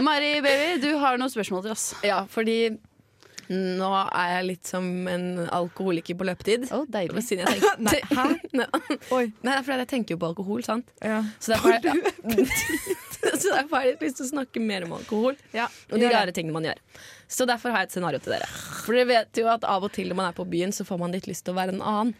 Mari 0.02 0.34
baby, 0.42 0.82
du 0.82 0.92
har 0.98 1.22
noen 1.22 1.30
spørsmål 1.30 1.64
til 1.68 1.76
oss. 1.78 1.86
Ja, 2.06 2.24
fordi 2.26 2.74
nå 3.80 3.90
er 4.04 4.30
jeg 4.38 4.46
litt 4.48 4.70
som 4.70 4.88
en 5.10 5.26
alkoholiker 5.46 6.18
på 6.20 6.28
løpetid. 6.28 6.66
Oh, 6.76 6.84
deilig. 6.90 7.24
Siden 7.28 7.46
jeg 7.46 7.62
tenker, 7.62 7.80
Nei, 7.88 8.00
hæ? 8.10 8.26
Nei, 8.60 9.24
det 9.44 9.56
er 9.56 9.66
fordi 9.66 9.80
jeg 9.84 9.92
tenker 9.94 10.16
jo 10.16 10.22
på 10.24 10.30
alkohol, 10.32 10.64
sant? 10.66 10.90
Ja. 11.04 11.22
Så 11.40 11.54
derfor 11.56 11.74
har 11.74 11.88
jeg, 11.88 12.04
ja. 12.04 13.38
Så 13.40 13.54
derfor 13.54 13.80
har 13.80 13.88
jeg 13.88 14.00
lyst 14.02 14.20
til 14.20 14.28
å 14.28 14.32
snakke 14.34 14.62
mer 14.64 14.84
om 14.84 14.98
alkohol 14.98 15.38
Ja, 15.56 15.70
og 15.92 16.02
de 16.02 16.10
rare 16.12 16.34
tingene 16.36 16.56
man 16.58 16.68
gjør. 16.68 16.82
Så 17.32 17.48
derfor 17.50 17.72
har 17.74 17.84
jeg 17.84 17.92
et 17.92 17.96
scenario 17.96 18.20
til 18.22 18.36
dere. 18.36 18.50
For 18.84 18.94
dere 18.98 19.10
vet 19.10 19.40
jo 19.40 19.48
at 19.52 19.64
av 19.68 19.86
og 19.88 19.94
til 19.96 20.12
når 20.12 20.20
man 20.20 20.30
er 20.30 20.38
på 20.38 20.46
byen, 20.50 20.76
så 20.76 20.86
får 20.88 21.00
man 21.02 21.16
litt 21.16 21.30
lyst 21.30 21.48
til 21.48 21.56
å 21.56 21.60
være 21.62 21.76
en 21.78 21.82
annen. 21.82 22.14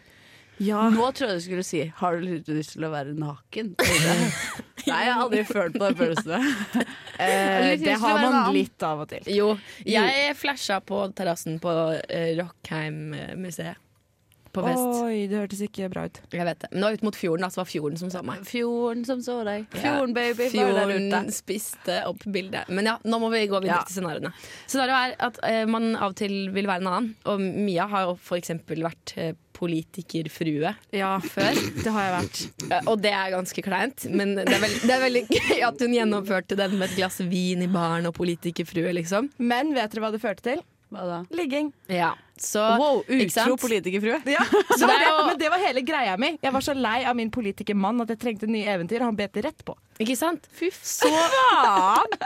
Ja. 0.62 0.84
Nå 0.92 1.08
trodde 1.10 1.34
jeg 1.34 1.40
du 1.40 1.44
skulle 1.48 1.64
si 1.66 1.80
Har 1.98 2.18
du 2.18 2.28
lyst 2.54 2.76
til 2.76 2.86
å 2.86 2.90
være 2.92 3.14
naken? 3.18 3.72
Nei, 4.84 4.98
jeg 5.06 5.14
har 5.14 5.22
aldri 5.24 5.42
følt 5.48 5.78
på 5.78 5.88
den 5.88 5.98
følelsen. 5.98 6.34
Eh, 7.14 7.78
det 7.78 7.92
har 8.02 8.16
man 8.18 8.48
litt 8.56 8.82
av 8.82 9.04
og 9.04 9.06
til. 9.12 9.28
Jo, 9.30 9.52
jeg 9.86 10.32
flasha 10.34 10.80
på 10.82 10.98
terrassen 11.14 11.60
på 11.62 11.70
uh, 11.70 12.30
Rockheim-museet. 12.40 13.78
På 14.54 14.62
fest. 14.64 15.02
Oi, 15.02 15.24
det 15.30 15.40
hørtes 15.40 15.60
ikke 15.66 15.88
bra 15.92 16.04
ut. 16.06 16.20
Jeg 16.32 16.46
vet 16.46 16.60
det. 16.64 16.68
Men 16.72 16.80
det 16.80 16.86
var 16.88 16.98
ut 17.00 17.06
mot 17.08 17.18
fjorden, 17.18 17.42
da, 17.42 17.48
så 17.50 17.58
det 17.60 17.64
var 17.64 17.70
fjorden 17.72 17.98
som 18.00 18.12
så 18.14 18.22
meg. 18.26 18.44
Fjorden 18.46 19.04
som 19.08 19.22
så 19.26 19.40
deg. 19.48 19.66
Fjorden, 19.74 20.14
baby. 20.14 20.48
var 20.54 20.72
der 20.78 20.92
ute. 20.94 20.98
Fjorden 21.02 21.30
spiste 21.34 22.00
opp 22.08 22.22
bildet. 22.30 22.68
Men 22.70 22.86
ja, 22.92 22.96
nå 23.04 23.18
må 23.22 23.30
vi 23.34 23.44
gå 23.50 23.58
videre 23.64 23.80
Ja. 23.80 23.84
til 23.88 23.98
scenarioene. 23.98 24.30
Scenarioet 24.70 25.16
er 25.18 25.26
at 25.28 25.40
eh, 25.50 25.64
man 25.66 25.90
av 25.96 26.12
og 26.14 26.18
til 26.22 26.36
vil 26.54 26.68
være 26.70 26.84
en 26.84 26.90
annen. 26.92 27.10
Og 27.32 27.40
Mia 27.42 27.88
har 27.90 28.06
jo 28.08 28.14
for 28.22 28.38
eksempel 28.38 28.84
vært 28.86 29.16
eh, 29.18 29.32
politikerfrue 29.54 30.74
Ja, 30.94 31.12
før. 31.22 31.54
det 31.84 31.90
har 31.94 32.06
jeg 32.08 32.14
vært. 32.14 32.84
Og 32.90 33.00
det 33.02 33.12
er 33.14 33.30
ganske 33.34 33.62
kleint, 33.64 34.06
men 34.10 34.34
det 34.38 34.48
er, 34.50 34.60
veldig, 34.62 34.80
det 34.88 34.94
er 34.96 35.02
veldig 35.04 35.24
gøy 35.30 35.62
at 35.68 35.82
hun 35.84 35.94
gjennomførte 35.94 36.58
den 36.58 36.78
med 36.78 36.90
et 36.90 36.96
glass 36.98 37.20
vin 37.30 37.62
i 37.64 37.68
baren 37.70 38.06
og 38.10 38.14
politikerfrue, 38.16 38.92
liksom. 38.98 39.30
Men 39.38 39.74
vet 39.76 39.94
dere 39.94 40.04
hva 40.06 40.12
det 40.14 40.22
førte 40.22 40.46
til? 40.48 40.62
Hva 40.94 41.04
da? 41.08 41.16
Ligging. 41.34 41.72
Ja, 41.90 42.12
så 42.38 42.62
Wow, 42.78 43.00
utro 43.06 43.56
politikerfrue. 43.60 44.20
Ja, 44.30 44.42
Så 44.78 44.86
det 44.86 44.96
jo- 45.04 45.26
men 45.26 45.38
det 45.38 45.50
var 45.52 45.58
hele 45.62 45.82
greia 45.86 46.16
mi. 46.18 46.32
Jeg 46.42 46.52
var 46.54 46.60
så 46.64 46.74
lei 46.74 47.04
av 47.06 47.16
min 47.18 47.30
politikermann 47.34 48.00
at 48.02 48.08
jeg 48.14 48.18
trengte 48.22 48.48
nye 48.50 48.66
eventyr, 48.70 49.02
og 49.02 49.10
han 49.12 49.18
bet 49.18 49.32
det 49.36 49.44
rett 49.46 49.64
på. 49.66 49.74
Ikke 50.02 50.16
sant? 50.18 50.46
Fy 50.58 50.70
Så 50.74 51.06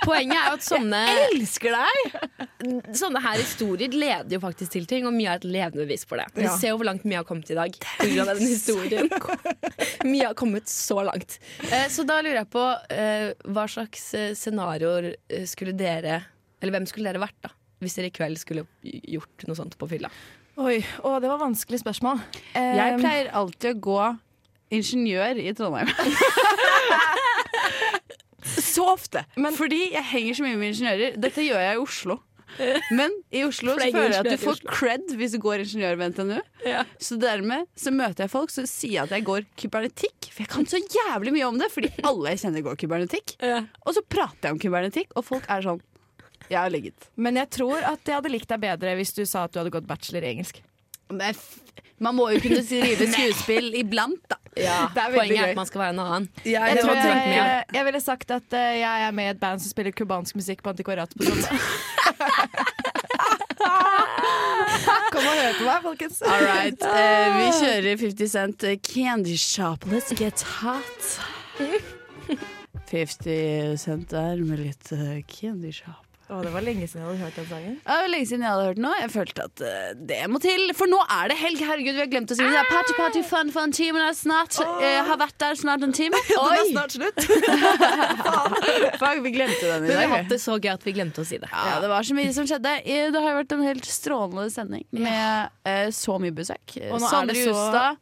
poenget 0.04 0.38
er 0.38 0.46
jo 0.48 0.56
at 0.56 0.64
sånne 0.64 1.00
Jeg 1.04 1.26
elsker 1.34 1.74
deg! 1.76 2.16
sånne 3.00 3.20
her 3.24 3.36
historier 3.42 3.92
leder 3.92 4.36
jo 4.38 4.40
faktisk 4.42 4.72
til 4.76 4.86
ting, 4.88 5.04
og 5.08 5.12
Mia 5.16 5.34
er 5.34 5.42
et 5.42 5.48
levende 5.48 5.84
bevis 5.84 6.06
for 6.08 6.20
det. 6.20 6.28
Vi 6.36 6.46
Ja. 6.46 6.56
ser 6.56 6.72
jo 6.72 6.78
hvor 6.80 6.88
langt 6.88 7.04
Mia 7.08 7.20
har 7.22 7.28
kommet 7.28 7.50
i 7.52 7.58
dag 7.58 7.76
pga. 8.00 8.24
den 8.32 8.46
historien. 8.46 9.10
Mia 10.08 10.26
har 10.32 10.34
kommet 10.38 10.68
så 10.72 11.02
langt. 11.04 11.38
Eh, 11.68 11.88
så 11.92 12.06
da 12.08 12.20
lurer 12.22 12.40
jeg 12.42 12.50
på 12.54 12.64
eh, 12.90 13.32
hva 13.44 13.68
slags 13.68 14.08
eh, 14.14 14.32
scenarioer 14.38 15.12
skulle 15.48 15.76
dere 15.76 16.22
Eller 16.62 16.74
hvem 16.74 16.86
skulle 16.90 17.06
dere 17.12 17.20
vært, 17.22 17.36
da? 17.44 17.52
Hvis 17.82 17.94
dere 17.98 18.10
i 18.10 18.14
kveld 18.14 18.40
skulle 18.40 18.66
gjort 18.82 19.46
noe 19.48 19.58
sånt 19.58 19.76
på 19.78 19.88
fylla. 19.90 20.10
Oi, 20.58 20.80
å, 21.06 21.18
det 21.22 21.30
var 21.30 21.38
vanskelig 21.38 21.78
spørsmål. 21.84 22.22
Jeg 22.56 22.94
Um, 22.96 23.02
pleier 23.04 23.28
alltid 23.38 23.76
å 23.76 23.80
gå 23.86 23.98
ingeniør 24.74 25.38
i 25.38 25.52
Trondheim. 25.56 25.88
så 28.42 28.88
ofte. 28.92 29.22
Fordi 29.56 29.84
jeg 29.94 30.04
henger 30.12 30.38
så 30.38 30.46
mye 30.46 30.58
med 30.58 30.72
ingeniører. 30.72 31.20
Dette 31.20 31.44
gjør 31.46 31.62
jeg 31.62 31.78
i 31.78 31.84
Oslo. 31.84 32.18
Men 32.96 33.12
i 33.30 33.42
Oslo 33.44 33.74
så 33.76 33.84
er 33.86 33.92
føler 33.92 34.14
jeg 34.16 34.24
at 34.24 34.30
du 34.32 34.40
får 34.40 34.62
cred 34.66 35.10
hvis 35.20 35.34
du 35.36 35.38
går 35.42 35.62
ingeniør 35.62 35.98
ved 36.00 36.14
NTNU. 36.14 36.38
Så 37.04 37.18
dermed 37.20 37.68
så 37.78 37.92
møter 37.94 38.24
jeg 38.24 38.32
folk 38.32 38.50
som 38.54 38.66
sier 38.68 39.04
at 39.04 39.12
jeg 39.14 39.26
går 39.28 39.44
kybernetikk. 39.60 40.30
For 40.32 40.42
jeg 40.42 40.50
kan 40.54 40.66
så 40.70 40.80
jævlig 40.80 41.34
mye 41.36 41.50
om 41.50 41.60
det, 41.60 41.68
fordi 41.74 41.92
alle 42.08 42.32
jeg 42.34 42.42
kjenner 42.46 42.64
går 42.66 42.80
kybernetikk. 42.80 43.36
Og 43.84 43.94
så 43.94 44.02
prater 44.08 44.48
jeg 44.48 44.56
om 44.56 44.62
kybernetikk, 44.64 45.12
og 45.14 45.28
folk 45.28 45.46
er 45.52 45.66
sånn 45.68 45.82
Jeg 46.48 46.58
har 46.60 46.70
ligget. 46.72 47.08
Men 47.16 47.36
jeg 47.36 47.50
tror 47.54 47.82
at 47.84 48.00
jeg 48.08 48.14
hadde 48.18 48.32
likt 48.32 48.48
deg 48.48 48.60
bedre 48.64 48.94
hvis 48.98 49.12
du 49.16 49.22
sa 49.28 49.44
at 49.46 49.52
du 49.54 49.60
hadde 49.60 49.72
gått 49.74 49.88
bachelor 49.88 50.24
i 50.24 50.30
engelsk. 50.34 50.62
Men 51.10 51.32
f- 51.34 51.60
man 51.98 52.14
må 52.14 52.28
jo 52.30 52.38
kunne 52.44 52.62
skrive 52.62 53.06
skuespill 53.14 53.72
iblant, 53.78 54.20
da. 54.30 54.36
Ja, 54.58 54.88
Det 54.94 55.02
er 55.02 55.12
Poenget 55.14 55.38
er 55.38 55.50
at 55.52 55.58
man 55.58 55.68
skal 55.68 55.80
være 55.84 55.94
en 55.94 56.00
annen. 56.02 56.24
Ja, 56.42 56.64
Jeg, 56.66 56.80
jeg, 56.82 56.86
jeg, 57.36 57.64
jeg, 57.76 57.84
ville 57.86 58.00
sagt 58.02 58.30
at 58.34 58.54
uh, 58.54 58.70
jeg 58.80 59.06
er 59.06 59.12
med 59.14 59.28
i 59.28 59.32
et 59.34 59.40
band 59.42 59.62
som 59.62 59.70
spiller 59.70 59.94
cubansk 59.94 60.34
musikk 60.38 60.62
på 60.64 60.72
antikvariatet 60.72 61.14
på 61.18 61.28
Tromsø. 61.28 61.58
Kom 65.12 65.24
og 65.24 65.34
hør 65.38 65.54
på 65.58 65.64
meg, 65.66 65.78
folkens. 65.84 66.18
All 66.26 66.44
right. 66.46 66.82
Uh, 66.82 67.28
vi 67.38 67.46
kjører 67.60 68.02
50 68.02 68.32
Cent 68.34 68.66
eh, 68.68 68.76
Candy 68.84 69.36
Shop. 69.40 69.86
Let's 69.92 70.12
get 70.18 70.42
hot. 70.58 71.08
50 72.88 73.78
Cent 73.82 74.10
der 74.14 74.42
med 74.44 74.62
litt 74.66 74.92
uh, 74.94 75.18
Candy 75.30 75.72
Shop. 75.74 76.07
Å, 76.28 76.38
det 76.44 76.50
var 76.52 76.60
lenge 76.60 76.84
siden 76.84 77.00
jeg 77.00 77.08
hadde 77.08 77.22
hørt 77.24 77.36
den 77.38 77.46
sangen. 77.48 77.76
Ja, 77.80 77.94
Det 77.96 78.02
var 78.04 78.10
lenge 78.12 78.28
siden 78.28 78.42
jeg 78.44 78.52
hadde 78.52 78.64
hørt 78.68 78.76
den 78.76 78.84
nå. 78.84 78.90
Jeg 79.00 79.10
følte 79.14 79.44
at 79.48 79.62
uh, 79.64 79.86
det 80.10 80.18
må 80.28 80.40
til. 80.44 80.64
For 80.76 80.90
nå 80.92 80.98
er 81.14 81.30
det 81.32 81.36
helg. 81.40 81.62
Herregud, 81.64 81.94
vi 81.96 82.02
har 82.04 82.10
glemt 82.12 82.34
å 82.34 82.36
si 82.36 82.44
det. 82.44 82.64
Party, 82.68 82.96
party, 82.98 83.22
fun, 83.24 83.52
fun. 83.54 83.72
Timen 83.72 84.04
er 84.04 84.12
snart. 84.18 84.58
Jeg 84.84 85.06
har 85.08 85.20
vært 85.22 85.38
der 85.40 85.56
snart 85.56 85.86
en 85.88 85.94
time. 85.96 86.20
Den 86.28 86.58
er 86.58 86.68
snart 86.74 86.96
slutt. 86.98 87.24
Fuck, 89.00 89.22
vi 89.24 89.32
glemte 89.38 89.64
den 89.64 89.84
i 89.84 89.88
Men 89.88 89.88
vi 89.88 89.94
har 89.94 90.04
dag. 90.04 90.14
hatt 90.18 90.28
det 90.34 90.40
så 90.42 90.58
gøy 90.60 90.70
at 90.74 90.84
vi 90.86 90.94
glemte 90.98 91.24
å 91.24 91.26
si 91.28 91.40
det. 91.40 91.48
Ja, 91.52 91.78
det 91.82 91.88
var 91.90 92.04
så 92.04 92.16
mye 92.18 92.32
som 92.36 92.46
skjedde. 92.50 92.74
Eh, 92.84 93.08
Det 93.14 93.22
har 93.24 93.32
jo 93.34 93.40
vært 93.40 93.56
en 93.56 93.64
helt 93.66 93.88
strålende 93.88 94.48
sending 94.52 94.84
med 94.92 95.48
uh, 95.64 95.88
så 95.94 96.18
mye 96.20 96.34
besøk. 96.36 96.76
Sondre 97.08 97.36
Justad. 97.40 97.96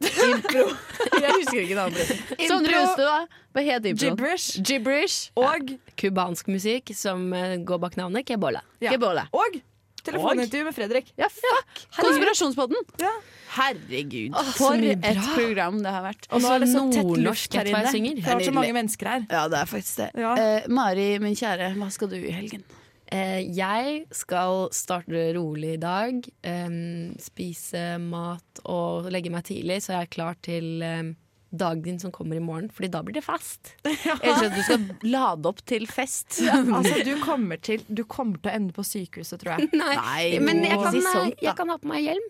Impro. 0.00 0.64
Jeg 1.24 1.36
husker 1.38 1.60
ikke 1.62 1.78
navnet. 1.78 2.10
Sondre. 2.48 2.82
Justad. 2.82 3.38
Hva 3.56 3.64
het 3.64 3.88
impro? 3.92 4.10
Gibberish. 4.10 4.60
Gibberish. 4.60 5.30
Og, 5.40 5.72
Kubansk 5.96 6.50
musikk 6.52 6.92
som 6.96 7.30
eh, 7.36 7.56
går 7.64 7.80
bak 7.86 7.96
navnet 8.00 8.26
Kebola. 8.28 8.60
ja. 8.84 8.92
Kebola. 8.92 9.28
og 9.32 9.60
telefonintervju 10.06 10.64
med 10.68 10.74
Fredrik. 10.76 11.12
Ja, 11.18 11.28
fuck! 11.32 11.80
Konspirasjonspodden. 11.96 12.78
Ja. 13.02 13.10
Herregud, 13.56 14.34
Åh, 14.36 14.48
så 14.52 14.52
for 14.58 14.86
et 14.86 15.20
program 15.34 15.78
det 15.82 15.92
har 15.94 16.02
vært. 16.04 16.26
Og 16.30 16.42
nå 16.44 16.50
er 16.52 16.64
det 16.64 16.68
så 16.70 16.82
tett 16.92 17.06
nordnorsk 17.06 17.54
luft 17.54 17.56
her 17.56 17.70
inne. 17.70 18.14
Det 18.18 18.26
har 18.26 18.40
vært 18.40 18.50
så 18.50 18.56
mange 18.56 18.74
mennesker 18.76 19.12
her. 19.12 19.28
Ja, 19.30 19.44
det 19.52 19.62
er 19.62 19.70
faktisk 19.70 20.02
det. 20.02 20.08
Ja. 20.20 20.34
Uh, 20.36 20.74
Mari, 20.76 21.06
min 21.22 21.38
kjære, 21.38 21.70
hva 21.78 21.88
skal 21.94 22.12
du 22.12 22.18
i 22.20 22.34
helgen? 22.34 22.66
Eh, 23.12 23.42
jeg 23.54 24.06
skal 24.14 24.66
starte 24.74 25.28
rolig 25.36 25.74
i 25.76 25.82
dag. 25.82 26.24
em, 26.42 27.14
spise 27.22 27.98
mat 28.02 28.60
og 28.64 29.10
legge 29.14 29.30
meg 29.30 29.44
tidlig, 29.46 29.82
så 29.84 29.94
jeg 29.94 30.06
er 30.08 30.10
klar 30.16 30.34
til 30.42 30.82
em, 30.82 31.12
dagen 31.56 32.00
som 32.02 32.10
kommer 32.12 32.36
i 32.36 32.42
morgen. 32.42 32.68
Fordi 32.74 32.90
da 32.90 33.02
blir 33.06 33.14
det 33.14 33.22
fest. 33.24 33.74
Jeg 33.86 34.18
elsker 34.20 34.48
at 34.50 34.56
du 34.56 34.62
skal 34.66 34.82
lade 35.06 35.46
opp 35.48 35.62
til 35.64 35.86
fest. 35.86 36.40
Altså, 36.50 36.98
du 37.06 37.14
kommer, 37.28 37.56
til, 37.62 37.84
du 37.88 38.02
kommer 38.04 38.40
til 38.42 38.50
å 38.50 38.56
ende 38.58 38.74
på 38.76 38.82
sykehuset, 38.84 39.38
tror 39.40 39.54
jeg. 39.56 39.70
Nei, 39.80 39.94
Nei, 39.96 40.26
men 40.42 40.64
jeg 40.66 40.76
kan, 40.82 40.90
si 40.92 41.00
sånt, 41.06 41.36
eh, 41.38 41.46
jeg 41.46 41.56
kan 41.56 41.70
ha 41.72 41.78
på 41.80 41.88
meg 41.88 42.02
hjelm. 42.10 42.26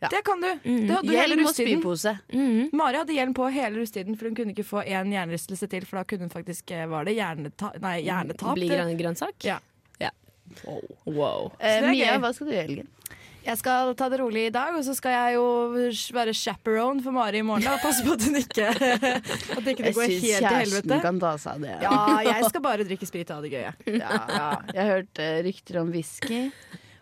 Det 0.00 0.22
kan 0.24 0.40
du. 0.40 0.48
Mm. 0.64 0.86
Det 0.88 0.94
hadde 0.96 1.04
du 1.04 1.12
hele 1.12 1.26
Hjelm 1.34 1.40
og 1.42 1.48
rusttiden. 1.50 1.80
spypose. 1.82 2.12
Mari 2.72 2.96
hadde 3.02 3.12
hjelm 3.18 3.34
på 3.36 3.48
hele 3.52 3.82
rustiden 3.82 4.16
for 4.16 4.30
hun 4.30 4.36
kunne 4.38 4.54
ikke 4.54 4.64
få 4.64 4.80
én 4.86 5.10
hjernerystelse 5.12 5.68
til. 5.74 5.84
For 5.84 6.00
da 6.00 6.04
kunne 6.08 6.24
hun 6.24 6.32
faktisk 6.32 6.70
eh, 6.72 6.86
Var 6.88 7.04
det 7.04 7.18
hjerneta 7.18 7.74
nei, 7.84 7.98
hjernetap? 8.06 8.54
Bli 8.56 8.70
grønn 8.70 8.94
grønnsak? 8.96 9.36
Ja. 9.44 9.58
Wow. 11.06 11.52
Eh, 11.58 11.80
det 11.80 11.84
er 11.84 11.90
Mia, 11.90 12.14
gøy. 12.14 12.22
hva 12.24 12.32
skal 12.36 12.50
du 12.50 12.52
i 12.54 12.60
helgen? 12.60 12.88
Jeg 13.40 13.56
skal 13.56 13.94
ta 13.96 14.10
det 14.12 14.18
rolig 14.20 14.42
i 14.50 14.52
dag, 14.52 14.74
og 14.76 14.82
så 14.84 14.92
skal 14.92 15.14
jeg 15.14 15.36
jo 15.38 15.44
være 16.12 16.34
chaperone 16.36 17.00
for 17.00 17.16
Mari 17.16 17.40
i 17.40 17.46
morgen. 17.46 17.64
Da, 17.64 17.78
og 17.78 17.80
passe 17.80 18.04
på 18.04 18.12
at 18.12 18.26
hun 18.28 18.36
ikke 18.36 18.66
At 19.56 19.70
ikke 19.70 19.80
det 19.80 19.88
Jeg 19.88 19.96
går 19.96 20.04
helt 20.04 20.20
til 20.20 20.44
kjæresten 20.44 21.00
kan 21.06 21.20
ta 21.22 21.30
seg 21.40 21.56
av 21.56 21.64
det. 21.64 21.78
Ja, 21.86 22.02
jeg 22.28 22.50
skal 22.52 22.64
bare 22.66 22.84
drikke 22.84 23.08
sprit 23.08 23.32
og 23.32 23.40
ha 23.40 23.46
det 23.46 23.52
gøy. 23.54 23.64
jeg. 23.64 23.96
Ja, 24.02 24.20
ja. 24.28 24.50
Jeg 24.74 24.82
har 24.82 24.92
hørt 24.98 25.22
eh, 25.24 25.38
rykter 25.48 25.80
om 25.80 25.88
whisky, 25.94 26.42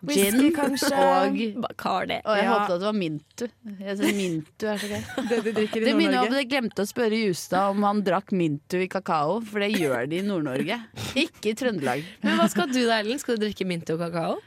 Whisky, 0.05 0.31
gin 0.31 0.53
kanskje. 0.55 0.89
og 0.95 1.37
Bacardi. 1.65 2.17
Og 2.23 2.35
jeg 2.37 2.43
Ja. 2.45 2.53
håpet 2.53 2.73
at 2.75 2.79
det 2.79 2.87
var 2.87 2.93
Mintu. 2.95 3.47
Jeg 3.79 3.97
synes 3.97 4.15
Mintu 4.15 4.65
er 4.71 4.77
så 4.77 4.87
gøy. 4.87 5.03
Det 5.29 5.39
de 5.43 5.53
drikker 5.57 5.81
i 5.81 5.85
Det 5.89 5.95
minner 5.97 6.19
om 6.21 6.27
at 6.33 6.37
jeg 6.39 6.49
glemte 6.49 6.85
å 6.85 6.87
spørre 6.87 7.19
Justad 7.27 7.69
om 7.75 7.83
han 7.83 8.01
drakk 8.03 8.31
Mintu 8.31 8.77
i 8.79 8.87
kakao, 8.87 9.39
for 9.43 9.59
det 9.59 9.73
gjør 9.75 10.07
de 10.09 10.19
i 10.21 10.21
Nord-Norge. 10.23 10.79
Ikke 11.15 11.51
i 11.51 11.55
Trøndelag. 11.59 12.03
Men 12.23 12.37
hva 12.39 12.47
skal 12.49 12.67
du 12.71 12.79
da, 12.85 12.99
Ellen? 13.03 13.19
Skal 13.19 13.35
du 13.37 13.45
drikke 13.45 13.67
mintu 13.67 13.93
og 13.97 13.99
kakao? 14.07 14.37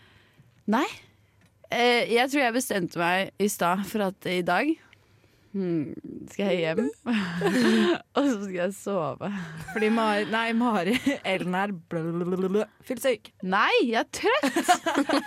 Nei. 0.72 0.86
Eh, 1.72 2.04
jeg 2.12 2.28
tror 2.30 2.42
jeg 2.44 2.54
bestemte 2.54 2.96
meg 3.00 3.30
i 3.40 3.48
stad 3.48 3.84
for 3.88 4.02
at 4.08 4.26
i 4.28 4.40
dag 4.44 4.72
hmm, 5.52 6.26
skal 6.32 6.48
jeg 6.50 6.58
hjem, 6.62 6.88
og 8.16 8.26
så 8.26 8.36
skal 8.42 8.56
jeg 8.56 8.74
sove. 8.76 9.30
Fordi 9.72 9.90
Mari, 9.94 10.26
nei, 10.32 10.44
Mari 10.56 10.96
Ellen 11.28 11.56
er 11.58 11.74
fyllesyk. 12.88 13.30
Nei, 13.44 13.70
jeg 13.88 14.00
er 14.02 14.08
trøtt! 14.18 14.72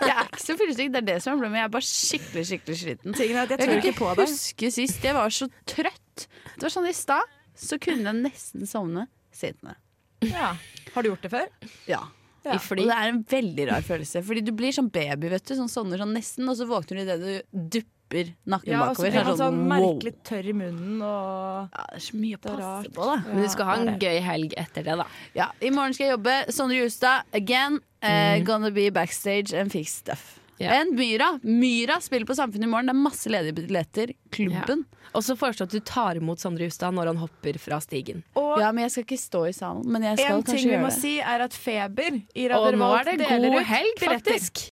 Jeg 0.02 0.12
er 0.16 0.26
ikke 0.28 0.44
så 0.44 0.58
fyllesyk, 0.60 0.92
det 0.94 1.02
er 1.04 1.08
det 1.14 1.18
som 1.24 1.34
er 1.34 1.40
problemet. 1.40 1.62
Jeg 1.62 1.70
er 1.70 1.74
bare 1.78 1.90
skikkelig 1.90 2.46
skikkelig 2.52 2.80
sliten. 2.82 3.16
Tingen 3.18 3.40
jeg 3.42 3.56
Jeg 3.56 3.64
kan 3.64 3.78
ikke 3.80 3.96
på 4.02 4.12
det. 4.18 4.28
huske 4.30 4.74
sist 4.76 5.06
jeg 5.06 5.18
var 5.18 5.34
så 5.34 5.50
trøtt. 5.70 6.28
Det 6.56 6.68
var 6.68 6.76
sånn 6.76 6.90
i 6.92 6.96
stad, 6.96 7.34
så 7.56 7.80
kunne 7.82 8.06
jeg 8.12 8.22
nesten 8.26 8.68
sovne 8.70 9.08
sittende. 9.36 9.78
Ja. 10.26 10.54
Har 10.94 11.04
du 11.04 11.12
gjort 11.12 11.26
det 11.26 11.34
før? 11.34 11.50
Ja. 11.90 12.04
I 12.46 12.54
Og 12.60 12.78
det 12.78 12.94
er 12.94 13.10
en 13.10 13.24
veldig 13.26 13.66
rar 13.72 13.82
følelse. 13.86 14.22
Fordi 14.26 14.44
du 14.46 14.52
blir 14.54 14.74
sånn 14.76 14.92
baby, 14.94 15.32
vet 15.34 15.48
du. 15.50 15.56
Sånn 15.58 15.72
sovner 15.72 16.02
sånn 16.02 16.14
nesten, 16.14 16.46
og 16.52 16.58
så 16.60 16.68
våkner 16.70 17.00
du 17.00 17.02
idet 17.02 17.40
du 17.52 17.80
dupper 18.10 18.34
nakken 18.48 18.72
Ja, 18.72 18.90
og 18.90 18.96
så 18.96 19.02
blir 19.02 19.12
Så 19.12 19.20
er 19.20 19.24
man 19.24 19.36
sånn 19.36 19.40
sånn, 19.40 19.60
wow. 19.60 19.96
merkelig 19.96 20.14
tørr 20.24 20.46
i 20.50 20.54
munnen 20.54 21.02
og 21.02 21.70
Ja, 21.74 21.86
det 21.90 21.96
er 21.96 22.06
så 22.06 22.16
mye 22.22 22.36
å 22.38 22.42
passe 22.42 22.60
rart. 22.62 22.94
på, 22.94 23.06
da. 23.06 23.16
Men 23.34 23.42
du 23.44 23.50
skal 23.50 23.66
ha 23.66 23.76
en 23.76 24.00
gøy 24.00 24.20
helg 24.22 24.54
etter 24.58 24.84
det, 24.84 24.98
da. 24.98 25.06
Ja, 25.36 25.48
I 25.62 25.70
morgen 25.72 25.94
skal 25.94 26.08
jeg 26.08 26.18
jobbe. 26.18 26.38
Sondre 26.52 26.76
Justad 26.84 27.24
again. 27.34 27.80
Eh, 28.02 28.38
Mm. 28.40 28.46
gonna 28.46 28.70
be 28.72 28.90
backstage 28.92 29.54
and 29.54 29.72
fix 29.72 29.94
stuff. 29.96 30.40
Yeah. 30.60 30.80
En 30.82 30.96
Myra. 30.96 31.40
Myra 31.44 32.00
spiller 32.00 32.26
på 32.26 32.34
Samfunnet 32.36 32.64
i 32.64 32.68
morgen. 32.68 32.86
Det 32.86 32.96
er 32.96 33.02
masse 33.02 33.28
ledige 33.28 33.56
billetter. 33.56 34.14
Klubben. 34.32 34.86
Og 35.14 35.22
så 35.24 35.36
foreslår 35.36 35.58
jeg 35.58 35.68
at 35.68 35.72
du 35.72 35.80
tar 35.82 36.16
imot 36.16 36.40
Sondre 36.40 36.64
Justad 36.64 36.94
når 36.94 37.08
han 37.08 37.18
hopper 37.18 37.58
fra 37.60 37.80
stigen. 37.82 38.24
Og 38.36 38.60
Ja, 38.60 38.72
men 38.72 38.84
jeg 38.84 38.92
skal 38.92 39.04
ikke 39.04 39.20
stå 39.20 39.42
i 39.50 39.52
salen. 39.52 39.84
Men 39.86 40.02
jeg 40.04 40.18
skal 40.20 40.38
en 40.38 40.44
ting 40.44 40.70
vi 40.70 40.78
må 40.78 40.92
si, 40.92 41.20
er 41.20 41.42
at 41.42 41.52
Feber 41.54 42.22
i 42.36 42.46
Og 42.48 42.52
Radio 42.52 42.78
nå 42.80 42.86
Revolt 42.88 43.08
er 43.08 43.18
det 43.18 43.28
deler 43.28 43.50
god 43.52 43.60
ut 43.60 43.68
helg, 43.68 44.00
faktisk. 44.00 44.64